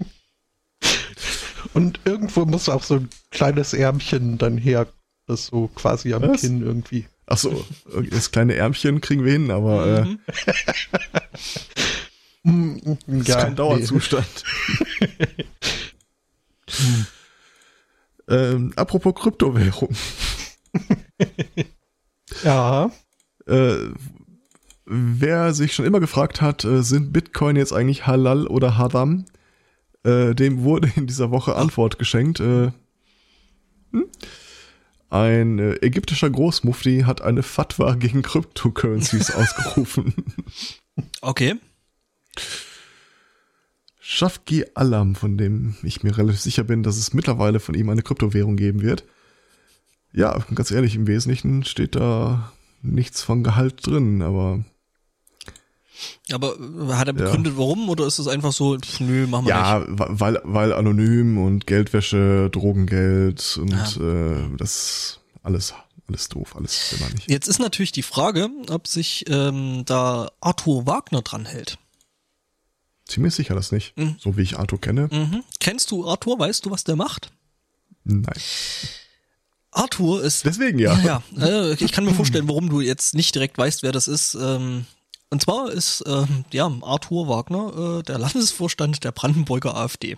Und 1.74 2.00
irgendwo 2.04 2.44
muss 2.44 2.68
auch 2.68 2.84
so 2.84 2.96
ein 2.96 3.08
kleines 3.30 3.72
Ärmchen 3.72 4.38
dann 4.38 4.58
her, 4.58 4.86
das 5.26 5.46
so 5.46 5.68
quasi 5.74 6.14
am 6.14 6.22
Was? 6.22 6.40
Kinn 6.40 6.62
irgendwie. 6.62 7.06
Ach 7.26 7.38
so, 7.38 7.64
das 8.10 8.30
kleine 8.30 8.54
Ärmchen 8.54 9.00
kriegen 9.00 9.24
wir 9.24 9.32
hin, 9.32 9.50
aber 9.50 9.86
äh, 9.86 10.04
Mhm. 10.04 10.18
Mhm. 12.44 12.98
das 13.06 13.18
ist 13.20 13.28
Ja, 13.28 13.42
kein 13.44 13.56
Dauerzustand. 13.56 14.26
ähm, 18.28 18.72
apropos 18.76 19.14
Kryptowährung. 19.14 19.94
Nee. 21.18 21.66
Ja. 22.42 22.90
Äh, 23.46 23.76
wer 24.86 25.54
sich 25.54 25.72
schon 25.74 25.84
immer 25.84 26.00
gefragt 26.00 26.40
hat, 26.40 26.64
äh, 26.64 26.82
sind 26.82 27.12
Bitcoin 27.12 27.54
jetzt 27.54 27.72
eigentlich 27.72 28.06
halal 28.06 28.46
oder 28.46 28.76
haram, 28.76 29.26
äh, 30.04 30.34
dem 30.34 30.64
wurde 30.64 30.90
in 30.96 31.06
dieser 31.06 31.30
Woche 31.30 31.54
Antwort 31.54 31.98
geschenkt. 31.98 32.40
Äh, 32.40 32.72
hm? 33.92 34.06
Ein 35.14 35.60
äh, 35.60 35.74
ägyptischer 35.74 36.28
Großmufti 36.28 37.02
hat 37.06 37.22
eine 37.22 37.44
Fatwa 37.44 37.94
gegen 37.94 38.22
Cryptocurrencies 38.22 39.30
ausgerufen. 39.36 40.12
Okay. 41.20 41.54
Shafki 44.00 44.64
Alam, 44.74 45.14
von 45.14 45.38
dem 45.38 45.76
ich 45.84 46.02
mir 46.02 46.18
relativ 46.18 46.40
sicher 46.40 46.64
bin, 46.64 46.82
dass 46.82 46.96
es 46.96 47.14
mittlerweile 47.14 47.60
von 47.60 47.76
ihm 47.76 47.90
eine 47.90 48.02
Kryptowährung 48.02 48.56
geben 48.56 48.82
wird. 48.82 49.04
Ja, 50.12 50.44
ganz 50.52 50.72
ehrlich, 50.72 50.96
im 50.96 51.06
Wesentlichen 51.06 51.62
steht 51.62 51.94
da 51.94 52.52
nichts 52.82 53.22
von 53.22 53.44
Gehalt 53.44 53.86
drin, 53.86 54.20
aber 54.20 54.64
Aber 56.32 56.56
äh, 56.58 56.92
hat 56.94 57.06
er 57.08 57.12
begründet, 57.12 57.54
warum? 57.56 57.88
Oder 57.88 58.06
ist 58.06 58.18
es 58.18 58.26
einfach 58.26 58.52
so, 58.52 58.78
pff, 58.78 59.00
nö, 59.00 59.26
machen 59.26 59.46
wir 59.46 59.50
Ja, 59.50 59.78
nicht? 59.80 59.98
wa- 59.98 60.08
weil, 60.10 60.40
weil 60.44 60.72
anonym 60.72 61.38
und 61.38 61.66
Geldwäsche, 61.66 62.48
Drogengeld 62.50 63.56
und 63.60 63.70
Ja. 63.70 64.32
äh, 64.34 64.56
das 64.56 65.20
alles, 65.42 65.74
alles 66.08 66.28
doof, 66.28 66.56
alles 66.56 66.94
immer 66.98 67.08
nicht. 67.10 67.30
Jetzt 67.30 67.48
ist 67.48 67.58
natürlich 67.60 67.92
die 67.92 68.02
Frage, 68.02 68.48
ob 68.70 68.86
sich 68.88 69.24
ähm, 69.28 69.84
da 69.86 70.30
Arthur 70.40 70.86
Wagner 70.86 71.22
dran 71.22 71.44
hält. 71.46 71.78
Ziemlich 73.06 73.34
sicher 73.34 73.54
das 73.54 73.70
nicht. 73.70 73.96
Mhm. 73.98 74.16
So 74.18 74.36
wie 74.38 74.42
ich 74.42 74.58
Arthur 74.58 74.80
kenne. 74.80 75.08
Mhm. 75.12 75.44
Kennst 75.60 75.90
du 75.90 76.08
Arthur? 76.08 76.38
Weißt 76.38 76.64
du, 76.64 76.70
was 76.70 76.84
der 76.84 76.96
macht? 76.96 77.30
Nein. 78.04 78.24
Arthur 79.70 80.22
ist 80.22 80.44
Deswegen 80.44 80.78
ja. 80.78 80.94
Ja, 81.00 81.22
ja. 81.36 81.46
Äh, 81.46 81.74
ich 81.74 81.92
kann 81.92 82.04
mir 82.04 82.14
vorstellen, 82.14 82.48
warum 82.48 82.68
du 82.70 82.80
jetzt 82.80 83.14
nicht 83.14 83.34
direkt 83.34 83.58
weißt, 83.58 83.82
wer 83.82 83.92
das 83.92 84.08
ist. 84.08 84.34
Ähm, 84.40 84.86
und 85.34 85.40
zwar 85.40 85.68
ist 85.68 86.04
ähm, 86.06 86.44
ja 86.52 86.70
Arthur 86.82 87.26
Wagner 87.26 87.98
äh, 87.98 88.02
der 88.04 88.18
Landesvorstand 88.18 89.02
der 89.02 89.10
Brandenburger 89.10 89.76
AfD. 89.76 90.16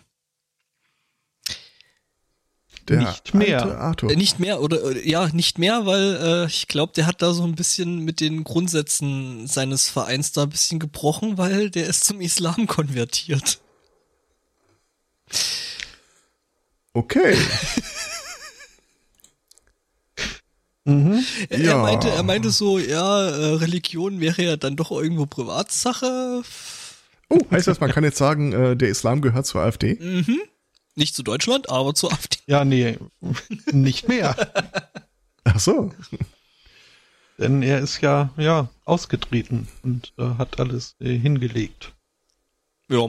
Der 2.86 2.98
Nicht 2.98 3.32
mehr. 3.32 3.78
Arthur. 3.78 4.10
Äh, 4.10 4.16
Nicht 4.16 4.40
mehr 4.40 4.60
oder 4.60 4.94
äh, 4.94 5.08
ja 5.08 5.28
nicht 5.28 5.58
mehr, 5.58 5.86
weil 5.86 6.16
äh, 6.20 6.46
ich 6.48 6.68
glaube, 6.68 6.92
der 6.94 7.06
hat 7.06 7.22
da 7.22 7.32
so 7.32 7.44
ein 7.44 7.54
bisschen 7.54 8.00
mit 8.00 8.20
den 8.20 8.44
Grundsätzen 8.44 9.46
seines 9.46 9.88
Vereins 9.88 10.32
da 10.32 10.42
ein 10.42 10.50
bisschen 10.50 10.78
gebrochen, 10.80 11.38
weil 11.38 11.70
der 11.70 11.86
ist 11.86 12.04
zum 12.04 12.20
Islam 12.20 12.66
konvertiert. 12.66 13.58
Okay. 16.92 17.38
Mhm. 20.86 21.24
Er, 21.48 21.60
Ja. 21.60 21.70
er 21.72 21.82
meinte, 21.82 22.08
er 22.10 22.22
meinte 22.22 22.50
so, 22.50 22.78
ja, 22.78 23.28
äh, 23.28 23.54
Religion 23.54 24.20
wäre 24.20 24.42
ja 24.42 24.56
dann 24.56 24.76
doch 24.76 24.90
irgendwo 24.90 25.26
Privatsache. 25.26 26.42
Oh, 27.28 27.40
heißt 27.50 27.66
das, 27.66 27.80
man 27.80 27.90
kann 27.90 28.04
jetzt 28.04 28.18
sagen, 28.18 28.52
äh, 28.52 28.76
der 28.76 28.88
Islam 28.88 29.20
gehört 29.20 29.46
zur 29.46 29.62
AfD? 29.62 29.94
Mhm. 30.00 30.38
Nicht 30.94 31.14
zu 31.14 31.22
Deutschland, 31.22 31.68
aber 31.68 31.94
zur 31.94 32.12
AfD. 32.12 32.38
Ja, 32.46 32.64
nee, 32.64 32.98
nicht 33.72 34.08
mehr. 34.08 34.34
Ach 35.44 35.58
so. 35.60 35.92
Denn 37.38 37.62
er 37.62 37.80
ist 37.80 38.00
ja, 38.00 38.30
ja, 38.38 38.68
ausgetreten 38.84 39.68
und 39.82 40.12
äh, 40.18 40.22
hat 40.38 40.58
alles 40.58 40.94
äh, 41.00 41.16
hingelegt. 41.18 41.92
Ja, 42.88 43.08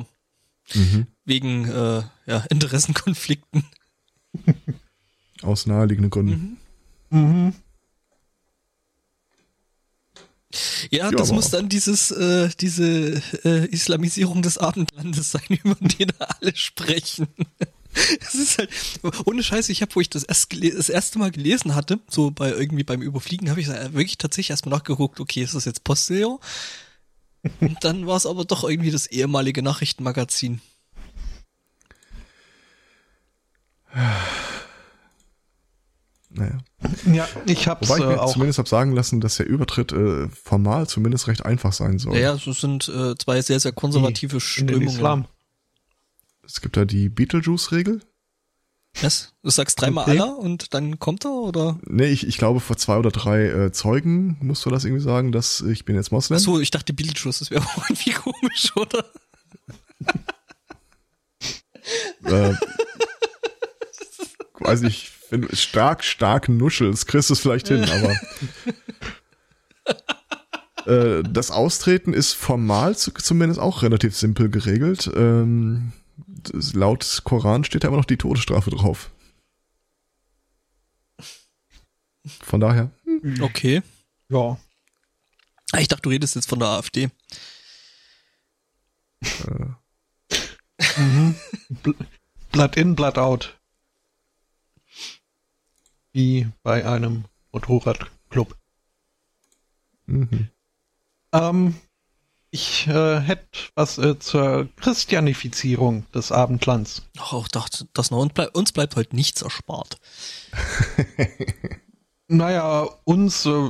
Mhm. 0.73 1.07
wegen 1.23 1.65
äh, 1.69 2.01
ja, 2.25 2.43
Interessenkonflikten. 2.49 3.63
Aus 5.43 5.65
naheliegenden 5.65 6.09
Gründen. 6.09 6.57
Mhm. 7.09 7.19
Mhm. 7.19 7.53
Ja, 10.91 11.11
das 11.11 11.31
muss 11.31 11.49
dann 11.49 11.67
dieses, 11.67 12.11
äh, 12.11 12.49
diese 12.59 13.21
äh, 13.43 13.65
Islamisierung 13.65 14.41
des 14.41 14.57
Abendlandes 14.57 15.31
sein, 15.31 15.43
über 15.63 15.75
den 15.75 16.11
da 16.17 16.25
alle 16.39 16.55
sprechen. 16.55 17.27
Es 18.21 18.35
ist 18.35 18.59
halt, 18.59 18.69
ohne 19.25 19.41
Scheiße, 19.41 19.71
ich 19.71 19.81
habe, 19.81 19.95
wo 19.95 20.01
ich 20.01 20.09
das, 20.09 20.23
erst 20.23 20.53
das 20.53 20.89
erste 20.89 21.17
Mal 21.17 21.31
gelesen 21.31 21.73
hatte, 21.73 21.99
so 22.07 22.29
bei 22.29 22.51
irgendwie 22.51 22.83
beim 22.83 23.01
Überfliegen, 23.01 23.49
habe 23.49 23.59
ich 23.59 23.67
wirklich 23.67 24.19
tatsächlich 24.19 24.51
erstmal 24.51 24.77
nachgeguckt, 24.77 25.19
okay, 25.19 25.41
ist 25.41 25.55
das 25.55 25.65
jetzt 25.65 25.83
Postillon? 25.83 26.37
Und 27.59 27.77
dann 27.83 28.05
war 28.05 28.17
es 28.17 28.27
aber 28.27 28.45
doch 28.45 28.63
irgendwie 28.63 28.91
das 28.91 29.07
ehemalige 29.07 29.63
Nachrichtenmagazin. 29.63 30.61
Naja. 36.37 36.57
Ja, 37.11 37.27
ich 37.47 37.67
hab's 37.67 37.89
Wobei 37.89 37.97
ich 37.99 38.03
äh, 38.03 38.07
mir 38.07 38.21
auch. 38.21 38.31
zumindest 38.31 38.59
hab 38.59 38.67
sagen 38.67 38.93
lassen, 38.93 39.21
dass 39.21 39.37
der 39.37 39.47
Übertritt 39.47 39.91
äh, 39.91 40.27
formal 40.29 40.87
zumindest 40.87 41.27
recht 41.27 41.45
einfach 41.45 41.73
sein 41.73 41.97
soll. 41.97 42.13
Ja, 42.15 42.33
ja, 42.33 42.37
so 42.37 42.53
sind 42.53 42.87
äh, 42.89 43.15
zwei 43.17 43.41
sehr, 43.41 43.59
sehr 43.59 43.71
konservative 43.71 44.33
in 44.35 44.39
den 44.39 44.41
Strömungen. 44.41 44.87
Islam. 44.87 45.25
Es 46.45 46.61
gibt 46.61 46.77
da 46.77 46.85
die 46.85 47.09
Beetlejuice-Regel. 47.09 48.01
Was? 49.01 49.33
Du 49.43 49.49
sagst 49.49 49.81
dreimal 49.81 50.03
Okay. 50.05 50.19
Allah 50.19 50.33
und 50.33 50.73
dann 50.73 50.99
kommt 50.99 51.25
er, 51.25 51.31
oder? 51.31 51.79
Nee, 51.85 52.07
ich, 52.07 52.27
ich 52.27 52.37
glaube, 52.37 52.59
vor 52.59 52.77
zwei 52.77 52.97
oder 52.97 53.11
drei 53.11 53.45
äh, 53.47 53.71
Zeugen 53.71 54.37
musst 54.41 54.65
du 54.65 54.69
das 54.69 54.85
irgendwie 54.85 55.03
sagen, 55.03 55.31
dass 55.31 55.61
ich 55.61 55.85
bin 55.85 55.95
jetzt 55.95 56.11
Moslem. 56.11 56.37
Ach 56.37 56.41
so, 56.41 56.59
ich 56.59 56.71
dachte 56.71 56.93
Beetlejuice, 56.93 57.39
das 57.39 57.51
wäre 57.51 57.63
auch 57.65 57.89
irgendwie 57.89 58.11
komisch, 58.11 58.75
oder? 58.75 59.05
Äh, 62.23 62.53
weiß 64.59 64.81
nicht, 64.81 65.11
wenn 65.29 65.41
du 65.41 65.55
stark, 65.55 66.03
stark 66.03 66.49
nuschelst, 66.49 67.07
kriegst 67.07 67.29
du 67.29 67.33
es 67.33 67.39
vielleicht 67.39 67.67
hin, 67.67 67.83
aber 67.85 68.15
äh, 71.19 71.23
das 71.23 71.51
Austreten 71.51 72.13
ist 72.13 72.33
formal 72.33 72.95
zu, 72.97 73.11
zumindest 73.11 73.59
auch 73.59 73.81
relativ 73.83 74.15
simpel 74.15 74.49
geregelt. 74.49 75.09
Ähm, 75.15 75.91
laut 76.73 77.21
Koran 77.23 77.63
steht 77.63 77.83
da 77.83 77.87
immer 77.89 77.97
noch 77.97 78.05
die 78.05 78.17
Todesstrafe 78.17 78.69
drauf. 78.69 79.09
Von 82.43 82.59
daher, 82.59 82.91
Okay. 83.41 83.81
Ja. 84.29 84.57
Ah, 85.71 85.79
Ich 85.79 85.87
dachte, 85.87 86.03
du 86.03 86.09
redest 86.09 86.35
jetzt 86.35 86.47
von 86.47 86.59
der 86.59 86.67
AfD. 86.69 87.09
Mhm. 90.97 91.35
Bl- 91.83 91.95
Blood 92.51 92.77
in, 92.77 92.95
Blood 92.95 93.17
out. 93.17 93.56
Wie 96.17 96.47
bei 96.63 96.83
einem 96.83 97.25
Motorradclub. 97.51 98.57
mhm. 100.07 100.47
Ähm, 101.31 101.75
ich 102.49 102.87
äh, 102.87 103.19
hätte 103.19 103.45
was 103.75 103.99
äh, 103.99 104.17
zur 104.17 104.67
Christianifizierung 104.77 106.09
des 106.13 106.31
Abendlands. 106.31 107.03
Ach, 107.19 107.33
auch 107.33 107.47
dachte, 107.47 107.87
das 107.93 108.09
noch. 108.09 108.27
Uns 108.53 108.71
bleibt 108.71 108.95
heute 108.95 109.15
nichts 109.15 109.43
erspart. 109.43 109.99
Naja, 112.29 112.89
uns, 113.05 113.45
äh, 113.45 113.69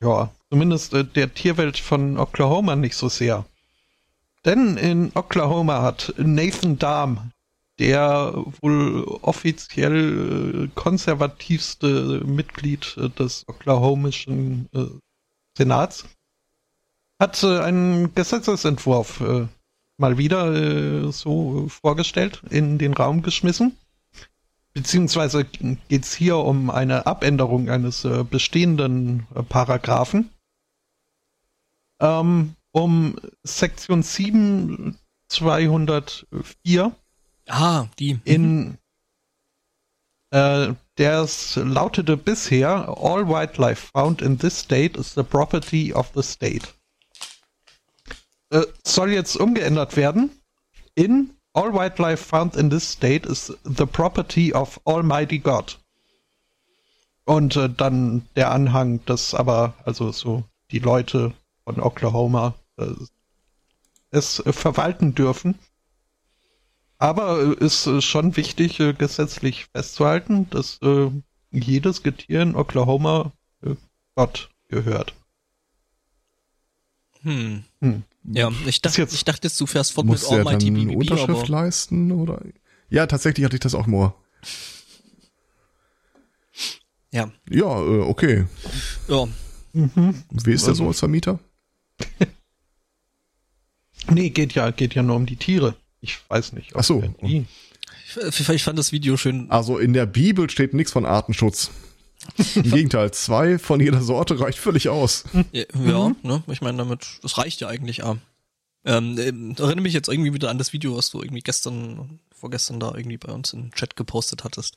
ja, 0.00 0.30
zumindest 0.48 0.94
äh, 0.94 1.04
der 1.04 1.34
Tierwelt 1.34 1.76
von 1.76 2.16
Oklahoma 2.16 2.74
nicht 2.74 2.96
so 2.96 3.10
sehr. 3.10 3.44
Denn 4.46 4.78
in 4.78 5.12
Oklahoma 5.14 5.82
hat 5.82 6.14
Nathan 6.16 6.78
Dahm, 6.78 7.32
der 7.78 8.32
wohl 8.60 9.04
offiziell 9.22 10.64
äh, 10.64 10.68
konservativste 10.74 12.22
Mitglied 12.24 12.96
äh, 12.96 13.10
des 13.10 13.44
oklahomischen 13.48 14.68
äh, 14.74 14.86
Senats, 15.56 16.04
hat 17.18 17.42
einen 17.42 18.14
Gesetzesentwurf 18.14 19.24
mal 19.96 20.18
wieder 20.18 21.10
so 21.12 21.66
vorgestellt, 21.68 22.42
in 22.50 22.76
den 22.76 22.92
Raum 22.92 23.22
geschmissen. 23.22 23.74
Beziehungsweise 24.74 25.46
geht 25.46 26.04
es 26.04 26.14
hier 26.14 26.36
um 26.36 26.68
eine 26.68 27.06
Abänderung 27.06 27.70
eines 27.70 28.06
bestehenden 28.30 29.26
Paragraphen. 29.48 30.28
Ähm, 32.02 32.54
um 32.72 33.16
Sektion 33.42 34.02
7 34.02 34.98
204 35.28 36.94
Ah, 37.48 37.86
die. 37.98 38.18
in 38.24 38.78
äh, 40.30 40.74
der 40.98 41.20
es 41.20 41.56
lautete 41.56 42.16
bisher, 42.16 42.88
all 43.00 43.28
wildlife 43.28 43.90
found 43.92 44.22
in 44.22 44.38
this 44.38 44.58
state 44.58 44.98
is 44.98 45.14
the 45.14 45.22
property 45.22 45.92
of 45.92 46.10
the 46.14 46.22
state. 46.22 46.68
Äh, 48.50 48.62
soll 48.84 49.12
jetzt 49.12 49.36
umgeändert 49.36 49.96
werden 49.96 50.30
in 50.94 51.36
all 51.52 51.72
wildlife 51.72 52.24
found 52.24 52.56
in 52.56 52.70
this 52.70 52.92
state 52.92 53.26
is 53.26 53.56
the 53.64 53.86
property 53.86 54.52
of 54.52 54.80
Almighty 54.84 55.38
God. 55.38 55.78
Und 57.24 57.56
äh, 57.56 57.68
dann 57.68 58.28
der 58.36 58.50
Anhang, 58.50 59.04
dass 59.06 59.34
aber 59.34 59.74
also 59.84 60.12
so 60.12 60.44
die 60.70 60.78
Leute 60.78 61.32
von 61.64 61.80
Oklahoma 61.80 62.54
äh, 62.76 62.86
es 64.10 64.42
verwalten 64.46 65.14
dürfen. 65.14 65.58
Aber 66.98 67.56
äh, 67.60 67.64
ist 67.64 67.86
äh, 67.86 68.00
schon 68.00 68.36
wichtig, 68.36 68.80
äh, 68.80 68.92
gesetzlich 68.94 69.66
festzuhalten, 69.74 70.48
dass 70.50 70.78
äh, 70.82 71.10
jedes 71.50 72.02
Getier 72.02 72.42
in 72.42 72.56
Oklahoma 72.56 73.32
äh, 73.62 73.74
Gott 74.14 74.50
gehört. 74.68 75.14
Hm. 77.22 77.64
Hm. 77.80 78.02
Ja, 78.24 78.50
ich 78.66 78.80
dachte, 78.80 79.02
jetzt- 79.02 79.14
ich 79.14 79.24
dachte 79.24 79.46
jetzt, 79.48 79.60
du 79.60 79.66
fährst 79.66 79.92
fort 79.92 80.06
mit 80.06 80.24
Almighty 80.24 80.68
eine 80.68 80.78
BBB, 80.86 80.96
Unterschrift 80.96 81.30
aber 81.30 81.48
leisten 81.48 82.12
oder? 82.12 82.40
Ja, 82.88 83.06
tatsächlich 83.06 83.44
hatte 83.44 83.56
ich 83.56 83.60
das 83.60 83.74
auch 83.74 83.86
mal. 83.86 84.14
ja. 87.12 87.30
Ja, 87.50 87.80
äh, 87.82 88.00
okay. 88.00 88.46
Ja, 89.08 89.26
Wie 89.72 90.52
ist 90.52 90.66
der 90.66 90.74
so 90.74 90.86
als 90.88 90.98
Vermieter? 91.00 91.38
Nee, 94.08 94.30
geht 94.30 94.54
ja, 94.54 94.70
geht 94.70 94.94
ja 94.94 95.02
nur 95.02 95.16
um 95.16 95.26
die 95.26 95.36
Tiere. 95.36 95.76
Ich 96.00 96.18
weiß 96.28 96.52
nicht. 96.52 96.74
Ach 96.76 96.84
so. 96.84 97.02
ich, 97.22 98.48
ich 98.48 98.62
fand 98.62 98.78
das 98.78 98.92
Video 98.92 99.16
schön. 99.16 99.50
Also 99.50 99.78
in 99.78 99.92
der 99.92 100.06
Bibel 100.06 100.48
steht 100.50 100.74
nichts 100.74 100.92
von 100.92 101.04
Artenschutz. 101.04 101.70
Im 102.54 102.62
Gegenteil, 102.62 103.12
zwei 103.12 103.58
von 103.58 103.80
jeder 103.80 104.02
Sorte 104.02 104.38
reicht 104.40 104.58
völlig 104.58 104.88
aus. 104.88 105.24
Ja, 105.52 105.64
ja 105.84 106.16
ne? 106.22 106.42
Ich 106.48 106.60
meine, 106.60 106.78
damit, 106.78 107.06
das 107.22 107.38
reicht 107.38 107.60
ja 107.60 107.68
eigentlich 107.68 108.02
auch. 108.02 108.16
Ähm, 108.84 109.18
ähm, 109.18 109.54
erinnere 109.58 109.82
mich 109.82 109.94
jetzt 109.94 110.08
irgendwie 110.08 110.32
wieder 110.32 110.48
an 110.50 110.58
das 110.58 110.72
Video, 110.72 110.96
was 110.96 111.10
du 111.10 111.20
irgendwie 111.20 111.42
gestern, 111.42 112.20
vorgestern 112.34 112.80
da 112.80 112.94
irgendwie 112.94 113.16
bei 113.16 113.32
uns 113.32 113.52
im 113.52 113.72
Chat 113.72 113.96
gepostet 113.96 114.44
hattest. 114.44 114.76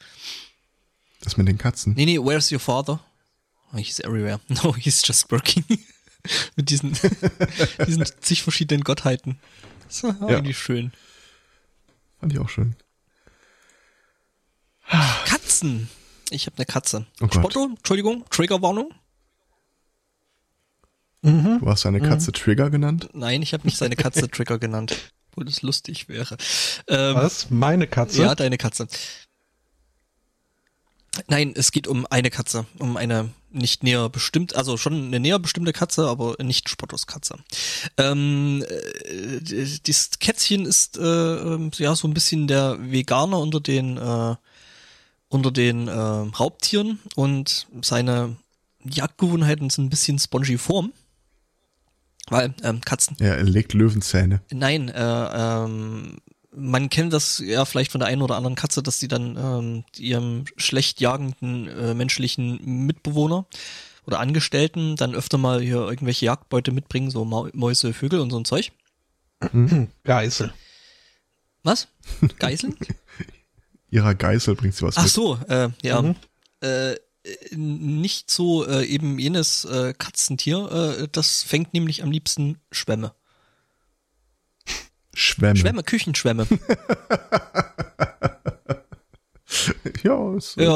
Das 1.22 1.38
mit 1.38 1.48
den 1.48 1.58
Katzen. 1.58 1.94
Nee, 1.96 2.06
nee, 2.06 2.18
where's 2.20 2.52
your 2.52 2.60
father? 2.60 3.00
Oh, 3.74 3.78
he's 3.78 4.00
everywhere. 4.00 4.40
No, 4.64 4.76
he's 4.76 5.02
just 5.06 5.32
working. 5.32 5.64
Mit 6.58 6.70
diesen, 6.70 6.98
diesen 7.88 8.06
zig 8.20 8.42
verschiedenen 8.44 8.84
Gottheiten. 8.84 9.40
Das 9.88 10.04
war 10.04 10.30
Ja. 10.30 10.38
eigentlich 10.38 10.58
schön. 10.58 10.92
Fand 12.20 12.34
ich 12.34 12.40
auch 12.40 12.50
schön. 12.50 12.76
Katzen. 15.26 15.90
Ich 16.32 16.46
habe 16.46 16.58
eine 16.58 16.66
Katze. 16.66 17.06
Oh. 17.22 17.28
Spotto, 17.32 17.70
Entschuldigung, 17.78 18.26
Triggerwarnung. 18.30 18.92
Du 21.22 21.62
hast 21.66 21.84
deine 21.84 22.00
Katze 22.00 22.32
Trigger 22.32 22.70
genannt. 22.70 23.10
Nein, 23.14 23.42
ich 23.42 23.54
habe 23.54 23.66
nicht 23.66 23.78
seine 23.78 23.98
Katze 23.98 24.30
Trigger 24.32 24.58
genannt. 24.58 25.12
Obwohl 25.32 25.46
das 25.46 25.62
lustig 25.62 26.08
wäre. 26.08 26.38
Ähm, 26.88 27.16
Was? 27.16 27.50
Meine 27.50 27.88
Katze? 27.88 28.22
Ja, 28.22 28.36
deine 28.36 28.58
Katze. 28.58 28.88
Nein, 31.28 31.54
es 31.56 31.72
geht 31.72 31.88
um 31.88 32.06
eine 32.10 32.30
Katze, 32.30 32.66
um 32.78 32.96
eine 32.96 33.30
nicht 33.52 33.84
näher 33.84 34.10
bestimmt, 34.10 34.56
also 34.56 34.78
schon 34.78 35.08
eine 35.08 35.20
näher 35.20 35.40
bestimmte 35.40 35.74
Katze, 35.74 36.08
aber 36.08 36.36
nicht 36.42 36.70
Spottos 36.70 37.08
Katze. 37.08 37.38
Ähm, 37.98 38.64
äh, 38.68 39.40
dieses 39.86 40.20
Kätzchen 40.20 40.66
ist 40.66 40.98
äh, 40.98 41.02
ähm, 41.04 41.72
ja 41.78 41.96
so 41.96 42.08
ein 42.08 42.14
bisschen 42.14 42.48
der 42.48 42.78
Veganer 42.80 43.40
unter 43.40 43.60
den 43.60 43.98
äh, 43.98 44.36
unter 45.30 45.52
den 45.52 45.88
äh, 45.88 45.92
Raubtieren 45.92 47.00
und 47.16 47.68
seine 47.82 48.36
Jagdgewohnheiten 48.84 49.70
sind 49.70 49.86
ein 49.86 49.90
bisschen 49.90 50.20
spongiform. 50.20 50.92
Weil 52.30 52.54
ähm, 52.64 52.82
Katzen 52.82 53.18
Ja, 53.20 53.34
er 53.34 53.44
legt 53.44 53.74
Löwenzähne. 53.74 54.42
Nein, 54.52 54.90
äh, 54.90 54.94
ähm, 55.02 56.18
man 56.56 56.90
kennt 56.90 57.14
das 57.14 57.40
ja 57.40 57.66
vielleicht 57.66 57.92
von 57.92 58.00
der 58.00 58.08
einen 58.08 58.22
oder 58.22 58.36
anderen 58.36 58.56
Katze, 58.56 58.82
dass 58.82 59.00
sie 59.00 59.08
dann 59.08 59.38
ähm, 59.38 59.84
ihrem 59.98 60.46
schlecht 60.58 61.00
jagenden 61.00 61.68
äh, 61.68 61.94
menschlichen 61.94 62.60
Mitbewohner 62.86 63.46
oder 64.06 64.20
Angestellten 64.20 64.96
dann 64.96 65.16
öfter 65.16 65.38
mal 65.38 65.62
hier 65.62 65.78
irgendwelche 65.78 66.26
Jagdbeute 66.26 66.72
mitbringen, 66.72 67.12
so 67.12 67.26
Mäuse, 67.26 67.94
Vögel 67.94 68.20
und 68.20 68.32
so 68.32 68.40
ein 68.40 68.46
Zeug. 68.46 68.72
Geißel. 70.04 70.54
Was? 71.64 71.88
Geißeln? 72.40 72.76
Ihrer 73.92 74.16
Geißel 74.16 74.56
bringt 74.56 74.76
sie 74.76 74.86
was 74.86 74.98
Ach 74.98 75.04
mit. 75.04 75.12
so, 75.12 75.38
äh, 75.48 75.70
ja. 75.84 76.02
Mhm. 76.02 76.16
Äh, 76.62 76.94
äh, 76.94 76.98
nicht 77.56 78.32
so 78.32 78.66
äh, 78.66 78.86
eben 78.86 79.20
jenes 79.20 79.66
äh, 79.66 79.94
Katzentier, 79.98 80.98
äh, 81.02 81.08
das 81.12 81.44
fängt 81.44 81.74
nämlich 81.74 82.04
am 82.04 82.12
liebsten 82.12 82.60
Schwämme. 82.72 83.14
Schwämme. 85.20 85.58
Schwämme, 85.60 85.84
Küchenschwämme. 85.84 86.48
ja, 90.04 90.36
ist, 90.36 90.56
ja. 90.56 90.72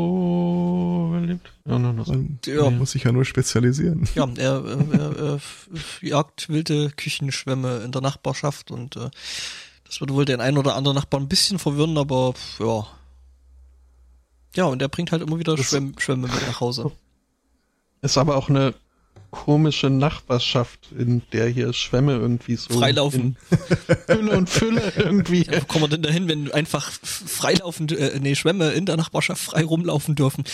Oh, 0.00 1.14
lebt? 1.20 1.52
Ja, 1.66 1.78
no, 1.78 1.92
no. 1.92 2.04
Man, 2.04 2.38
Ja. 2.46 2.70
muss 2.70 2.92
sich 2.92 3.04
ja 3.04 3.12
nur 3.12 3.26
spezialisieren. 3.26 4.08
Ja, 4.14 4.26
er, 4.38 4.64
er, 4.64 5.16
er, 5.18 5.40
jagt 6.00 6.48
wilde 6.48 6.90
Küchenschwämme 6.96 7.82
in 7.84 7.92
der 7.92 8.00
Nachbarschaft 8.00 8.70
und 8.70 8.96
äh, 8.96 9.10
das 9.84 10.00
würde 10.00 10.14
wohl 10.14 10.24
den 10.24 10.40
einen 10.40 10.56
oder 10.56 10.74
anderen 10.74 10.94
Nachbarn 10.94 11.24
ein 11.24 11.28
bisschen 11.28 11.58
verwirren, 11.58 11.98
aber 11.98 12.32
ja. 12.60 12.86
Ja, 14.56 14.64
und 14.64 14.80
er 14.80 14.88
bringt 14.88 15.12
halt 15.12 15.20
immer 15.20 15.38
wieder 15.38 15.58
Schwämme, 15.58 15.92
Schwämme 15.98 16.28
mit 16.28 16.46
nach 16.46 16.60
Hause. 16.60 16.92
Ist 18.00 18.16
aber 18.16 18.36
auch 18.36 18.48
eine 18.48 18.72
komische 19.30 19.90
Nachbarschaft, 19.90 20.90
in 20.98 21.22
der 21.32 21.48
hier 21.48 21.72
Schwämme 21.72 22.12
irgendwie 22.12 22.56
so 22.56 22.78
Freilaufen. 22.78 23.36
Fülle 24.06 24.36
und 24.36 24.48
Fülle 24.48 24.92
irgendwie. 24.96 25.42
Ja, 25.44 25.60
wo 25.60 25.64
kommen 25.66 25.84
wir 25.84 25.88
denn 25.88 26.02
dahin, 26.02 26.28
wenn 26.28 26.50
einfach 26.52 26.88
f- 26.88 26.98
freilaufend, 27.26 27.92
äh, 27.92 28.18
nee, 28.20 28.34
Schwämme 28.34 28.70
in 28.72 28.86
der 28.86 28.96
Nachbarschaft 28.96 29.42
frei 29.42 29.64
rumlaufen 29.64 30.14
dürfen? 30.14 30.44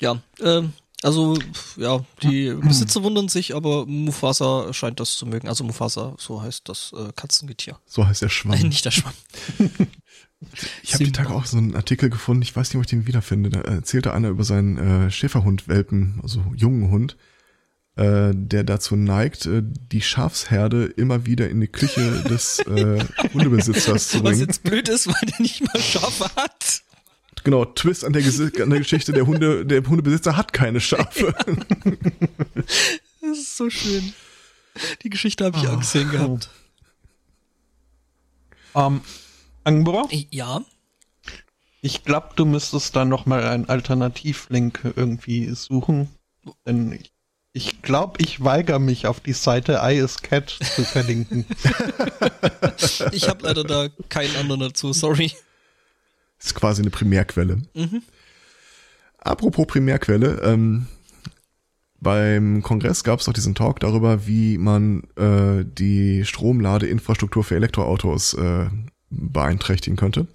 Ja, 0.00 0.20
ähm, 0.40 0.72
also, 1.02 1.36
ja, 1.76 2.04
die 2.22 2.52
Besitzer 2.54 3.02
wundern 3.02 3.28
sich, 3.28 3.56
aber 3.56 3.86
Mufasa 3.86 4.72
scheint 4.72 5.00
das 5.00 5.16
zu 5.16 5.26
mögen. 5.26 5.48
Also 5.48 5.64
Mufasa, 5.64 6.14
so 6.16 6.40
heißt 6.42 6.68
das 6.68 6.92
äh, 6.96 7.10
Katzengetier. 7.16 7.76
So 7.86 8.06
heißt 8.06 8.22
der 8.22 8.28
Nein, 8.44 8.58
Schwamm. 8.58 8.68
nicht 8.68 8.84
der 8.84 8.90
Schwamm. 8.92 9.12
Ich 10.82 10.94
habe 10.94 11.04
die. 11.04 11.12
Tage 11.12 11.30
auch 11.30 11.46
so 11.46 11.56
einen 11.56 11.76
Artikel 11.76 12.10
gefunden, 12.10 12.42
ich 12.42 12.54
weiß 12.56 12.68
nicht, 12.70 12.76
ob 12.76 12.82
ich 12.82 12.90
den 12.90 13.06
wiederfinde. 13.06 13.48
Da 13.48 13.60
erzählte 13.60 14.12
einer 14.12 14.28
über 14.28 14.42
seinen 14.42 14.76
äh, 15.06 15.08
Schäferhund-Welpen, 15.10 16.18
also 16.22 16.42
jungen 16.56 16.90
Hund, 16.90 17.16
äh, 17.96 18.30
der 18.34 18.64
dazu 18.64 18.96
neigt, 18.96 19.46
äh, 19.46 19.62
die 19.64 20.00
Schafsherde 20.02 20.84
immer 20.86 21.26
wieder 21.26 21.48
in 21.50 21.60
die 21.60 21.68
Küche 21.68 22.22
des 22.28 22.58
äh, 22.60 23.04
Hundebesitzers 23.34 24.08
zu 24.08 24.18
Was 24.18 24.22
bringen. 24.30 24.40
jetzt 24.40 24.62
blöd 24.62 24.88
ist, 24.88 25.06
weil 25.08 25.28
der 25.28 25.40
nicht 25.40 25.60
mal 25.62 25.80
Schafe 25.80 26.24
hat. 26.36 26.82
Genau, 27.44 27.64
Twist 27.64 28.04
an 28.04 28.12
der, 28.12 28.22
Gesi- 28.22 28.62
an 28.62 28.70
der 28.70 28.78
Geschichte, 28.78 29.12
der 29.12 29.26
Hunde, 29.26 29.66
der 29.66 29.82
Hundebesitzer 29.84 30.36
hat 30.36 30.52
keine 30.52 30.80
Schafe. 30.80 31.34
Das 33.20 33.38
ist 33.38 33.56
so 33.56 33.68
schön. 33.68 34.12
Die 35.02 35.10
Geschichte 35.10 35.44
habe 35.44 35.58
ich 35.58 35.66
auch 35.68 35.78
gesehen 35.80 36.10
gehabt. 36.10 36.48
Ähm, 38.74 39.00
Angbor, 39.64 40.08
Ja, 40.30 40.62
ich 41.82 42.04
glaube, 42.04 42.28
du 42.36 42.44
müsstest 42.44 42.94
da 42.96 43.04
noch 43.04 43.26
mal 43.26 43.44
einen 43.44 43.68
Alternativlink 43.68 44.92
irgendwie 44.96 45.50
suchen, 45.50 46.08
denn 46.66 46.92
ich, 46.92 47.11
ich 47.52 47.82
glaube, 47.82 48.14
ich 48.22 48.42
weigere 48.42 48.78
mich 48.78 49.06
auf 49.06 49.20
die 49.20 49.34
Seite 49.34 49.80
I 49.82 49.96
is 49.98 50.22
Cat 50.22 50.50
zu 50.50 50.84
verlinken. 50.84 51.44
ich 53.12 53.28
habe 53.28 53.44
leider 53.44 53.64
da 53.64 53.88
keinen 54.08 54.34
anderen 54.36 54.60
dazu, 54.60 54.92
sorry. 54.92 55.32
ist 56.42 56.54
quasi 56.54 56.82
eine 56.82 56.90
Primärquelle. 56.90 57.62
Mhm. 57.74 58.02
Apropos 59.18 59.66
Primärquelle, 59.66 60.40
ähm, 60.42 60.86
beim 62.00 62.62
Kongress 62.62 63.04
gab 63.04 63.20
es 63.20 63.26
doch 63.26 63.32
diesen 63.32 63.54
Talk 63.54 63.78
darüber, 63.80 64.26
wie 64.26 64.58
man 64.58 65.04
äh, 65.16 65.64
die 65.64 66.24
Stromladeinfrastruktur 66.24 67.44
für 67.44 67.54
Elektroautos 67.54 68.34
äh, 68.34 68.66
beeinträchtigen 69.10 69.96
könnte. 69.96 70.26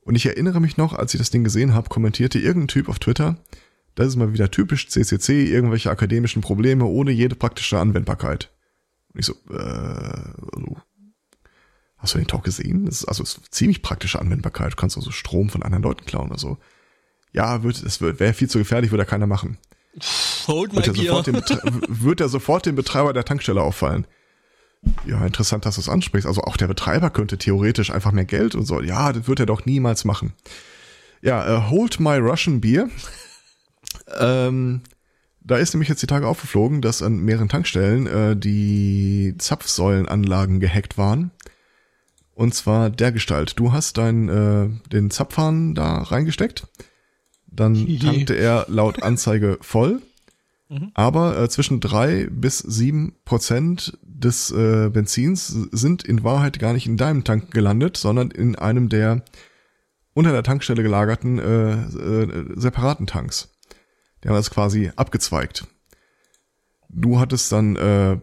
Und 0.00 0.14
ich 0.14 0.24
erinnere 0.24 0.60
mich 0.60 0.78
noch, 0.78 0.94
als 0.94 1.12
ich 1.12 1.18
das 1.18 1.30
Ding 1.30 1.44
gesehen 1.44 1.74
habe, 1.74 1.90
kommentierte 1.90 2.38
irgendein 2.38 2.68
Typ 2.68 2.88
auf 2.88 2.98
Twitter, 2.98 3.36
das 3.98 4.08
ist 4.08 4.16
mal 4.16 4.32
wieder 4.32 4.50
typisch 4.50 4.88
CCC, 4.88 5.44
irgendwelche 5.44 5.90
akademischen 5.90 6.40
Probleme 6.42 6.84
ohne 6.84 7.10
jede 7.10 7.34
praktische 7.34 7.78
Anwendbarkeit. 7.78 8.50
Und 9.12 9.20
ich 9.20 9.26
so, 9.26 9.32
äh, 9.50 9.56
also, 9.56 10.76
hast 11.96 12.14
du 12.14 12.18
den 12.18 12.26
Talk 12.28 12.44
gesehen? 12.44 12.86
Das 12.86 13.00
ist 13.00 13.04
also 13.06 13.22
es 13.24 13.36
ist 13.38 13.54
ziemlich 13.54 13.82
praktische 13.82 14.20
Anwendbarkeit. 14.20 14.72
Du 14.72 14.76
kannst 14.76 14.96
also 14.96 15.10
Strom 15.10 15.50
von 15.50 15.62
anderen 15.62 15.82
Leuten 15.82 16.04
klauen 16.06 16.28
oder 16.30 16.38
so. 16.38 16.58
Ja, 17.32 17.62
wird, 17.62 17.82
es 17.82 18.00
wird, 18.00 18.20
wäre 18.20 18.32
viel 18.34 18.48
zu 18.48 18.58
gefährlich, 18.58 18.90
würde 18.92 19.02
ja 19.02 19.10
keiner 19.10 19.26
machen. 19.26 19.58
Hold 20.46 20.72
my 20.72 20.76
Wird 20.86 20.94
beer. 20.96 21.06
sofort 21.06 21.28
Betre- 21.28 21.82
wird 21.88 22.20
ja 22.20 22.28
sofort 22.28 22.66
dem 22.66 22.76
Betreiber 22.76 23.12
der 23.12 23.24
Tankstelle 23.24 23.60
auffallen. 23.62 24.06
Ja, 25.06 25.26
interessant, 25.26 25.66
dass 25.66 25.74
du 25.74 25.80
es 25.80 25.88
ansprichst. 25.88 26.26
Also 26.26 26.42
auch 26.42 26.56
der 26.56 26.68
Betreiber 26.68 27.10
könnte 27.10 27.36
theoretisch 27.36 27.90
einfach 27.90 28.12
mehr 28.12 28.24
Geld 28.26 28.54
und 28.54 28.64
so. 28.64 28.80
Ja, 28.80 29.12
das 29.12 29.26
wird 29.26 29.40
er 29.40 29.46
doch 29.46 29.66
niemals 29.66 30.04
machen. 30.04 30.34
Ja, 31.20 31.56
äh, 31.66 31.68
Hold 31.70 31.98
My 31.98 32.16
Russian 32.18 32.60
Beer. 32.60 32.88
Ähm, 34.18 34.82
da 35.40 35.56
ist 35.56 35.72
nämlich 35.72 35.88
jetzt 35.88 36.02
die 36.02 36.06
Tage 36.06 36.26
aufgeflogen, 36.26 36.82
dass 36.82 37.02
an 37.02 37.20
mehreren 37.20 37.48
Tankstellen 37.48 38.06
äh, 38.06 38.36
die 38.36 39.34
Zapfsäulenanlagen 39.38 40.60
gehackt 40.60 40.98
waren. 40.98 41.30
Und 42.34 42.54
zwar 42.54 42.90
der 42.90 43.12
Gestalt. 43.12 43.58
Du 43.58 43.72
hast 43.72 43.98
dein, 43.98 44.28
äh, 44.28 44.68
den 44.92 45.10
Zapfhahn 45.10 45.74
da 45.74 46.02
reingesteckt. 46.02 46.68
Dann 47.46 47.98
tankte 48.00 48.34
er 48.34 48.66
laut 48.68 49.02
Anzeige 49.02 49.58
voll. 49.60 50.02
Mhm. 50.68 50.90
Aber 50.94 51.40
äh, 51.40 51.48
zwischen 51.48 51.80
drei 51.80 52.28
bis 52.30 52.58
sieben 52.58 53.14
Prozent 53.24 53.98
des 54.02 54.50
äh, 54.50 54.90
Benzins 54.92 55.48
sind 55.48 56.04
in 56.04 56.24
Wahrheit 56.24 56.58
gar 56.58 56.74
nicht 56.74 56.86
in 56.86 56.96
deinem 56.96 57.24
Tank 57.24 57.52
gelandet, 57.52 57.96
sondern 57.96 58.30
in 58.30 58.54
einem 58.54 58.88
der 58.88 59.22
unter 60.12 60.32
der 60.32 60.42
Tankstelle 60.42 60.82
gelagerten 60.82 61.38
äh, 61.38 61.72
äh, 61.72 62.44
separaten 62.56 63.06
Tanks. 63.06 63.48
Die 64.22 64.28
haben 64.28 64.36
das 64.36 64.50
quasi 64.50 64.90
abgezweigt. 64.96 65.66
Du 66.88 67.20
hattest 67.20 67.52
dann 67.52 67.76
äh, 67.76 68.18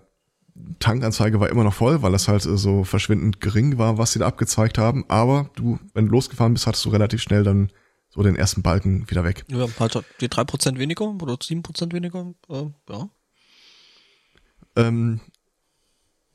Tankanzeige 0.80 1.40
war 1.40 1.50
immer 1.50 1.64
noch 1.64 1.74
voll, 1.74 2.02
weil 2.02 2.14
das 2.14 2.28
halt 2.28 2.46
äh, 2.46 2.58
so 2.58 2.84
verschwindend 2.84 3.42
gering 3.42 3.78
war, 3.78 3.98
was 3.98 4.14
sie 4.14 4.20
da 4.20 4.28
abgezweigt 4.28 4.78
haben. 4.78 5.06
Aber 5.10 5.50
du, 5.56 5.80
wenn 5.94 6.06
du 6.06 6.12
losgefahren 6.14 6.54
bist, 6.54 6.66
hattest 6.66 6.86
du 6.86 6.90
relativ 6.90 7.22
schnell 7.22 7.44
dann 7.44 7.72
so 8.10 8.24
den 8.24 8.36
ersten 8.36 8.62
Balken 8.62 9.10
wieder 9.10 9.26
weg. 9.26 9.44
Ja, 9.50 9.68
halt 9.80 10.04
die 10.22 10.30
3% 10.30 10.78
weniger 10.78 11.06
oder 11.06 11.34
7% 11.34 11.92
weniger. 11.92 12.34
Äh, 12.50 12.70
ja. 12.90 13.10
Ähm, 14.78 15.20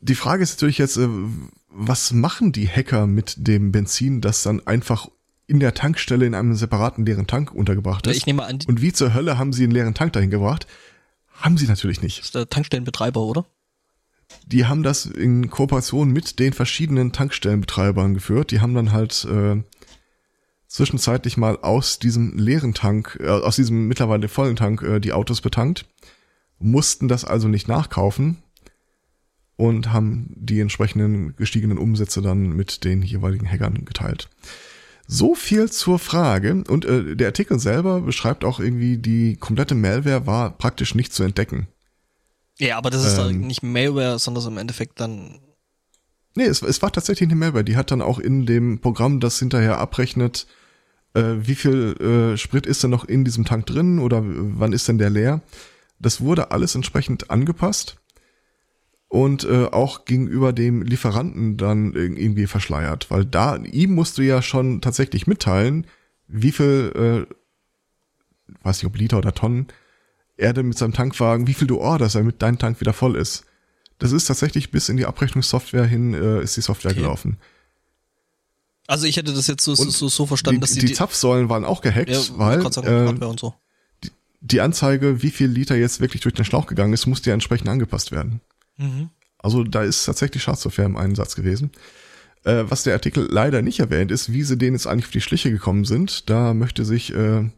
die 0.01 0.15
Frage 0.15 0.43
ist 0.43 0.53
natürlich 0.53 0.79
jetzt, 0.79 0.99
äh, 0.99 1.09
was 1.69 2.13
machen 2.13 2.53
die 2.53 2.69
Hacker 2.69 3.07
mit 3.07 3.35
dem 3.39 3.73
Benzin, 3.73 4.21
das 4.21 4.43
dann 4.43 4.67
einfach 4.67 5.09
in 5.51 5.59
der 5.59 5.75
Tankstelle 5.75 6.27
in 6.27 6.35
einem 6.35 6.55
separaten 6.55 7.05
leeren 7.05 7.27
Tank 7.27 7.53
untergebracht 7.53 8.07
Ja, 8.07 8.13
ist? 8.13 8.19
ich 8.19 8.27
nehme 8.27 8.45
an, 8.45 8.61
Und 8.69 8.81
wie 8.81 8.93
zur 8.93 9.15
Hölle 9.15 9.37
haben 9.37 9.53
sie 9.53 9.65
einen 9.65 9.73
leeren 9.73 9.95
Tank 9.95 10.13
dahin 10.13 10.31
gebracht? 10.31 10.69
Haben 11.35 11.59
sie 11.59 11.67
natürlich 11.67 12.03
nicht. 12.03 12.19
Das 12.19 12.27
ist 12.27 12.35
der 12.37 12.49
Tankstellenbetreiber, 12.49 13.21
oder? 13.21 13.45
Die 14.47 14.67
haben 14.67 14.85
das 14.85 15.07
in 15.07 15.51
Kooperation 15.51 16.11
mit 16.13 16.39
den 16.39 16.53
verschiedenen 16.53 17.11
Tankstellenbetreibern 17.13 18.15
geführt. 18.15 18.53
Die 18.53 18.61
haben 18.61 18.75
dann 18.75 18.93
halt 18.93 19.25
äh, 19.25 19.57
zwischenzeitlich 20.69 21.37
mal 21.37 21.57
aus 21.57 21.99
diesem 21.99 22.39
leeren 22.39 22.73
Tank, 22.73 23.19
äh, 23.21 23.27
aus 23.29 23.57
diesem 23.57 23.89
mittlerweile 23.89 24.29
vollen 24.29 24.55
Tank 24.55 24.83
äh, 24.83 25.01
die 25.01 25.13
Autos 25.13 25.41
betankt, 25.41 25.85
mussten 26.61 27.09
das 27.09 27.25
also 27.25 27.49
nicht 27.49 27.67
nachkaufen 27.67 28.37
und 29.57 29.93
haben 29.93 30.33
die 30.37 30.61
entsprechenden 30.61 31.35
gestiegenen 31.35 31.79
Umsätze 31.79 32.23
dann 32.23 32.51
mit 32.51 32.85
den 32.85 33.03
jeweiligen 33.03 33.51
Hackern 33.51 33.85
geteilt. 33.85 34.29
So 35.13 35.35
viel 35.35 35.69
zur 35.73 35.99
Frage. 35.99 36.63
Und 36.69 36.85
äh, 36.85 37.17
der 37.17 37.27
Artikel 37.27 37.59
selber 37.59 38.01
beschreibt 38.01 38.45
auch 38.45 38.61
irgendwie, 38.61 38.97
die 38.97 39.37
komplette 39.37 39.75
Malware 39.75 40.25
war 40.25 40.57
praktisch 40.57 40.95
nicht 40.95 41.13
zu 41.13 41.25
entdecken. 41.25 41.67
Ja, 42.61 42.79
aber 42.79 42.91
das 42.91 43.05
ist 43.05 43.19
Ähm. 43.19 43.25
dann 43.25 43.41
nicht 43.41 43.65
Malware, 43.65 44.21
sondern 44.21 44.47
im 44.47 44.59
Endeffekt 44.59 45.01
dann. 45.01 45.41
Nee, 46.37 46.45
es, 46.45 46.63
es 46.63 46.81
war 46.81 46.93
tatsächlich 46.93 47.29
eine 47.29 47.35
Malware. 47.35 47.65
Die 47.65 47.77
hat 47.77 47.91
dann 47.91 48.03
auch 48.03 48.21
in 48.21 48.47
dem 48.47 48.81
Programm, 48.81 49.19
das 49.19 49.41
hinterher 49.41 49.79
abrechnet, 49.79 50.47
äh, 51.15 51.39
wie 51.41 51.57
viel 51.57 51.97
äh, 52.01 52.37
Sprit 52.39 52.65
ist 52.65 52.85
denn 52.85 52.91
noch 52.91 53.05
in 53.05 53.25
diesem 53.25 53.45
Tank 53.45 53.67
drin 53.67 53.99
oder 53.99 54.23
wann 54.25 54.73
ist 54.73 54.87
denn 54.87 54.99
der 54.99 55.11
leer. 55.11 55.43
Das 55.99 56.21
wurde 56.21 56.53
alles 56.53 56.77
entsprechend 56.77 57.31
angepasst 57.31 57.97
und 59.11 59.43
äh, 59.43 59.65
auch 59.65 60.05
gegenüber 60.05 60.53
dem 60.53 60.83
Lieferanten 60.83 61.57
dann 61.57 61.95
irgendwie 61.95 62.47
verschleiert, 62.47 63.11
weil 63.11 63.25
da 63.25 63.57
ihm 63.57 63.93
musst 63.93 64.17
du 64.19 64.23
ja 64.23 64.41
schon 64.41 64.81
tatsächlich 64.81 65.27
mitteilen, 65.27 65.85
wie 66.29 66.53
viel, 66.53 67.27
äh, 67.29 68.55
weiß 68.63 68.79
nicht 68.79 68.87
ob 68.87 68.97
Liter 68.97 69.19
oder 69.19 69.35
Tonnen, 69.35 69.67
er 70.37 70.53
denn 70.53 70.69
mit 70.69 70.79
seinem 70.79 70.93
Tankwagen, 70.93 71.49
wie 71.49 71.55
viel 71.55 71.67
du 71.67 71.79
orderst, 71.81 72.15
damit 72.15 72.41
dein 72.41 72.61
Tank 72.61 72.81
wieder 72.81 72.93
voll 72.93 73.17
ist. 73.17 73.45
Das 73.99 74.13
ist 74.13 74.27
tatsächlich 74.27 74.71
bis 74.71 74.89
in 74.89 74.97
die 74.97 75.07
Abrechnungssoftware 75.07 75.87
hin, 75.87 76.15
äh, 76.15 76.41
ist 76.43 76.57
die 76.57 76.61
Software 76.61 76.93
Okay. 76.93 77.01
gelaufen. 77.01 77.39
Also 78.87 79.07
ich 79.07 79.17
hätte 79.17 79.33
das 79.35 79.49
jetzt 79.49 79.65
so, 79.65 79.75
so, 79.75 80.09
so 80.09 80.27
verstanden, 80.27 80.61
die, 80.61 80.61
dass 80.61 80.73
die, 80.73 80.81
die, 80.81 80.87
die 80.87 80.93
Zapfsäulen 80.93 81.49
waren 81.49 81.65
auch 81.65 81.81
gehackt, 81.81 82.11
ja, 82.11 82.21
weil 82.37 82.63
sagen, 82.73 82.87
äh, 82.87 83.07
Hardware 83.07 83.29
und 83.31 83.41
so. 83.41 83.55
die 84.41 84.61
Anzeige, 84.61 85.21
wie 85.23 85.31
viel 85.31 85.49
Liter 85.49 85.77
jetzt 85.77 86.01
wirklich 86.01 86.23
durch 86.23 86.35
den 86.35 86.45
Schlauch 86.45 86.69
gegangen 86.69 86.93
ist, 86.93 87.07
musste 87.07 87.31
ja 87.31 87.35
entsprechend 87.35 87.69
angepasst 87.69 88.13
werden. 88.13 88.41
Mhm. 88.77 89.11
Also 89.39 89.65
da 89.65 89.83
ist 89.83 90.05
tatsächlich 90.05 90.43
Schadsoftware 90.43 90.87
im 90.87 90.97
Einsatz 90.97 91.35
gewesen. 91.35 91.71
Äh, 92.45 92.65
was 92.69 92.83
der 92.83 92.95
Artikel 92.95 93.29
leider 93.31 93.63
nicht 93.63 93.81
erwähnt, 93.81 94.11
ist, 94.11 94.33
wie 94.33 94.43
sie 94.43 94.57
denen 94.57 94.77
jetzt 94.77 94.87
eigentlich 94.87 95.07
auf 95.07 95.13
die 95.13 95.21
Schliche 95.21 95.51
gekommen 95.51 95.85
sind. 95.85 96.31
Da 96.31 96.55
möchte 96.55 96.85
sich 96.85 97.15
äh, 97.15 97.51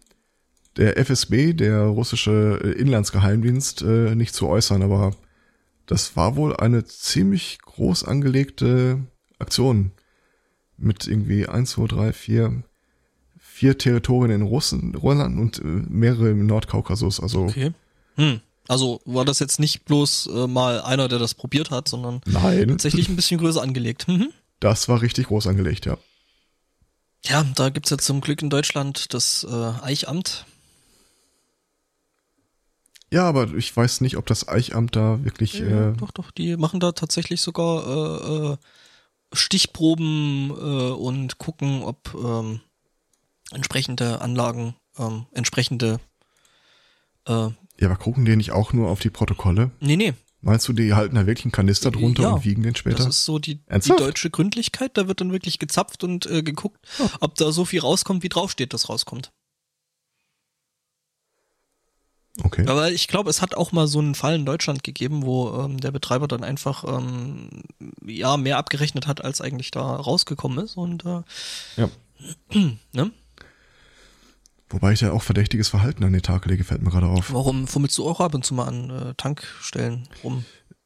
der 0.77 0.97
FSB, 0.99 1.53
der 1.53 1.83
russische 1.83 2.61
äh, 2.63 2.73
Inlandsgeheimdienst, 2.73 3.83
äh, 3.83 4.15
nicht 4.15 4.35
zu 4.35 4.49
äußern, 4.49 4.83
aber 4.83 5.13
das 5.87 6.17
war 6.17 6.37
wohl 6.37 6.57
eine 6.57 6.85
ziemlich 6.85 7.59
groß 7.61 8.05
angelegte 8.05 9.01
Aktion 9.39 9.93
mit 10.77 11.07
irgendwie 11.07 11.47
eins, 11.47 11.73
zwei, 11.73 11.87
drei, 11.87 12.13
vier, 12.13 12.63
vier 13.39 13.79
Territorien 13.79 14.33
in 14.33 14.43
Russen, 14.43 14.95
Russland 14.95 15.39
und 15.39 15.59
äh, 15.59 15.65
mehrere 15.89 16.31
im 16.31 16.47
Nordkaukasus. 16.47 17.21
Also 17.21 17.45
Okay. 17.45 17.73
Hm. 18.17 18.41
Also 18.69 19.01
war 19.05 19.25
das 19.25 19.39
jetzt 19.39 19.59
nicht 19.59 19.85
bloß 19.85 20.29
äh, 20.33 20.47
mal 20.47 20.81
einer, 20.83 21.09
der 21.09 21.19
das 21.19 21.35
probiert 21.35 21.71
hat, 21.71 21.89
sondern 21.89 22.21
nein, 22.27 22.69
tatsächlich 22.69 23.09
ein 23.09 23.17
bisschen 23.17 23.39
größer 23.39 23.63
angelegt. 23.63 24.09
Mhm. 24.09 24.33
das 24.61 24.89
war 24.89 25.03
richtig 25.03 25.27
groß 25.27 25.47
angelegt, 25.47 25.87
ja. 25.87 25.99
Ja, 27.25 27.45
da 27.55 27.71
gibt's 27.71 27.91
ja 27.91 27.99
zum 27.99 28.21
Glück 28.21 28.43
in 28.43 28.51
Deutschland 28.51 29.15
das 29.15 29.47
äh, 29.49 29.73
Eichamt. 29.83 30.45
Ja, 33.13 33.29
aber 33.29 33.53
ich 33.55 33.77
weiß 33.77 34.01
nicht, 34.01 34.17
ob 34.17 34.27
das 34.27 34.49
Eichamt 34.49 34.97
da 34.97 35.23
wirklich. 35.23 35.59
Ja, 35.59 35.91
äh, 35.91 35.97
doch, 35.97 36.11
doch, 36.13 36.31
die 36.31 36.57
machen 36.57 36.81
da 36.81 36.93
tatsächlich 36.93 37.43
sogar 37.43 37.87
äh, 37.87 38.53
äh, 38.53 38.57
Stichproben 39.35 40.51
äh, 40.51 40.93
und 40.93 41.39
gucken, 41.39 41.83
ob 41.83 42.15
ähm, 42.15 42.61
entsprechende 43.53 44.23
Anlagen, 44.23 44.77
ähm, 44.99 45.27
entsprechende 45.33 46.01
äh, 47.27 47.49
ja, 47.83 47.89
aber 47.89 47.97
gucken 47.97 48.25
die 48.25 48.37
nicht 48.37 48.53
auch 48.53 48.73
nur 48.73 48.89
auf 48.89 49.01
die 49.01 49.11
Protokolle? 49.11 49.71
Nee, 49.81 49.97
nee, 49.97 50.15
Meinst 50.45 50.67
du, 50.67 50.73
die 50.73 50.93
halten 50.95 51.15
da 51.15 51.25
wirklich 51.27 51.45
einen 51.45 51.53
Kanister 51.53 51.93
drunter 51.93 52.23
Ja, 52.25 52.31
und 52.31 52.45
wiegen 52.45 52.65
den 52.65 52.75
später? 52.75 52.97
das 52.97 53.07
ist 53.07 53.25
so 53.25 53.39
die, 53.39 53.61
die 53.65 53.89
deutsche 53.97 54.29
Gründlichkeit. 54.29 54.97
Da 54.97 55.07
wird 55.07 55.21
dann 55.21 55.31
wirklich 55.31 55.61
gezapft 55.61 56.03
und 56.03 56.27
äh, 56.27 56.43
geguckt, 56.43 56.85
ob 57.21 57.37
da 57.37 57.53
so 57.53 57.65
viel 57.65 57.79
rauskommt, 57.81 58.25
wie 58.25 58.29
draufsteht, 58.29 58.73
das 58.75 58.89
rauskommt. 58.89 59.31
okay. 62.43 62.67
Aber 62.67 62.91
ich 62.91 63.07
glaube, 63.07 63.31
es 63.31 63.41
hat 63.41 63.55
auch 63.55 63.71
mal 63.71 63.87
so 63.87 64.01
einen 64.01 64.17
Fall 64.17 64.35
in 64.35 64.45
Deutschland 64.47 64.83
gegeben, 64.83 65.23
wo 65.25 65.53
ähm, 65.61 65.79
der 65.79 65.93
Betreiber 65.93 66.27
dann 66.27 66.43
einfach 66.43 66.83
ähm, 66.85 67.49
ja 68.05 68.37
mehr 68.37 68.59
abgerechnet 68.59 69.07
hat, 69.07 69.25
als 69.25 69.41
eigentlich 69.41 69.71
da 69.71 69.83
rausgekommen 69.95 70.65
ist. 70.65 70.77
Und 70.77 71.05
äh, 71.05 71.23
Ja. 71.77 71.89
ne? 72.93 73.11
Wobei 74.73 74.93
ich 74.93 75.03
ja 75.03 75.13
auch 75.13 75.23
verdächtiges 75.23 75.69
Verhalten 75.69 76.03
an 76.03 76.13
den 76.13 76.23
Tag 76.23 76.47
lege, 76.47 76.65
fällt 76.65 76.83
mir 76.83 76.91
gerade 76.91 77.07
auf. 77.07 77.33
Warum 77.33 77.67
fummelst 77.67 77.99
du 77.99 78.09
auch 78.09 78.21
ab 78.21 78.35
und 78.35 78.45
zu 78.45 78.55
mal 78.55 78.67
an 78.67 78.91
äh, 78.91 79.15
Tankstellen 79.15 80.09
rum? 80.25 80.45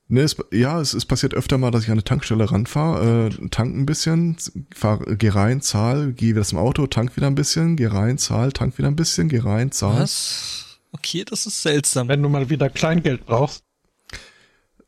Ne, 0.08 0.20
es, 0.20 0.36
ja, 0.52 0.80
es, 0.80 0.94
es 0.94 1.04
passiert 1.04 1.34
öfter 1.34 1.58
mal, 1.58 1.70
dass 1.70 1.82
ich 1.82 1.88
an 1.88 1.94
eine 1.94 2.04
Tankstelle 2.04 2.50
ranfahre, 2.50 3.28
äh, 3.28 3.48
tank 3.48 3.74
ein 3.74 3.86
bisschen, 3.86 4.36
fahr, 4.72 5.00
geh 5.00 5.30
rein, 5.30 5.60
zahl, 5.60 6.12
geh 6.12 6.30
wieder 6.30 6.44
zum 6.44 6.58
Auto, 6.58 6.86
tank 6.86 7.16
wieder 7.16 7.26
ein 7.26 7.34
bisschen, 7.34 7.76
geh 7.76 7.86
rein, 7.86 8.16
zahl, 8.18 8.52
tank 8.52 8.78
wieder 8.78 8.86
ein 8.86 8.94
bisschen, 8.94 9.28
geh 9.28 9.40
rein, 9.40 9.72
zahl. 9.72 10.02
Was? 10.02 10.78
Okay, 10.92 11.24
das 11.24 11.46
ist 11.46 11.62
seltsam. 11.62 12.08
Wenn 12.08 12.22
du 12.22 12.28
mal 12.28 12.48
wieder 12.50 12.70
Kleingeld 12.70 13.26
brauchst. 13.26 13.64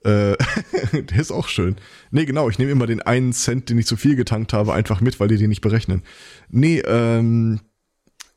Äh, 0.05 0.37
der 0.93 1.19
ist 1.19 1.33
auch 1.33 1.49
schön. 1.49 1.77
Nee, 2.13 2.25
genau, 2.25 2.49
ich 2.49 2.59
nehme 2.59 2.71
immer 2.71 2.87
den 2.87 3.03
einen 3.03 3.33
Cent, 3.33 3.69
den 3.69 3.79
ich 3.79 3.87
zu 3.87 3.97
viel 3.97 4.15
getankt 4.15 4.53
habe, 4.53 4.73
einfach 4.73 5.01
mit, 5.01 5.19
weil 5.19 5.29
die 5.29 5.37
den 5.37 5.49
nicht 5.49 5.61
berechnen. 5.61 6.03
Nee, 6.49 6.79
ähm, 6.87 7.61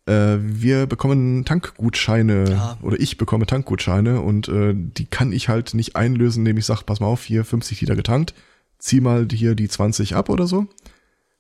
äh, 0.06 0.38
wir 0.40 0.88
bekommen 0.88 1.46
Tankgutscheine 1.46 2.58
Ah. 2.58 2.78
oder 2.82 3.00
ich 3.00 3.18
bekomme 3.18 3.46
Tankgutscheine 3.46 4.22
und 4.22 4.48
äh, 4.48 4.74
die 4.76 5.06
kann 5.06 5.32
ich 5.32 5.50
halt 5.50 5.74
nicht 5.74 5.96
einlösen, 5.96 6.42
indem 6.42 6.58
ich 6.58 6.66
sage, 6.66 6.84
pass 6.86 7.00
mal 7.00 7.08
auf, 7.08 7.24
hier 7.24 7.46
50 7.46 7.82
Liter 7.82 7.96
getankt, 7.96 8.34
zieh 8.80 9.00
mal 9.02 9.28
hier 9.32 9.56
die 9.56 9.68
20 9.70 10.16
ab 10.16 10.30
oder 10.30 10.48
so, 10.48 10.68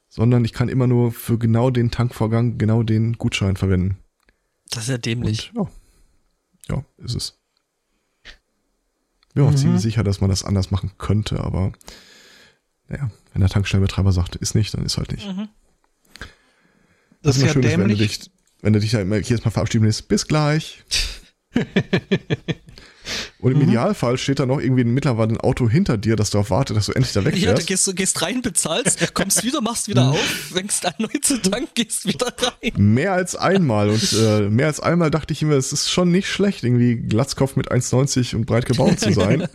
sondern 0.10 0.46
ich 0.46 0.54
kann 0.54 0.70
immer 0.70 0.88
nur 0.88 1.12
für 1.12 1.38
genau 1.40 1.70
den 1.72 1.90
Tankvorgang 1.92 2.58
genau 2.58 2.84
den 2.84 3.14
Gutschein 3.14 3.56
verwenden. 3.56 3.98
Das 4.70 4.84
ist 4.84 4.90
ja 4.90 4.98
dämlich. 4.98 5.52
Und, 5.56 5.70
ja. 6.70 6.76
ja, 6.78 6.86
ist 7.04 7.16
es. 7.16 7.38
Auch 9.38 9.50
Mhm. 9.52 9.58
ziemlich 9.58 9.82
sicher, 9.82 10.04
dass 10.04 10.20
man 10.22 10.30
das 10.30 10.44
anders 10.44 10.72
machen 10.72 10.92
könnte, 10.98 11.40
aber 11.40 11.72
naja, 12.90 13.10
wenn 13.32 13.40
der 13.40 13.50
Tankstellenbetreiber 13.50 14.12
sagt, 14.12 14.36
ist 14.36 14.56
nicht, 14.56 14.74
dann 14.74 14.84
ist 14.86 14.98
halt 14.98 15.14
nicht. 15.14 15.26
Mhm. 15.26 15.48
Das 17.22 17.38
ist 17.38 17.42
immer 17.44 17.48
ja 17.48 17.54
schön, 17.54 17.64
wenn 17.64 17.80
du 17.80 17.88
dämlich. 17.96 18.30
Wenn 18.62 18.74
du 18.74 18.80
dich 18.80 18.92
da 18.92 19.02
immer 19.02 19.18
jedes 19.18 19.44
Mal 19.46 19.52
verabschieden 19.52 19.86
willst, 19.86 20.08
bis 20.08 20.28
gleich. 20.28 20.84
Und 23.40 23.52
im 23.54 23.58
Mhm. 23.58 23.64
Idealfall 23.70 24.18
steht 24.20 24.40
da 24.40 24.46
noch 24.46 24.60
irgendwie 24.62 24.84
mittlerweile 24.84 25.32
ein 25.34 25.38
Auto 25.40 25.68
hinter 25.68 25.98
dir, 25.98 26.16
das 26.16 26.30
darauf 26.30 26.52
wartet, 26.52 26.78
dass 26.78 26.86
du 26.86 26.92
endlich 26.94 27.12
da 27.14 27.22
Ja, 27.22 27.26
wegfährst. 27.26 27.68
gehst 27.68 27.88
du 27.88 27.94
gehst 27.96 28.22
rein, 28.22 28.42
bezahlst, 28.44 29.14
kommst 29.16 29.44
wieder, 29.44 29.60
machst 29.60 29.88
wieder 29.88 30.12
auf, 30.12 30.20
fängst 30.54 30.86
an 30.86 30.94
neu 31.00 31.08
zu 31.22 31.42
tanken, 31.42 31.68
gehst 31.74 32.06
wieder 32.06 32.28
rein. 32.38 32.72
Mehr 32.78 33.14
als 33.14 33.36
einmal 33.36 33.90
und 33.90 34.14
äh, 34.14 34.42
mehr 34.50 34.68
als 34.68 34.80
einmal 34.80 35.10
dachte 35.10 35.34
ich 35.34 35.42
immer, 35.42 35.56
es 35.56 35.74
ist 35.74 35.90
schon 35.90 36.12
nicht 36.12 36.28
schlecht, 36.30 36.64
irgendwie 36.64 36.96
Glatzkopf 36.98 37.56
mit 37.56 37.72
1,90 37.72 38.36
und 38.36 38.46
breit 38.46 38.68
gebaut 38.68 39.00
zu 39.00 39.12
sein. 39.12 39.48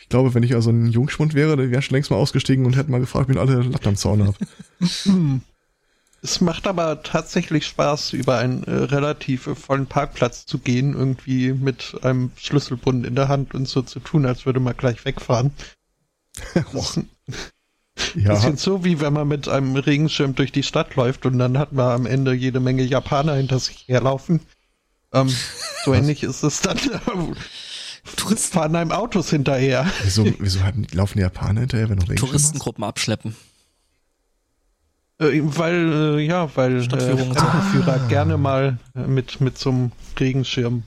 ich 0.00 0.08
glaube, 0.08 0.32
wenn 0.34 0.42
ich 0.42 0.54
also 0.54 0.70
ein 0.70 0.88
Jungschmund 0.88 1.34
wäre, 1.34 1.56
dann 1.56 1.70
wäre 1.70 1.80
ich 1.80 1.86
schon 1.86 1.94
längst 1.96 2.10
mal 2.10 2.16
ausgestiegen 2.16 2.64
und 2.64 2.76
hätte 2.76 2.90
mal 2.90 3.00
gefragt, 3.00 3.28
wie 3.28 3.38
alle 3.38 3.56
Latten 3.62 3.88
am 3.88 3.96
Zaun 3.96 4.26
habe. 4.26 4.36
Es 6.22 6.40
macht 6.40 6.66
aber 6.66 7.02
tatsächlich 7.02 7.66
Spaß, 7.66 8.12
über 8.12 8.38
einen 8.38 8.64
äh, 8.64 8.70
relativ 8.70 9.46
äh, 9.46 9.54
vollen 9.54 9.86
Parkplatz 9.86 10.44
zu 10.44 10.58
gehen, 10.58 10.94
irgendwie 10.94 11.52
mit 11.52 11.96
einem 12.02 12.30
Schlüsselbund 12.36 13.06
in 13.06 13.14
der 13.14 13.28
Hand 13.28 13.54
und 13.54 13.66
so 13.66 13.80
zu 13.82 14.00
tun, 14.00 14.26
als 14.26 14.44
würde 14.44 14.60
man 14.60 14.76
gleich 14.76 15.04
wegfahren. 15.04 15.52
Ja, 18.14 18.34
bisschen 18.34 18.56
so, 18.56 18.82
wie 18.82 19.00
wenn 19.00 19.12
man 19.12 19.28
mit 19.28 19.46
einem 19.48 19.76
Regenschirm 19.76 20.34
durch 20.34 20.52
die 20.52 20.62
Stadt 20.62 20.96
läuft 20.96 21.26
und 21.26 21.38
dann 21.38 21.58
hat 21.58 21.72
man 21.72 21.92
am 21.92 22.06
Ende 22.06 22.32
jede 22.32 22.58
Menge 22.58 22.82
Japaner 22.82 23.34
hinter 23.34 23.58
sich 23.58 23.84
herlaufen. 23.88 24.40
Ähm, 25.12 25.28
so 25.84 25.92
ähnlich 25.92 26.22
ist 26.22 26.42
es 26.42 26.60
dann. 26.60 26.78
Touristen, 28.16 28.54
fahren 28.54 28.74
einem 28.74 28.92
Autos 28.92 29.28
hinterher. 29.28 29.86
wieso, 30.02 30.24
wieso 30.38 30.60
laufen 30.92 31.18
die 31.18 31.22
Japaner 31.22 31.60
hinterher, 31.60 31.90
wenn 31.90 31.98
du 31.98 32.04
Regenschirm 32.04 32.28
hast? 32.28 32.30
Touristengruppen 32.30 32.84
abschleppen. 32.84 33.36
Äh, 35.20 35.40
weil, 35.42 36.18
äh, 36.18 36.26
ja, 36.26 36.50
weil 36.56 36.78
äh, 36.78 36.82
Stadtführung 36.82 37.28
und 37.28 37.38
so. 37.38 37.44
Fremdenführer 37.44 38.08
gerne 38.08 38.36
mal 38.36 38.78
äh, 38.96 39.00
mit, 39.00 39.40
mit 39.40 39.58
so 39.58 39.70
einem 39.70 39.92
Regenschirm 40.18 40.82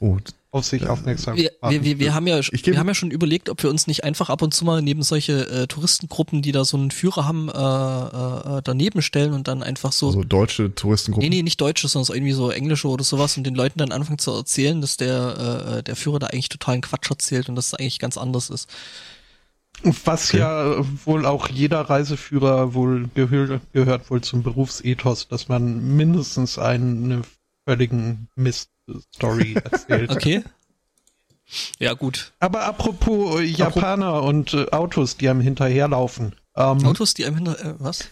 Oh, 0.00 0.18
auf 0.50 0.64
sich 0.64 0.86
aufmerksam 0.88 1.36
Wir, 1.36 1.52
wir, 1.62 1.84
wir, 1.84 1.98
wir, 2.00 2.14
haben 2.14 2.26
ja, 2.26 2.40
wir 2.40 2.78
haben 2.78 2.88
ja 2.88 2.94
schon 2.94 3.10
überlegt, 3.10 3.48
ob 3.48 3.62
wir 3.62 3.70
uns 3.70 3.86
nicht 3.86 4.02
einfach 4.02 4.28
ab 4.28 4.42
und 4.42 4.52
zu 4.52 4.64
mal 4.64 4.82
neben 4.82 5.02
solche 5.02 5.48
äh, 5.48 5.66
Touristengruppen, 5.68 6.42
die 6.42 6.52
da 6.52 6.64
so 6.64 6.76
einen 6.76 6.90
Führer 6.90 7.24
haben, 7.24 7.48
äh, 7.48 7.52
äh, 7.54 8.58
äh, 8.58 8.62
daneben 8.62 9.00
stellen 9.00 9.32
und 9.32 9.46
dann 9.46 9.62
einfach 9.62 9.92
so, 9.92 10.08
also 10.08 10.24
deutsche 10.24 10.74
Touristengruppen. 10.74 11.28
nee, 11.28 11.36
nee, 11.36 11.42
nicht 11.42 11.60
Deutsche, 11.60 11.86
sondern 11.86 12.04
so 12.04 12.14
irgendwie 12.14 12.32
so 12.32 12.50
Englische 12.50 12.88
oder 12.88 13.04
sowas 13.04 13.36
und 13.36 13.44
den 13.44 13.54
Leuten 13.54 13.78
dann 13.78 13.92
anfangen 13.92 14.18
zu 14.18 14.32
erzählen, 14.32 14.80
dass 14.80 14.96
der, 14.96 15.76
äh, 15.78 15.82
der 15.84 15.94
Führer 15.96 16.18
da 16.18 16.26
eigentlich 16.26 16.48
totalen 16.48 16.80
Quatsch 16.80 17.08
erzählt 17.08 17.48
und 17.48 17.54
dass 17.54 17.68
es 17.68 17.74
eigentlich 17.74 18.00
ganz 18.00 18.18
anders 18.18 18.50
ist. 18.50 18.68
Was 19.82 20.28
Okay. 20.28 20.38
ja 20.38 20.84
wohl 21.06 21.24
auch 21.24 21.48
jeder 21.48 21.80
Reiseführer 21.80 22.74
wohl 22.74 23.08
gehör, 23.14 23.60
gehört 23.72 24.10
wohl 24.10 24.20
zum 24.20 24.42
Berufsethos, 24.42 25.28
dass 25.28 25.48
man 25.48 25.96
mindestens 25.96 26.58
eine 26.58 27.22
völligen 27.66 28.28
Mist-Story 28.36 29.54
erzählt. 29.64 30.10
Okay? 30.10 30.44
Ja, 31.78 31.94
gut. 31.94 32.32
Aber 32.40 32.64
apropos 32.64 33.40
äh, 33.40 33.44
Japaner 33.44 34.22
und 34.22 34.54
äh, 34.54 34.66
Autos, 34.70 35.16
die 35.16 35.28
einem 35.28 35.40
hinterherlaufen. 35.40 36.36
Ähm, 36.56 36.84
Autos, 36.84 37.14
die 37.14 37.24
einem 37.24 37.36
hinter, 37.36 37.58
äh, 37.64 37.74
was? 37.78 38.08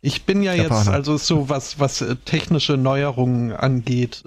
Ich 0.00 0.24
bin 0.24 0.42
ja 0.42 0.54
jetzt, 0.54 0.70
Japaner. 0.70 0.92
also 0.92 1.16
so 1.16 1.48
was, 1.48 1.80
was 1.80 2.00
äh, 2.00 2.16
technische 2.16 2.76
Neuerungen 2.76 3.52
angeht, 3.52 4.22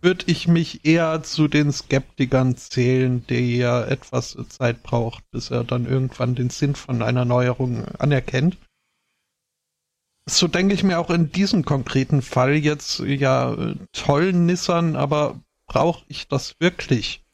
würde 0.00 0.24
ich 0.26 0.48
mich 0.48 0.84
eher 0.84 1.22
zu 1.22 1.46
den 1.46 1.72
Skeptikern 1.72 2.56
zählen, 2.56 3.24
der 3.28 3.40
ja 3.40 3.84
etwas 3.84 4.36
Zeit 4.48 4.82
braucht, 4.82 5.30
bis 5.30 5.50
er 5.50 5.64
dann 5.64 5.86
irgendwann 5.86 6.34
den 6.34 6.50
Sinn 6.50 6.74
von 6.74 7.02
einer 7.02 7.24
Neuerung 7.24 7.84
anerkennt. 7.98 8.58
So 10.26 10.48
denke 10.48 10.74
ich 10.74 10.82
mir 10.82 10.98
auch 10.98 11.10
in 11.10 11.30
diesem 11.30 11.64
konkreten 11.64 12.22
Fall 12.22 12.54
jetzt, 12.54 12.98
ja, 13.00 13.56
toll 13.92 14.32
Nissan, 14.32 14.96
aber 14.96 15.40
brauche 15.66 16.04
ich 16.08 16.28
das 16.28 16.56
wirklich? 16.58 17.24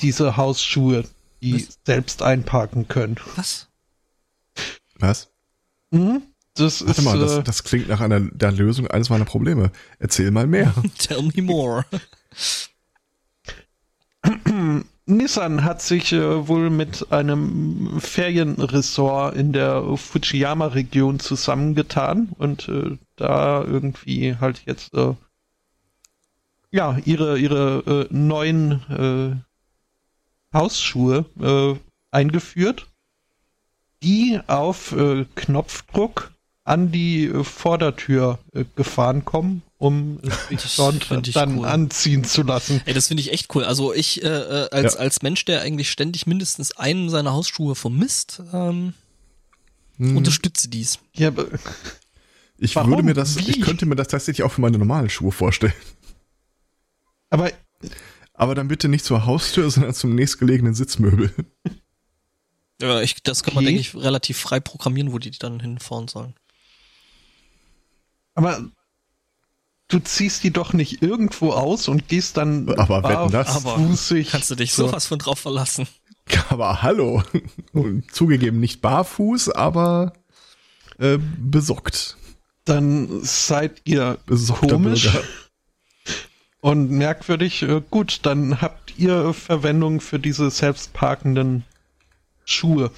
Diese 0.00 0.36
Hausschuhe, 0.36 1.04
die 1.40 1.54
Was? 1.54 1.78
selbst 1.86 2.22
einparken 2.22 2.88
können. 2.88 3.16
Was? 3.36 3.68
Was? 4.98 5.30
Mhm. 5.90 6.22
Das 6.54 6.86
Warte 6.86 7.00
ist, 7.00 7.04
mal, 7.04 7.18
das, 7.18 7.36
äh, 7.38 7.42
das 7.42 7.64
klingt 7.64 7.88
nach 7.88 8.00
einer 8.00 8.20
der 8.20 8.52
Lösung 8.52 8.86
eines 8.86 9.10
meiner 9.10 9.24
Probleme. 9.24 9.72
Erzähl 9.98 10.30
mal 10.30 10.46
mehr. 10.46 10.72
Tell 10.98 11.22
me 11.22 11.42
more. 11.42 11.84
Nissan 15.06 15.64
hat 15.64 15.82
sich 15.82 16.12
äh, 16.12 16.48
wohl 16.48 16.70
mit 16.70 17.12
einem 17.12 18.00
Ferienresort 18.00 19.36
in 19.36 19.52
der 19.52 19.96
Fujiyama-Region 19.96 21.20
zusammengetan 21.20 22.30
und 22.38 22.68
äh, 22.68 22.96
da 23.16 23.62
irgendwie 23.62 24.36
halt 24.36 24.62
jetzt 24.64 24.94
äh, 24.94 25.12
ja 26.70 26.96
ihre 27.04 27.38
ihre 27.38 28.06
äh, 28.10 28.14
neuen 28.14 29.42
äh, 30.52 30.56
Hausschuhe 30.56 31.26
äh, 31.38 31.78
eingeführt, 32.10 32.86
die 34.02 34.40
auf 34.46 34.92
äh, 34.92 35.26
Knopfdruck 35.34 36.33
an 36.64 36.90
die 36.90 37.26
äh, 37.26 37.44
Vordertür 37.44 38.38
äh, 38.52 38.64
gefahren 38.74 39.24
kommen, 39.24 39.62
um 39.78 40.18
sich 40.48 40.76
dort 40.76 41.10
ich 41.26 41.34
dann 41.34 41.58
cool. 41.58 41.66
anziehen 41.66 42.24
zu 42.24 42.42
lassen. 42.42 42.80
Ey, 42.86 42.94
das 42.94 43.08
finde 43.08 43.20
ich 43.20 43.32
echt 43.32 43.54
cool. 43.54 43.64
Also 43.64 43.92
ich 43.92 44.22
äh, 44.22 44.26
äh, 44.28 44.68
als 44.70 44.94
Ja. 44.94 45.00
als 45.00 45.22
Mensch, 45.22 45.44
der 45.44 45.60
eigentlich 45.60 45.90
ständig 45.90 46.26
mindestens 46.26 46.76
einen 46.76 47.10
seiner 47.10 47.32
Hausschuhe 47.32 47.74
vermisst, 47.74 48.42
ähm, 48.52 48.94
Hm. 49.98 50.16
unterstütze 50.16 50.68
dies. 50.68 50.98
Ja, 51.14 51.28
aber- 51.28 51.46
Ich 52.58 52.74
Warum? 52.74 52.90
würde 52.90 53.02
mir 53.04 53.14
das, 53.14 53.36
Wie? 53.36 53.50
ich 53.50 53.60
könnte 53.60 53.84
mir 53.86 53.94
das 53.96 54.08
tatsächlich 54.08 54.42
auch 54.44 54.50
für 54.52 54.60
meine 54.60 54.78
normalen 54.78 55.08
Schuhe 55.10 55.30
vorstellen. 55.32 55.72
aber 57.30 57.50
Aber 58.32 58.54
dann 58.56 58.66
bitte 58.68 58.88
nicht 58.88 59.04
zur 59.04 59.26
Haustür, 59.26 59.70
sondern 59.70 59.94
zum 59.94 60.14
nächstgelegenen 60.14 60.74
Sitzmöbel. 60.74 61.32
Ja, 62.80 63.00
ich, 63.02 63.22
das 63.22 63.44
kann 63.44 63.54
man, 63.54 63.62
Okay. 63.64 63.74
denke 63.74 63.80
ich, 63.82 63.94
relativ 63.94 64.38
frei 64.38 64.58
programmieren, 64.60 65.12
wo 65.12 65.18
die 65.18 65.30
dann 65.30 65.60
hinfahren 65.60 66.08
sollen. 66.08 66.34
Aber 68.34 68.64
du 69.88 69.98
ziehst 69.98 70.42
die 70.44 70.50
doch 70.52 70.72
nicht 70.72 71.02
irgendwo 71.02 71.52
aus 71.52 71.88
und 71.88 72.08
gehst 72.08 72.36
dann 72.36 72.68
Aber 72.70 73.02
wetten 73.08 73.30
das? 73.30 73.64
Kannst 74.30 74.50
du 74.50 74.54
dich 74.54 74.72
sowas 74.72 75.06
von 75.06 75.18
drauf 75.18 75.38
verlassen? 75.38 75.86
Aber 76.48 76.82
hallo. 76.82 77.22
Und 77.72 78.10
zugegeben 78.10 78.58
nicht 78.58 78.80
barfuß, 78.80 79.50
aber 79.50 80.14
äh, 80.98 81.18
besorgt. 81.38 82.16
Dann 82.64 83.20
seid 83.22 83.82
ihr 83.84 84.18
Besorgter 84.24 84.68
komisch 84.68 85.12
Bürger. 85.12 85.26
und 86.60 86.90
merkwürdig. 86.90 87.62
Äh, 87.62 87.82
Gut, 87.90 88.20
dann 88.22 88.62
habt 88.62 88.94
ihr 88.96 89.34
Verwendung 89.34 90.00
für 90.00 90.18
diese 90.18 90.50
selbstparkenden 90.50 91.64
Schuhe. 92.46 92.90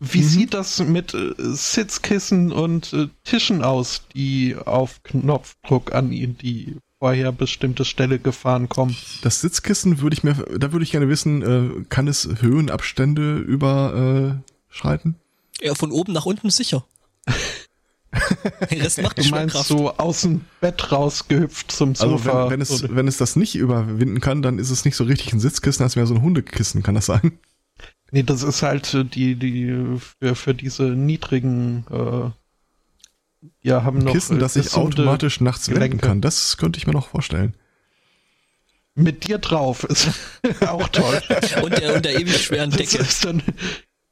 Wie 0.00 0.22
sieht 0.22 0.54
das 0.54 0.78
mit 0.80 1.12
äh, 1.14 1.34
Sitzkissen 1.36 2.52
und 2.52 2.92
äh, 2.94 3.08
Tischen 3.24 3.62
aus, 3.62 4.02
die 4.14 4.56
auf 4.56 5.02
Knopfdruck 5.02 5.94
an 5.94 6.10
ihn 6.10 6.38
die 6.38 6.76
vorher 6.98 7.32
bestimmte 7.32 7.84
Stelle 7.84 8.18
gefahren 8.18 8.68
kommen? 8.70 8.96
Das 9.22 9.42
Sitzkissen 9.42 10.00
würde 10.00 10.14
ich 10.14 10.24
mir, 10.24 10.34
da 10.58 10.72
würde 10.72 10.84
ich 10.84 10.90
gerne 10.92 11.08
wissen, 11.08 11.42
äh, 11.42 11.84
kann 11.90 12.08
es 12.08 12.28
Höhenabstände 12.40 13.36
überschreiten? 13.38 15.16
Ja, 15.60 15.74
von 15.74 15.92
oben 15.92 16.14
nach 16.14 16.24
unten 16.26 16.48
sicher. 16.48 16.84
Der 18.70 18.82
Rest 18.82 19.00
macht 19.02 19.18
Du 19.18 19.28
meinst 19.28 19.64
so 19.66 19.96
aus 19.96 20.22
dem 20.22 20.40
Bett 20.60 20.90
rausgehüpft 20.90 21.70
zum 21.70 21.90
Also 21.90 22.16
Sofa? 22.16 22.44
wenn, 22.44 22.52
wenn, 22.52 22.60
es, 22.60 22.82
wenn 22.94 23.06
es 23.06 23.18
das 23.18 23.36
nicht 23.36 23.54
überwinden 23.54 24.20
kann, 24.20 24.42
dann 24.42 24.58
ist 24.58 24.70
es 24.70 24.84
nicht 24.84 24.96
so 24.96 25.04
richtig 25.04 25.32
ein 25.32 25.40
Sitzkissen, 25.40 25.82
als 25.84 25.94
wäre 25.94 26.06
so 26.06 26.14
ein 26.14 26.22
Hundekissen, 26.22 26.82
kann 26.82 26.96
das 26.96 27.06
sein? 27.06 27.38
Nee, 28.12 28.22
das 28.24 28.42
ist 28.42 28.62
halt 28.62 28.92
die, 29.14 29.36
die 29.36 29.96
für, 30.20 30.34
für 30.34 30.54
diese 30.54 30.82
niedrigen 30.84 31.86
äh, 31.90 32.30
ja, 33.62 33.84
haben 33.84 33.98
noch 33.98 34.12
Kissen, 34.12 34.36
äh, 34.36 34.40
das 34.40 34.54
sich 34.54 34.66
gesunde- 34.66 34.76
automatisch 35.02 35.40
nachts 35.40 35.68
wenden 35.68 35.80
Gelenke. 35.80 36.06
kann. 36.06 36.20
Das 36.20 36.56
könnte 36.56 36.78
ich 36.78 36.86
mir 36.86 36.92
noch 36.92 37.08
vorstellen. 37.08 37.54
mit 38.94 39.26
dir 39.28 39.38
drauf 39.38 39.84
ist 39.84 40.08
auch 40.66 40.88
toll. 40.88 41.22
Und 41.62 41.78
der, 41.78 41.94
und 41.94 42.04
der 42.04 42.20
ewig 42.20 42.42
schweren 42.44 42.70
Das 42.70 42.78
Decke. 42.78 42.98
ist 42.98 43.24
dann 43.24 43.42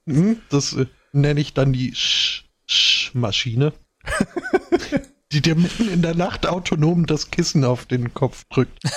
hm, 0.07 0.41
das 0.49 0.73
äh, 0.75 0.87
nenne 1.13 1.41
ich 1.41 1.53
dann 1.55 1.73
die 1.73 1.95
Sch 1.95 2.45
Sch 2.67 3.11
Maschine, 3.15 3.73
die 5.33 5.41
dir 5.43 5.57
mitten 5.57 5.89
in 5.89 6.03
der 6.03 6.15
Nacht 6.15 6.47
autonom 6.47 7.07
das 7.07 7.31
Kissen 7.31 7.65
auf 7.65 7.85
den 7.87 8.15
Kopf 8.15 8.45
drückt. 8.51 8.79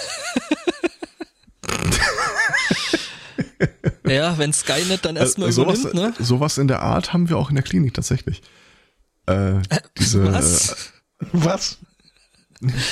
Ja, 4.07 4.38
wenn 4.38 4.52
Skynet 4.53 5.06
dann 5.06 5.15
erstmal 5.15 5.49
Äh, 5.49 5.52
sowas, 5.52 5.80
übernimmt, 5.86 6.18
ne? 6.19 6.26
sowas 6.26 6.57
in 6.57 6.68
der 6.68 6.82
Art 6.82 7.14
haben 7.14 7.30
wir 7.30 7.38
auch 7.38 7.49
in 7.49 7.56
der 7.56 7.64
Klinik 7.64 7.94
tatsächlich. 7.94 8.41
Äh, 9.28 9.56
diese, 9.98 10.32
Was? 10.34 10.94
Was? 11.32 11.78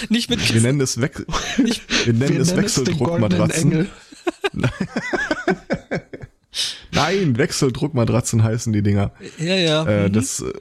Nicht 0.10 0.30
mit 0.30 0.40
wir 0.40 0.48
Kissen. 0.48 0.62
nennen 0.64 0.82
es, 0.82 1.00
Wech 1.00 1.12
wir 1.58 2.14
nennen 2.14 2.34
Wir 2.36 2.42
es 2.42 2.52
nennen 2.54 2.66
es 2.66 2.74
den 2.76 2.98
goldenen 2.98 3.40
Wechseldruckmatratzen. 3.40 3.88
Nein, 6.92 7.38
Wechseldruckmatratzen 7.38 8.44
heißen 8.44 8.74
die 8.74 8.82
Dinger. 8.82 9.12
Ja, 9.38 9.56
ja. 9.56 9.86
Äh, 9.86 10.10
mhm. 10.10 10.14
das, 10.14 10.42
äh, 10.42 10.52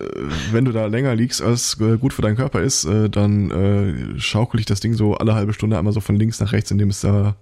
wenn 0.53 0.65
du 0.67 0.73
da 0.73 0.87
länger 0.87 1.15
liegst, 1.15 1.41
als 1.41 1.79
äh, 1.81 1.97
gut 1.97 2.13
für 2.13 2.23
deinen 2.23 2.37
Körper 2.37 2.61
ist, 2.61 2.85
äh, 2.85 3.09
dann 3.09 3.51
äh, 3.51 4.21
schaukelt 4.21 4.61
dich 4.61 4.67
das 4.67 4.81
Ding 4.81 4.95
so 4.95 5.15
alle 5.15 5.35
halbe 5.35 5.55
Stunde 5.55 5.79
einmal 5.79 5.95
so 5.95 6.01
von 6.01 6.17
links 6.17 6.39
nach 6.41 6.53
rechts, 6.53 6.71
indem 6.71 6.91
es 6.91 7.01
da 7.01 7.37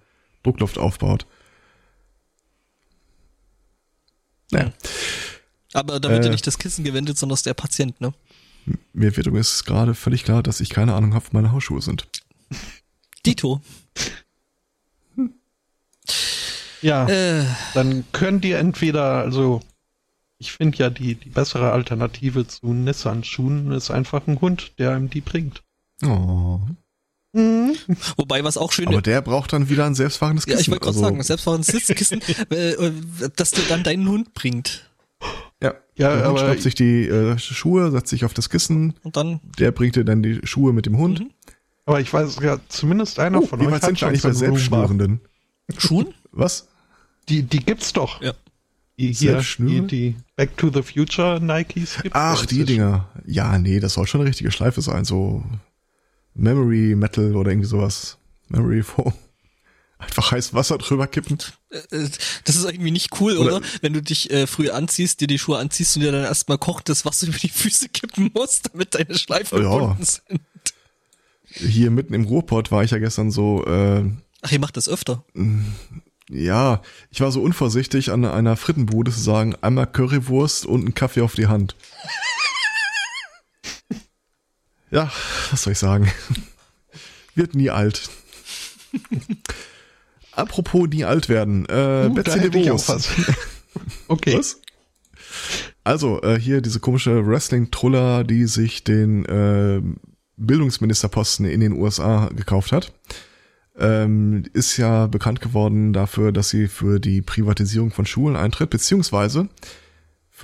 Druckluft 0.45 0.79
aufbaut. 0.79 1.27
Naja, 4.53 4.73
Aber 5.73 6.01
da 6.01 6.09
wird 6.11 6.25
ja 6.25 6.31
äh, 6.31 6.33
nicht 6.33 6.47
das 6.47 6.59
Kissen 6.59 6.85
gewendet, 6.85 7.19
sondern 7.19 7.39
der 7.45 7.55
Patient, 7.55 8.01
ne? 8.01 8.15
mir 8.93 9.17
wird 9.17 9.27
übrigens 9.27 9.65
gerade 9.65 9.95
völlig 9.95 10.25
klar, 10.25 10.43
dass 10.43 10.61
ich 10.61 10.71
keine 10.71 10.95
Ahnung 10.95 11.15
habe, 11.15 11.25
wo 11.27 11.37
meine 11.37 11.53
Hausschuhe 11.53 11.83
sind. 11.83 12.09
Dito. 13.25 13.61
Ja, 16.83 17.09
Äh, 17.09 17.45
dann 17.75 18.05
können 18.13 18.41
die 18.41 18.53
entweder, 18.53 19.19
also 19.19 19.61
ich 20.39 20.53
finde 20.53 20.79
ja 20.79 20.91
die, 20.91 21.15
die 21.15 21.31
bessere 21.31 21.73
Alternative 21.73 22.47
zu 22.47 22.73
Nissan-Schuhen 22.73 23.73
ist 23.73 23.91
einfach 23.91 24.27
ein 24.27 24.41
Hund, 24.41 24.79
der 24.79 24.93
einem 24.93 25.11
die 25.11 25.21
bringt. 25.23 25.63
Oh. 26.05 26.61
Wobei, 28.17 28.43
was 28.45 28.57
auch 28.57 28.73
schön 28.73 28.89
Aber 28.89 29.03
der 29.03 29.21
braucht 29.23 29.53
dann 29.53 29.69
wieder 29.69 29.85
ein 29.87 29.95
selbstfahrendes 29.95 30.47
Ja, 30.47 30.53
Kissen. 30.57 30.63
ich 30.63 30.69
wollte 30.71 30.81
gerade 30.85 30.97
also, 30.97 31.05
sagen, 31.09 31.23
selbstfahrendes 31.23 31.67
Sitzkissen, 31.69 32.21
äh, 32.51 32.71
äh, 32.73 32.93
dass 33.37 33.51
du 33.51 33.61
dann 33.69 33.83
deinen 33.83 34.09
Hund 34.09 34.35
bringt. 34.35 34.91
Ja, 35.63 35.75
Ja, 35.97 36.17
der 36.17 36.29
Hund 36.29 36.39
schnappt 36.41 36.63
sich 36.63 36.75
die 36.75 37.07
äh, 37.07 37.39
Schuhe, 37.39 37.91
setzt 37.91 38.11
sich 38.11 38.25
auf 38.25 38.35
das 38.35 38.51
Kissen, 38.51 38.95
Und 39.03 39.17
dann, 39.17 39.41
der 39.59 39.73
bringt 39.73 39.97
dir 39.97 40.05
dann 40.05 40.23
die 40.23 40.41
Schuhe 40.45 40.73
mit 40.73 40.87
dem 40.87 40.99
Hund. 40.99 41.21
Mhm. 41.21 41.31
Aber 41.87 42.01
ich 42.01 42.13
weiß 42.13 42.39
ja, 42.43 42.59
zumindest 42.69 43.19
einer 43.21 43.41
Oh, 43.43 43.47
von 43.47 43.61
euch 43.61 43.71
weit 43.71 43.85
sind 43.85 43.99
schon 43.99 44.09
eigentlich 44.09 44.23
bei. 44.23 44.33
Selbstschnürenden? 44.33 45.21
Schuhen? 45.79 46.09
Was? 46.33 46.67
Die, 47.29 47.43
die 47.43 47.61
gibt's 47.61 47.93
doch. 47.93 48.21
Ja. 48.21 48.33
Die 48.99 49.13
hier, 49.13 49.43
die, 49.59 49.83
die 49.83 50.17
Back 50.37 50.57
to 50.57 50.71
the 50.73 50.83
Future 50.83 51.39
Nikes 51.41 51.99
gibt's 52.03 52.19
Ach, 52.19 52.41
ja 52.41 52.47
die. 52.47 52.65
Dinger. 52.65 53.09
Ja, 53.27 53.59
nee, 53.59 53.79
das 53.79 53.95
soll 53.95 54.07
schon 54.07 54.23
eine 54.23 54.31
richtige 54.31 54.51
Schleife 54.51 54.81
sein. 54.81 55.05
So 55.05 55.45
Memory 56.37 56.95
Metal 56.95 57.35
oder 57.35 57.51
irgendwie 57.51 57.69
sowas. 57.69 58.19
Memory 58.49 58.83
Foam. 58.85 59.13
Einfach 59.99 60.31
heiß 60.31 60.53
Wasser 60.53 60.77
drüber 60.77 61.07
kippen. 61.07 61.39
Äh, 61.71 61.79
äh, 61.97 62.11
Das 62.45 62.55
ist 62.57 62.65
irgendwie 62.67 62.91
nicht 62.91 63.19
cool, 63.21 63.39
oder? 63.39 63.57
Oder- 63.57 63.67
Wenn 63.81 63.95
du 63.95 64.03
dich 64.03 64.31
äh, 64.31 64.47
früh 64.47 64.69
anziehst, 64.71 65.21
dir 65.23 65.27
die 65.27 65.39
Schuhe 65.39 65.59
anziehst 65.59 65.97
und 65.97 66.03
dir 66.03 66.13
dann 66.13 66.25
erstmal 66.25 66.59
kochendes 66.59 67.05
Wasser 67.07 67.27
über 67.29 67.39
die 67.39 67.49
Füße 67.49 67.89
kippen 67.89 68.31
musst, 68.35 68.71
damit 68.73 68.95
deine 68.95 69.17
Schleifen 69.17 69.63
Ja. 69.63 69.71
gebunden 69.71 70.05
sind. 70.05 70.41
Hier 71.49 71.91
mitten 71.91 72.13
im 72.13 72.25
Ruhrpott 72.25 72.71
war 72.71 72.85
ich 72.85 72.91
ja 72.91 72.99
gestern 72.99 73.31
so, 73.31 73.65
äh, 73.65 74.05
Ach, 74.43 74.53
ihr 74.53 74.61
macht 74.61 74.77
das 74.77 74.89
öfter. 74.89 75.25
ja, 76.29 76.83
ich 77.11 77.21
war 77.23 77.33
so 77.33 77.41
unvorsichtig 77.41 78.11
an 78.11 78.25
einer 78.27 78.57
Frittenbude 78.57 79.11
zu 79.11 79.21
sagen, 79.21 79.55
einmal 79.63 79.87
Currywurst 79.87 80.67
und 80.67 80.81
einen 80.83 80.95
Kaffee 80.95 81.23
auf 81.23 81.35
die 81.35 81.47
Hand. 81.47 81.75
Ja, 84.91 85.11
was 85.51 85.63
soll 85.63 85.73
ich 85.73 85.79
sagen? 85.79 86.11
Wird 87.35 87.55
nie 87.55 87.71
alt. 87.71 88.09
Apropos 90.33 90.89
nie 90.89 91.05
alt 91.05 91.29
werden. 91.29 91.67
Äh, 91.67 92.07
Uh, 92.07 92.15
Betsy 92.15 92.51
DeVos. 92.51 93.09
okay. 94.09 94.39
Was? 94.39 94.61
Also, 95.85 96.23
äh, 96.23 96.39
hier 96.39 96.61
diese 96.61 96.81
komische 96.81 97.27
Wrestling-Truller, 97.27 98.25
die 98.25 98.47
sich 98.47 98.85
den 98.85 99.25
äh, 99.27 99.81
Bildungsministerposten 100.37 101.47
in 101.47 101.61
den 101.61 101.73
USA 101.73 102.29
gekauft 102.35 102.73
hat, 102.73 102.93
ähm, 103.79 104.45
ist 104.53 104.77
ja 104.77 105.07
bekannt 105.07 105.41
geworden 105.41 105.93
dafür, 105.93 106.33
dass 106.33 106.49
sie 106.49 106.69
für 106.69 106.99
die 106.99 107.23
Privatisierung 107.23 107.91
von 107.91 108.07
Schulen 108.07 108.37
eintritt, 108.37 108.71
beziehungsweise 108.71 109.49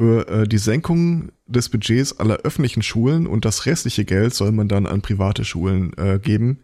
für 0.03 0.27
äh, 0.27 0.49
die 0.49 0.59
Senkung 0.59 1.31
des 1.47 1.69
Budgets 1.69 2.19
aller 2.19 2.39
öffentlichen 2.39 2.83
Schulen 2.83 3.29
und 3.29 3.45
das 3.45 3.67
restliche 3.67 4.05
Geld 4.05 4.35
soll 4.35 4.51
man 4.51 4.67
dann 4.67 4.89
an 4.89 5.01
private 5.01 5.45
Schulen 5.45 5.97
äh, 5.97 6.19
geben, 6.19 6.59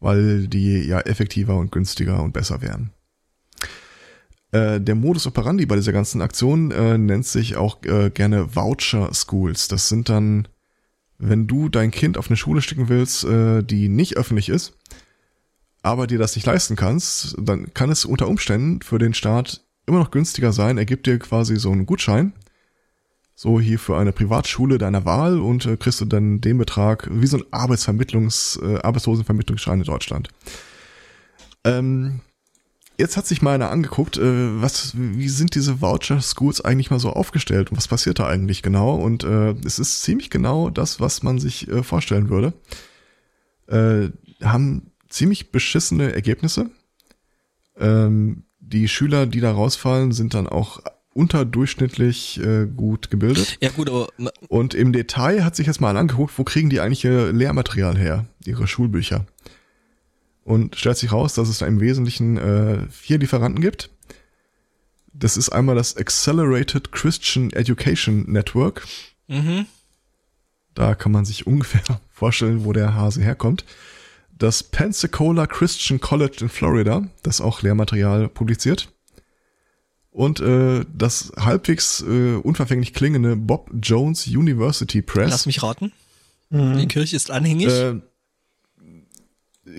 weil 0.00 0.48
die 0.48 0.80
ja 0.80 0.98
effektiver 0.98 1.56
und 1.56 1.70
günstiger 1.70 2.20
und 2.20 2.32
besser 2.32 2.62
wären. 2.62 2.90
Äh, 4.50 4.80
der 4.80 4.96
Modus 4.96 5.28
operandi 5.28 5.66
bei 5.66 5.76
dieser 5.76 5.92
ganzen 5.92 6.20
Aktion 6.20 6.72
äh, 6.72 6.98
nennt 6.98 7.26
sich 7.26 7.54
auch 7.54 7.80
äh, 7.84 8.10
gerne 8.10 8.56
Voucher 8.56 9.14
Schools. 9.14 9.68
Das 9.68 9.88
sind 9.88 10.08
dann, 10.08 10.48
wenn 11.16 11.46
du 11.46 11.68
dein 11.68 11.92
Kind 11.92 12.18
auf 12.18 12.26
eine 12.26 12.36
Schule 12.36 12.60
schicken 12.60 12.88
willst, 12.88 13.22
äh, 13.22 13.62
die 13.62 13.88
nicht 13.88 14.16
öffentlich 14.16 14.48
ist, 14.48 14.76
aber 15.82 16.08
dir 16.08 16.18
das 16.18 16.34
nicht 16.34 16.46
leisten 16.46 16.74
kannst, 16.74 17.36
dann 17.40 17.72
kann 17.72 17.92
es 17.92 18.04
unter 18.04 18.26
Umständen 18.26 18.82
für 18.82 18.98
den 18.98 19.14
Staat 19.14 19.64
immer 19.86 20.00
noch 20.00 20.10
günstiger 20.10 20.52
sein. 20.52 20.76
Er 20.76 20.86
gibt 20.86 21.06
dir 21.06 21.20
quasi 21.20 21.54
so 21.54 21.70
einen 21.70 21.86
Gutschein, 21.86 22.32
so 23.40 23.58
hier 23.58 23.78
für 23.78 23.96
eine 23.96 24.12
Privatschule 24.12 24.76
deiner 24.76 25.06
Wahl 25.06 25.40
und 25.40 25.64
äh, 25.64 25.78
kriegst 25.78 25.98
du 26.02 26.04
dann 26.04 26.42
den 26.42 26.58
Betrag 26.58 27.08
wie 27.10 27.26
so 27.26 27.38
ein 27.38 27.44
Arbeitsvermittlungs, 27.50 28.60
äh, 28.62 28.80
Arbeitslosenvermittlungsschein 28.82 29.78
in 29.78 29.86
Deutschland. 29.86 30.28
Ähm, 31.64 32.20
jetzt 32.98 33.16
hat 33.16 33.26
sich 33.26 33.40
mal 33.40 33.54
einer 33.54 33.70
angeguckt, 33.70 34.18
äh, 34.18 34.60
was, 34.60 34.92
wie 34.94 35.30
sind 35.30 35.54
diese 35.54 35.80
Voucher 35.80 36.20
Schools 36.20 36.60
eigentlich 36.60 36.90
mal 36.90 37.00
so 37.00 37.14
aufgestellt 37.14 37.70
und 37.70 37.78
was 37.78 37.88
passiert 37.88 38.18
da 38.18 38.26
eigentlich 38.26 38.60
genau? 38.62 38.94
Und 38.96 39.24
äh, 39.24 39.52
es 39.64 39.78
ist 39.78 40.02
ziemlich 40.02 40.28
genau 40.28 40.68
das, 40.68 41.00
was 41.00 41.22
man 41.22 41.38
sich 41.38 41.66
äh, 41.68 41.82
vorstellen 41.82 42.28
würde. 42.28 42.52
Äh, 43.68 44.10
haben 44.44 44.92
ziemlich 45.08 45.50
beschissene 45.50 46.12
Ergebnisse. 46.12 46.68
Ähm, 47.78 48.42
die 48.58 48.86
Schüler, 48.86 49.24
die 49.24 49.40
da 49.40 49.50
rausfallen, 49.50 50.12
sind 50.12 50.34
dann 50.34 50.46
auch 50.46 50.82
unterdurchschnittlich 51.20 52.40
äh, 52.40 52.66
gut 52.66 53.10
gebildet. 53.10 53.58
Ja 53.60 53.68
gut, 53.68 53.90
aber 53.90 54.08
Und 54.48 54.72
im 54.72 54.92
Detail 54.94 55.44
hat 55.44 55.54
sich 55.54 55.66
jetzt 55.66 55.80
mal 55.80 55.94
angeguckt, 55.98 56.32
wo 56.38 56.44
kriegen 56.44 56.70
die 56.70 56.80
eigentlich 56.80 57.04
ihr 57.04 57.30
Lehrmaterial 57.30 57.98
her, 57.98 58.24
ihre 58.46 58.66
Schulbücher. 58.66 59.26
Und 60.44 60.76
stellt 60.76 60.96
sich 60.96 61.12
raus, 61.12 61.34
dass 61.34 61.50
es 61.50 61.58
da 61.58 61.66
im 61.66 61.78
Wesentlichen 61.78 62.38
äh, 62.38 62.86
vier 62.90 63.18
Lieferanten 63.18 63.60
gibt. 63.60 63.90
Das 65.12 65.36
ist 65.36 65.50
einmal 65.50 65.74
das 65.74 65.94
Accelerated 65.98 66.90
Christian 66.90 67.50
Education 67.50 68.24
Network. 68.26 68.86
mhm. 69.28 69.66
Da 70.72 70.94
kann 70.94 71.12
man 71.12 71.26
sich 71.26 71.46
ungefähr 71.46 72.00
vorstellen, 72.08 72.64
wo 72.64 72.72
der 72.72 72.94
Hase 72.94 73.20
herkommt. 73.20 73.66
Das 74.38 74.62
Pensacola 74.62 75.46
Christian 75.46 76.00
College 76.00 76.38
in 76.40 76.48
Florida, 76.48 77.04
das 77.22 77.42
auch 77.42 77.60
Lehrmaterial 77.60 78.28
publiziert. 78.28 78.90
Und 80.10 80.40
äh, 80.40 80.84
das 80.92 81.32
halbwegs 81.38 82.02
äh, 82.02 82.34
unverfänglich 82.34 82.94
klingende 82.94 83.36
Bob 83.36 83.70
Jones 83.80 84.26
University 84.26 85.02
Press. 85.02 85.30
lass 85.30 85.46
mich 85.46 85.62
raten. 85.62 85.92
Mhm. 86.50 86.78
Die 86.78 86.88
Kirche 86.88 87.14
ist 87.14 87.30
anhängig. 87.30 87.68
Äh, 87.68 88.00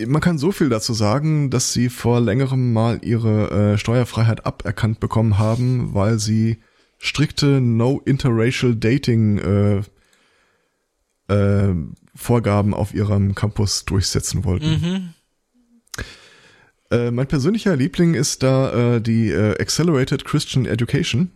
man 0.07 0.21
kann 0.21 0.37
so 0.37 0.51
viel 0.53 0.69
dazu 0.69 0.93
sagen, 0.93 1.49
dass 1.49 1.73
sie 1.73 1.89
vor 1.89 2.21
längerem 2.21 2.71
mal 2.71 2.99
ihre 3.03 3.73
äh, 3.73 3.77
Steuerfreiheit 3.77 4.45
aberkannt 4.45 5.01
bekommen 5.01 5.37
haben, 5.37 5.93
weil 5.93 6.17
sie 6.17 6.59
strikte 6.97 7.59
No 7.59 7.99
Interracial 8.05 8.75
Dating 8.75 9.37
äh, 9.39 9.81
äh, 11.33 11.75
Vorgaben 12.15 12.73
auf 12.73 12.93
ihrem 12.93 13.35
Campus 13.35 13.85
durchsetzen 13.85 14.45
wollten. 14.45 14.69
mhm. 14.69 15.13
Äh, 16.91 17.09
mein 17.09 17.27
persönlicher 17.27 17.75
Liebling 17.75 18.13
ist 18.13 18.43
da 18.43 18.95
äh, 18.95 19.01
die 19.01 19.29
äh, 19.29 19.59
Accelerated 19.59 20.25
Christian 20.25 20.65
Education. 20.65 21.31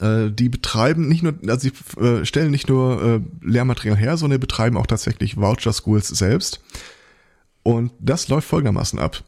Äh, 0.00 0.30
die 0.30 0.48
betreiben 0.48 1.08
nicht 1.08 1.22
nur, 1.22 1.34
also 1.46 1.70
sie 1.70 2.00
äh, 2.00 2.24
stellen 2.24 2.50
nicht 2.50 2.68
nur 2.68 3.22
Lehrmaterial 3.40 3.96
her, 3.96 4.16
sondern 4.16 4.40
betreiben 4.40 4.76
auch 4.76 4.86
tatsächlich 4.86 5.36
Voucher 5.36 5.72
Schools 5.72 6.08
selbst. 6.08 6.60
Und 7.62 7.92
das 8.00 8.28
läuft 8.28 8.48
folgendermaßen 8.48 8.98
ab. 8.98 9.22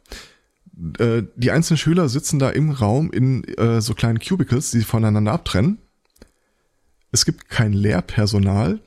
Die 0.73 1.51
einzelnen 1.51 1.77
Schüler 1.77 2.09
sitzen 2.09 2.39
da 2.39 2.49
im 2.49 2.71
Raum 2.71 3.11
in 3.11 3.45
so 3.81 3.93
kleinen 3.93 4.19
Cubicles, 4.19 4.71
die 4.71 4.79
sie 4.79 4.85
voneinander 4.85 5.33
abtrennen. 5.33 5.77
Es 7.13 7.27
gibt 7.27 7.51
kein 7.51 7.75
Lehrpersonal. 7.75 8.81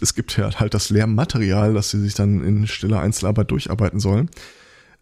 Es 0.00 0.14
gibt 0.14 0.36
halt 0.38 0.74
das 0.74 0.90
Lehrmaterial, 0.90 1.72
das 1.74 1.90
sie 1.90 2.00
sich 2.00 2.14
dann 2.14 2.42
in 2.42 2.66
stiller 2.66 2.98
Einzelarbeit 2.98 3.52
durcharbeiten 3.52 4.00
sollen. 4.00 4.28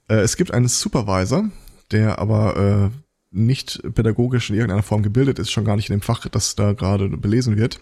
Äh, 0.08 0.16
es 0.16 0.36
gibt 0.36 0.52
einen 0.52 0.68
Supervisor, 0.68 1.50
der 1.90 2.18
aber 2.18 2.90
äh, 2.92 2.98
nicht 3.30 3.82
pädagogisch 3.94 4.50
in 4.50 4.56
irgendeiner 4.56 4.82
Form 4.82 5.02
gebildet 5.02 5.38
ist, 5.38 5.50
schon 5.50 5.64
gar 5.64 5.76
nicht 5.76 5.90
in 5.90 5.96
dem 5.96 6.02
Fach, 6.02 6.26
das 6.28 6.56
da 6.56 6.72
gerade 6.72 7.08
belesen 7.08 7.56
wird. 7.56 7.80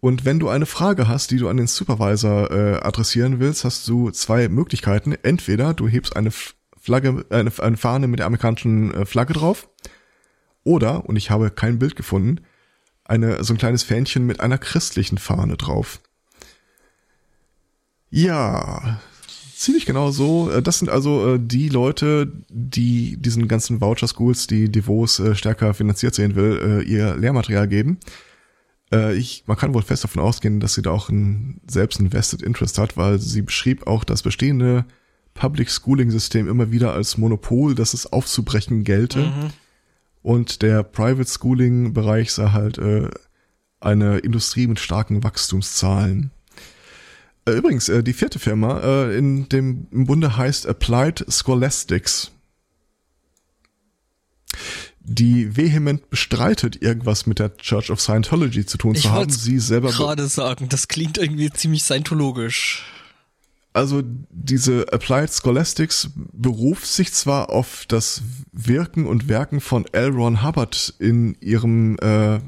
Und 0.00 0.24
wenn 0.24 0.40
du 0.40 0.48
eine 0.48 0.66
Frage 0.66 1.06
hast, 1.06 1.30
die 1.30 1.36
du 1.36 1.48
an 1.48 1.58
den 1.58 1.68
Supervisor 1.68 2.50
äh, 2.50 2.74
adressieren 2.80 3.38
willst, 3.38 3.64
hast 3.64 3.86
du 3.86 4.10
zwei 4.10 4.48
Möglichkeiten. 4.48 5.14
Entweder 5.22 5.74
du 5.74 5.86
hebst 5.86 6.16
eine 6.16 6.32
Flagge, 6.32 7.24
eine, 7.30 7.52
eine 7.58 7.76
Fahne 7.76 8.08
mit 8.08 8.18
der 8.18 8.26
amerikanischen 8.26 8.92
äh, 8.94 9.06
Flagge 9.06 9.34
drauf, 9.34 9.68
oder, 10.64 11.08
und 11.08 11.16
ich 11.16 11.30
habe 11.30 11.50
kein 11.50 11.78
Bild 11.78 11.96
gefunden, 11.96 12.40
eine, 13.04 13.42
so 13.42 13.54
ein 13.54 13.58
kleines 13.58 13.82
Fähnchen 13.82 14.26
mit 14.26 14.40
einer 14.40 14.58
christlichen 14.58 15.18
Fahne 15.18 15.56
drauf. 15.56 16.00
Ja, 18.10 19.00
ziemlich 19.62 19.86
genau 19.86 20.10
so. 20.10 20.50
Äh, 20.50 20.62
Das 20.62 20.78
sind 20.78 20.88
also 20.88 21.34
äh, 21.34 21.38
die 21.40 21.68
Leute, 21.68 22.32
die 22.48 23.16
diesen 23.16 23.48
ganzen 23.48 23.80
Voucher 23.80 24.08
Schools, 24.08 24.46
die 24.46 24.70
Devos 24.70 25.18
äh, 25.20 25.34
stärker 25.34 25.74
finanziert 25.74 26.14
sehen 26.14 26.34
will, 26.34 26.60
äh, 26.62 26.82
ihr 26.82 27.16
Lehrmaterial 27.16 27.68
geben. 27.68 27.98
Äh, 28.92 29.14
Ich, 29.16 29.44
man 29.46 29.56
kann 29.56 29.74
wohl 29.74 29.82
fest 29.82 30.04
davon 30.04 30.22
ausgehen, 30.22 30.60
dass 30.60 30.74
sie 30.74 30.82
da 30.82 30.90
auch 30.90 31.08
ein, 31.08 31.60
selbst 31.66 32.00
ein 32.00 32.12
Vested 32.12 32.42
Interest 32.42 32.78
hat, 32.78 32.96
weil 32.96 33.18
sie 33.18 33.42
beschrieb 33.42 33.86
auch 33.86 34.04
das 34.04 34.22
bestehende 34.22 34.84
Public 35.34 35.70
Schooling 35.70 36.10
System 36.10 36.46
immer 36.48 36.70
wieder 36.70 36.92
als 36.92 37.16
Monopol, 37.16 37.74
das 37.74 37.94
es 37.94 38.12
aufzubrechen 38.12 38.84
gelte. 38.84 39.20
Mhm. 39.20 39.50
Und 40.22 40.62
der 40.62 40.82
Private 40.82 41.28
Schooling 41.28 41.94
Bereich 41.94 42.32
sah 42.32 42.52
halt 42.52 42.78
äh, 42.78 43.08
eine 43.80 44.18
Industrie 44.18 44.66
mit 44.66 44.78
starken 44.78 45.24
Wachstumszahlen. 45.24 46.30
Äh, 47.44 47.52
Übrigens, 47.52 47.88
äh, 47.88 48.02
die 48.02 48.12
vierte 48.12 48.38
Firma 48.38 48.80
äh, 48.80 49.16
in 49.18 49.48
dem 49.48 49.86
im 49.90 50.06
Bunde 50.06 50.36
heißt 50.36 50.66
Applied 50.66 51.24
Scholastics. 51.28 52.30
Die 55.00 55.56
vehement 55.56 56.08
bestreitet, 56.10 56.80
irgendwas 56.80 57.26
mit 57.26 57.40
der 57.40 57.56
Church 57.56 57.90
of 57.90 58.00
Scientology 58.00 58.64
zu 58.64 58.78
tun 58.78 58.94
Ich 58.94 59.02
zu 59.02 59.10
haben. 59.10 59.30
Sie 59.30 59.58
selber 59.58 59.90
Gerade 59.90 60.28
sagen, 60.28 60.68
das 60.68 60.86
klingt 60.86 61.18
irgendwie 61.18 61.50
ziemlich 61.50 61.82
scientologisch. 61.82 62.84
also 63.72 64.02
diese 64.30 64.92
Applied 64.92 65.32
Scholastics 65.32 66.10
beruft 66.14 66.86
sich 66.86 67.12
zwar 67.12 67.50
auf 67.50 67.84
das 67.88 68.22
Wirken 68.52 69.06
und 69.06 69.28
Werken 69.28 69.60
von 69.60 69.86
L. 69.92 70.10
Ron 70.10 70.44
Hubbard 70.44 70.94
in 71.00 71.36
ihrem 71.40 71.96
äh, 72.00 72.38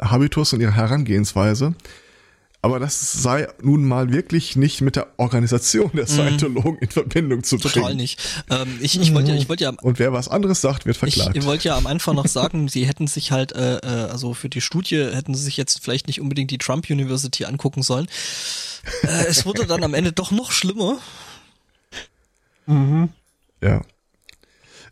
Habitus 0.00 0.52
und 0.52 0.60
ihrer 0.60 0.74
Herangehensweise, 0.74 1.74
aber 2.62 2.78
das 2.78 3.12
sei 3.22 3.48
nun 3.62 3.84
mal 3.84 4.12
wirklich 4.12 4.54
nicht 4.54 4.82
mit 4.82 4.96
der 4.96 5.08
Organisation 5.16 5.90
der 5.94 6.06
Scientologen 6.06 6.76
in 6.78 6.88
Verbindung 6.88 7.42
zu 7.42 7.56
bringen. 7.56 7.74
Mhm. 7.74 7.80
Total 7.80 7.94
nicht. 7.94 8.20
Ähm, 8.50 8.78
ich 8.80 9.00
ich 9.00 9.14
wollte 9.14 9.32
ja, 9.32 9.36
ich 9.36 9.48
wollte 9.48 9.64
ja 9.64 9.70
Und 9.80 9.98
wer 9.98 10.12
was 10.12 10.28
anderes 10.28 10.60
sagt, 10.60 10.84
wird 10.84 10.98
verklagt. 10.98 11.36
Ich 11.36 11.44
wollte 11.46 11.68
ja 11.68 11.76
am 11.76 11.86
Anfang 11.86 12.16
noch 12.16 12.26
sagen, 12.26 12.68
sie 12.68 12.86
hätten 12.86 13.06
sich 13.06 13.32
halt, 13.32 13.52
äh, 13.52 13.78
äh, 13.78 14.10
also 14.10 14.34
für 14.34 14.50
die 14.50 14.60
Studie 14.60 14.96
hätten 14.96 15.34
sie 15.34 15.42
sich 15.42 15.56
jetzt 15.56 15.82
vielleicht 15.82 16.06
nicht 16.06 16.20
unbedingt 16.20 16.50
die 16.50 16.58
Trump 16.58 16.90
University 16.90 17.46
angucken 17.46 17.82
sollen. 17.82 18.08
Äh, 19.02 19.26
es 19.26 19.46
wurde 19.46 19.66
dann 19.66 19.82
am 19.82 19.94
Ende 19.94 20.12
doch 20.12 20.30
noch 20.30 20.52
schlimmer. 20.52 20.98
Ja. 23.62 23.82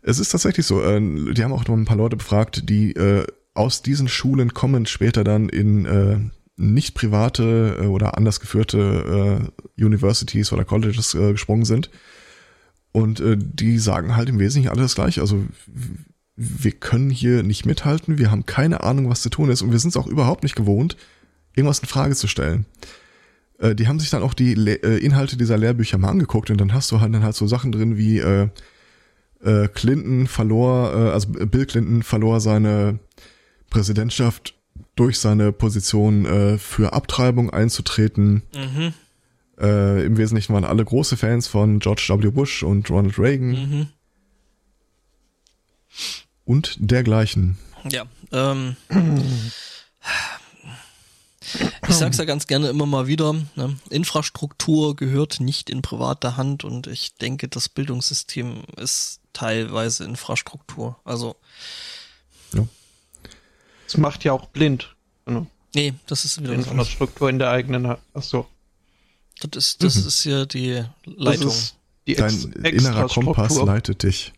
Es 0.01 0.17
ist 0.17 0.29
tatsächlich 0.29 0.65
so. 0.65 0.81
Äh, 0.81 0.99
die 1.33 1.43
haben 1.43 1.53
auch 1.53 1.67
noch 1.67 1.75
ein 1.75 1.85
paar 1.85 1.97
Leute 1.97 2.17
befragt, 2.17 2.67
die 2.69 2.93
äh, 2.93 3.27
aus 3.53 3.81
diesen 3.81 4.07
Schulen 4.07 4.53
kommen, 4.53 4.85
später 4.85 5.23
dann 5.23 5.49
in 5.49 5.85
äh, 5.85 6.19
nicht 6.59 6.93
private 6.93 7.77
äh, 7.81 7.85
oder 7.85 8.17
anders 8.17 8.39
geführte 8.39 9.49
äh, 9.77 9.83
Universities 9.83 10.51
oder 10.51 10.65
Colleges 10.65 11.15
äh, 11.15 11.31
gesprungen 11.31 11.65
sind. 11.65 11.89
Und 12.91 13.19
äh, 13.19 13.37
die 13.39 13.79
sagen 13.79 14.15
halt 14.15 14.29
im 14.29 14.39
Wesentlichen 14.39 14.69
alles 14.69 14.95
gleich. 14.95 15.21
Also 15.21 15.45
wir 16.35 16.71
können 16.71 17.09
hier 17.09 17.43
nicht 17.43 17.65
mithalten, 17.65 18.17
wir 18.17 18.31
haben 18.31 18.45
keine 18.45 18.83
Ahnung, 18.83 19.09
was 19.09 19.21
zu 19.21 19.29
tun 19.29 19.49
ist 19.49 19.61
und 19.61 19.71
wir 19.71 19.79
sind 19.79 19.89
es 19.89 19.97
auch 19.97 20.07
überhaupt 20.07 20.43
nicht 20.43 20.55
gewohnt, 20.55 20.97
irgendwas 21.55 21.79
in 21.79 21.87
Frage 21.87 22.15
zu 22.15 22.27
stellen. 22.27 22.65
Äh, 23.57 23.75
die 23.75 23.87
haben 23.87 23.99
sich 23.99 24.09
dann 24.09 24.23
auch 24.23 24.33
die 24.33 24.53
Le 24.53 24.81
äh, 24.83 24.97
Inhalte 24.97 25.37
dieser 25.37 25.57
Lehrbücher 25.57 25.97
mal 25.97 26.09
angeguckt 26.09 26.49
und 26.49 26.59
dann 26.59 26.73
hast 26.73 26.91
du 26.91 26.99
halt 26.99 27.13
dann 27.13 27.23
halt 27.23 27.35
so 27.35 27.47
Sachen 27.47 27.71
drin 27.71 27.97
wie 27.97 28.19
äh, 28.19 28.49
äh, 29.43 29.67
Clinton 29.69 30.27
verlor, 30.27 30.93
äh, 30.93 31.11
also 31.11 31.29
Bill 31.29 31.65
Clinton 31.65 32.03
verlor 32.03 32.41
seine 32.41 32.99
Präsidentschaft 33.69 34.58
durch 34.95 35.19
seine 35.19 35.51
Position 35.51 36.25
äh, 36.25 36.57
für 36.57 36.93
Abtreibung 36.93 37.49
einzutreten. 37.49 38.43
Mhm, 38.53 38.93
Äh, 39.59 40.05
Im 40.05 40.17
Wesentlichen 40.17 40.53
waren 40.53 40.63
alle 40.63 40.85
große 40.85 41.17
Fans 41.17 41.47
von 41.47 41.79
George 41.79 42.07
W. 42.09 42.29
Bush 42.31 42.63
und 42.63 42.89
Ronald 42.89 43.19
Reagan 43.19 43.49
mhm. 43.49 43.87
und 46.45 46.77
dergleichen. 46.79 47.57
Ja, 47.89 48.05
ähm, 48.31 48.77
ich 51.87 51.95
sag's 51.95 52.17
ja 52.17 52.25
ganz 52.25 52.47
gerne 52.47 52.69
immer 52.69 52.85
mal 52.85 53.07
wieder, 53.07 53.33
ne? 53.55 53.77
Infrastruktur 53.89 54.95
gehört 54.95 55.41
nicht 55.41 55.69
in 55.69 55.81
private 55.81 56.37
Hand 56.37 56.63
und 56.63 56.87
ich 56.87 57.15
denke, 57.15 57.49
das 57.49 57.67
Bildungssystem 57.67 58.63
ist 58.77 59.19
teilweise 59.33 60.05
Infrastruktur. 60.05 60.97
Also, 61.03 61.35
Das 63.89 63.97
macht 63.97 64.23
ja 64.23 64.33
auch 64.33 64.47
blind. 64.49 64.95
Also, 65.25 65.47
nee, 65.73 65.93
das 66.07 66.25
ist 66.25 66.41
wieder. 66.41 66.53
Infrastruktur 66.53 67.29
in 67.29 67.39
der 67.39 67.49
eigenen 67.49 67.87
Hand. 67.87 67.99
Achso. 68.13 68.47
Das 69.41 69.65
ist, 69.65 69.83
das 69.83 69.95
Mhm. 69.95 70.07
ist 70.07 70.21
hier 70.23 70.45
die 70.45 70.73
Das 70.75 70.87
Leitung. 71.15 71.47
ist 71.47 71.75
die 72.07 72.15
Dein 72.15 72.53
Ex 72.63 72.83
innerer 72.83 73.07
Kompass 73.07 73.55
leitet 73.61 74.03
dich 74.03 74.33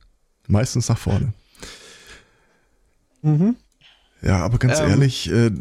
meistens 0.48 0.88
nach 0.90 0.98
vorne. 0.98 1.34
Mhm. 3.22 3.56
Ja, 4.22 4.44
aber 4.44 4.58
ganz 4.58 4.80
Ähm. 4.80 4.90
ehrlich, 4.90 5.30
äh, 5.30 5.52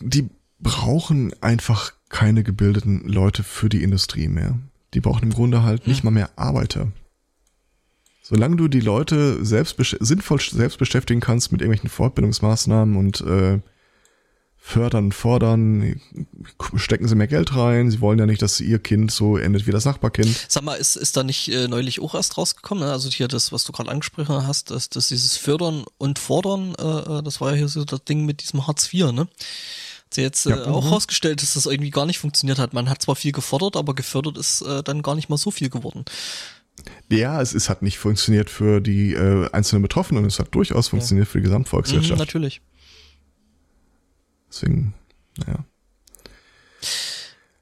die 0.00 0.28
brauchen 0.60 1.32
einfach 1.42 1.92
keine 2.10 2.42
gebildeten 2.42 3.06
Leute 3.08 3.42
für 3.42 3.68
die 3.68 3.82
Industrie 3.82 4.28
mehr. 4.28 4.58
Die 4.94 5.00
brauchen 5.00 5.24
im 5.24 5.32
Grunde 5.32 5.62
halt 5.62 5.86
nicht 5.86 5.98
Hm. 5.98 6.06
mal 6.06 6.10
mehr 6.10 6.30
Arbeiter. 6.36 6.88
Solange 8.30 8.54
du 8.54 8.68
die 8.68 8.80
Leute 8.80 9.44
selbst 9.44 9.76
sinnvoll 9.98 10.38
selbst 10.40 10.78
beschäftigen 10.78 11.20
kannst 11.20 11.50
mit 11.50 11.62
irgendwelchen 11.62 11.90
Fortbildungsmaßnahmen 11.90 12.96
und 12.96 13.20
äh, 13.22 13.58
fördern, 14.56 15.10
fordern, 15.10 16.00
stecken 16.76 17.08
sie 17.08 17.16
mehr 17.16 17.26
Geld 17.26 17.56
rein. 17.56 17.90
Sie 17.90 18.00
wollen 18.00 18.20
ja 18.20 18.26
nicht, 18.26 18.40
dass 18.40 18.60
ihr 18.60 18.78
Kind 18.78 19.10
so 19.10 19.36
endet 19.36 19.66
wie 19.66 19.72
das 19.72 19.84
Nachbarkind. 19.84 20.46
Sag 20.46 20.62
mal, 20.62 20.74
ist, 20.74 20.94
ist 20.94 21.16
da 21.16 21.24
nicht 21.24 21.48
äh, 21.48 21.66
neulich 21.66 22.00
auch 22.00 22.14
erst 22.14 22.38
rausgekommen? 22.38 22.84
Ne? 22.84 22.92
Also 22.92 23.10
hier 23.10 23.26
das, 23.26 23.50
was 23.50 23.64
du 23.64 23.72
gerade 23.72 23.90
angesprochen 23.90 24.46
hast, 24.46 24.70
dass, 24.70 24.88
dass 24.90 25.08
dieses 25.08 25.36
Fördern 25.36 25.84
und 25.98 26.20
Fordern, 26.20 26.76
äh, 26.78 27.18
äh 27.18 27.22
das 27.24 27.40
war 27.40 27.50
ja 27.50 27.56
hier 27.56 27.68
so 27.68 27.84
das 27.84 28.04
Ding 28.04 28.26
mit 28.26 28.42
diesem 28.42 28.68
Hartz 28.68 28.92
IV, 28.94 29.10
ne? 29.10 29.22
Hat 29.22 30.14
sie 30.14 30.22
jetzt 30.22 30.46
äh, 30.46 30.50
ja, 30.50 30.66
auch 30.66 30.84
mhm. 30.84 30.92
rausgestellt, 30.92 31.42
dass 31.42 31.54
das 31.54 31.66
irgendwie 31.66 31.90
gar 31.90 32.06
nicht 32.06 32.20
funktioniert 32.20 32.60
hat. 32.60 32.74
Man 32.74 32.88
hat 32.88 33.02
zwar 33.02 33.16
viel 33.16 33.32
gefordert, 33.32 33.76
aber 33.76 33.94
gefördert 33.94 34.38
ist 34.38 34.62
äh, 34.62 34.84
dann 34.84 35.02
gar 35.02 35.16
nicht 35.16 35.30
mal 35.30 35.36
so 35.36 35.50
viel 35.50 35.68
geworden. 35.68 36.04
Ja, 37.10 37.40
es, 37.40 37.54
es 37.54 37.68
hat 37.68 37.82
nicht 37.82 37.98
funktioniert 37.98 38.50
für 38.50 38.80
die 38.80 39.14
äh, 39.14 39.50
einzelnen 39.52 39.82
Betroffenen, 39.82 40.24
es 40.24 40.38
hat 40.38 40.54
durchaus 40.54 40.88
funktioniert 40.88 41.26
ja. 41.28 41.32
für 41.32 41.38
die 41.38 41.44
Gesamtvolkswirtschaft. 41.44 42.12
Mhm, 42.12 42.18
natürlich. 42.18 42.60
Deswegen, 44.48 44.94
naja. 45.38 45.64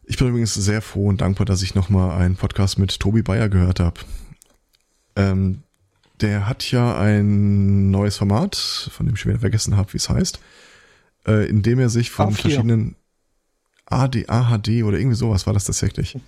Ich 0.05 0.17
bin 0.17 0.29
übrigens 0.29 0.55
sehr 0.55 0.81
froh 0.81 1.09
und 1.09 1.21
dankbar, 1.21 1.45
dass 1.45 1.63
ich 1.63 1.75
nochmal 1.75 2.19
einen 2.19 2.37
Podcast 2.37 2.79
mit 2.79 2.99
Tobi 2.99 3.23
Bayer 3.23 3.49
gehört 3.49 3.81
habe. 3.81 4.01
Ähm, 5.17 5.63
der 6.21 6.49
hat 6.49 6.71
ja 6.71 6.99
ein 6.99 7.91
neues 7.91 8.17
Format, 8.17 8.57
von 8.57 9.07
dem 9.07 9.15
ich 9.15 9.27
wieder 9.27 9.39
vergessen 9.39 9.77
habe, 9.77 9.93
wie 9.93 9.99
es 9.99 10.09
heißt, 10.09 10.41
äh, 11.27 11.49
in 11.49 11.63
dem 11.63 11.79
er 11.79 11.91
sich 11.91 12.11
von 12.11 12.35
A4. 12.35 12.41
verschiedenen 12.41 12.97
AD, 13.87 14.29
AHD 14.29 14.83
oder 14.83 14.99
irgendwie 14.99 15.17
sowas 15.17 15.47
war 15.47 15.55
das 15.55 15.65
tatsächlich. 15.65 16.19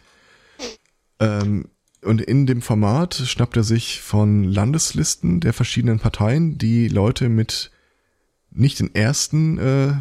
Ähm, 1.19 1.69
und 2.05 2.21
in 2.21 2.47
dem 2.47 2.63
Format 2.63 3.15
schnappt 3.15 3.57
er 3.57 3.65
sich 3.65 4.01
von 4.01 4.45
Landeslisten 4.45 5.41
der 5.41 5.53
verschiedenen 5.53 5.99
Parteien 5.99 6.59
die 6.59 6.89
Leute 6.89 7.29
mit 7.29 7.71
nicht 8.51 8.81
den 8.81 8.95
ersten 8.95 9.59
äh, 9.59 9.95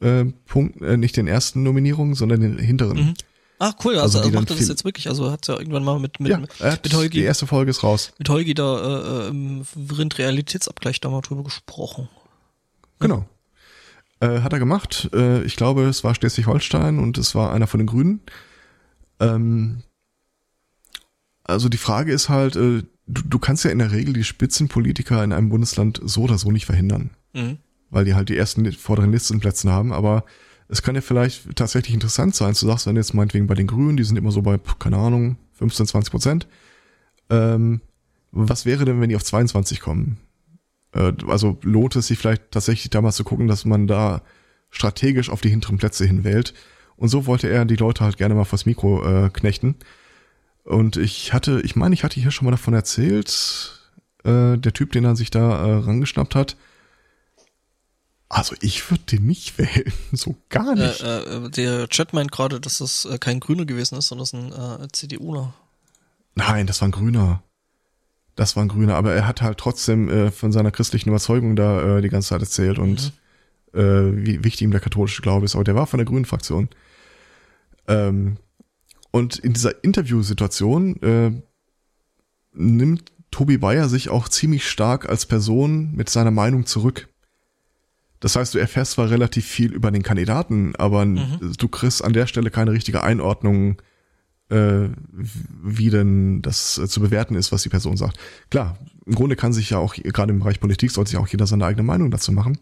äh, 0.00 0.24
Punkt, 0.46 0.80
äh, 0.82 0.96
nicht 0.96 1.16
den 1.16 1.28
ersten 1.28 1.62
Nominierungen, 1.62 2.14
sondern 2.14 2.40
den 2.40 2.58
hinteren. 2.58 2.98
Mhm. 2.98 3.14
Ach 3.62 3.74
cool, 3.84 3.98
also, 3.98 4.18
also 4.18 4.30
er 4.30 4.34
macht 4.34 4.50
das 4.50 4.68
jetzt 4.68 4.84
wirklich, 4.86 5.08
also 5.08 5.30
hat 5.30 5.46
ja 5.46 5.58
irgendwann 5.58 5.84
mal 5.84 5.98
mit 5.98 6.18
mit, 6.18 6.30
ja, 6.30 6.38
mit 6.38 6.94
Holgi. 6.94 7.18
Die 7.18 7.24
erste 7.24 7.46
Folge 7.46 7.70
ist 7.70 7.82
raus. 7.82 8.12
Mit 8.18 8.28
Holgi 8.30 8.54
da 8.54 9.26
äh, 9.26 9.28
im 9.28 9.66
Rind 9.98 10.16
Realitätsabgleich 10.16 11.00
da 11.00 11.10
mal 11.10 11.20
drüber 11.20 11.44
gesprochen. 11.44 12.08
Genau. 13.00 13.26
Äh, 14.20 14.40
hat 14.40 14.54
er 14.54 14.58
gemacht. 14.58 15.10
Äh, 15.12 15.42
ich 15.42 15.56
glaube, 15.56 15.84
es 15.84 16.04
war 16.04 16.14
Schleswig-Holstein 16.14 16.98
und 16.98 17.18
es 17.18 17.34
war 17.34 17.52
einer 17.52 17.66
von 17.66 17.78
den 17.78 17.86
Grünen. 17.86 18.22
Ähm, 19.18 19.82
also 21.50 21.68
die 21.68 21.78
Frage 21.78 22.12
ist 22.12 22.28
halt, 22.28 22.56
äh, 22.56 22.82
du, 23.06 23.22
du 23.24 23.38
kannst 23.38 23.64
ja 23.64 23.70
in 23.70 23.78
der 23.78 23.92
Regel 23.92 24.14
die 24.14 24.24
Spitzenpolitiker 24.24 25.22
in 25.22 25.32
einem 25.32 25.48
Bundesland 25.48 26.00
so 26.04 26.22
oder 26.22 26.38
so 26.38 26.50
nicht 26.50 26.66
verhindern. 26.66 27.10
Mhm 27.34 27.58
weil 27.90 28.04
die 28.04 28.14
halt 28.14 28.28
die 28.28 28.36
ersten 28.36 28.70
vorderen 28.72 29.12
Listenplätze 29.12 29.70
haben, 29.70 29.92
aber 29.92 30.24
es 30.68 30.82
kann 30.82 30.94
ja 30.94 31.00
vielleicht 31.00 31.56
tatsächlich 31.56 31.94
interessant 31.94 32.34
sein. 32.34 32.54
Du 32.58 32.66
sagst 32.66 32.86
dann 32.86 32.96
jetzt 32.96 33.12
meinetwegen 33.12 33.48
bei 33.48 33.54
den 33.54 33.66
Grünen, 33.66 33.96
die 33.96 34.04
sind 34.04 34.16
immer 34.16 34.30
so 34.30 34.42
bei, 34.42 34.58
keine 34.78 34.96
Ahnung, 34.96 35.36
15, 35.54 35.86
20 35.86 36.10
Prozent. 36.12 36.48
Ähm, 37.28 37.80
was 38.30 38.64
wäre 38.66 38.84
denn, 38.84 39.00
wenn 39.00 39.08
die 39.08 39.16
auf 39.16 39.24
22 39.24 39.80
kommen? 39.80 40.18
Äh, 40.92 41.12
also 41.26 41.58
lohnt 41.62 41.96
es 41.96 42.06
sich 42.06 42.18
vielleicht 42.18 42.52
tatsächlich 42.52 42.90
damals 42.90 43.16
zu 43.16 43.24
gucken, 43.24 43.48
dass 43.48 43.64
man 43.64 43.88
da 43.88 44.22
strategisch 44.70 45.28
auf 45.28 45.40
die 45.40 45.50
hinteren 45.50 45.78
Plätze 45.78 46.06
hinwählt. 46.06 46.54
Und 46.94 47.08
so 47.08 47.26
wollte 47.26 47.48
er 47.48 47.64
die 47.64 47.76
Leute 47.76 48.04
halt 48.04 48.16
gerne 48.16 48.36
mal 48.36 48.44
vors 48.44 48.66
Mikro 48.66 49.04
äh, 49.04 49.30
knechten. 49.30 49.74
Und 50.64 50.96
ich 50.96 51.32
hatte, 51.32 51.60
ich 51.62 51.76
meine, 51.76 51.94
ich 51.94 52.04
hatte 52.04 52.20
hier 52.20 52.30
schon 52.30 52.44
mal 52.44 52.52
davon 52.52 52.74
erzählt, 52.74 53.80
äh, 54.24 54.56
der 54.56 54.72
Typ, 54.72 54.92
den 54.92 55.04
er 55.04 55.16
sich 55.16 55.30
da 55.30 55.66
äh, 55.66 55.72
rangeschnappt 55.78 56.34
hat, 56.34 56.56
also 58.32 58.54
ich 58.60 58.88
würde 58.90 59.02
den 59.04 59.26
nicht 59.26 59.58
wählen, 59.58 59.92
so 60.12 60.36
gar 60.48 60.74
nicht. 60.74 61.02
Äh, 61.02 61.22
äh, 61.22 61.50
der 61.50 61.88
Chat 61.88 62.14
meint 62.14 62.32
gerade, 62.32 62.60
dass 62.60 62.78
das 62.78 63.04
äh, 63.04 63.18
kein 63.18 63.40
Grüner 63.40 63.66
gewesen 63.66 63.98
ist, 63.98 64.08
sondern 64.08 64.52
ein 64.52 64.84
äh, 64.84 64.88
CDUler. 64.92 65.52
Nein, 66.36 66.66
das 66.66 66.80
war 66.80 66.88
ein 66.88 66.92
Grüner. 66.92 67.42
Das 68.36 68.54
war 68.54 68.64
ein 68.64 68.68
Grüner, 68.68 68.94
aber 68.94 69.12
er 69.12 69.26
hat 69.26 69.42
halt 69.42 69.58
trotzdem 69.58 70.08
äh, 70.08 70.30
von 70.30 70.52
seiner 70.52 70.70
christlichen 70.70 71.08
Überzeugung 71.08 71.56
da 71.56 71.98
äh, 71.98 72.02
die 72.02 72.08
ganze 72.08 72.28
Zeit 72.28 72.40
erzählt 72.40 72.78
und 72.78 73.12
mhm. 73.72 73.80
äh, 73.80 74.26
wie 74.26 74.44
wichtig 74.44 74.62
ihm 74.62 74.70
der 74.70 74.80
katholische 74.80 75.22
Glaube 75.22 75.44
ist. 75.44 75.56
Aber 75.56 75.64
der 75.64 75.74
war 75.74 75.88
von 75.88 75.98
der 75.98 76.06
Grünen 76.06 76.24
Fraktion. 76.24 76.68
Ähm, 77.88 78.36
und 79.10 79.38
in 79.38 79.52
dieser 79.52 79.82
Interviewsituation 79.82 81.02
äh, 81.02 81.32
nimmt 82.52 83.12
Tobi 83.30 83.58
Bayer 83.58 83.88
sich 83.88 84.08
auch 84.08 84.28
ziemlich 84.28 84.68
stark 84.68 85.08
als 85.08 85.26
Person 85.26 85.92
mit 85.94 86.10
seiner 86.10 86.30
Meinung 86.30 86.66
zurück. 86.66 87.08
Das 88.18 88.36
heißt, 88.36 88.54
du 88.54 88.58
erfährst 88.58 88.92
zwar 88.92 89.10
relativ 89.10 89.46
viel 89.46 89.72
über 89.72 89.90
den 89.90 90.02
Kandidaten, 90.02 90.74
aber 90.76 91.06
mhm. 91.06 91.54
du 91.56 91.68
kriegst 91.68 92.04
an 92.04 92.12
der 92.12 92.26
Stelle 92.26 92.50
keine 92.50 92.72
richtige 92.72 93.02
Einordnung, 93.02 93.80
äh, 94.50 94.88
wie 95.10 95.90
denn 95.90 96.42
das 96.42 96.76
äh, 96.76 96.86
zu 96.86 97.00
bewerten 97.00 97.34
ist, 97.34 97.50
was 97.50 97.62
die 97.62 97.68
Person 97.70 97.96
sagt. 97.96 98.18
Klar, 98.50 98.76
im 99.06 99.14
Grunde 99.14 99.36
kann 99.36 99.52
sich 99.52 99.70
ja 99.70 99.78
auch, 99.78 99.94
gerade 99.94 100.32
im 100.32 100.40
Bereich 100.40 100.60
Politik, 100.60 100.90
sollte 100.90 101.10
sich 101.10 101.18
auch 101.18 101.28
jeder 101.28 101.46
seine 101.46 101.64
eigene 101.64 101.82
Meinung 101.82 102.10
dazu 102.10 102.32
machen. 102.32 102.58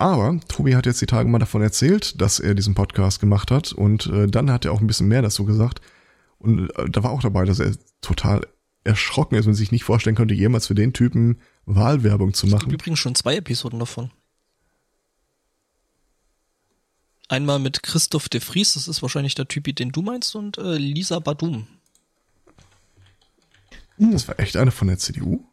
Aber 0.00 0.40
Tobi 0.48 0.74
hat 0.74 0.86
jetzt 0.86 1.02
die 1.02 1.06
Tage 1.06 1.28
mal 1.28 1.38
davon 1.38 1.60
erzählt, 1.60 2.22
dass 2.22 2.40
er 2.40 2.54
diesen 2.54 2.74
Podcast 2.74 3.20
gemacht 3.20 3.50
hat 3.50 3.72
und 3.72 4.06
äh, 4.06 4.26
dann 4.26 4.50
hat 4.50 4.64
er 4.64 4.72
auch 4.72 4.80
ein 4.80 4.86
bisschen 4.86 5.08
mehr 5.08 5.20
dazu 5.20 5.44
gesagt. 5.44 5.82
Und 6.38 6.70
äh, 6.78 6.88
da 6.88 7.02
war 7.02 7.10
auch 7.10 7.20
dabei, 7.20 7.44
dass 7.44 7.60
er 7.60 7.76
total 8.00 8.46
erschrocken 8.82 9.34
ist 9.34 9.46
und 9.46 9.52
sich 9.52 9.72
nicht 9.72 9.84
vorstellen 9.84 10.16
könnte, 10.16 10.32
jemals 10.32 10.68
für 10.68 10.74
den 10.74 10.94
Typen 10.94 11.38
Wahlwerbung 11.66 12.32
zu 12.32 12.46
machen. 12.46 12.62
Es 12.62 12.68
gibt 12.70 12.80
übrigens 12.80 12.98
schon 12.98 13.14
zwei 13.14 13.36
Episoden 13.36 13.78
davon. 13.78 14.10
Einmal 17.28 17.58
mit 17.58 17.82
Christoph 17.82 18.30
de 18.30 18.40
Vries, 18.40 18.72
das 18.72 18.88
ist 18.88 19.02
wahrscheinlich 19.02 19.34
der 19.34 19.48
Typi, 19.48 19.74
den 19.74 19.92
du 19.92 20.00
meinst, 20.00 20.34
und 20.34 20.56
äh, 20.56 20.78
Lisa 20.78 21.18
Badum. 21.18 21.66
Das 23.98 24.26
war 24.28 24.40
echt 24.40 24.56
eine 24.56 24.70
von 24.70 24.88
der 24.88 24.96
CDU? 24.96 25.44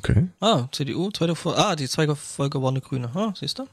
Okay. 0.00 0.28
Ah, 0.40 0.66
CDU, 0.72 1.10
zweite 1.10 1.36
Folge. 1.36 1.58
Ah, 1.58 1.76
die 1.76 1.86
zweite 1.86 2.16
Folge 2.16 2.62
war 2.62 2.70
eine 2.70 2.80
grüne. 2.80 3.10
Ah, 3.14 3.34
siehst 3.38 3.58
du? 3.58 3.66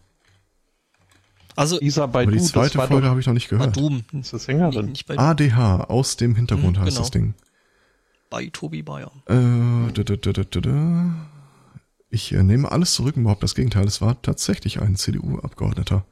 Also, 1.55 1.79
Lisa 1.79 2.05
Baidu, 2.05 2.31
Aber 2.31 2.37
die 2.37 2.43
zweite 2.43 2.79
Folge 2.79 3.07
habe 3.07 3.21
ich 3.21 3.27
noch 3.27 3.33
nicht 3.33 3.47
gehört. 3.47 3.73
Badum. 3.73 4.03
Das 4.11 4.25
ist 4.25 4.33
das 4.33 4.43
Sängerin. 4.43 4.87
Nicht, 4.87 5.07
nicht 5.07 5.19
ADH, 5.19 5.85
aus 5.85 6.17
dem 6.17 6.35
Hintergrund 6.35 6.77
hm, 6.77 6.83
heißt 6.83 6.97
genau. 6.97 7.01
das 7.01 7.11
Ding. 7.11 7.33
Bei 8.29 8.49
Tobi 8.51 8.83
Bayer. 8.83 9.09
Äh, 9.27 9.91
da, 9.93 10.03
da, 10.03 10.15
da, 10.17 10.43
da, 10.43 10.59
da. 10.59 11.27
Ich 12.09 12.33
äh, 12.33 12.43
nehme 12.43 12.69
alles 12.69 12.91
zurück, 12.91 13.15
überhaupt 13.15 13.41
das 13.41 13.55
Gegenteil. 13.55 13.85
Es 13.85 14.01
war 14.01 14.21
tatsächlich 14.21 14.81
ein 14.81 14.97
CDU-Abgeordneter. 14.97 16.05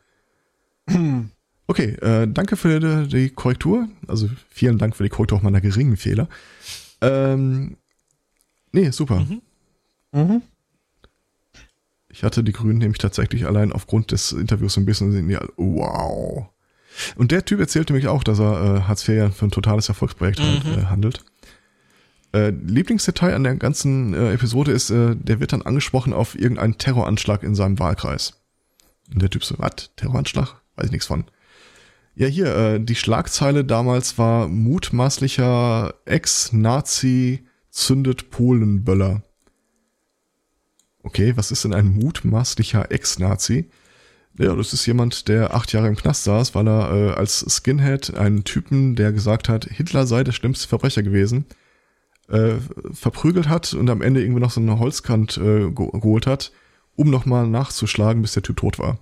Okay, 1.67 1.95
äh, 1.95 2.27
danke 2.27 2.57
für 2.57 2.79
die, 2.79 3.07
die, 3.07 3.29
Korrektur. 3.31 3.87
Also 4.07 4.29
vielen 4.49 4.77
Dank 4.77 4.95
für 4.95 5.03
die 5.03 5.09
Korrektur 5.09 5.39
auch 5.39 5.41
meiner 5.41 5.61
geringen 5.61 5.97
Fehler. 5.97 6.29
Ähm, 7.01 7.77
nee, 8.71 8.91
super. 8.91 9.21
Mhm. 9.21 9.41
Mhm. 10.15 10.41
Ich 12.07 12.23
hatte 12.23 12.43
die 12.43 12.53
Grünen 12.53 12.77
nämlich 12.77 12.99
tatsächlich 12.99 13.45
allein 13.45 13.73
aufgrund 13.73 14.11
des 14.11 14.31
Interviews 14.31 14.73
so 14.73 14.81
ein 14.81 14.85
bisschen, 14.85 15.29
ja, 15.29 15.45
wow. 15.57 16.47
Und 17.17 17.31
der 17.31 17.43
Typ 17.43 17.59
erzählte 17.59 17.91
mich 17.91 18.07
auch, 18.07 18.23
dass 18.23 18.39
er 18.39 18.77
äh, 18.77 18.81
Hartz 18.83 19.07
IV 19.07 19.15
ja 19.15 19.29
für 19.29 19.45
ein 19.45 19.51
totales 19.51 19.89
Erfolgsprojekt 19.89 20.39
halt, 20.39 20.63
mhm. 20.63 20.69
halt, 20.69 20.77
äh, 20.77 20.85
handelt. 20.85 21.25
Äh, 22.33 22.49
Lieblingsdetail 22.51 23.33
an 23.33 23.43
der 23.43 23.55
ganzen 23.55 24.13
äh, 24.13 24.31
Episode 24.31 24.71
ist, 24.71 24.91
äh, 24.91 25.17
der 25.17 25.41
wird 25.41 25.51
dann 25.51 25.63
angesprochen 25.63 26.13
auf 26.13 26.39
irgendeinen 26.39 26.77
Terroranschlag 26.77 27.43
in 27.43 27.53
seinem 27.53 27.79
Wahlkreis. 27.79 28.41
Und 29.13 29.21
der 29.21 29.29
Typ 29.29 29.43
so, 29.43 29.55
was? 29.57 29.91
Terroranschlag? 29.97 30.61
Weiß 30.77 30.85
ich 30.85 30.91
nichts 30.91 31.07
von. 31.07 31.25
Ja, 32.15 32.27
hier, 32.27 32.55
äh, 32.55 32.79
die 32.79 32.95
Schlagzeile 32.95 33.65
damals 33.65 34.17
war 34.17 34.47
mutmaßlicher 34.47 35.93
Ex-Nazi 36.05 37.45
zündet 37.71 38.29
Polenböller. 38.29 39.21
Okay, 41.05 41.37
was 41.37 41.51
ist 41.51 41.63
denn 41.63 41.73
ein 41.73 41.93
mutmaßlicher 41.93 42.91
Ex-Nazi? 42.91 43.69
Ja, 44.39 44.55
das 44.55 44.73
ist 44.73 44.87
jemand, 44.87 45.27
der 45.27 45.53
acht 45.53 45.71
Jahre 45.71 45.87
im 45.87 45.95
Knast 45.95 46.23
saß, 46.23 46.55
weil 46.55 46.67
er 46.67 46.91
äh, 46.91 47.11
als 47.11 47.45
Skinhead 47.47 48.15
einen 48.15 48.43
Typen, 48.43 48.95
der 48.95 49.11
gesagt 49.13 49.47
hat, 49.47 49.65
Hitler 49.65 50.07
sei 50.07 50.23
der 50.23 50.31
schlimmste 50.31 50.67
Verbrecher 50.67 51.03
gewesen, 51.03 51.45
äh, 52.27 52.55
verprügelt 52.91 53.47
hat 53.47 53.75
und 53.75 53.87
am 53.91 54.01
Ende 54.01 54.21
irgendwie 54.21 54.41
noch 54.41 54.49
so 54.49 54.59
eine 54.59 54.79
Holzkant 54.79 55.37
äh, 55.37 55.69
geholt 55.69 56.25
hat, 56.25 56.51
um 56.95 57.11
nochmal 57.11 57.47
nachzuschlagen, 57.47 58.23
bis 58.23 58.33
der 58.33 58.43
Typ 58.43 58.57
tot 58.57 58.79
war. 58.79 58.97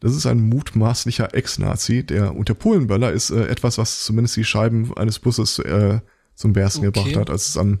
Das 0.00 0.14
ist 0.14 0.26
ein 0.26 0.42
mutmaßlicher 0.42 1.34
Ex-Nazi, 1.34 2.04
der 2.04 2.36
und 2.36 2.50
der 2.50 2.54
Polenböller 2.54 3.10
ist 3.10 3.30
äh, 3.30 3.46
etwas, 3.46 3.78
was 3.78 4.04
zumindest 4.04 4.36
die 4.36 4.44
Scheiben 4.44 4.94
eines 4.98 5.18
Busses 5.18 5.58
äh, 5.60 6.00
zum 6.34 6.52
Bersten 6.52 6.86
okay. 6.86 6.92
gebracht 6.92 7.16
hat, 7.16 7.30
als 7.30 7.48
es 7.48 7.56
am 7.56 7.80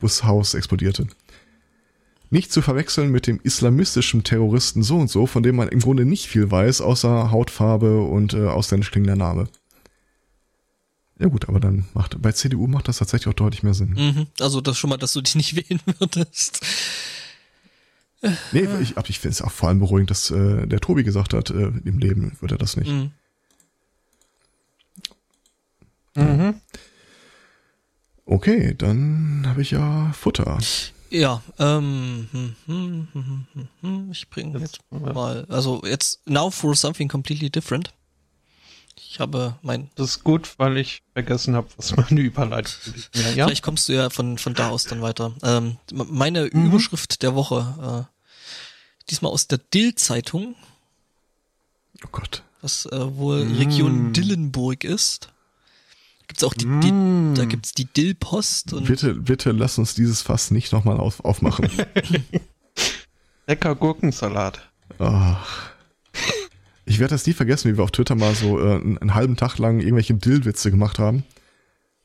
Bushaus 0.00 0.54
explodierte. 0.54 1.06
Nicht 2.30 2.52
zu 2.52 2.60
verwechseln 2.60 3.10
mit 3.10 3.26
dem 3.26 3.40
islamistischen 3.42 4.24
Terroristen 4.24 4.82
so 4.82 4.96
und 4.96 5.08
so, 5.08 5.26
von 5.26 5.42
dem 5.42 5.56
man 5.56 5.68
im 5.68 5.80
Grunde 5.80 6.04
nicht 6.04 6.26
viel 6.26 6.50
weiß, 6.50 6.80
außer 6.80 7.30
Hautfarbe 7.30 8.00
und 8.00 8.34
äh, 8.34 8.46
ausländisch 8.46 8.90
klingender 8.90 9.16
Name. 9.16 9.48
Ja 11.18 11.28
gut, 11.28 11.48
aber 11.48 11.60
dann 11.60 11.86
macht 11.94 12.20
bei 12.20 12.32
CDU 12.32 12.66
macht 12.66 12.88
das 12.88 12.98
tatsächlich 12.98 13.28
auch 13.28 13.34
deutlich 13.34 13.62
mehr 13.62 13.74
Sinn. 13.74 13.94
Mhm. 13.96 14.26
Also 14.40 14.60
das 14.60 14.76
schon 14.76 14.90
mal, 14.90 14.98
dass 14.98 15.12
du 15.12 15.22
dich 15.22 15.34
nicht 15.34 15.56
wählen 15.68 15.80
würdest. 15.98 16.60
Nee, 18.52 18.68
ich, 18.80 18.96
ich 18.96 19.18
finde 19.20 19.32
es 19.32 19.42
auch 19.42 19.52
vor 19.52 19.68
allem 19.68 19.78
beruhigend, 19.78 20.10
dass 20.10 20.30
äh, 20.30 20.66
der 20.66 20.80
Tobi 20.80 21.04
gesagt 21.04 21.32
hat, 21.32 21.50
äh, 21.50 21.70
im 21.84 21.98
Leben 21.98 22.36
wird 22.40 22.52
er 22.52 22.58
das 22.58 22.76
nicht. 22.76 22.90
Mhm. 22.90 23.12
Mhm. 26.16 26.54
Okay, 28.24 28.74
dann 28.76 29.44
habe 29.46 29.62
ich 29.62 29.70
ja 29.70 30.12
Futter. 30.12 30.58
Ja, 31.18 31.42
ähm, 31.58 32.28
hm, 32.32 32.56
hm, 32.66 33.08
hm, 33.12 33.46
hm, 33.54 33.68
hm, 33.80 34.10
ich 34.12 34.28
bringe 34.28 34.58
jetzt 34.58 34.80
mal, 34.90 35.46
also 35.48 35.80
jetzt 35.84 36.20
now 36.28 36.50
for 36.50 36.74
something 36.76 37.08
completely 37.08 37.48
different. 37.48 37.92
Ich 38.98 39.18
habe 39.20 39.56
mein, 39.62 39.90
Das 39.94 40.10
ist 40.10 40.24
gut, 40.24 40.58
weil 40.58 40.76
ich 40.76 41.02
vergessen 41.14 41.54
habe, 41.54 41.68
was 41.78 41.96
meine 41.96 42.20
Überleitung 42.20 42.94
ist. 42.94 43.10
Ja, 43.14 43.30
ja. 43.30 43.46
vielleicht 43.46 43.62
kommst 43.62 43.88
du 43.88 43.94
ja 43.94 44.10
von, 44.10 44.36
von 44.36 44.52
da 44.54 44.68
aus 44.68 44.84
dann 44.84 45.00
weiter. 45.00 45.34
Ähm, 45.42 45.78
meine 45.92 46.50
Mhm. 46.52 46.66
Überschrift 46.66 47.22
der 47.22 47.34
Woche, 47.34 48.06
äh, 48.08 49.08
diesmal 49.10 49.32
aus 49.32 49.46
der 49.46 49.58
Dill-Zeitung, 49.58 50.54
Oh 52.04 52.08
Gott. 52.12 52.42
was 52.60 52.84
äh, 52.86 53.16
wohl 53.16 53.44
Mm. 53.46 53.56
Region 53.56 54.12
Dillenburg 54.12 54.84
ist. 54.84 55.30
Gibt's 56.26 56.42
auch 56.44 56.54
die, 56.54 56.66
Mm. 56.66 57.34
die 57.34 57.40
da 57.40 57.44
gibt's 57.44 57.72
die 57.72 57.84
Dill-Post 57.84 58.72
und 58.72 58.86
Bitte, 58.86 59.14
bitte 59.14 59.52
lass 59.52 59.78
uns 59.78 59.94
dieses 59.94 60.22
Fass 60.22 60.50
nicht 60.50 60.72
nochmal 60.72 60.98
auf, 60.98 61.24
aufmachen. 61.24 61.70
Lecker 63.46 63.74
Gurkensalat. 63.76 64.60
Ach. 64.98 65.70
Ich 66.84 66.98
werde 66.98 67.14
das 67.14 67.26
nie 67.26 67.32
vergessen, 67.32 67.70
wie 67.72 67.76
wir 67.76 67.84
auf 67.84 67.90
Twitter 67.90 68.14
mal 68.14 68.34
so 68.34 68.58
äh, 68.60 68.76
einen, 68.76 68.98
einen 68.98 69.14
halben 69.14 69.36
Tag 69.36 69.58
lang 69.58 69.80
irgendwelche 69.80 70.14
Dill-Witze 70.14 70.70
gemacht 70.70 70.98
haben. 70.98 71.24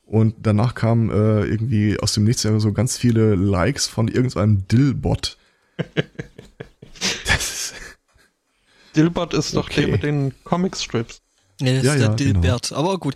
Und 0.04 0.34
danach 0.42 0.74
kamen 0.74 1.10
äh, 1.10 1.44
irgendwie 1.44 1.98
aus 1.98 2.12
dem 2.12 2.24
Nichts 2.24 2.42
so 2.42 2.72
ganz 2.72 2.98
viele 2.98 3.34
Likes 3.34 3.86
von 3.86 4.08
irgendeinem 4.08 4.66
Dill-Bot. 4.68 5.38
Das 7.26 7.72
ist, 9.32 9.54
doch 9.54 9.64
Okay. 9.66 9.82
der 9.82 9.88
mit 9.88 10.02
den 10.02 10.34
Comicstrips. 10.44 11.22
Nee, 11.60 11.76
das 11.76 11.84
Ja, 11.84 11.92
ist 11.94 12.00
der 12.00 12.08
ja, 12.10 12.14
genau. 12.14 12.40
Dilbert. 12.40 12.72
Aber 12.72 12.98
gut. 12.98 13.14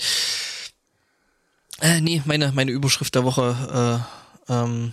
Äh, 1.81 2.01
nee, 2.01 2.23
meine, 2.25 2.53
meine 2.53 2.71
Überschrift 2.71 3.15
der 3.15 3.25
Woche 3.25 4.05
äh, 4.49 4.53
ähm, 4.53 4.93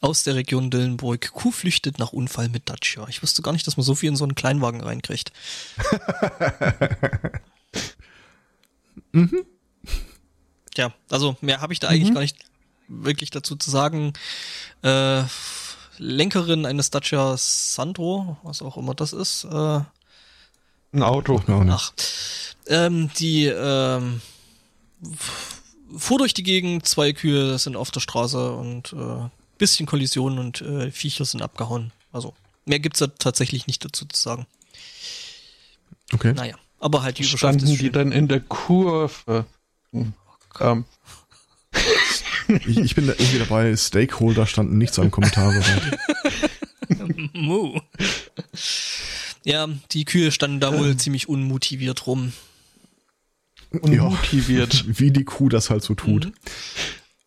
aus 0.00 0.24
der 0.24 0.34
Region 0.34 0.70
Dillenburg. 0.70 1.32
Kuh 1.32 1.50
flüchtet 1.50 1.98
nach 1.98 2.12
Unfall 2.12 2.48
mit 2.48 2.68
Dacia. 2.68 3.06
Ich 3.08 3.22
wusste 3.22 3.42
gar 3.42 3.52
nicht, 3.52 3.66
dass 3.66 3.76
man 3.76 3.84
so 3.84 3.94
viel 3.94 4.08
in 4.08 4.16
so 4.16 4.24
einen 4.24 4.34
Kleinwagen 4.34 4.80
reinkriegt. 4.80 5.32
mhm. 9.12 9.44
Ja, 10.76 10.92
also 11.08 11.36
mehr 11.40 11.60
habe 11.60 11.72
ich 11.72 11.80
da 11.80 11.88
eigentlich 11.88 12.12
gar 12.12 12.20
nicht 12.20 12.36
wirklich 12.88 13.30
dazu 13.30 13.56
zu 13.56 13.70
sagen. 13.70 14.12
Äh, 14.82 15.22
Lenkerin 15.98 16.66
eines 16.66 16.90
Dacia 16.90 17.36
Sandro, 17.38 18.36
was 18.42 18.62
auch 18.62 18.76
immer 18.76 18.94
das 18.94 19.12
ist, 19.12 19.44
äh, 19.44 19.80
Ein 20.92 21.02
Auto. 21.02 21.42
Ach, 21.46 21.92
ähm, 22.66 23.10
die 23.18 23.46
ähm, 23.46 24.20
fuhr 25.96 26.18
durch 26.18 26.34
die 26.34 26.42
Gegend, 26.42 26.86
zwei 26.86 27.12
Kühe 27.12 27.58
sind 27.58 27.76
auf 27.76 27.90
der 27.90 28.00
Straße 28.00 28.52
und 28.52 28.92
äh, 28.92 29.28
bisschen 29.58 29.86
Kollision 29.86 30.38
und 30.38 30.60
äh, 30.62 30.90
Viecher 30.90 31.24
sind 31.24 31.42
abgehauen. 31.42 31.92
Also 32.12 32.34
mehr 32.64 32.80
gibt's 32.80 32.98
da 33.00 33.06
tatsächlich 33.06 33.66
nicht 33.66 33.84
dazu 33.84 34.04
zu 34.06 34.20
sagen. 34.20 34.46
Okay. 36.12 36.32
Naja, 36.34 36.56
aber 36.80 37.02
halt 37.02 37.18
die 37.18 37.22
Überschrift 37.22 37.40
Standen 37.40 37.66
ist 37.66 37.80
die 37.80 37.90
dann 37.90 38.12
in 38.12 38.28
der 38.28 38.40
Kurve? 38.40 39.46
Ähm, 40.60 40.84
Ich, 42.66 42.76
ich 42.76 42.94
bin 42.94 43.06
da 43.06 43.14
irgendwie 43.14 43.38
dabei, 43.38 43.74
Stakeholder 43.76 44.46
standen 44.46 44.76
nicht 44.78 44.92
so 44.92 45.02
im 45.02 45.10
Kommentarbereich. 45.10 45.80
Mu. 47.32 47.80
Ja, 49.44 49.68
die 49.92 50.04
Kühe 50.04 50.30
standen 50.30 50.60
da 50.60 50.78
wohl 50.78 50.96
ziemlich 50.96 51.28
unmotiviert 51.28 52.06
rum. 52.06 52.32
Unmotiviert. 53.80 54.84
Wie 54.98 55.10
die 55.10 55.24
Kuh 55.24 55.48
das 55.48 55.70
halt 55.70 55.82
so 55.82 55.94
tut. 55.94 56.32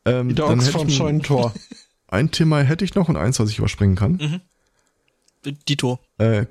Ähm, 0.06 0.36
der 0.36 0.48
dann 0.48 0.60
Ochs 0.60 0.68
hätte 0.68 0.78
vom 0.80 0.90
Scheunentor. 0.90 1.54
ein 2.08 2.32
Thema 2.32 2.62
hätte 2.62 2.86
ich 2.86 2.96
noch 2.96 3.10
und 3.10 3.18
eins, 3.18 3.40
was 3.40 3.50
ich 3.50 3.60
überspringen 3.60 3.96
kann. 3.96 4.42
Dito. 5.68 6.00
Äh, 6.18 6.46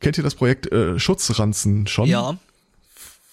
kennt 0.00 0.18
ihr 0.18 0.24
das 0.24 0.34
Projekt 0.34 0.70
äh, 0.72 0.98
Schutzranzen 0.98 1.86
schon? 1.86 2.08
Ja, 2.08 2.38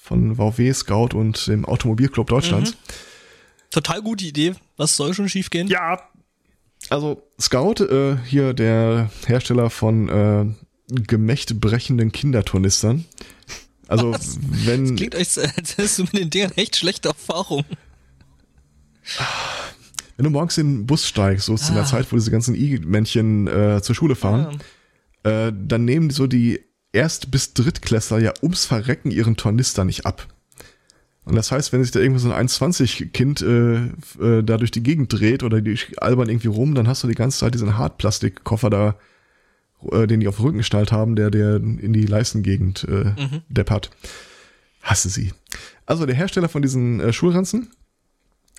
Von 0.01 0.35
VW, 0.35 0.73
Scout 0.73 1.09
und 1.15 1.47
dem 1.47 1.65
Automobilclub 1.65 2.27
Deutschlands. 2.27 2.75
total 3.71 4.01
gute 4.01 4.25
Idee. 4.25 4.55
Was 4.77 4.95
soll 4.95 5.13
schon 5.13 5.29
schiefgehen? 5.29 5.67
Ja. 5.67 6.01
Also 6.89 7.21
Scout, 7.39 7.83
äh, 7.83 8.17
hier 8.25 8.53
der 8.53 9.09
Hersteller 9.27 9.69
von 9.69 10.09
äh, 10.09 10.45
gemächtbrechenden 10.89 12.11
Kindertornistern. 12.11 13.05
Also 13.89 14.15
wenn 14.65 14.95
Klingt, 14.95 15.15
als, 15.15 15.37
als 15.37 15.77
hättest 15.77 15.99
du 15.99 16.03
mit 16.03 16.13
den 16.13 16.29
Dingern 16.29 16.51
echt 16.55 16.75
schlechte 16.77 17.09
Erfahrungen. 17.09 17.65
wenn 20.17 20.23
du 20.25 20.29
morgens 20.29 20.57
in 20.57 20.67
den 20.81 20.85
Bus 20.85 21.07
steigst, 21.07 21.45
so 21.47 21.55
ist 21.55 21.67
in 21.69 21.75
der 21.75 21.83
Ah. 21.83 21.87
Zeit, 21.87 22.11
wo 22.11 22.15
diese 22.15 22.31
ganzen 22.31 22.55
I-Männchen 22.55 23.47
äh, 23.47 23.81
zur 23.81 23.95
Schule 23.95 24.15
fahren, 24.15 24.59
äh, 25.23 25.51
dann 25.53 25.85
nehmen 25.85 26.09
so 26.09 26.27
die 26.27 26.61
Erst- 26.91 27.29
bis 27.31 27.53
Drittklässler 27.53 28.19
ja 28.19 28.33
ums 28.41 28.65
Verrecken 28.65 29.11
ihren 29.11 29.37
Tornister 29.37 29.85
nicht 29.85 30.05
ab. 30.07 30.27
Und 31.23 31.35
das 31.35 31.51
heißt, 31.51 31.71
wenn 31.71 31.83
sich 31.83 31.91
da 31.91 31.99
irgendwie 31.99 32.19
so 32.19 32.31
ein 32.31 32.47
1,20-Kind 32.47 33.41
äh, 33.43 33.75
äh, 34.39 34.43
da 34.43 34.57
durch 34.57 34.71
die 34.71 34.81
Gegend 34.81 35.13
dreht 35.13 35.43
oder 35.43 35.61
die 35.61 35.77
albern 35.97 36.29
irgendwie 36.29 36.47
rum, 36.47 36.73
dann 36.73 36.87
hast 36.87 37.03
du 37.03 37.07
die 37.07 37.13
ganze 37.13 37.37
Zeit 37.39 37.53
diesen 37.53 37.77
Hartplastikkoffer 37.77 38.71
da, 38.71 38.95
äh, 39.91 40.07
den 40.07 40.19
die 40.19 40.27
auf 40.27 40.39
Rücken 40.39 40.59
gestellt 40.59 40.91
haben, 40.91 41.15
der 41.15 41.31
der 41.31 41.55
in 41.57 41.93
die 41.93 42.05
Leistengegend 42.05 42.85
äh, 42.85 43.13
deppert. 43.49 43.91
Hasse 44.81 45.09
sie. 45.09 45.33
Also 45.85 46.05
der 46.05 46.15
Hersteller 46.15 46.49
von 46.49 46.61
diesen 46.61 46.99
äh, 46.99 47.13
Schulranzen 47.13 47.69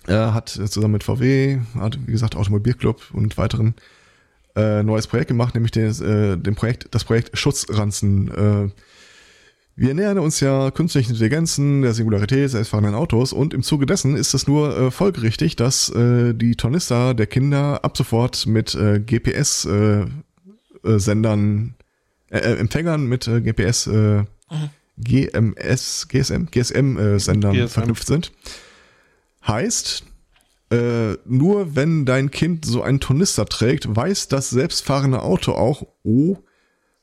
äh, 0.07 0.13
hat 0.13 0.49
zusammen 0.49 0.93
mit 0.93 1.03
VW, 1.03 1.59
hat 1.75 1.99
wie 2.05 2.11
gesagt 2.11 2.35
Automobilclub 2.35 3.01
und 3.13 3.37
weiteren 3.37 3.75
äh, 4.55 4.83
neues 4.83 5.07
Projekt 5.07 5.29
gemacht, 5.29 5.53
nämlich 5.53 5.71
des, 5.71 6.01
äh, 6.01 6.37
dem 6.37 6.55
Projekt, 6.55 6.87
das 6.91 7.03
Projekt 7.05 7.37
Schutzranzen. 7.37 8.29
Äh, 8.29 8.69
wir 9.75 9.93
nähern 9.93 10.19
uns 10.19 10.41
ja 10.41 10.69
künstlichen 10.69 11.11
Intelligenzen, 11.11 11.81
der 11.81 11.93
Singularität 11.93 12.49
selbstfahrenden 12.49 12.93
Autos 12.93 13.31
und 13.31 13.53
im 13.53 13.63
Zuge 13.63 13.85
dessen 13.85 14.15
ist 14.15 14.33
es 14.33 14.45
nur 14.45 14.77
äh, 14.77 14.91
folgerichtig, 14.91 15.55
dass 15.55 15.89
äh, 15.89 16.33
die 16.33 16.55
Tornister 16.55 17.13
der 17.13 17.27
Kinder 17.27 17.83
ab 17.83 17.95
sofort 17.95 18.45
mit 18.45 18.75
äh, 18.75 18.99
GPS-Sendern, 18.99 20.07
äh, 20.07 20.30
äh, 20.83 22.37
Empfängern 22.37 23.05
mit 23.05 23.27
äh, 23.27 23.41
GPS, 23.41 23.87
äh, 23.87 24.23
GMS, 24.97 26.07
GSM, 26.07 26.45
GSM-Sendern 26.51 27.55
GSM. 27.55 27.67
verknüpft 27.67 28.07
sind. 28.07 28.31
Heißt, 29.47 30.03
äh, 30.71 31.13
nur 31.25 31.75
wenn 31.75 32.05
dein 32.05 32.31
Kind 32.31 32.65
so 32.65 32.81
einen 32.83 32.99
Tornister 32.99 33.45
trägt, 33.45 33.93
weiß 33.93 34.27
das 34.27 34.49
selbstfahrende 34.51 35.21
Auto 35.21 35.53
auch, 35.53 35.85
oh, 36.03 36.37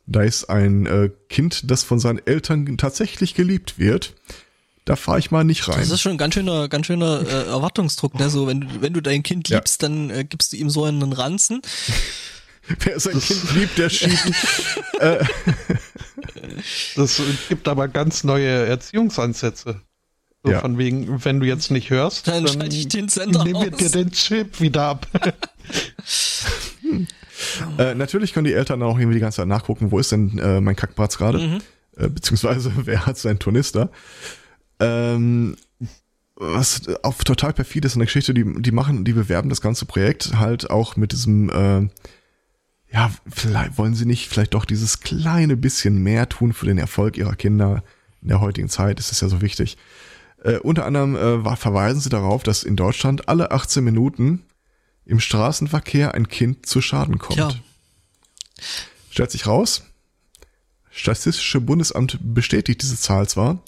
da 0.06 0.22
ist 0.22 0.48
ein 0.48 0.86
äh, 0.86 1.10
Kind, 1.28 1.70
das 1.70 1.82
von 1.84 1.98
seinen 1.98 2.20
Eltern 2.26 2.78
tatsächlich 2.78 3.34
geliebt 3.34 3.78
wird. 3.78 4.14
Da 4.86 4.96
fahre 4.96 5.18
ich 5.18 5.30
mal 5.30 5.44
nicht 5.44 5.68
rein. 5.68 5.80
Das 5.80 5.90
ist 5.90 6.00
schon 6.00 6.12
ein 6.12 6.18
ganz 6.18 6.32
schöner, 6.32 6.68
ganz 6.68 6.86
schöner 6.86 7.20
äh, 7.20 7.46
Erwartungsdruck, 7.48 8.18
ne? 8.18 8.30
So, 8.30 8.46
wenn 8.46 8.62
du, 8.62 8.68
wenn 8.80 8.94
du 8.94 9.02
dein 9.02 9.22
Kind 9.22 9.50
Ja. 9.50 9.58
liebst, 9.58 9.82
dann 9.82 10.08
äh, 10.08 10.24
gibst 10.24 10.52
du 10.52 10.56
ihm 10.56 10.70
so 10.70 10.84
einen 10.84 11.12
Ranzen. 11.12 11.60
Wer 12.80 13.00
sein 13.00 13.18
Kind 13.20 13.54
liebt, 13.54 13.78
der 13.78 13.88
schiebt. 13.90 14.32
Das 16.96 17.22
gibt 17.48 17.68
aber 17.68 17.88
ganz 17.88 18.24
neue 18.24 18.66
Erziehungsansätze. 18.66 19.80
So 20.42 20.50
Ja. 20.52 20.60
von 20.60 20.78
wegen, 20.78 21.24
wenn 21.24 21.40
du 21.40 21.46
jetzt 21.46 21.70
nicht 21.70 21.90
hörst, 21.90 22.26
Dann 22.28 22.44
dann, 22.44 22.60
ich 22.70 22.88
den 22.88 23.08
Sender 23.08 23.44
nehmen 23.44 23.60
wir 23.62 23.72
aus. 23.72 23.78
dir 23.78 23.90
den 23.90 24.10
Chip 24.12 24.60
wieder 24.60 24.82
ab. 24.82 25.06
äh, 27.78 27.94
natürlich 27.94 28.32
können 28.32 28.44
die 28.46 28.52
Eltern 28.52 28.82
auch 28.82 28.98
irgendwie 28.98 29.14
die 29.16 29.20
ganze 29.20 29.36
Zeit 29.36 29.48
nachgucken, 29.48 29.90
wo 29.90 29.98
ist 29.98 30.12
denn 30.12 30.38
äh, 30.38 30.60
mein 30.60 30.76
Kackbratz 30.76 31.18
gerade? 31.18 31.38
Mhm. 31.38 31.60
Äh, 31.96 32.08
beziehungsweise 32.08 32.72
wer 32.84 33.06
hat 33.06 33.18
seinen 33.18 33.38
Tornister? 33.38 33.90
Ähm, 34.80 35.56
was 36.36 36.82
auf 37.02 37.24
total 37.24 37.52
perfid 37.52 37.84
ist 37.84 37.94
in 37.94 37.98
der 38.00 38.06
Geschichte, 38.06 38.32
die, 38.32 38.44
die 38.62 38.72
machen, 38.72 39.04
die 39.04 39.12
bewerben 39.12 39.48
das 39.48 39.60
ganze 39.60 39.86
Projekt 39.86 40.36
halt 40.38 40.70
auch 40.70 40.96
mit 40.96 41.10
diesem, 41.12 41.50
äh, 41.50 41.88
ja, 42.90 43.10
vielleicht 43.28 43.78
wollen 43.78 43.94
sie 43.94 44.06
nicht 44.06 44.28
vielleicht 44.28 44.54
doch 44.54 44.64
dieses 44.64 45.00
kleine 45.00 45.56
bisschen 45.56 46.02
mehr 46.02 46.28
tun 46.28 46.52
für 46.52 46.66
den 46.66 46.78
Erfolg 46.78 47.16
ihrer 47.16 47.36
Kinder 47.36 47.82
in 48.22 48.28
der 48.28 48.40
heutigen 48.40 48.68
Zeit, 48.68 48.98
ist 48.98 49.12
es 49.12 49.20
ja 49.20 49.28
so 49.28 49.40
wichtig. 49.40 49.76
Äh, 50.42 50.58
unter 50.58 50.84
anderem 50.84 51.16
äh, 51.16 51.56
verweisen 51.56 52.00
sie 52.00 52.08
darauf, 52.08 52.42
dass 52.42 52.62
in 52.62 52.76
Deutschland 52.76 53.28
alle 53.28 53.50
18 53.50 53.84
Minuten 53.84 54.42
im 55.04 55.20
Straßenverkehr 55.20 56.14
ein 56.14 56.28
Kind 56.28 56.66
zu 56.66 56.80
Schaden 56.80 57.18
kommt. 57.18 57.38
Tja, 57.38 57.50
Stellt 59.10 59.30
sich 59.30 59.46
raus, 59.46 59.84
Statistische 60.90 61.60
Bundesamt 61.60 62.18
bestätigt 62.20 62.82
diese 62.82 62.98
Zahl 62.98 63.28
zwar 63.28 63.62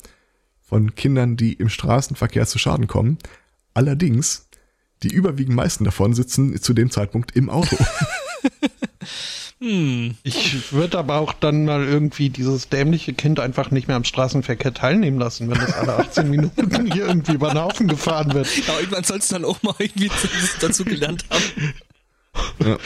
von 0.62 0.94
Kindern, 0.94 1.36
die 1.36 1.52
im 1.54 1.68
Straßenverkehr 1.68 2.46
zu 2.46 2.58
Schaden 2.58 2.86
kommen, 2.86 3.18
Allerdings, 3.74 4.48
die 5.02 5.08
überwiegend 5.12 5.56
meisten 5.56 5.84
davon 5.84 6.14
sitzen 6.14 6.60
zu 6.60 6.74
dem 6.74 6.90
Zeitpunkt 6.90 7.36
im 7.36 7.50
Auto. 7.50 7.76
hm. 9.60 10.16
Ich 10.22 10.72
würde 10.72 10.98
aber 10.98 11.16
auch 11.18 11.34
dann 11.34 11.66
mal 11.66 11.84
irgendwie 11.84 12.30
dieses 12.30 12.70
dämliche 12.70 13.12
Kind 13.12 13.40
einfach 13.40 13.70
nicht 13.70 13.88
mehr 13.88 13.96
am 13.96 14.04
Straßenverkehr 14.04 14.72
teilnehmen 14.72 15.18
lassen, 15.18 15.50
wenn 15.50 15.58
das 15.58 15.74
alle 15.74 15.96
18 15.96 16.30
Minuten 16.30 16.90
hier 16.90 17.06
irgendwie 17.06 17.32
über 17.34 17.50
den 17.50 17.60
Haufen 17.60 17.86
gefahren 17.86 18.32
wird. 18.32 18.48
Ja, 18.66 18.78
irgendwann 18.78 19.04
sollst 19.04 19.30
du 19.30 19.34
dann 19.34 19.44
auch 19.44 19.62
mal 19.62 19.74
irgendwie 19.78 20.10
dazu 20.60 20.84
gelernt 20.84 21.24
haben. 21.30 21.74
Ja. 22.64 22.78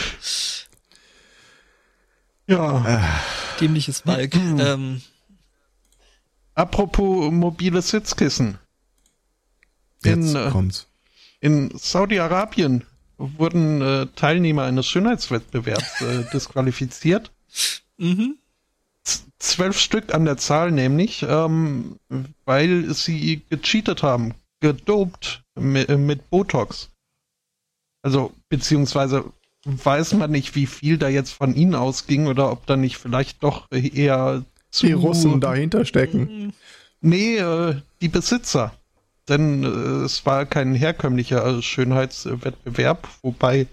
Ja. 2.46 2.98
Äh. 2.98 3.60
Dämliches 3.60 4.02
Balk. 4.02 4.34
ähm. 4.34 5.01
Apropos 6.56 7.32
mobile 7.32 7.82
Sitzkissen. 7.82 8.59
In, 10.02 10.22
Jetzt 10.22 10.52
kommt's. 10.52 10.86
In 11.40 11.76
Saudi-Arabien 11.76 12.84
wurden 13.18 13.80
äh, 13.80 14.06
Teilnehmer 14.14 14.64
eines 14.64 14.86
Schönheitswettbewerbs 14.86 16.00
äh, 16.02 16.24
disqualifiziert. 16.32 17.30
Mhm. 17.96 18.38
zwölf 19.38 19.78
Stück 19.78 20.12
an 20.12 20.24
der 20.24 20.36
Zahl 20.36 20.72
nämlich, 20.72 21.24
ähm, 21.28 21.96
weil 22.44 22.92
sie 22.92 23.42
gecheatet 23.48 24.02
haben, 24.02 24.34
gedopt 24.60 25.44
mit, 25.54 25.88
mit 25.90 26.30
Botox. 26.30 26.90
Also, 28.02 28.32
beziehungsweise 28.48 29.32
weiß 29.64 30.14
man 30.14 30.30
nicht, 30.30 30.54
wie 30.54 30.66
viel 30.66 30.98
da 30.98 31.08
jetzt 31.08 31.32
von 31.32 31.54
ihnen 31.54 31.74
ausging 31.74 32.26
oder 32.26 32.50
ob 32.50 32.66
da 32.66 32.76
nicht 32.76 32.96
vielleicht 32.98 33.42
doch 33.42 33.70
eher 33.70 34.44
zu... 34.70 34.86
Die 34.86 34.92
Russen 34.92 35.40
dahinter 35.40 35.84
stecken. 35.84 36.52
Nee, 37.00 37.36
äh, 37.36 37.76
die 38.00 38.08
Besitzer. 38.08 38.74
Denn 39.28 39.64
äh, 39.64 40.05
es 40.05 40.26
war 40.26 40.46
kein 40.46 40.74
herkömmlicher 40.74 41.62
Schönheitswettbewerb, 41.62 43.09
wobei 43.22 43.66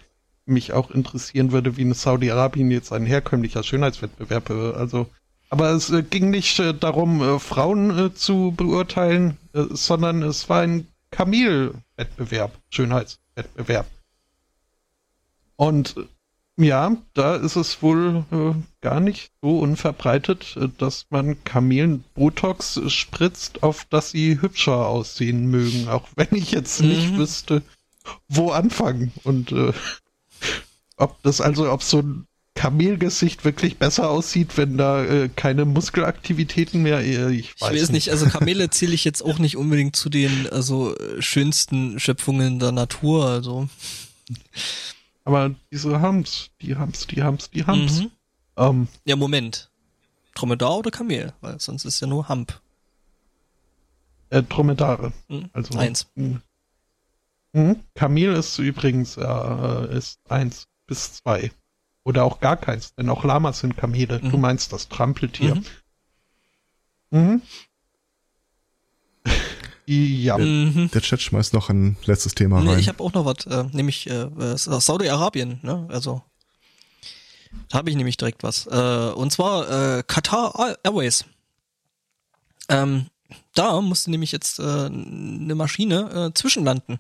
mich 0.46 0.74
auch 0.74 0.92
interessieren 0.92 1.52
würde, 1.52 1.78
wie 1.78 1.82
in 1.82 1.94
Saudi-Arabien 1.94 2.72
jetzt 2.72 2.92
ein 2.94 3.06
herkömmlicher 3.06 3.64
Schönheitswettbewerb, 3.64 4.50
äh, 4.50 4.72
also 4.74 5.08
aber 5.50 5.72
es 5.72 5.90
äh, 5.90 6.02
ging 6.02 6.30
nicht 6.30 6.60
darum, 6.80 7.40
Frauen 7.42 8.16
zu 8.16 8.54
beurteilen, 8.56 9.38
sondern 9.54 10.24
es 10.24 10.48
war 10.48 10.62
ein 10.62 10.88
Kamel-Wettbewerb, 11.12 12.58
Schönheitswettbewerb. 12.70 13.86
Und 15.58 15.96
ja, 16.58 16.98
da 17.14 17.36
ist 17.36 17.56
es 17.56 17.82
wohl 17.82 18.26
äh, 18.32 18.54
gar 18.82 19.00
nicht 19.00 19.32
so 19.42 19.60
unverbreitet, 19.60 20.58
äh, 20.58 20.68
dass 20.78 21.06
man 21.10 21.44
Kamelen 21.44 22.04
Botox 22.14 22.80
spritzt, 22.88 23.64
auf 23.64 23.86
dass 23.86 24.12
sie 24.12 24.42
hübscher 24.42 24.88
aussehen 24.88 25.48
mögen, 25.48 25.88
auch 25.88 26.08
wenn 26.16 26.28
ich 26.32 26.52
jetzt 26.52 26.82
mhm. 26.82 26.90
nicht 26.90 27.18
wüsste, 27.18 27.62
wo 28.28 28.52
anfangen 28.52 29.12
und 29.24 29.52
äh, 29.52 29.74
ob 30.98 31.22
das 31.24 31.42
also, 31.42 31.72
ob 31.72 31.84
so 31.84 32.00
ein 32.00 32.28
Kamelgesicht 32.54 33.46
wirklich 33.46 33.78
besser 33.78 34.10
aussieht, 34.10 34.58
wenn 34.58 34.78
da 34.78 35.04
äh, 35.04 35.30
keine 35.30 35.66
Muskelaktivitäten 35.66 36.84
mehr. 36.84 37.00
Äh, 37.00 37.34
ich 37.34 37.60
weiß, 37.60 37.72
ich 37.72 37.82
weiß 37.82 37.90
nicht. 37.92 38.12
Also 38.12 38.26
Kamele 38.30 38.70
zähle 38.70 38.94
ich 38.94 39.04
jetzt 39.04 39.24
auch 39.24 39.40
nicht 39.40 39.58
unbedingt 39.58 39.96
zu 39.96 40.10
den 40.10 40.48
also 40.52 40.96
schönsten 41.20 42.00
Schöpfungen 42.00 42.60
der 42.60 42.72
Natur. 42.72 43.26
Also 43.26 43.68
aber 45.24 45.56
diese 45.72 46.02
haben's, 46.02 46.50
die 46.62 46.76
haben's, 46.76 47.08
die 47.08 47.22
haben's, 47.24 47.50
die 47.50 47.66
haben's. 47.66 48.02
Mhm. 48.02 48.12
Ähm, 48.58 48.88
ja, 49.06 49.16
Moment. 49.16 49.72
Dromedar 50.36 50.78
oder 50.78 50.92
Kamel? 50.92 51.34
Weil 51.42 51.60
sonst 51.60 51.86
ist 51.86 52.00
ja 52.00 52.08
nur 52.08 52.30
Hump. 52.30 52.62
Äh, 54.30 54.44
Dromedare. 54.44 55.12
Mhm. 55.28 55.50
Also 55.54 55.78
eins. 55.78 56.08
Mh. 57.54 57.76
Kamel 57.96 58.34
ist 58.34 58.58
übrigens 58.60 59.18
äh, 59.18 59.98
ist 59.98 60.20
eins 60.30 60.68
bis 60.88 61.14
zwei. 61.14 61.52
Oder 62.04 62.24
auch 62.24 62.40
gar 62.40 62.58
keins, 62.58 62.96
denn 62.96 63.10
auch 63.10 63.24
Lamas 63.24 63.60
sind 63.60 63.78
Kamele. 63.78 64.20
Mhm. 64.22 64.32
Du 64.32 64.38
meinst 64.38 64.74
das 64.74 64.90
Trampeltier. 64.90 65.62
Mhm. 67.12 67.42
Ja. 69.92 70.38
Mhm. 70.38 70.90
Der 70.94 71.02
Chat 71.02 71.22
schmeißt 71.22 71.54
noch 71.54 71.70
ein 71.70 71.98
letztes 72.06 72.34
Thema 72.34 72.58
rein. 72.58 72.66
Nee, 72.66 72.76
ich 72.78 72.88
habe 72.88 73.04
auch 73.04 73.14
noch 73.14 73.26
was, 73.26 73.46
äh, 73.46 73.66
nämlich 73.74 74.10
äh, 74.10 74.30
Saudi-Arabien, 74.56 75.60
ne? 75.64 75.88
Also 75.90 76.22
da 77.68 77.80
habe 77.80 77.90
ich 77.90 77.98
nämlich 77.98 78.16
direkt 78.16 78.44
was. 78.44 78.68
Äh, 78.68 79.12
und 79.14 79.32
zwar 79.32 79.98
äh, 79.98 80.04
Qatar 80.04 80.78
Airways. 80.84 81.26
Ähm, 82.70 83.08
da 83.54 83.82
musste 83.82 84.12
nämlich 84.12 84.32
jetzt 84.32 84.60
äh, 84.60 84.64
eine 84.64 85.56
Maschine 85.56 86.30
äh, 86.30 86.34
zwischenlanden 86.34 87.00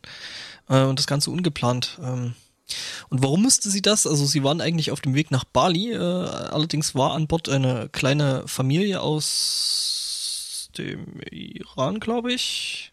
äh, 0.68 0.84
und 0.84 0.99
das 0.99 1.07
Ganze 1.07 1.31
ungeplant. 1.31 1.97
Ähm, 2.03 2.34
und 3.09 3.23
warum 3.23 3.41
musste 3.41 3.69
sie 3.69 3.81
das? 3.81 4.05
Also 4.05 4.26
sie 4.26 4.43
waren 4.43 4.59
eigentlich 4.59 4.91
auf 4.91 4.99
dem 5.01 5.13
Weg 5.13 5.31
nach 5.31 5.45
Bali, 5.45 5.93
äh, 5.93 5.97
allerdings 5.97 6.93
war 6.93 7.13
an 7.13 7.27
Bord 7.27 7.47
eine 7.47 7.88
kleine 7.89 8.43
Familie 8.47 9.01
aus 9.01 10.01
dem 10.84 11.22
Iran, 11.32 11.99
glaube 11.99 12.34
ich. 12.34 12.91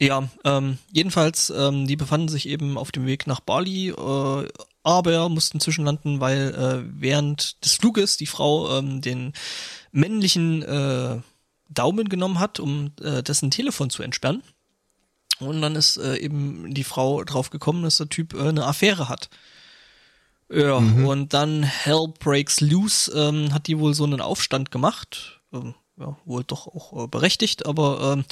Ja, 0.00 0.28
ähm, 0.44 0.78
jedenfalls, 0.92 1.50
ähm, 1.50 1.86
die 1.86 1.96
befanden 1.96 2.28
sich 2.28 2.48
eben 2.48 2.76
auf 2.76 2.90
dem 2.92 3.06
Weg 3.06 3.26
nach 3.26 3.40
Bali, 3.40 3.90
äh, 3.90 4.48
aber 4.82 5.28
mussten 5.28 5.60
zwischenlanden, 5.60 6.20
weil 6.20 6.54
äh, 6.54 7.00
während 7.00 7.64
des 7.64 7.74
Fluges 7.74 8.16
die 8.16 8.26
Frau 8.26 8.78
ähm, 8.78 9.00
den 9.00 9.32
männlichen 9.92 10.62
äh, 10.62 11.20
Daumen 11.70 12.08
genommen 12.08 12.38
hat, 12.38 12.60
um 12.60 12.92
äh, 13.00 13.22
dessen 13.22 13.50
Telefon 13.50 13.88
zu 13.88 14.02
entsperren. 14.02 14.42
Und 15.40 15.62
dann 15.62 15.76
ist 15.76 15.96
äh, 15.96 16.16
eben 16.16 16.74
die 16.74 16.84
Frau 16.84 17.24
drauf 17.24 17.50
gekommen, 17.50 17.82
dass 17.82 17.96
der 17.96 18.08
Typ 18.08 18.34
äh, 18.34 18.48
eine 18.48 18.66
Affäre 18.66 19.08
hat. 19.08 19.30
Ja, 20.50 20.78
mhm. 20.78 21.06
und 21.06 21.34
dann 21.34 21.62
Hell 21.62 22.12
Breaks 22.18 22.60
Loose 22.60 23.10
ähm, 23.12 23.52
hat 23.54 23.66
die 23.66 23.78
wohl 23.78 23.94
so 23.94 24.04
einen 24.04 24.20
Aufstand 24.20 24.70
gemacht. 24.70 25.40
Ähm, 25.52 25.74
ja, 25.98 26.16
wohl 26.24 26.44
doch 26.44 26.66
auch 26.66 27.04
äh, 27.04 27.06
berechtigt, 27.06 27.66
aber 27.66 28.14
ähm, 28.14 28.24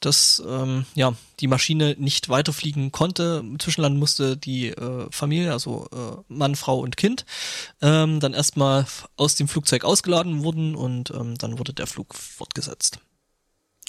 dass 0.00 0.42
ähm, 0.46 0.84
ja 0.94 1.14
die 1.40 1.46
Maschine 1.46 1.96
nicht 1.98 2.28
weiterfliegen 2.28 2.92
konnte, 2.92 3.42
zwischenlanden 3.58 3.98
musste 3.98 4.36
die 4.36 4.68
äh, 4.68 5.06
Familie, 5.10 5.52
also 5.52 5.88
äh, 5.92 6.32
Mann, 6.32 6.56
Frau 6.56 6.80
und 6.80 6.96
Kind, 6.96 7.24
ähm, 7.80 8.20
dann 8.20 8.34
erstmal 8.34 8.86
aus 9.16 9.34
dem 9.34 9.48
Flugzeug 9.48 9.84
ausgeladen 9.84 10.42
wurden 10.42 10.74
und 10.74 11.10
ähm, 11.10 11.36
dann 11.38 11.58
wurde 11.58 11.72
der 11.72 11.86
Flug 11.86 12.14
fortgesetzt. 12.14 13.00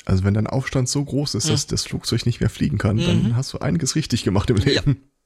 Also 0.06 0.24
wenn 0.24 0.34
dein 0.34 0.48
Aufstand 0.48 0.88
so 0.88 1.04
groß 1.04 1.36
ist, 1.36 1.46
mhm. 1.46 1.52
dass 1.52 1.68
das 1.68 1.84
Flugzeug 1.84 2.26
nicht 2.26 2.40
mehr 2.40 2.50
fliegen 2.50 2.78
kann, 2.78 2.96
mhm. 2.96 3.06
dann 3.06 3.36
hast 3.36 3.52
du 3.52 3.60
einiges 3.60 3.96
richtig 3.96 4.24
gemacht 4.24 4.50
im 4.50 4.58
Leben. 4.58 4.92
Ja. 4.92 5.17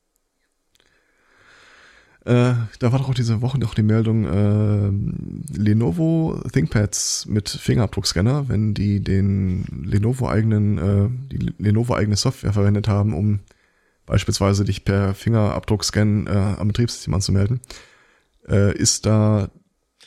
Äh, 2.23 2.53
da 2.77 2.91
war 2.91 2.99
doch 2.99 3.09
auch 3.09 3.15
diese 3.15 3.41
Woche 3.41 3.57
noch 3.57 3.73
die 3.73 3.81
Meldung, 3.81 4.25
äh, 4.25 5.57
Lenovo 5.57 6.39
ThinkPads 6.51 7.25
mit 7.25 7.49
Fingerabdruckscanner, 7.49 8.47
wenn 8.47 8.75
die 8.75 8.99
den 8.99 9.65
Lenovo 9.83 10.29
eigenen, 10.29 10.77
äh, 10.77 11.09
die 11.31 11.53
Lenovo 11.57 11.95
eigene 11.95 12.15
Software 12.15 12.53
verwendet 12.53 12.87
haben, 12.87 13.13
um 13.13 13.39
beispielsweise 14.05 14.65
dich 14.65 14.85
per 14.85 15.15
Fingerabdruckscan 15.15 16.27
äh, 16.27 16.55
am 16.59 16.67
Betriebssystem 16.67 17.13
anzumelden, 17.13 17.59
äh, 18.47 18.77
ist 18.77 19.07
da, 19.07 19.49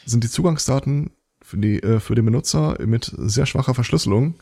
sind 0.06 0.22
die 0.22 0.30
Zugangsdaten 0.30 1.10
für, 1.42 1.56
die, 1.56 1.82
äh, 1.82 1.98
für 1.98 2.14
den 2.14 2.26
Benutzer 2.26 2.76
mit 2.86 3.12
sehr 3.16 3.46
schwacher 3.46 3.74
Verschlüsselung 3.74 4.34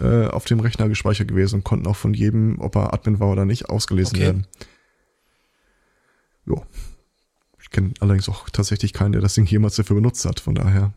äh, 0.00 0.26
auf 0.26 0.44
dem 0.44 0.60
Rechner 0.60 0.88
gespeichert 0.88 1.26
gewesen 1.26 1.56
und 1.56 1.64
konnten 1.64 1.88
auch 1.88 1.96
von 1.96 2.14
jedem, 2.14 2.60
ob 2.60 2.76
er 2.76 2.94
Admin 2.94 3.18
war 3.18 3.32
oder 3.32 3.44
nicht, 3.44 3.68
ausgelesen 3.68 4.16
okay. 4.16 4.24
werden. 4.24 4.46
Jo. 6.46 6.64
Ich 7.68 7.72
kenne 7.72 7.92
allerdings 8.00 8.28
auch 8.30 8.48
tatsächlich 8.48 8.94
keinen, 8.94 9.12
der 9.12 9.20
das 9.20 9.34
Ding 9.34 9.44
jemals 9.44 9.76
dafür 9.76 9.96
benutzt 9.96 10.24
hat. 10.24 10.40
Von 10.40 10.54
daher, 10.54 10.94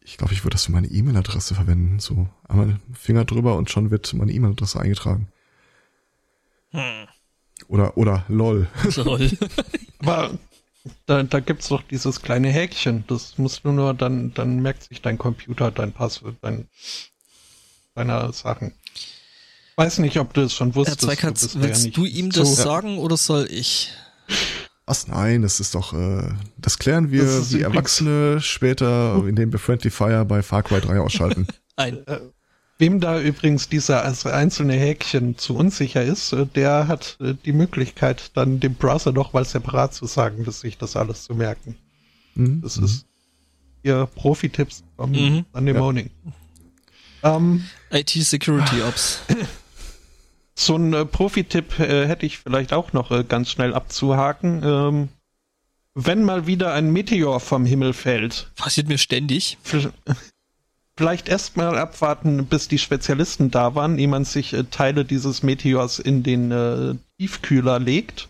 ich 0.00 0.16
glaube, 0.16 0.32
ich 0.32 0.42
würde 0.44 0.54
das 0.54 0.64
für 0.64 0.72
meine 0.72 0.88
E-Mail-Adresse 0.88 1.54
verwenden. 1.54 2.00
So 2.00 2.28
einmal 2.48 2.80
Finger 2.92 3.24
drüber 3.24 3.56
und 3.56 3.70
schon 3.70 3.92
wird 3.92 4.12
meine 4.14 4.32
E-Mail-Adresse 4.32 4.80
eingetragen. 4.80 5.28
Hm. 6.72 7.06
Oder, 7.68 7.96
oder 7.96 8.24
LOL. 8.26 8.66
LOL. 8.96 9.30
Aber 10.00 10.36
da, 11.06 11.22
da 11.22 11.40
gibt's 11.40 11.68
doch 11.68 11.82
dieses 11.82 12.20
kleine 12.20 12.48
Häkchen. 12.50 13.04
Das 13.06 13.38
musst 13.38 13.64
du 13.64 13.70
nur, 13.70 13.94
dann, 13.94 14.34
dann 14.34 14.60
merkt 14.60 14.82
sich 14.82 15.00
dein 15.00 15.16
Computer 15.16 15.70
dein 15.70 15.92
Passwort, 15.92 16.36
dein, 16.42 16.68
deine 17.94 18.32
Sachen. 18.32 18.74
Weiß 19.76 19.98
nicht, 19.98 20.18
ob 20.18 20.34
du 20.34 20.42
es 20.42 20.54
schon 20.54 20.74
wusstest. 20.74 21.02
Herr 21.02 21.08
Zweikatz, 21.08 21.52
du 21.52 21.62
willst 21.62 21.84
ja 21.84 21.90
du 21.92 22.04
ihm 22.04 22.30
das 22.30 22.56
so. 22.56 22.62
sagen 22.62 22.98
oder 22.98 23.16
soll 23.16 23.46
ich? 23.48 23.92
Was? 24.86 25.08
Nein, 25.08 25.42
das 25.42 25.60
ist 25.60 25.74
doch, 25.74 25.94
äh, 25.94 26.28
das 26.58 26.78
klären 26.78 27.10
wir 27.10 27.24
das 27.24 27.52
wie 27.52 27.62
Erwachsene 27.62 28.40
später, 28.40 29.22
indem 29.26 29.52
wir 29.52 29.58
Friendly 29.58 29.90
Fire 29.90 30.24
bei 30.24 30.42
Far 30.42 30.62
Cry 30.62 30.80
3 30.80 31.00
ausschalten. 31.00 31.46
Ein. 31.76 32.06
Äh, 32.06 32.20
wem 32.78 33.00
da 33.00 33.20
übrigens 33.20 33.68
dieser 33.68 34.04
einzelne 34.04 34.74
Häkchen 34.74 35.38
zu 35.38 35.56
unsicher 35.56 36.02
ist, 36.02 36.32
äh, 36.32 36.44
der 36.46 36.86
hat 36.86 37.16
äh, 37.20 37.34
die 37.44 37.52
Möglichkeit, 37.52 38.32
dann 38.34 38.60
dem 38.60 38.74
Browser 38.74 39.12
noch 39.12 39.32
mal 39.32 39.44
separat 39.44 39.94
zu 39.94 40.06
sagen, 40.06 40.44
dass 40.44 40.60
sich 40.60 40.76
das 40.76 40.96
alles 40.96 41.24
zu 41.24 41.34
merken. 41.34 41.76
Mhm. 42.34 42.60
Das 42.60 42.76
ist 42.76 43.06
ihr 43.82 44.06
Profi-Tipps 44.14 44.82
vom 44.96 45.12
mhm. 45.12 45.44
Sunday 45.52 45.74
ja. 45.74 45.80
Morning. 45.80 46.10
Um, 47.22 47.64
IT 47.90 48.10
Security 48.10 48.82
Ops. 48.82 49.20
so 50.54 50.76
ein 50.76 50.92
äh, 50.92 51.04
Profi-Tipp 51.04 51.78
äh, 51.80 52.06
hätte 52.06 52.26
ich 52.26 52.38
vielleicht 52.38 52.72
auch 52.72 52.92
noch 52.92 53.10
äh, 53.10 53.24
ganz 53.24 53.50
schnell 53.50 53.74
abzuhaken. 53.74 54.62
Ähm, 54.64 55.08
wenn 55.94 56.24
mal 56.24 56.46
wieder 56.46 56.72
ein 56.72 56.92
Meteor 56.92 57.40
vom 57.40 57.64
Himmel 57.64 57.92
fällt. 57.92 58.50
Passiert 58.56 58.88
mir 58.88 58.98
ständig. 58.98 59.58
Vielleicht 60.96 61.28
erstmal 61.28 61.76
abwarten, 61.76 62.46
bis 62.46 62.68
die 62.68 62.78
Spezialisten 62.78 63.50
da 63.50 63.74
waren, 63.74 63.98
ehe 63.98 64.06
man 64.06 64.24
sich 64.24 64.52
äh, 64.52 64.64
Teile 64.64 65.04
dieses 65.04 65.42
Meteors 65.42 65.98
in 65.98 66.22
den 66.22 66.52
äh, 66.52 66.94
Tiefkühler 67.18 67.80
legt. 67.80 68.28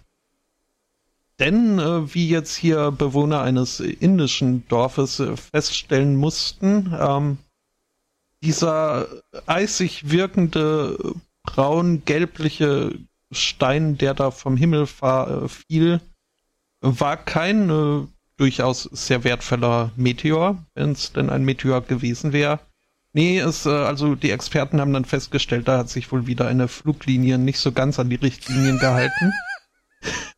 Denn, 1.38 1.78
äh, 1.78 2.14
wie 2.14 2.28
jetzt 2.28 2.56
hier 2.56 2.90
Bewohner 2.90 3.42
eines 3.42 3.80
indischen 3.80 4.66
Dorfes 4.68 5.22
feststellen 5.52 6.16
mussten, 6.16 6.94
ähm, 6.98 7.38
dieser 8.42 9.08
eisig 9.46 10.10
wirkende 10.10 11.14
braun-gelbliche 11.44 12.98
Stein, 13.30 13.96
der 13.96 14.14
da 14.14 14.30
vom 14.30 14.56
Himmel 14.56 14.88
äh, 15.02 15.48
fiel, 15.48 16.00
war 16.80 17.16
kein 17.16 17.70
äh, 17.70 18.06
durchaus 18.36 18.82
sehr 18.82 19.24
wertvoller 19.24 19.92
Meteor, 19.96 20.64
wenn 20.74 20.92
es 20.92 21.12
denn 21.12 21.30
ein 21.30 21.44
Meteor 21.44 21.82
gewesen 21.82 22.32
wäre. 22.32 22.60
Nee, 23.12 23.38
es, 23.38 23.64
äh, 23.64 23.70
also 23.70 24.16
die 24.16 24.30
Experten 24.30 24.80
haben 24.80 24.92
dann 24.92 25.04
festgestellt, 25.04 25.68
da 25.68 25.78
hat 25.78 25.88
sich 25.88 26.10
wohl 26.10 26.26
wieder 26.26 26.48
eine 26.48 26.66
Fluglinie 26.66 27.38
nicht 27.38 27.60
so 27.60 27.72
ganz 27.72 27.98
an 27.98 28.10
die 28.10 28.16
Richtlinien 28.16 28.78
gehalten. 28.78 29.32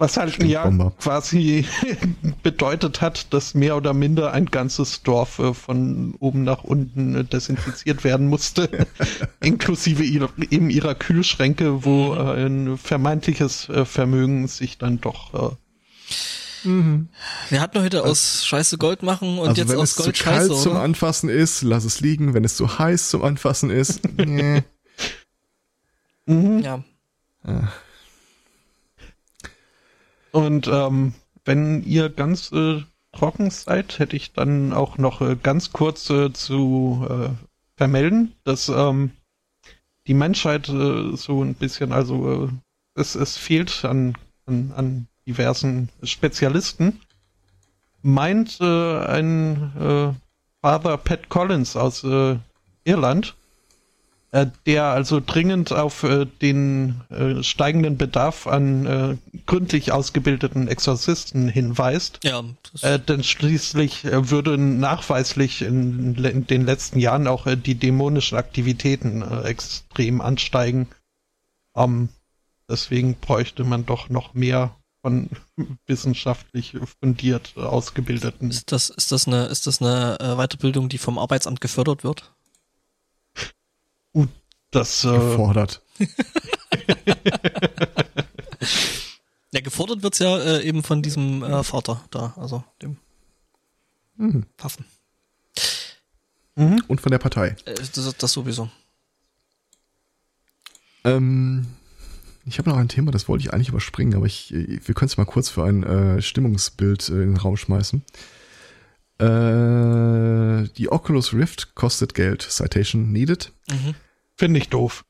Was 0.00 0.16
halt 0.16 0.40
ja 0.44 0.70
quasi 1.00 1.66
bedeutet 2.44 3.00
hat, 3.00 3.34
dass 3.34 3.54
mehr 3.54 3.76
oder 3.76 3.94
minder 3.94 4.30
ein 4.32 4.46
ganzes 4.46 5.02
Dorf 5.02 5.40
äh, 5.40 5.52
von 5.52 6.14
oben 6.20 6.44
nach 6.44 6.62
unten 6.62 7.16
äh, 7.16 7.24
desinfiziert 7.24 8.04
werden 8.04 8.28
musste, 8.28 8.86
inklusive 9.40 10.04
eben 10.04 10.70
ihrer 10.70 10.94
Kühlschränke, 10.94 11.84
wo 11.84 12.14
äh, 12.14 12.46
ein 12.46 12.78
vermeintliches 12.78 13.68
äh, 13.70 13.84
Vermögen 13.84 14.46
sich 14.46 14.78
dann 14.78 15.00
doch 15.00 15.56
äh, 16.64 16.68
mhm. 16.68 17.08
Wir 17.48 17.60
hatten 17.60 17.82
heute 17.82 18.04
aus 18.04 18.46
Scheiße 18.46 18.78
Gold 18.78 19.02
machen 19.02 19.40
und 19.40 19.48
also 19.48 19.62
jetzt 19.62 19.74
aus 19.74 19.96
Gold 19.96 20.16
Scheiße. 20.16 20.30
Wenn 20.30 20.42
es 20.42 20.46
zu 20.46 20.52
kalt 20.54 20.62
zum 20.62 20.76
Anfassen 20.76 21.28
ist, 21.28 21.62
lass 21.62 21.84
es 21.84 22.00
liegen. 22.00 22.34
Wenn 22.34 22.44
es 22.44 22.54
zu 22.54 22.78
heiß 22.78 23.10
zum 23.10 23.24
Anfassen 23.24 23.70
ist, 23.70 24.00
nee. 24.16 24.62
mhm. 26.26 26.60
Ja. 26.60 26.84
Ah. 27.42 27.72
Und 30.38 30.68
ähm, 30.68 31.14
wenn 31.44 31.82
ihr 31.82 32.10
ganz 32.10 32.52
äh, 32.52 32.84
trocken 33.10 33.50
seid, 33.50 33.98
hätte 33.98 34.14
ich 34.14 34.34
dann 34.34 34.72
auch 34.72 34.96
noch 34.96 35.20
äh, 35.20 35.34
ganz 35.34 35.72
kurz 35.72 36.08
äh, 36.10 36.32
zu 36.32 37.04
äh, 37.10 37.30
vermelden, 37.76 38.36
dass 38.44 38.68
ähm, 38.68 39.10
die 40.06 40.14
Menschheit 40.14 40.68
äh, 40.68 41.16
so 41.16 41.42
ein 41.42 41.54
bisschen, 41.54 41.90
also 41.90 42.44
äh, 42.44 42.48
es, 42.94 43.16
es 43.16 43.36
fehlt 43.36 43.84
an, 43.84 44.16
an, 44.46 44.72
an 44.76 45.08
diversen 45.26 45.88
Spezialisten. 46.04 47.00
Meint 48.02 48.60
äh, 48.60 48.98
ein 49.06 49.72
äh, 49.76 50.12
Father 50.60 50.98
Pat 50.98 51.28
Collins 51.30 51.74
aus 51.74 52.04
äh, 52.04 52.36
Irland, 52.84 53.34
der 54.32 54.84
also 54.84 55.20
dringend 55.24 55.72
auf 55.72 56.02
äh, 56.02 56.26
den 56.26 57.00
äh, 57.08 57.42
steigenden 57.42 57.96
Bedarf 57.96 58.46
an 58.46 58.86
äh, 58.86 59.16
gründlich 59.46 59.90
ausgebildeten 59.90 60.68
Exorzisten 60.68 61.48
hinweist. 61.48 62.20
Ja. 62.24 62.44
Äh, 62.82 62.98
denn 62.98 63.24
schließlich 63.24 64.04
äh, 64.04 64.30
würden 64.30 64.80
nachweislich 64.80 65.62
in, 65.62 66.14
in, 66.16 66.46
den 66.46 66.66
letzten 66.66 66.98
Jahren 66.98 67.26
auch 67.26 67.46
die 67.56 67.74
dämonischen 67.74 68.36
Aktivitäten 68.36 69.22
extrem 69.44 70.20
ansteigen. 70.20 70.88
Ähm, 71.74 72.10
deswegen 72.68 73.14
bräuchte 73.14 73.64
man 73.64 73.86
doch 73.86 74.10
noch 74.10 74.34
mehr 74.34 74.76
von 75.00 75.30
wissenschaftlich 75.86 76.76
fundiert 77.00 77.56
ausgebildeten. 77.56 78.50
Ist 78.50 78.72
das, 78.72 78.90
ist 78.90 79.10
das 79.10 79.26
eine, 79.26 79.46
ist 79.46 79.66
das 79.66 79.80
eine 79.80 80.18
Weiterbildung, 80.36 80.90
die 80.90 80.98
vom 80.98 81.18
Arbeitsamt 81.18 81.62
gefördert 81.62 82.04
wird? 82.04 82.34
Das 84.70 85.04
äh, 85.04 85.08
gefordert. 85.08 85.82
ja, 89.50 89.60
gefordert 89.60 90.02
wird's 90.02 90.18
ja 90.18 90.38
äh, 90.38 90.62
eben 90.62 90.82
von 90.82 91.02
diesem 91.02 91.42
äh, 91.42 91.64
Vater 91.64 92.04
da, 92.10 92.34
also 92.36 92.62
dem 92.82 92.98
mhm. 94.16 94.44
Waffen. 94.58 94.84
Mhm. 96.56 96.82
Und 96.86 97.00
von 97.00 97.10
der 97.10 97.18
Partei. 97.18 97.56
Äh, 97.64 97.74
das, 97.74 98.16
das 98.18 98.32
sowieso. 98.32 98.68
Ähm, 101.04 101.66
ich 102.44 102.58
habe 102.58 102.68
noch 102.68 102.76
ein 102.76 102.88
Thema, 102.88 103.10
das 103.10 103.28
wollte 103.28 103.44
ich 103.44 103.54
eigentlich 103.54 103.70
überspringen, 103.70 104.14
aber 104.14 104.26
ich, 104.26 104.50
wir 104.52 104.94
können 104.94 105.08
es 105.08 105.16
mal 105.16 105.24
kurz 105.24 105.48
für 105.48 105.64
ein 105.64 105.82
äh, 105.82 106.20
Stimmungsbild 106.20 107.08
äh, 107.08 107.12
in 107.12 107.34
den 107.34 107.36
Raum 107.38 107.56
schmeißen. 107.56 108.02
Äh, 109.18 110.68
die 110.76 110.90
Oculus 110.90 111.32
Rift 111.32 111.74
kostet 111.74 112.14
Geld. 112.14 112.42
Citation 112.42 113.12
needed. 113.12 113.52
Mhm. 113.70 113.94
Finde 114.36 114.60
ich 114.60 114.68
doof. 114.68 115.04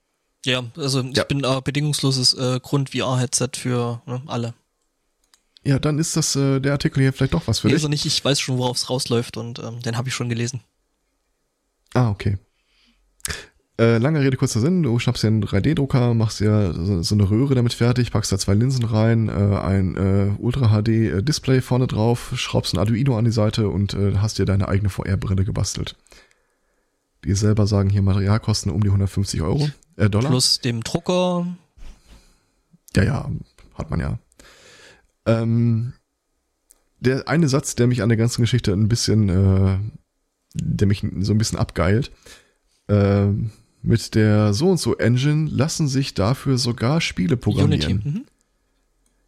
Ja, 0.44 0.64
also 0.76 1.02
ich 1.02 1.16
ja. 1.16 1.24
bin 1.24 1.44
äh, 1.44 1.60
bedingungsloses 1.62 2.35
äh, 2.35 2.60
Grund-VR-Headset 2.60 3.51
für 3.56 4.02
ne, 4.06 4.22
alle. 4.26 4.55
Ja, 5.64 5.78
dann 5.78 5.98
ist 5.98 6.16
das 6.16 6.36
äh, 6.36 6.60
der 6.60 6.72
Artikel 6.72 7.02
hier 7.02 7.12
vielleicht 7.12 7.35
doch 7.35 7.47
was 7.47 7.59
für 7.59 7.66
nee, 7.66 7.74
dich. 7.74 7.80
Also 7.80 7.89
nicht, 7.89 8.06
ich 8.06 8.24
weiß 8.24 8.40
schon, 8.40 8.56
worauf 8.56 8.76
es 8.76 8.89
rausläuft 8.89 9.36
und 9.36 9.59
ähm, 9.59 9.80
den 9.80 9.97
habe 9.97 10.09
ich 10.09 10.14
schon 10.14 10.28
gelesen. 10.28 10.62
Ah, 11.93 12.09
okay. 12.10 12.39
Äh, 13.80 13.98
lange 13.98 14.20
Rede, 14.20 14.36
kurzer 14.36 14.59
Sinn. 14.59 14.82
Du 14.82 14.98
schnappst 14.98 15.22
dir 15.22 15.28
einen 15.28 15.44
3D-Drucker, 15.44 16.12
machst 16.12 16.40
dir 16.40 16.74
so, 16.74 17.00
so, 17.00 17.14
eine 17.14 17.30
Röhre 17.30 17.55
damit 17.55 17.74
fertig, 17.74 18.10
packst 18.10 18.32
da 18.32 18.38
zwei 18.38 18.55
Linsen 18.55 18.84
rein, 18.84 19.28
äh, 19.28 19.32
ein 19.32 19.96
äh, 19.96 20.32
Ultra-HD-Display 20.36 21.60
vorne 21.60 21.86
drauf, 21.86 22.32
schraubst 22.34 22.74
ein 22.74 22.78
Arduino 22.78 23.16
an 23.16 23.24
die 23.24 23.30
Seite 23.30 23.68
und 23.68 23.94
äh, 23.94 24.16
hast 24.16 24.38
dir 24.38 24.46
deine 24.46 24.66
eigene 24.68 24.90
VR-Brille 24.90 25.44
gebastelt. 25.44 25.94
Die 27.24 27.34
selber 27.34 27.68
sagen 27.68 27.88
hier 27.88 28.02
Materialkosten 28.02 28.72
um 28.72 28.82
die 28.82 28.88
150 28.88 29.42
Euro, 29.42 29.70
äh, 29.96 30.10
Dollar. 30.10 30.30
Plus 30.30 30.59
dem 30.59 30.82
Drucker. 30.82 31.46
Ja, 32.96 33.05
ja, 33.05 33.30
hat 33.74 33.90
man 33.90 34.00
ja. 34.00 34.18
Ähm, 35.24 35.92
der 36.98 37.28
eine 37.28 37.48
Satz, 37.48 37.76
der 37.76 37.86
mich 37.86 38.02
an 38.02 38.09
der 38.09 38.18
ganzen 38.18 38.40
Geschichte 38.42 38.72
ein 38.72 38.88
bisschen, 38.88 39.28
äh, 39.28 39.78
der 40.55 40.88
mich 40.88 41.06
so 41.20 41.32
ein 41.32 41.38
bisschen 41.38 41.59
abgeilt, 41.59 42.10
äh, 42.88 43.28
mit 43.89 44.15
der 44.15 44.52
so 44.52 44.70
und 44.70 44.78
so 44.78 44.97
Engine 44.97 45.48
lassen 45.51 45.89
sich 45.89 46.15
dafür 46.15 46.59
sogar 46.59 47.01
Spiele 47.01 47.36
programmieren. 47.36 47.93
Unity. 47.93 48.09
Mhm. 48.09 48.24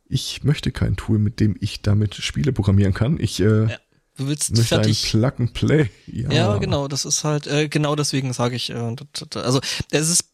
Ich 0.08 0.44
möchte 0.44 0.70
kein 0.70 0.96
Tool, 0.96 1.18
mit 1.18 1.40
dem 1.40 1.56
ich 1.60 1.82
damit 1.82 2.14
Spiele 2.14 2.52
programmieren 2.52 2.92
kann. 2.92 3.18
Ich 3.18 3.40
äh, 3.40 3.70
ja. 3.70 3.78
Du 4.16 4.28
willst 4.28 4.50
Möchte 4.50 4.74
fertig. 4.74 5.14
Ein 5.14 5.20
Plug 5.20 5.32
and 5.38 5.52
Play. 5.54 5.90
Ja. 6.06 6.30
ja, 6.30 6.58
genau, 6.58 6.88
das 6.88 7.06
ist 7.06 7.24
halt, 7.24 7.46
äh, 7.46 7.68
genau 7.68 7.96
deswegen 7.96 8.34
sage 8.34 8.54
ich, 8.54 8.68
äh, 8.68 8.96
also 9.34 9.60
es 9.90 10.10
ist 10.10 10.24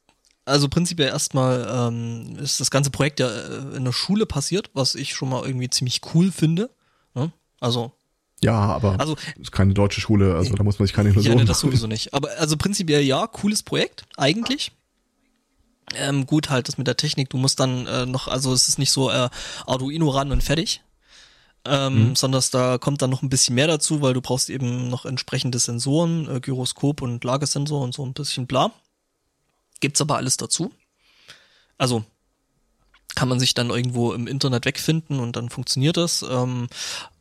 also 0.45 0.69
prinzipiell 0.69 1.09
erstmal 1.09 1.67
ähm, 1.71 2.37
ist 2.39 2.59
das 2.59 2.71
ganze 2.71 2.91
Projekt 2.91 3.21
ja 3.21 3.29
äh, 3.29 3.77
in 3.77 3.85
der 3.85 3.93
Schule 3.93 4.27
passiert, 4.27 4.71
was 4.75 4.97
ich 4.97 5.15
schon 5.15 5.29
mal 5.29 5.45
irgendwie 5.45 5.71
ziemlich 5.71 6.01
cool 6.15 6.33
finde. 6.33 6.71
Ne? 7.15 7.33
Also 7.61 7.93
ja, 8.43 8.55
aber 8.55 9.01
also, 9.01 9.17
ist 9.41 9.53
keine 9.53 9.73
deutsche 9.73 10.01
Schule, 10.01 10.35
also 10.35 10.55
da 10.55 10.63
muss 10.63 10.79
man 10.79 10.87
sich 10.87 10.95
keine 10.95 11.09
Illusionen 11.09 11.39
Ja, 11.39 11.45
ne, 11.45 11.49
das 11.49 11.61
sowieso 11.61 11.87
nicht. 11.87 12.13
Aber 12.13 12.31
also 12.39 12.57
prinzipiell 12.57 13.03
ja, 13.03 13.27
cooles 13.27 13.63
Projekt, 13.63 14.05
eigentlich. 14.17 14.73
Ähm, 15.95 16.27
gut 16.27 16.51
halt 16.51 16.69
das 16.69 16.79
mit 16.79 16.87
der 16.87 16.97
Technik, 16.97 17.31
du 17.31 17.39
musst 17.39 17.61
dann 17.61 17.87
äh, 17.87 18.07
noch, 18.07 18.29
also 18.29 18.53
es 18.53 18.69
ist 18.69 18.79
nicht 18.79 18.91
so 18.91 19.11
äh, 19.11 19.31
Arduino 19.67 20.11
ran 20.11 20.33
und 20.33 20.43
fertig, 20.43 20.83
ähm, 21.65 22.09
mhm. 22.09 22.17
sondern 22.17 22.43
da 22.51 22.79
kommt 22.79 23.03
dann 23.03 23.11
noch 23.11 23.23
ein 23.23 23.29
bisschen 23.29 23.55
mehr 23.55 23.69
dazu, 23.69 24.03
weil 24.03 24.13
du 24.13 24.21
brauchst 24.21 24.51
eben 24.51 24.91
noch 24.91 25.07
entsprechende 25.07 25.59
Sensoren, 25.59 26.29
äh, 26.29 26.41
Gyroskop 26.41 27.03
und 27.03 27.23
Lagesensor 27.23 27.81
und 27.83 27.95
so 27.95 28.05
ein 28.05 28.15
bisschen 28.15 28.47
bla. 28.47 28.73
Gibt's 29.81 30.01
aber 30.01 30.17
alles 30.17 30.37
dazu. 30.37 30.73
Also 31.79 32.05
kann 33.17 33.29
man 33.29 33.41
sich 33.41 33.55
dann 33.55 33.71
irgendwo 33.71 34.13
im 34.13 34.29
Internet 34.29 34.67
wegfinden 34.67 35.19
und 35.19 35.35
dann 35.35 35.49
funktioniert 35.49 35.97
das. 35.97 36.23
Ähm, 36.23 36.69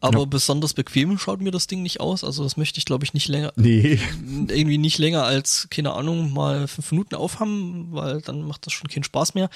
aber 0.01 0.19
ja. 0.19 0.25
besonders 0.25 0.73
bequem 0.73 1.17
schaut 1.17 1.41
mir 1.41 1.51
das 1.51 1.67
Ding 1.67 1.81
nicht 1.81 2.01
aus. 2.01 2.23
Also 2.23 2.43
das 2.43 2.57
möchte 2.57 2.77
ich, 2.77 2.85
glaube 2.85 3.05
ich, 3.05 3.13
nicht 3.15 3.29
länger. 3.29 3.53
Nee. 3.55 3.99
Irgendwie 4.49 4.77
nicht 4.77 4.99
länger 4.99 5.23
als, 5.23 5.67
keine 5.71 5.93
Ahnung, 5.93 6.33
mal 6.33 6.67
fünf 6.67 6.91
Minuten 6.91 7.15
aufhaben, 7.15 7.87
weil 7.91 8.21
dann 8.21 8.43
macht 8.43 8.67
das 8.67 8.73
schon 8.73 8.89
keinen 8.89 9.05
Spaß 9.05 9.33
mehr. 9.33 9.49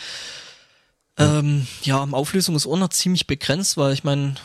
Ja, 1.20 1.40
ähm, 1.40 1.68
ja 1.84 2.08
Auflösung 2.12 2.56
ist 2.56 2.66
auch 2.66 2.78
noch 2.78 2.90
ziemlich 2.90 3.28
begrenzt, 3.28 3.76
weil 3.76 3.94
ich 3.94 4.06
meine, 4.06 4.36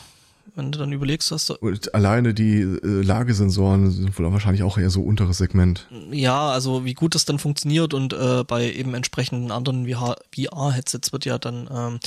wenn 0.55 0.71
du 0.71 0.79
dann 0.79 0.91
überlegst, 0.91 1.31
dass 1.31 1.45
du. 1.45 1.55
Und 1.55 1.93
alleine 1.93 2.33
die 2.33 2.61
äh, 2.61 3.01
Lagesensoren 3.01 3.91
sind 3.91 4.17
wohl 4.17 4.31
wahrscheinlich 4.31 4.63
auch 4.63 4.77
eher 4.77 4.89
so 4.89 5.01
unteres 5.01 5.37
Segment. 5.37 5.87
Ja, 6.11 6.49
also 6.49 6.85
wie 6.85 6.93
gut 6.93 7.15
das 7.15 7.25
dann 7.25 7.39
funktioniert 7.39 7.93
und 7.93 8.13
äh, 8.13 8.43
bei 8.45 8.71
eben 8.71 8.93
entsprechenden 8.93 9.51
anderen 9.51 9.87
VR-Headsets 9.87 11.11
wird 11.11 11.25
ja 11.25 11.37
dann 11.37 11.69
ähm, 11.71 11.99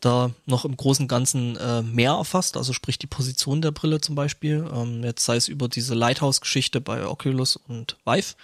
da 0.00 0.30
noch 0.46 0.64
im 0.64 0.76
Großen 0.76 1.04
und 1.04 1.08
Ganzen 1.08 1.56
äh, 1.56 1.82
mehr 1.82 2.12
erfasst, 2.12 2.56
also 2.56 2.72
sprich 2.72 2.98
die 2.98 3.06
Position 3.06 3.60
der 3.60 3.72
Brille 3.72 4.00
zum 4.00 4.14
Beispiel. 4.14 4.64
Ähm, 4.72 5.02
jetzt 5.02 5.24
sei 5.24 5.36
es 5.36 5.48
über 5.48 5.68
diese 5.68 5.94
Lighthouse-Geschichte 5.94 6.80
bei 6.80 7.06
Oculus 7.06 7.56
und 7.56 7.96
Vive, 8.04 8.34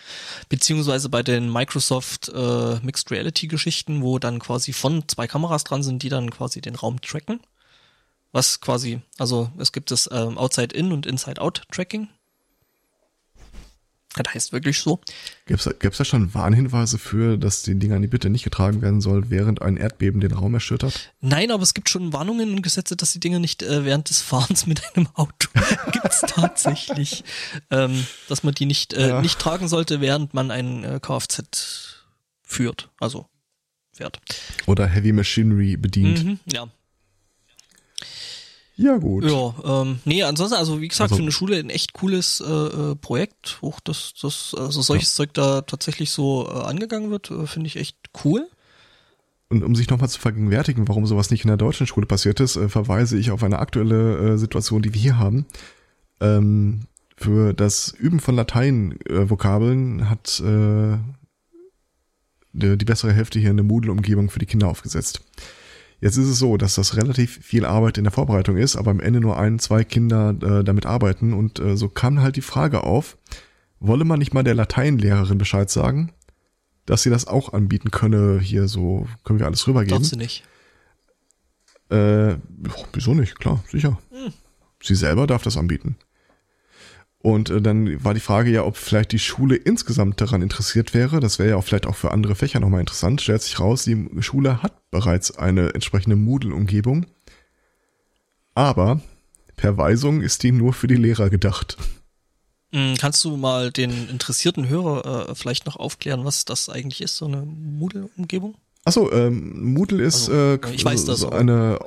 beziehungsweise 0.49 1.09
bei 1.09 1.23
den 1.23 1.53
Microsoft 1.53 2.31
äh, 2.35 2.81
Mixed 2.83 3.11
Reality-Geschichten, 3.11 4.03
wo 4.03 4.19
dann 4.19 4.39
quasi 4.41 4.73
von 4.73 5.09
zwei 5.09 5.27
Kameras 5.27 5.65
dran 5.65 5.83
sind, 5.83 6.03
die 6.03 6.09
dann 6.09 6.31
quasi 6.31 6.61
den 6.61 6.75
Raum 6.75 7.01
tracken 7.01 7.41
was 8.33 8.61
quasi, 8.61 9.01
also 9.19 9.51
es 9.59 9.73
gibt 9.73 9.91
das 9.91 10.09
ähm, 10.13 10.39
Outside-In 10.39 10.93
und 10.93 11.07
Inside-Out-Tracking. 11.07 12.09
Das 14.15 14.35
heißt 14.35 14.53
wirklich 14.53 14.79
so. 14.79 15.01
Gäbe 15.47 15.59
es 15.59 15.97
da 15.97 16.05
schon 16.05 16.35
Warnhinweise 16.35 16.99
für, 16.99 17.39
dass 17.39 17.63
die 17.63 17.79
Dinger 17.79 17.97
an 17.97 18.03
die 18.03 18.09
Bitte 18.09 18.29
nicht 18.29 18.45
getragen 18.45 18.83
werden 18.83 19.01
soll, 19.01 19.31
während 19.31 19.63
ein 19.63 19.79
Erdbeben 19.79 20.21
den 20.21 20.33
Raum 20.33 20.53
erschüttert? 20.53 21.15
Nein, 21.21 21.51
aber 21.51 21.63
es 21.63 21.73
gibt 21.73 21.89
schon 21.89 22.13
Warnungen 22.13 22.51
und 22.53 22.63
Gesetze, 22.63 22.95
dass 22.95 23.13
die 23.13 23.21
Dinger 23.21 23.39
nicht 23.39 23.63
äh, 23.63 23.87
während 23.87 24.11
des 24.11 24.21
Fahrens 24.21 24.67
mit 24.67 24.83
einem 24.95 25.09
Auto 25.15 25.49
gibt 25.93 26.05
es 26.05 26.21
tatsächlich, 26.21 27.25
ähm, 27.71 28.07
dass 28.29 28.43
man 28.43 28.55
die 28.55 28.67
nicht 28.67 28.93
äh, 28.93 29.09
ja. 29.09 29.23
nicht 29.23 29.39
tragen 29.39 29.69
sollte, 29.69 30.03
während 30.03 30.35
man 30.35 30.51
ein 30.51 30.85
äh, 30.85 31.01
Kfz 31.01 32.05
führt, 32.43 32.91
also 33.01 33.27
fährt. 33.93 34.21
Oder 34.67 34.87
Heavy 34.87 35.13
Machinery 35.13 35.77
bedient. 35.79 36.25
Mhm, 36.25 36.41
ja, 36.53 36.69
ja, 38.77 38.97
gut. 38.97 39.25
Ja, 39.25 39.55
ähm, 39.65 39.99
nee, 40.05 40.23
ansonsten, 40.23 40.57
also 40.57 40.81
wie 40.81 40.89
gesagt, 40.89 41.13
also, 41.13 41.17
für 41.17 41.23
eine 41.23 41.33
Schule 41.33 41.59
ein 41.59 41.71
echt 41.71 41.93
cooles 41.93 42.41
äh, 42.41 42.51
äh 42.51 42.95
Projekt, 42.97 43.59
hoch, 43.63 43.81
dass 43.81 44.15
das, 44.21 44.55
also 44.57 44.83
solches 44.83 45.11
ja. 45.17 45.25
Zeug 45.25 45.35
da 45.35 45.61
tatsächlich 45.63 46.11
so 46.11 46.49
äh, 46.49 46.61
angegangen 46.63 47.11
wird, 47.11 47.31
äh, 47.31 47.47
finde 47.47 47.67
ich 47.67 47.77
echt 47.77 47.97
cool. 48.25 48.49
Und 49.49 49.63
um 49.63 49.75
sich 49.75 49.91
nochmal 49.91 50.09
zu 50.09 50.19
vergegenwärtigen, 50.19 50.89
warum 50.89 51.05
sowas 51.05 51.31
nicht 51.31 51.45
in 51.45 51.49
der 51.49 51.59
deutschen 51.59 51.87
Schule 51.87 52.07
passiert 52.07 52.41
ist, 52.41 52.57
äh, 52.57 52.71
verweise 52.71 53.19
ich 53.19 53.31
auf 53.31 53.43
eine 53.43 53.59
aktuelle 53.59 54.33
äh, 54.33 54.39
Situation, 54.39 54.81
die 54.81 54.95
wir 54.95 55.01
hier 55.01 55.19
haben. 55.19 55.45
Ähm, 56.21 56.87
für 57.19 57.53
das 57.53 57.95
Üben 57.99 58.21
von 58.21 58.35
Latein-Vokabeln 58.35 60.09
hat 60.09 60.41
äh, 60.41 60.97
die, 62.53 62.79
die 62.79 62.85
bessere 62.85 63.13
Hälfte 63.13 63.39
hier 63.39 63.51
eine 63.51 63.63
Moodle-Umgebung 63.63 64.31
für 64.31 64.39
die 64.39 64.47
Kinder 64.47 64.69
aufgesetzt. 64.69 65.21
Jetzt 66.03 66.17
ist 66.17 66.27
es 66.27 66.39
so, 66.41 66.57
dass 66.57 66.75
das 66.75 66.97
relativ 66.97 67.39
viel 67.45 67.65
Arbeit 67.65 67.97
in 67.97 68.03
der 68.03 68.13
Vorbereitung 68.13 68.57
ist, 68.57 68.75
aber 68.75 68.91
am 68.91 68.99
Ende 68.99 69.21
nur 69.21 69.39
ein, 69.39 69.61
zwei 69.61 69.85
Kinder 69.85 70.35
äh, 70.43 70.65
damit 70.65 70.85
arbeiten 70.85 71.33
und 71.33 71.61
äh, 71.61 71.77
so 71.77 71.89
kam 71.89 72.21
halt 72.21 72.35
die 72.35 72.43
Frage 72.43 72.83
auf, 72.83 73.17
wolle 73.79 74.05
man 74.05 74.19
nicht 74.19 74.35
mal 74.35 74.43
der 74.43 74.57
Lateinlehrerin 74.57 75.39
Bescheid 75.39 75.71
sagen, 75.71 76.13
dass 76.87 77.05
sie 77.05 77.11
das 77.11 77.29
auch 77.29 77.53
anbieten 77.53 77.93
könne, 77.93 78.41
hier 78.41 78.67
so, 78.67 79.07
können 79.23 79.39
wir 79.39 79.47
alles 79.47 79.69
rübergeben. 79.69 80.01
Darf 80.01 80.09
sie 80.09 80.17
nicht. 80.17 80.43
Äh, 81.89 82.35
wieso 82.93 83.15
nicht? 83.15 83.39
Klar, 83.39 83.63
sicher. 83.71 83.97
Hm. 84.11 84.33
Sie 84.83 84.97
selber 84.97 85.29
darf 85.29 85.45
das 85.45 85.57
anbieten. 85.57 85.95
Und 87.23 87.51
äh, 87.51 87.63
dann 87.63 88.05
war 88.05 88.15
die 88.15 88.21
Frage 88.21 88.51
ja, 88.51 88.65
ob 88.65 88.77
vielleicht 88.77 89.13
die 89.13 89.19
Schule 89.21 89.55
insgesamt 89.55 90.21
daran 90.21 90.43
interessiert 90.43 90.93
wäre. 90.93 91.21
Das 91.21 91.39
wäre 91.39 91.51
ja 91.51 91.57
auch 91.57 91.65
vielleicht 91.65 91.87
auch 91.87 91.95
für 91.95 92.11
andere 92.11 92.35
Fächer 92.35 92.59
nochmal 92.59 92.81
interessant. 92.81 93.21
Stellt 93.21 93.43
sich 93.43 93.61
raus, 93.61 93.85
die 93.85 94.09
Schule 94.21 94.63
hat 94.63 94.91
bereits 94.91 95.39
eine 95.39 95.73
entsprechende 95.75 96.17
Moodle-Umgebung. 96.17 97.07
Aber 98.55 99.01
per 99.55 99.79
Weisung 99.79 100.21
ist 100.21 100.43
die 100.43 100.51
nur 100.51 100.73
für 100.73 100.89
die 100.89 100.97
Lehrer 100.97 101.31
gedacht. 101.31 101.77
Hm, 102.73 102.97
kannst 102.99 103.25
du 103.25 103.37
mal 103.37 103.71
den 103.71 104.09
interessierten 104.09 104.69
Hörer 104.69 105.31
äh, 105.31 105.35
vielleicht 105.37 105.67
noch 105.67 105.77
aufklären, 105.77 106.25
was 106.25 106.45
das 106.45 106.69
eigentlich 106.69 107.03
ist, 107.03 107.17
so 107.17 107.27
eine 107.27 107.43
Moodle-Umgebung? 107.43 108.57
Achso, 108.85 109.13
ähm, 109.13 109.73
Moodle 109.75 110.03
ist 110.03 110.29
also, 110.29 110.67
äh, 110.67 110.75
ich 110.75 110.85
weiß 110.85 111.05
das 111.05 111.21
so 111.21 111.31
eine 111.31 111.79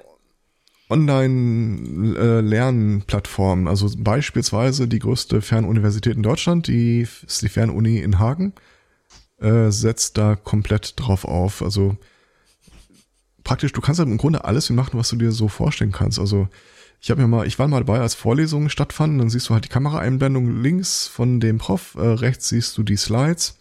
Online-Lernplattform. 0.89 3.67
Also 3.67 3.91
beispielsweise 3.97 4.87
die 4.87 4.99
größte 4.99 5.41
Fernuniversität 5.41 6.15
in 6.15 6.23
Deutschland, 6.23 6.67
die 6.67 7.01
ist 7.01 7.41
die 7.41 7.49
Fernuni 7.49 7.99
in 7.99 8.19
Hagen, 8.19 8.53
äh, 9.39 9.71
setzt 9.71 10.17
da 10.17 10.35
komplett 10.35 10.93
drauf 10.97 11.25
auf. 11.25 11.61
Also 11.61 11.97
praktisch, 13.43 13.73
du 13.73 13.81
kannst 13.81 13.99
halt 13.99 14.09
im 14.09 14.17
Grunde 14.17 14.45
alles 14.45 14.69
machen, 14.69 14.99
was 14.99 15.09
du 15.09 15.15
dir 15.15 15.31
so 15.31 15.47
vorstellen 15.47 15.91
kannst. 15.91 16.19
Also 16.19 16.47
ich 17.01 17.11
habe 17.11 17.21
mir 17.21 17.27
mal, 17.27 17.47
ich 17.47 17.59
war 17.59 17.67
mal 17.67 17.79
dabei, 17.79 17.99
als 17.99 18.15
Vorlesungen 18.15 18.69
stattfanden, 18.69 19.19
dann 19.19 19.29
siehst 19.29 19.49
du 19.49 19.53
halt 19.53 19.65
die 19.65 19.69
Kameraeinblendung 19.69 20.61
links 20.61 21.07
von 21.07 21.39
dem 21.39 21.57
Prof, 21.57 21.95
äh, 21.95 22.01
rechts 22.01 22.49
siehst 22.49 22.77
du 22.77 22.83
die 22.83 22.97
Slides 22.97 23.57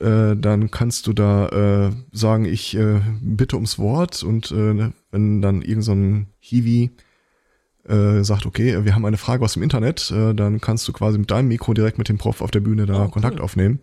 äh, 0.00 0.36
dann 0.36 0.70
kannst 0.70 1.06
du 1.06 1.12
da 1.12 1.48
äh, 1.48 1.92
sagen, 2.12 2.44
ich 2.44 2.76
äh, 2.76 3.00
bitte 3.20 3.56
ums 3.56 3.78
Wort 3.78 4.22
und 4.22 4.50
äh, 4.50 4.90
wenn 5.12 5.40
dann 5.40 5.62
irgend 5.62 5.84
so 5.84 5.92
ein 5.92 6.26
Hiwi 6.40 6.90
äh, 7.86 8.22
sagt, 8.24 8.46
okay, 8.46 8.84
wir 8.84 8.94
haben 8.94 9.04
eine 9.04 9.18
Frage 9.18 9.44
aus 9.44 9.54
dem 9.54 9.62
Internet, 9.62 10.10
äh, 10.10 10.34
dann 10.34 10.60
kannst 10.60 10.88
du 10.88 10.92
quasi 10.92 11.18
mit 11.18 11.30
deinem 11.30 11.48
Mikro 11.48 11.74
direkt 11.74 11.98
mit 11.98 12.08
dem 12.08 12.18
Prof 12.18 12.40
auf 12.40 12.50
der 12.50 12.60
Bühne 12.60 12.86
da 12.86 13.04
oh, 13.04 13.08
Kontakt 13.08 13.36
cool. 13.36 13.44
aufnehmen. 13.44 13.80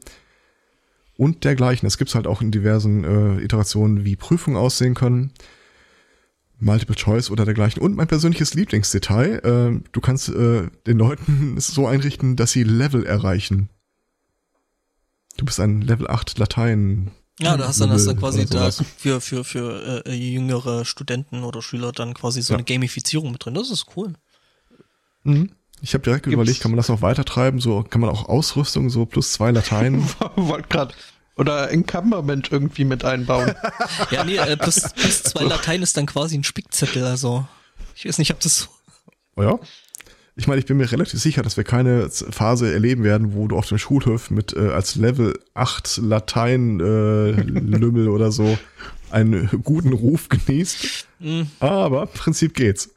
Und 1.15 1.43
dergleichen. 1.43 1.85
Es 1.85 1.97
gibt 1.97 2.13
halt 2.15 2.27
auch 2.27 2.41
in 2.41 2.51
diversen 2.51 3.03
äh, 3.03 3.43
Iterationen, 3.43 4.05
wie 4.05 4.15
Prüfungen 4.15 4.57
aussehen 4.57 4.93
können. 4.93 5.31
Multiple 6.59 6.95
Choice 6.95 7.29
oder 7.29 7.45
dergleichen. 7.45 7.81
Und 7.81 7.95
mein 7.95 8.07
persönliches 8.07 8.53
Lieblingsdetail, 8.53 9.39
äh, 9.43 9.89
du 9.91 10.01
kannst 10.01 10.29
äh, 10.29 10.67
den 10.87 10.97
Leuten 10.97 11.55
es 11.57 11.67
so 11.73 11.87
einrichten, 11.87 12.35
dass 12.35 12.51
sie 12.51 12.63
Level 12.63 13.05
erreichen. 13.05 13.69
Du 15.37 15.45
bist 15.45 15.59
ein 15.59 15.81
Level 15.81 16.09
8 16.09 16.37
Latein. 16.37 17.11
Ja, 17.41 17.55
da 17.55 17.67
hast 17.67 17.79
dann, 17.79 17.89
hast 17.89 18.05
dann 18.05 18.19
quasi 18.19 18.45
da 18.45 18.69
für, 18.71 19.21
für, 19.21 19.43
für 19.43 20.05
äh, 20.05 20.13
jüngere 20.13 20.83
Studenten 20.83 21.43
oder 21.43 21.61
Schüler 21.61 21.91
dann 21.93 22.13
quasi 22.13 22.41
so 22.41 22.53
ja. 22.53 22.57
eine 22.57 22.65
Gamifizierung 22.65 23.31
mit 23.31 23.45
drin. 23.45 23.53
Das 23.53 23.71
ist 23.71 23.85
cool. 23.95 24.13
Mhm. 25.23 25.51
Ich 25.81 25.93
habe 25.93 26.03
direkt 26.03 26.23
Gibt's? 26.25 26.33
überlegt, 26.33 26.59
kann 26.59 26.71
man 26.71 26.77
das 26.77 26.89
noch 26.89 27.01
weiter 27.01 27.23
treiben? 27.23 27.61
So 27.61 27.83
kann 27.83 28.01
man 28.01 28.09
auch 28.09 28.27
Ausrüstung, 28.27 28.89
so 28.89 29.05
plus 29.05 29.31
zwei 29.31 29.51
Latein. 29.51 30.03
Wollte 30.35 30.67
gerade 30.67 30.93
oder 31.37 31.71
Encumberment 31.71 32.51
irgendwie 32.51 32.83
mit 32.83 33.05
einbauen. 33.05 33.55
ja, 34.11 34.25
nee, 34.25 34.35
äh, 34.35 34.57
plus, 34.57 34.91
plus 34.93 35.23
zwei 35.23 35.43
Latein 35.45 35.81
ist 35.81 35.95
dann 35.95 36.05
quasi 36.05 36.37
ein 36.37 36.43
Spickzettel, 36.43 37.05
also 37.05 37.47
ich 37.95 38.05
weiß 38.05 38.17
nicht, 38.17 38.31
ob 38.31 38.41
das 38.41 38.57
so. 38.57 38.67
Oh 39.37 39.43
ja 39.43 39.59
ich 40.39 40.47
meine, 40.47 40.59
ich 40.59 40.65
bin 40.65 40.77
mir 40.77 40.89
relativ 40.89 41.19
sicher, 41.19 41.41
dass 41.41 41.57
wir 41.57 41.65
keine 41.65 42.09
Phase 42.09 42.71
erleben 42.71 43.03
werden, 43.03 43.33
wo 43.33 43.49
du 43.49 43.57
auf 43.57 43.67
dem 43.67 43.77
Schulhof 43.77 44.31
mit 44.31 44.53
äh, 44.53 44.69
als 44.69 44.95
Level 44.95 45.37
8 45.53 45.97
Latein 45.97 46.79
äh, 46.79 47.31
Lümmel 47.31 48.07
oder 48.07 48.31
so 48.31 48.57
einen 49.11 49.49
guten 49.63 49.91
Ruf 49.91 50.29
genießt. 50.29 51.07
Mhm. 51.19 51.47
Aber 51.59 52.03
im 52.03 52.07
Prinzip 52.07 52.53
geht's. 52.53 52.89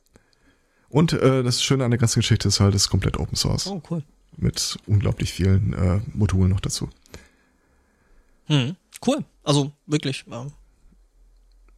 Und 0.89 1.15
äh, 1.15 1.43
das 1.43 1.65
Schöne 1.65 1.85
an 1.85 1.91
der 1.91 1.99
ganzen 1.99 2.21
Geschichte 2.21 2.47
ist 2.47 2.61
halt, 2.61 2.77
es 2.77 2.83
ist 2.83 2.91
komplett 2.91 3.19
Open 3.19 3.35
Source. 3.35 3.67
Oh, 3.67 3.83
cool. 3.91 4.05
Mit 4.37 4.79
unglaublich 4.87 5.33
vielen 5.33 5.73
äh, 5.73 6.01
Modulen 6.15 6.51
noch 6.51 6.61
dazu. 6.61 6.91
Hm, 8.47 8.77
cool. 9.05 9.25
Also 9.43 9.73
wirklich. 9.87 10.25
Ähm. 10.31 10.53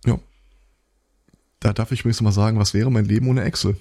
Ja. 0.05 0.19
Da 1.61 1.73
darf 1.73 1.91
ich 1.91 2.01
übrigens 2.01 2.21
mal 2.21 2.33
sagen, 2.33 2.59
was 2.59 2.75
wäre 2.75 2.91
mein 2.91 3.07
Leben 3.07 3.29
ohne 3.29 3.45
Excel? 3.45 3.79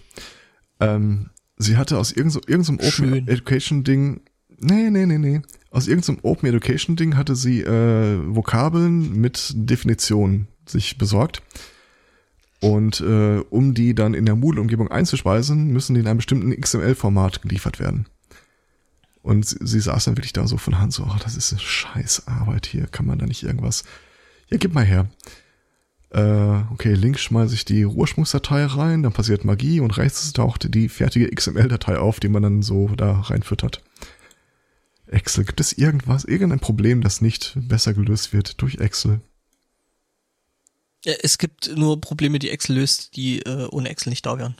Ähm, 0.79 1.29
sie 1.57 1.77
hatte 1.77 1.97
aus 1.97 2.11
irgendeinem 2.11 2.41
irgend 2.47 2.65
so 2.65 2.73
Open. 2.73 3.27
Education 3.27 3.83
Ding, 3.83 4.21
nee, 4.59 4.89
nee, 4.89 5.05
nee, 5.05 5.17
nee, 5.17 5.41
aus 5.71 5.87
irgendeinem 5.87 6.19
Open 6.23 6.49
Education 6.49 6.95
Ding 6.95 7.15
hatte 7.15 7.35
sie 7.35 7.61
äh, 7.61 8.19
Vokabeln 8.35 9.19
mit 9.19 9.53
Definition 9.55 10.47
sich 10.65 10.97
besorgt. 10.97 11.41
Und 12.59 13.01
äh, 13.01 13.39
um 13.49 13.73
die 13.73 13.93
dann 13.93 14.13
in 14.13 14.25
der 14.25 14.37
Moodle-Umgebung 14.37 14.89
einzuspeisen, 14.89 15.67
müssen 15.73 15.95
die 15.95 15.99
in 15.99 16.07
einem 16.07 16.17
bestimmten 16.17 16.55
XML-Format 16.59 17.41
geliefert 17.41 17.79
werden. 17.79 18.05
Und 19.21 19.45
sie, 19.45 19.57
sie 19.61 19.79
saß 19.81 20.05
dann 20.05 20.15
wirklich 20.15 20.31
da 20.31 20.47
so 20.47 20.57
von 20.57 20.79
Hand 20.79 20.93
so, 20.93 21.03
oh, 21.03 21.17
das 21.21 21.35
ist 21.35 21.51
eine 21.51 21.59
Scheißarbeit 21.59 22.65
hier, 22.65 22.87
kann 22.87 23.05
man 23.05 23.19
da 23.19 23.25
nicht 23.25 23.43
irgendwas. 23.43 23.83
Ja, 24.49 24.57
gib 24.57 24.73
mal 24.73 24.85
her 24.85 25.09
äh, 26.13 26.63
okay, 26.71 26.93
links 26.93 27.21
schmeiße 27.21 27.55
ich 27.55 27.65
die 27.65 27.85
Ursprungsdatei 27.85 28.65
rein, 28.65 29.01
dann 29.01 29.13
passiert 29.13 29.45
Magie 29.45 29.79
und 29.79 29.97
rechts 29.97 30.31
taucht 30.33 30.73
die 30.73 30.87
fertige 30.87 31.29
XML-Datei 31.29 31.97
auf, 31.97 32.19
die 32.19 32.29
man 32.29 32.43
dann 32.43 32.61
so 32.61 32.87
da 32.89 33.19
reinfüttert. 33.19 33.81
Excel, 35.07 35.45
gibt 35.45 35.59
es 35.59 35.73
irgendwas, 35.73 36.23
irgendein 36.23 36.59
Problem, 36.59 37.01
das 37.01 37.21
nicht 37.21 37.53
besser 37.55 37.93
gelöst 37.93 38.31
wird 38.31 38.61
durch 38.61 38.75
Excel? 38.75 39.21
Es 41.03 41.37
gibt 41.37 41.75
nur 41.75 41.99
Probleme, 41.99 42.39
die 42.39 42.49
Excel 42.49 42.77
löst, 42.77 43.15
die 43.15 43.39
äh, 43.39 43.67
ohne 43.71 43.89
Excel 43.89 44.11
nicht 44.11 44.25
da 44.25 44.37
wären. 44.37 44.55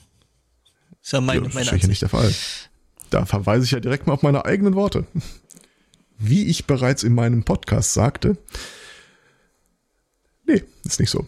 Ist 1.01 1.13
ja 1.13 1.21
meine, 1.21 1.43
ja, 1.43 1.49
meine 1.53 1.65
Das 1.65 1.73
ist 1.75 1.83
ja 1.83 1.87
nicht 1.87 2.01
der 2.01 2.09
Fall. 2.09 2.33
Da 3.09 3.25
verweise 3.25 3.65
ich 3.65 3.71
ja 3.71 3.79
direkt 3.79 4.07
mal 4.07 4.13
auf 4.13 4.23
meine 4.23 4.45
eigenen 4.45 4.73
Worte. 4.73 5.05
Wie 6.17 6.45
ich 6.45 6.65
bereits 6.65 7.03
in 7.03 7.13
meinem 7.13 7.43
Podcast 7.43 7.93
sagte, 7.93 8.37
nee, 10.45 10.63
ist 10.83 10.99
nicht 10.99 11.09
so. 11.09 11.27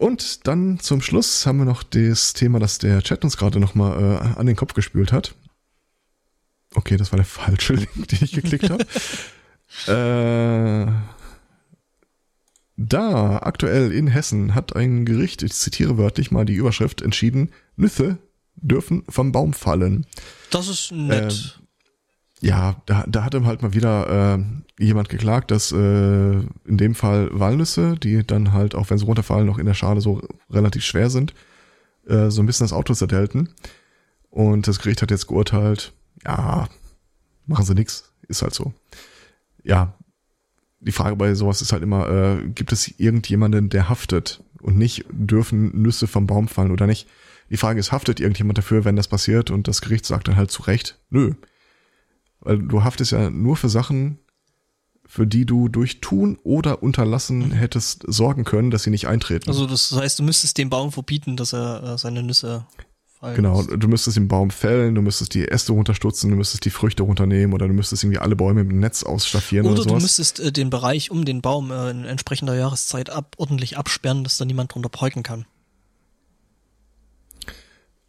Und 0.00 0.46
dann 0.46 0.80
zum 0.80 1.02
Schluss 1.02 1.44
haben 1.44 1.58
wir 1.58 1.66
noch 1.66 1.82
das 1.82 2.32
Thema, 2.32 2.58
das 2.58 2.78
der 2.78 3.02
Chat 3.02 3.22
uns 3.22 3.36
gerade 3.36 3.60
nochmal 3.60 4.00
äh, 4.00 4.38
an 4.38 4.46
den 4.46 4.56
Kopf 4.56 4.72
gespült 4.72 5.12
hat. 5.12 5.34
Okay, 6.74 6.96
das 6.96 7.12
war 7.12 7.18
der 7.18 7.26
falsche 7.26 7.74
Link, 7.74 8.08
den 8.08 8.18
ich 8.22 8.32
geklickt 8.32 8.70
habe. 8.70 8.86
äh, 10.88 10.90
da, 12.78 13.38
aktuell 13.42 13.92
in 13.92 14.06
Hessen, 14.06 14.54
hat 14.54 14.74
ein 14.74 15.04
Gericht, 15.04 15.42
ich 15.42 15.52
zitiere 15.52 15.98
wörtlich 15.98 16.30
mal 16.30 16.46
die 16.46 16.54
Überschrift, 16.54 17.02
entschieden, 17.02 17.52
Nüsse 17.76 18.16
dürfen 18.54 19.04
vom 19.06 19.32
Baum 19.32 19.52
fallen. 19.52 20.06
Das 20.48 20.68
ist 20.68 20.92
nett. 20.92 21.60
Ja, 22.42 22.76
da, 22.86 23.04
da 23.06 23.24
hat 23.24 23.34
ihm 23.34 23.46
halt 23.46 23.60
mal 23.60 23.74
wieder 23.74 24.38
äh, 24.38 24.82
jemand 24.82 25.10
geklagt, 25.10 25.50
dass 25.50 25.72
äh, 25.72 25.76
in 25.76 26.76
dem 26.78 26.94
Fall 26.94 27.28
Walnüsse, 27.32 27.96
die 27.96 28.26
dann 28.26 28.52
halt, 28.52 28.74
auch 28.74 28.88
wenn 28.88 28.96
sie 28.96 29.04
runterfallen, 29.04 29.46
noch 29.46 29.58
in 29.58 29.66
der 29.66 29.74
Schale 29.74 30.00
so 30.00 30.22
relativ 30.48 30.84
schwer 30.84 31.10
sind, 31.10 31.34
äh, 32.06 32.30
so 32.30 32.42
ein 32.42 32.46
bisschen 32.46 32.64
das 32.64 32.72
Auto 32.72 32.94
zerdelten. 32.94 33.50
Und 34.30 34.68
das 34.68 34.78
Gericht 34.78 35.02
hat 35.02 35.10
jetzt 35.10 35.26
geurteilt, 35.26 35.92
ja, 36.24 36.68
machen 37.46 37.64
sie 37.64 37.74
nix, 37.74 38.12
ist 38.28 38.42
halt 38.42 38.54
so. 38.54 38.72
Ja, 39.62 39.94
die 40.80 40.92
Frage 40.92 41.16
bei 41.16 41.34
sowas 41.34 41.60
ist 41.60 41.72
halt 41.72 41.82
immer, 41.82 42.08
äh, 42.08 42.48
gibt 42.48 42.72
es 42.72 42.98
irgendjemanden, 42.98 43.68
der 43.68 43.90
haftet 43.90 44.42
und 44.62 44.78
nicht 44.78 45.04
dürfen 45.10 45.82
Nüsse 45.82 46.06
vom 46.06 46.26
Baum 46.26 46.48
fallen 46.48 46.70
oder 46.70 46.86
nicht? 46.86 47.06
Die 47.50 47.58
Frage 47.58 47.80
ist, 47.80 47.92
haftet 47.92 48.20
irgendjemand 48.20 48.56
dafür, 48.56 48.84
wenn 48.84 48.96
das 48.96 49.08
passiert 49.08 49.50
und 49.50 49.68
das 49.68 49.82
Gericht 49.82 50.06
sagt 50.06 50.28
dann 50.28 50.36
halt 50.36 50.50
zu 50.50 50.62
Recht, 50.62 50.98
nö, 51.10 51.34
weil 52.40 52.58
du 52.58 52.84
haftest 52.84 53.12
ja 53.12 53.30
nur 53.30 53.56
für 53.56 53.68
Sachen, 53.68 54.18
für 55.06 55.26
die 55.26 55.44
du 55.44 55.68
durch 55.68 56.00
Tun 56.00 56.38
oder 56.44 56.82
Unterlassen 56.82 57.48
mhm. 57.48 57.52
hättest 57.52 58.04
sorgen 58.06 58.44
können, 58.44 58.70
dass 58.70 58.84
sie 58.84 58.90
nicht 58.90 59.08
eintreten. 59.08 59.48
Also 59.48 59.66
das 59.66 59.90
heißt, 59.92 60.18
du 60.18 60.22
müsstest 60.22 60.56
dem 60.56 60.70
Baum 60.70 60.92
verbieten, 60.92 61.36
dass 61.36 61.52
er 61.52 61.82
äh, 61.82 61.98
seine 61.98 62.22
Nüsse 62.22 62.64
fallen 63.18 63.36
Genau, 63.36 63.62
du 63.62 63.88
müsstest 63.88 64.16
den 64.16 64.28
Baum 64.28 64.50
fällen, 64.50 64.94
du 64.94 65.02
müsstest 65.02 65.34
die 65.34 65.46
Äste 65.46 65.72
runterstutzen, 65.72 66.30
du 66.30 66.36
müsstest 66.36 66.64
die 66.64 66.70
Früchte 66.70 67.02
runternehmen 67.02 67.52
oder 67.54 67.68
du 67.68 67.74
müsstest 67.74 68.02
irgendwie 68.02 68.18
alle 68.18 68.36
Bäume 68.36 68.64
dem 68.64 68.78
Netz 68.78 69.02
ausstaffieren 69.02 69.66
oder, 69.66 69.74
oder 69.74 69.82
sowas. 69.82 69.98
du 69.98 70.02
müsstest 70.02 70.40
äh, 70.40 70.52
den 70.52 70.70
Bereich 70.70 71.10
um 71.10 71.24
den 71.24 71.42
Baum 71.42 71.70
äh, 71.70 71.90
in 71.90 72.04
entsprechender 72.04 72.54
Jahreszeit 72.54 73.10
ab, 73.10 73.34
ordentlich 73.36 73.76
absperren, 73.76 74.24
dass 74.24 74.38
da 74.38 74.44
niemand 74.44 74.72
drunter 74.74 74.88
parken 74.88 75.22
kann. 75.22 75.44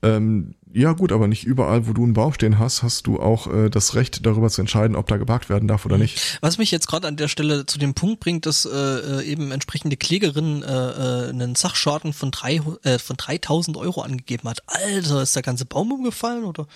Ähm, 0.03 0.55
ja 0.73 0.93
gut, 0.93 1.11
aber 1.11 1.27
nicht 1.27 1.43
überall, 1.43 1.87
wo 1.87 1.93
du 1.93 2.03
einen 2.03 2.13
Baum 2.13 2.33
stehen 2.33 2.59
hast, 2.59 2.83
hast 2.83 3.07
du 3.07 3.19
auch 3.19 3.47
äh, 3.47 3.69
das 3.69 3.95
Recht 3.95 4.25
darüber 4.25 4.49
zu 4.49 4.61
entscheiden, 4.61 4.95
ob 4.95 5.07
da 5.07 5.17
geparkt 5.17 5.49
werden 5.49 5.67
darf 5.67 5.85
oder 5.85 5.97
nicht. 5.97 6.39
Was 6.41 6.57
mich 6.57 6.71
jetzt 6.71 6.87
gerade 6.87 7.07
an 7.07 7.17
der 7.17 7.27
Stelle 7.27 7.65
zu 7.65 7.77
dem 7.77 7.93
Punkt 7.93 8.19
bringt, 8.19 8.45
dass 8.45 8.65
äh, 8.65 8.69
äh 8.69 9.23
eben 9.23 9.51
entsprechende 9.51 9.97
Klägerin 9.97 10.63
äh, 10.63 10.67
äh, 10.67 11.29
einen 11.29 11.55
Sachschaden 11.55 12.13
von, 12.13 12.31
drei, 12.31 12.61
äh, 12.83 12.99
von 12.99 13.17
3000 13.17 13.77
Euro 13.77 14.01
angegeben 14.01 14.49
hat. 14.49 14.63
Alter, 14.67 15.21
ist 15.21 15.35
der 15.35 15.43
ganze 15.43 15.65
Baum 15.65 15.91
umgefallen 15.91 16.43
oder? 16.43 16.67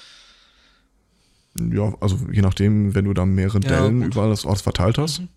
Ja, 1.58 1.94
also 2.02 2.20
je 2.32 2.42
nachdem, 2.42 2.96
wenn 2.96 3.06
du 3.06 3.14
da 3.14 3.26
mehrere 3.26 3.60
ja, 3.62 3.70
Dellen 3.70 4.02
gut. 4.02 4.14
überall 4.14 4.30
das 4.30 4.46
Ort 4.46 4.62
verteilt 4.62 4.98
hast. 4.98 5.22
Mhm. 5.22 5.30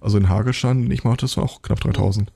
Also 0.00 0.18
in 0.18 0.28
Hagelstein, 0.28 0.90
ich 0.90 1.04
mache, 1.04 1.18
das 1.18 1.38
auch 1.38 1.62
knapp 1.62 1.80
3000. 1.80 2.30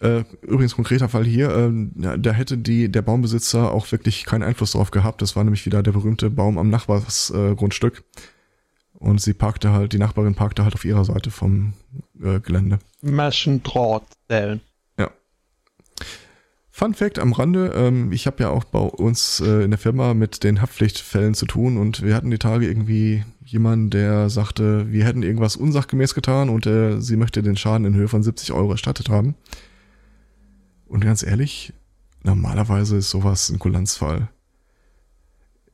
Äh, 0.00 0.24
übrigens 0.40 0.74
konkreter 0.74 1.10
Fall 1.10 1.26
hier, 1.26 1.50
äh, 1.50 2.18
da 2.18 2.32
hätte 2.32 2.56
die 2.56 2.90
der 2.90 3.02
Baumbesitzer 3.02 3.70
auch 3.70 3.90
wirklich 3.92 4.24
keinen 4.24 4.42
Einfluss 4.42 4.72
drauf 4.72 4.90
gehabt. 4.90 5.20
Das 5.20 5.36
war 5.36 5.44
nämlich 5.44 5.66
wieder 5.66 5.82
der 5.82 5.92
berühmte 5.92 6.30
Baum 6.30 6.56
am 6.58 6.70
Nachbarsgrundstück. 6.70 8.02
Und 8.94 9.20
sie 9.20 9.34
parkte 9.34 9.72
halt, 9.72 9.92
die 9.92 9.98
Nachbarin 9.98 10.34
parkte 10.34 10.64
halt 10.64 10.74
auf 10.74 10.84
ihrer 10.84 11.04
Seite 11.04 11.30
vom 11.30 11.74
äh, 12.22 12.40
Gelände. 12.40 12.78
Maschendrahtzellen. 13.02 14.60
Ja. 14.98 15.10
Fun 16.70 16.94
Fact 16.94 17.18
am 17.18 17.32
Rande, 17.32 17.72
ähm, 17.74 18.12
ich 18.12 18.26
habe 18.26 18.42
ja 18.42 18.50
auch 18.50 18.64
bei 18.64 18.78
uns 18.78 19.40
äh, 19.40 19.64
in 19.64 19.70
der 19.70 19.78
Firma 19.78 20.14
mit 20.14 20.44
den 20.44 20.62
Haftpflichtfällen 20.62 21.34
zu 21.34 21.46
tun 21.46 21.76
und 21.76 22.02
wir 22.02 22.14
hatten 22.14 22.30
die 22.30 22.38
Tage 22.38 22.66
irgendwie 22.66 23.24
jemanden, 23.44 23.90
der 23.90 24.30
sagte, 24.30 24.90
wir 24.90 25.04
hätten 25.04 25.22
irgendwas 25.22 25.56
unsachgemäß 25.56 26.14
getan 26.14 26.48
und 26.48 26.66
äh, 26.66 27.00
sie 27.00 27.16
möchte 27.16 27.42
den 27.42 27.56
Schaden 27.56 27.86
in 27.86 27.94
Höhe 27.94 28.08
von 28.08 28.22
70 28.22 28.52
Euro 28.52 28.70
erstattet 28.72 29.08
haben. 29.08 29.34
Und 30.90 31.04
ganz 31.04 31.22
ehrlich, 31.22 31.72
normalerweise 32.24 32.96
ist 32.96 33.10
sowas 33.10 33.48
ein 33.48 33.60
Kulanzfall. 33.60 34.28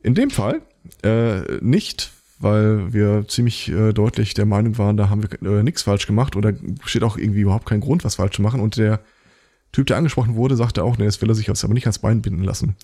In 0.02 0.14
dem 0.14 0.28
Fall 0.28 0.60
äh, 1.02 1.56
nicht, 1.62 2.12
weil 2.38 2.92
wir 2.92 3.26
ziemlich 3.26 3.70
äh, 3.70 3.94
deutlich 3.94 4.34
der 4.34 4.44
Meinung 4.44 4.76
waren, 4.76 4.98
da 4.98 5.08
haben 5.08 5.22
wir 5.22 5.42
äh, 5.42 5.62
nichts 5.62 5.82
falsch 5.82 6.06
gemacht 6.06 6.36
oder 6.36 6.52
steht 6.84 7.02
auch 7.02 7.16
irgendwie 7.16 7.40
überhaupt 7.40 7.64
kein 7.64 7.80
Grund, 7.80 8.04
was 8.04 8.16
falsch 8.16 8.36
zu 8.36 8.42
machen. 8.42 8.60
Und 8.60 8.76
der 8.76 9.00
Typ, 9.72 9.86
der 9.86 9.96
angesprochen 9.96 10.34
wurde, 10.34 10.54
sagte 10.54 10.84
auch, 10.84 10.98
nee, 10.98 11.06
das 11.06 11.22
will 11.22 11.30
er 11.30 11.34
sich 11.34 11.48
aber 11.48 11.72
nicht 11.72 11.86
ans 11.86 11.98
Bein 11.98 12.20
binden 12.20 12.44
lassen. 12.44 12.76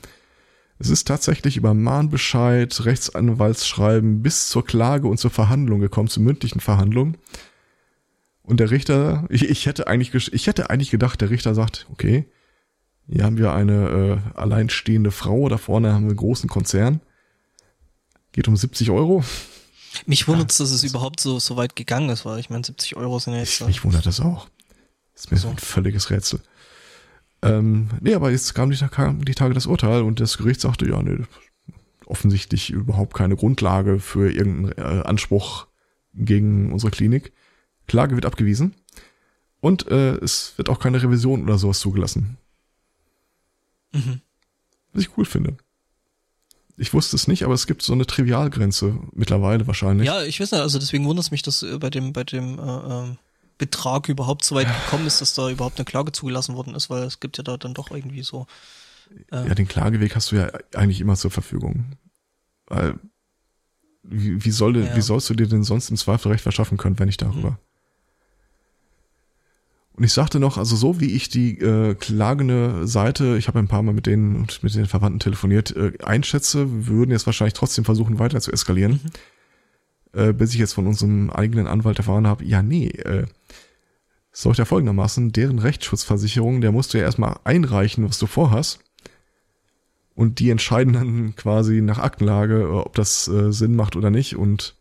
Es 0.79 0.89
ist 0.89 1.07
tatsächlich 1.07 1.59
über 1.59 1.75
Mahnbescheid, 1.75 2.87
Rechtsanwaltsschreiben 2.87 4.23
bis 4.23 4.49
zur 4.49 4.65
Klage 4.65 5.07
und 5.07 5.19
zur 5.19 5.31
Verhandlung 5.31 5.81
gekommen, 5.81 6.09
zur 6.09 6.23
mündlichen 6.23 6.61
Verhandlung. 6.61 7.19
Und 8.43 8.59
der 8.59 8.71
Richter, 8.71 9.27
ich, 9.31 9.49
ich 9.49 9.67
hätte 9.67 9.87
eigentlich, 9.87 10.33
ich 10.33 10.47
hätte 10.47 10.71
eigentlich 10.71 10.91
gedacht, 10.91 11.21
der 11.21 11.31
Richter 11.31 11.55
sagt, 11.55 11.87
okay, 11.91 12.29
hier 13.09 13.25
haben 13.25 13.37
wir 13.37 13.53
eine 13.53 14.23
äh, 14.35 14.39
alleinstehende 14.39 15.11
Frau, 15.11 15.49
da 15.49 15.59
vorne 15.59 15.93
haben 15.93 16.05
wir 16.05 16.11
einen 16.11 16.17
großen 16.17 16.49
Konzern. 16.49 17.01
Geht 18.33 18.49
um 18.49 18.57
70 18.57 18.91
Euro. 18.91 19.25
Mich 20.07 20.27
wundert 20.27 20.51
es, 20.51 20.59
dass 20.59 20.71
es 20.71 20.85
überhaupt 20.85 21.21
so, 21.21 21.39
so 21.39 21.57
weit 21.57 21.77
gegangen 21.77 22.09
ist, 22.09 22.25
weil 22.25 22.39
ich 22.39 22.49
meine, 22.49 22.65
70 22.65 22.97
Euro 22.97 23.19
sind 23.19 23.35
ja 23.35 23.41
jetzt. 23.41 23.61
Ich, 23.61 23.67
mich 23.67 23.85
wundert 23.85 24.07
das 24.07 24.21
auch. 24.21 24.49
Das 25.13 25.25
ist 25.25 25.31
mir 25.31 25.37
so 25.37 25.49
ein 25.49 25.59
völliges 25.59 26.11
Rätsel. 26.11 26.41
Ähm, 27.43 27.91
nee, 28.01 28.15
aber 28.15 28.31
jetzt 28.31 28.55
kam 28.55 28.71
die, 28.71 28.77
kam 28.77 29.25
die 29.25 29.35
Tage 29.35 29.53
das 29.53 29.67
Urteil 29.67 30.03
und 30.03 30.21
das 30.21 30.39
Gericht 30.39 30.61
sagte, 30.61 30.89
ja, 30.89 31.03
nee, 31.03 31.19
offensichtlich 32.07 32.71
überhaupt 32.71 33.15
keine 33.15 33.37
Grundlage 33.37 34.01
für 34.01 34.31
irgendeinen 34.33 34.79
äh, 34.79 35.03
Anspruch 35.03 35.67
gegen 36.15 36.73
unsere 36.73 36.91
Klinik. 36.91 37.33
Klage 37.93 38.15
wird 38.15 38.25
abgewiesen. 38.25 38.75
Und 39.61 39.87
äh, 39.89 40.15
es 40.17 40.55
wird 40.57 40.71
auch 40.71 40.79
keine 40.81 41.03
Revision 41.03 41.43
oder 41.43 41.59
sowas 41.59 41.79
zugelassen. 41.79 42.39
Mhm. 43.93 44.23
Was 44.95 45.03
ich 45.03 45.11
cool 45.19 45.27
finde. 45.27 45.59
Ich 46.79 46.95
wusste 46.95 47.17
es 47.17 47.29
nicht, 47.29 47.45
aber 47.45 47.53
es 47.53 47.67
gibt 47.67 47.83
so 47.83 47.93
eine 47.93 48.07
Trivialgrenze 48.07 48.99
mittlerweile 49.13 49.67
wahrscheinlich. 49.67 50.07
Ja, 50.07 50.23
ich 50.23 50.41
weiß 50.41 50.53
nicht, 50.53 50.63
also 50.63 50.79
deswegen 50.79 51.05
wundert 51.05 51.27
es 51.27 51.31
mich, 51.31 51.43
dass 51.43 51.63
äh, 51.63 51.77
bei 51.79 51.91
dem, 51.91 52.15
bei 52.15 52.25
dem 52.25 52.59
äh, 52.59 52.63
ähm, 52.63 53.19
Betrag 53.59 54.09
überhaupt 54.09 54.43
so 54.43 54.55
weit 54.55 54.69
gekommen 54.69 55.07
ist, 55.07 55.21
dass 55.21 55.35
da 55.35 55.51
überhaupt 55.51 55.79
eine 55.79 55.85
Klage 55.85 56.13
zugelassen 56.13 56.55
worden 56.55 56.75
ist, 56.75 56.89
weil 56.89 57.03
es 57.03 57.21
gibt 57.21 57.37
ja 57.37 57.45
da 57.45 57.59
dann 57.59 57.75
doch 57.75 57.91
irgendwie 57.91 58.23
so. 58.23 58.47
Äh, 59.31 59.49
ja, 59.49 59.55
den 59.55 59.69
Klageweg 59.69 60.17
hast 60.17 60.33
du 60.33 60.37
ja 60.37 60.51
eigentlich 60.75 61.03
immer 61.03 61.17
zur 61.17 61.31
Verfügung. 61.31 61.99
Weil 62.67 62.99
wie, 64.03 64.43
wie, 64.43 64.51
soll, 64.51 64.79
ja. 64.79 64.97
wie 64.97 65.03
sollst 65.03 65.29
du 65.29 65.35
dir 65.35 65.47
denn 65.47 65.63
sonst 65.63 65.91
im 65.91 65.99
Zweifel 65.99 66.33
Recht 66.33 66.43
verschaffen 66.43 66.79
können, 66.79 66.99
wenn 66.99 67.07
nicht 67.07 67.21
darüber? 67.21 67.51
Mhm. 67.51 67.72
Und 69.95 70.05
ich 70.05 70.13
sagte 70.13 70.41
noch, 70.41 70.57
also 70.57 70.75
so 70.75 71.01
wie 71.01 71.13
ich 71.13 71.29
die 71.29 71.59
äh, 71.59 71.95
klagende 71.95 72.87
Seite, 72.87 73.37
ich 73.37 73.47
habe 73.49 73.59
ein 73.59 73.69
paar 73.69 73.83
Mal 73.83 73.93
mit 73.93 74.07
denen 74.07 74.37
und 74.37 74.63
mit 74.63 74.75
den 74.75 74.87
Verwandten 74.87 75.21
telefoniert, 75.21 75.77
äh, 75.77 75.93
einschätze, 76.03 76.87
würden 76.87 77.11
jetzt 77.11 77.27
wahrscheinlich 77.27 77.55
trotzdem 77.55 77.85
versuchen, 77.85 78.19
weiter 78.19 78.41
zu 78.41 78.53
eskalieren. 78.53 79.01
Mhm. 79.03 79.11
Äh, 80.21 80.33
bis 80.33 80.53
ich 80.53 80.59
jetzt 80.59 80.75
von 80.75 80.87
unserem 80.87 81.31
eigenen 81.31 81.67
Anwalt 81.67 81.99
erfahren 81.99 82.27
habe, 82.27 82.45
ja, 82.45 82.63
nee, 82.63 82.89
äh, 82.89 83.27
es 84.33 84.45
läuft 84.45 84.59
ja 84.59 84.65
folgendermaßen, 84.65 85.33
deren 85.33 85.59
Rechtsschutzversicherung, 85.59 86.63
der 86.63 86.73
musst 86.73 86.95
du 86.95 86.99
ja 86.99 87.05
erstmal 87.05 87.39
einreichen, 87.45 88.09
was 88.09 88.19
du 88.19 88.27
vorhast. 88.27 88.81
Und 90.15 90.39
die 90.39 90.51
entscheiden 90.51 90.93
dann 90.95 91.37
quasi 91.37 91.81
nach 91.81 91.99
Aktenlage, 91.99 92.71
ob 92.71 92.95
das 92.95 93.29
äh, 93.29 93.53
Sinn 93.53 93.77
macht 93.77 93.97
oder 93.97 94.11
nicht. 94.11 94.37
Und 94.37 94.75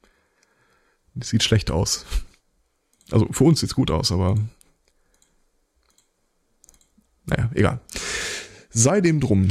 es 1.20 1.30
sieht 1.30 1.44
schlecht 1.44 1.72
aus. 1.72 2.06
Also 3.12 3.28
für 3.32 3.44
uns 3.44 3.60
sieht's 3.60 3.76
gut 3.76 3.92
aus, 3.92 4.12
aber 4.12 4.36
naja, 7.26 7.50
egal. 7.54 7.80
Sei 8.70 9.02
dem 9.02 9.20
drum. 9.20 9.50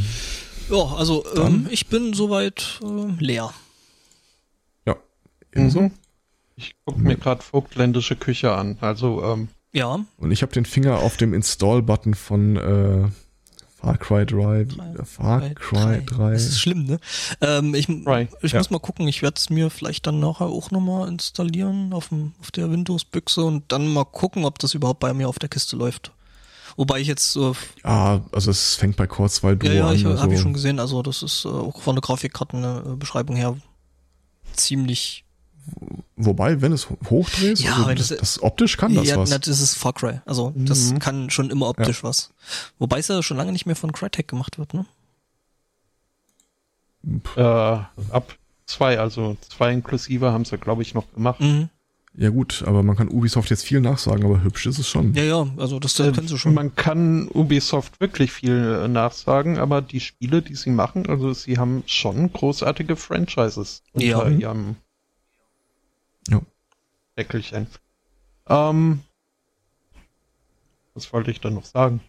Ja, 0.71 0.95
also 0.97 1.25
ähm, 1.37 1.67
ich 1.71 1.89
bin 1.89 2.15
soweit 2.15 2.81
äh, 2.83 3.23
leer. 3.23 3.53
Ja, 4.87 4.97
ebenso. 5.53 5.83
Mhm. 5.83 5.91
Ich 6.57 6.75
gucke 6.85 7.01
mir 7.01 7.17
gerade 7.17 7.43
vogtländische 7.43 8.17
Küche 8.17 8.53
an. 8.53 8.77
Also, 8.81 9.25
ähm, 9.25 9.49
ja. 9.73 10.05
Und 10.19 10.31
ich 10.31 10.43
habe 10.43 10.53
den 10.53 10.65
Finger 10.65 10.99
auf 10.99 11.17
dem 11.17 11.33
Install-Button 11.33 12.15
von 12.15 12.57
äh, 12.57 13.09
Far 13.81 13.97
Cry 13.97 14.27
3. 14.27 14.65
Drei, 14.65 15.05
Far 15.05 15.41
Cry 15.55 16.05
3. 16.05 16.33
Das 16.33 16.45
ist 16.45 16.61
schlimm, 16.61 16.85
ne? 16.85 17.01
Ähm, 17.41 17.75
ich 17.75 17.89
ich 17.89 18.53
ja. 18.53 18.59
muss 18.59 18.71
mal 18.71 18.79
gucken, 18.79 19.09
ich 19.09 19.23
werde 19.23 19.37
es 19.39 19.49
mir 19.49 19.71
vielleicht 19.71 20.07
dann 20.07 20.21
nachher 20.21 20.47
auch 20.47 20.71
nochmal 20.71 21.09
installieren 21.09 21.93
auf, 21.95 22.09
dem, 22.09 22.33
auf 22.41 22.51
der 22.51 22.71
Windows-Büchse 22.71 23.43
und 23.43 23.73
dann 23.73 23.89
mal 23.89 24.05
gucken, 24.05 24.45
ob 24.45 24.59
das 24.59 24.75
überhaupt 24.75 25.01
bei 25.01 25.15
mir 25.15 25.29
auf 25.29 25.39
der 25.39 25.49
Kiste 25.49 25.77
läuft. 25.77 26.13
Wobei 26.77 27.01
ich 27.01 27.09
jetzt 27.09 27.33
so. 27.33 27.55
Ja, 27.85 28.21
also 28.33 28.51
es 28.51 28.75
fängt 28.77 28.97
bei 28.97 29.07
Core 29.07 29.29
2 29.31 29.55
Duo 29.55 29.69
ja, 29.69 29.75
ja, 29.75 29.87
an. 29.89 29.97
Ja, 29.99 30.09
habe 30.11 30.21
also. 30.21 30.31
ich 30.33 30.41
schon 30.41 30.53
gesehen. 30.53 30.79
Also 30.79 31.03
das 31.03 31.23
ist 31.23 31.45
äh, 31.45 31.49
auch 31.49 31.81
von 31.81 31.95
der 31.97 32.03
Grafikkartenbeschreibung 32.03 33.37
her 33.37 33.57
ziemlich 34.55 35.25
Wobei, 36.17 36.61
wenn 36.63 36.73
es 36.73 36.89
hochdrehst, 37.09 37.63
Ja, 37.63 37.75
also 37.75 37.87
wenn 37.89 37.97
das, 37.97 38.09
das- 38.09 38.19
das 38.19 38.43
optisch 38.43 38.77
kann 38.77 38.95
das 38.95 39.07
ja, 39.07 39.17
was. 39.17 39.31
na, 39.31 39.39
das 39.39 39.61
ist 39.61 39.77
Far 39.77 39.93
Cry. 39.93 40.21
Also 40.27 40.53
das 40.57 40.91
Mhm. 40.93 40.99
kann 40.99 41.31
schon 41.31 41.51
immer 41.51 41.69
optisch 41.69 42.03
was. 42.03 42.33
Wobei 42.79 42.99
es 42.99 43.09
ja 43.09 43.23
schon 43.23 43.37
lange 43.37 43.53
nicht 43.53 43.67
mehr 43.67 43.77
von 43.77 43.93
Crytek 43.93 44.27
gemacht 44.27 44.59
wird, 44.59 44.75
ne? 44.75 44.85
Äh, 47.37 47.43
ab 47.43 48.35
zwei, 48.67 48.99
also 48.99 49.37
zwei 49.49 49.73
inklusive 49.73 50.33
haben 50.33 50.45
sie, 50.45 50.59
glaube 50.59 50.83
ich, 50.83 50.95
noch 50.95 51.11
gemacht. 51.15 51.41
Mhm. 51.41 51.69
Ja 52.15 52.29
gut, 52.31 52.65
aber 52.67 52.83
man 52.83 52.97
kann 52.97 53.09
Ubisoft 53.09 53.51
jetzt 53.51 53.65
viel 53.65 53.81
nachsagen, 53.81 54.25
aber 54.25 54.43
hübsch 54.43 54.67
ist 54.67 54.79
es 54.79 54.89
schon. 54.89 55.15
Ja, 55.15 55.23
ja, 55.23 55.47
also 55.57 55.79
das, 55.79 55.95
das 55.95 56.09
Äh, 56.09 56.13
können 56.13 56.27
sie 56.29 56.39
schon. 56.39 56.55
Man 56.55 56.75
kann 56.75 57.29
Ubisoft 57.29 58.01
wirklich 58.01 58.33
viel 58.33 58.81
äh, 58.85 58.89
nachsagen, 58.89 59.59
aber 59.59 59.81
die 59.81 60.01
Spiele, 60.01 60.43
die 60.43 60.57
sie 60.57 60.71
machen, 60.71 61.07
also 61.09 61.33
sie 61.33 61.57
haben 61.59 61.85
schon 61.87 62.33
großartige 62.33 62.97
Franchises 62.97 63.83
Ja. 63.95 64.19
unter 64.19 64.31
ihrem 64.33 64.77
Ja. 66.29 66.41
Deckelchen. 67.17 67.69
Ähm, 68.49 69.01
was 70.95 71.13
wollte 71.13 71.31
ich 71.31 71.41
da 71.41 71.49
noch 71.51 71.65
sagen? 71.65 72.01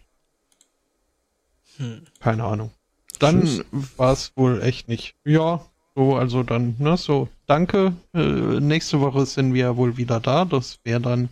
Hm. 1.76 2.02
Keine 2.18 2.44
Ahnung. 2.44 2.72
Dann 3.20 3.64
war 3.96 4.12
es 4.12 4.32
wohl 4.36 4.62
echt 4.62 4.88
nicht. 4.88 5.14
Ja, 5.24 5.64
so, 5.94 6.16
also 6.16 6.42
dann, 6.42 6.76
ne, 6.78 6.96
so, 6.96 7.28
danke. 7.46 7.94
Äh, 8.14 8.20
nächste 8.60 9.00
Woche 9.00 9.26
sind 9.26 9.54
wir 9.54 9.76
wohl 9.76 9.96
wieder 9.96 10.20
da. 10.20 10.44
Das 10.44 10.78
wäre 10.84 11.00
dann, 11.00 11.28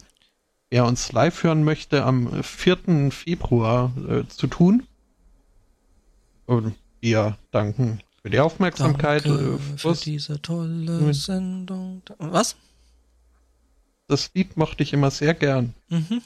wer 0.70 0.84
uns 0.84 1.12
live 1.12 1.42
hören 1.42 1.64
möchte, 1.64 2.04
am 2.04 2.42
4. 2.42 3.10
Februar 3.10 3.92
äh, 4.08 4.26
zu 4.28 4.46
tun. 4.46 4.86
Und 6.46 6.74
wir 7.00 7.38
danken 7.52 8.00
für 8.22 8.30
die 8.30 8.40
Aufmerksamkeit. 8.40 9.24
Danke 9.24 9.58
Äh, 9.74 9.78
für 9.78 9.94
diese 9.94 10.42
tolle 10.42 10.92
Moment. 10.92 11.16
Sendung. 11.16 12.02
Was? 12.18 12.56
das 14.08 14.30
Lied 14.34 14.56
mochte 14.56 14.82
ich 14.82 14.92
immer 14.92 15.10
sehr 15.12 15.34
gern. 15.34 15.72
Mhm. 15.88 16.22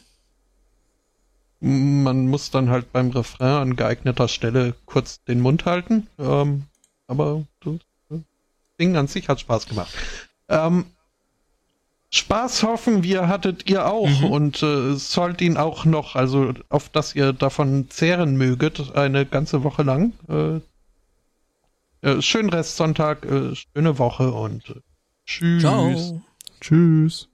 Man 1.60 2.26
muss 2.28 2.50
dann 2.50 2.70
halt 2.70 2.92
beim 2.92 3.10
Refrain 3.10 3.60
an 3.62 3.76
geeigneter 3.76 4.28
Stelle 4.28 4.74
kurz 4.86 5.22
den 5.24 5.40
Mund 5.40 5.66
halten. 5.66 6.06
Ähm, 6.18 6.64
aber 7.06 7.44
das 7.60 7.74
Ding 8.80 8.96
an 8.96 9.06
sich 9.06 9.28
hat 9.28 9.40
Spaß 9.40 9.66
gemacht. 9.68 9.92
Ähm, 10.48 10.86
Spaß 12.10 12.62
hoffen 12.62 13.02
wir 13.02 13.26
hattet 13.28 13.68
ihr 13.68 13.86
auch 13.86 14.08
Mhm. 14.20 14.24
und 14.30 14.62
äh, 14.62 14.94
sollt 14.94 15.40
ihn 15.40 15.56
auch 15.56 15.84
noch, 15.84 16.14
also 16.14 16.52
auf 16.68 16.88
dass 16.88 17.14
ihr 17.14 17.32
davon 17.32 17.90
zehren 17.90 18.36
möget, 18.36 18.94
eine 18.94 19.26
ganze 19.26 19.64
Woche 19.64 19.82
lang. 19.82 20.12
Äh, 20.28 20.60
äh, 22.08 22.22
schönen 22.22 22.50
Restsonntag, 22.50 23.24
äh, 23.24 23.54
schöne 23.56 23.98
Woche 23.98 24.30
und 24.32 24.68
äh, 24.70 24.74
tschüss. 25.26 25.62
Ciao. 25.62 26.22
Tschüss. 26.60 27.28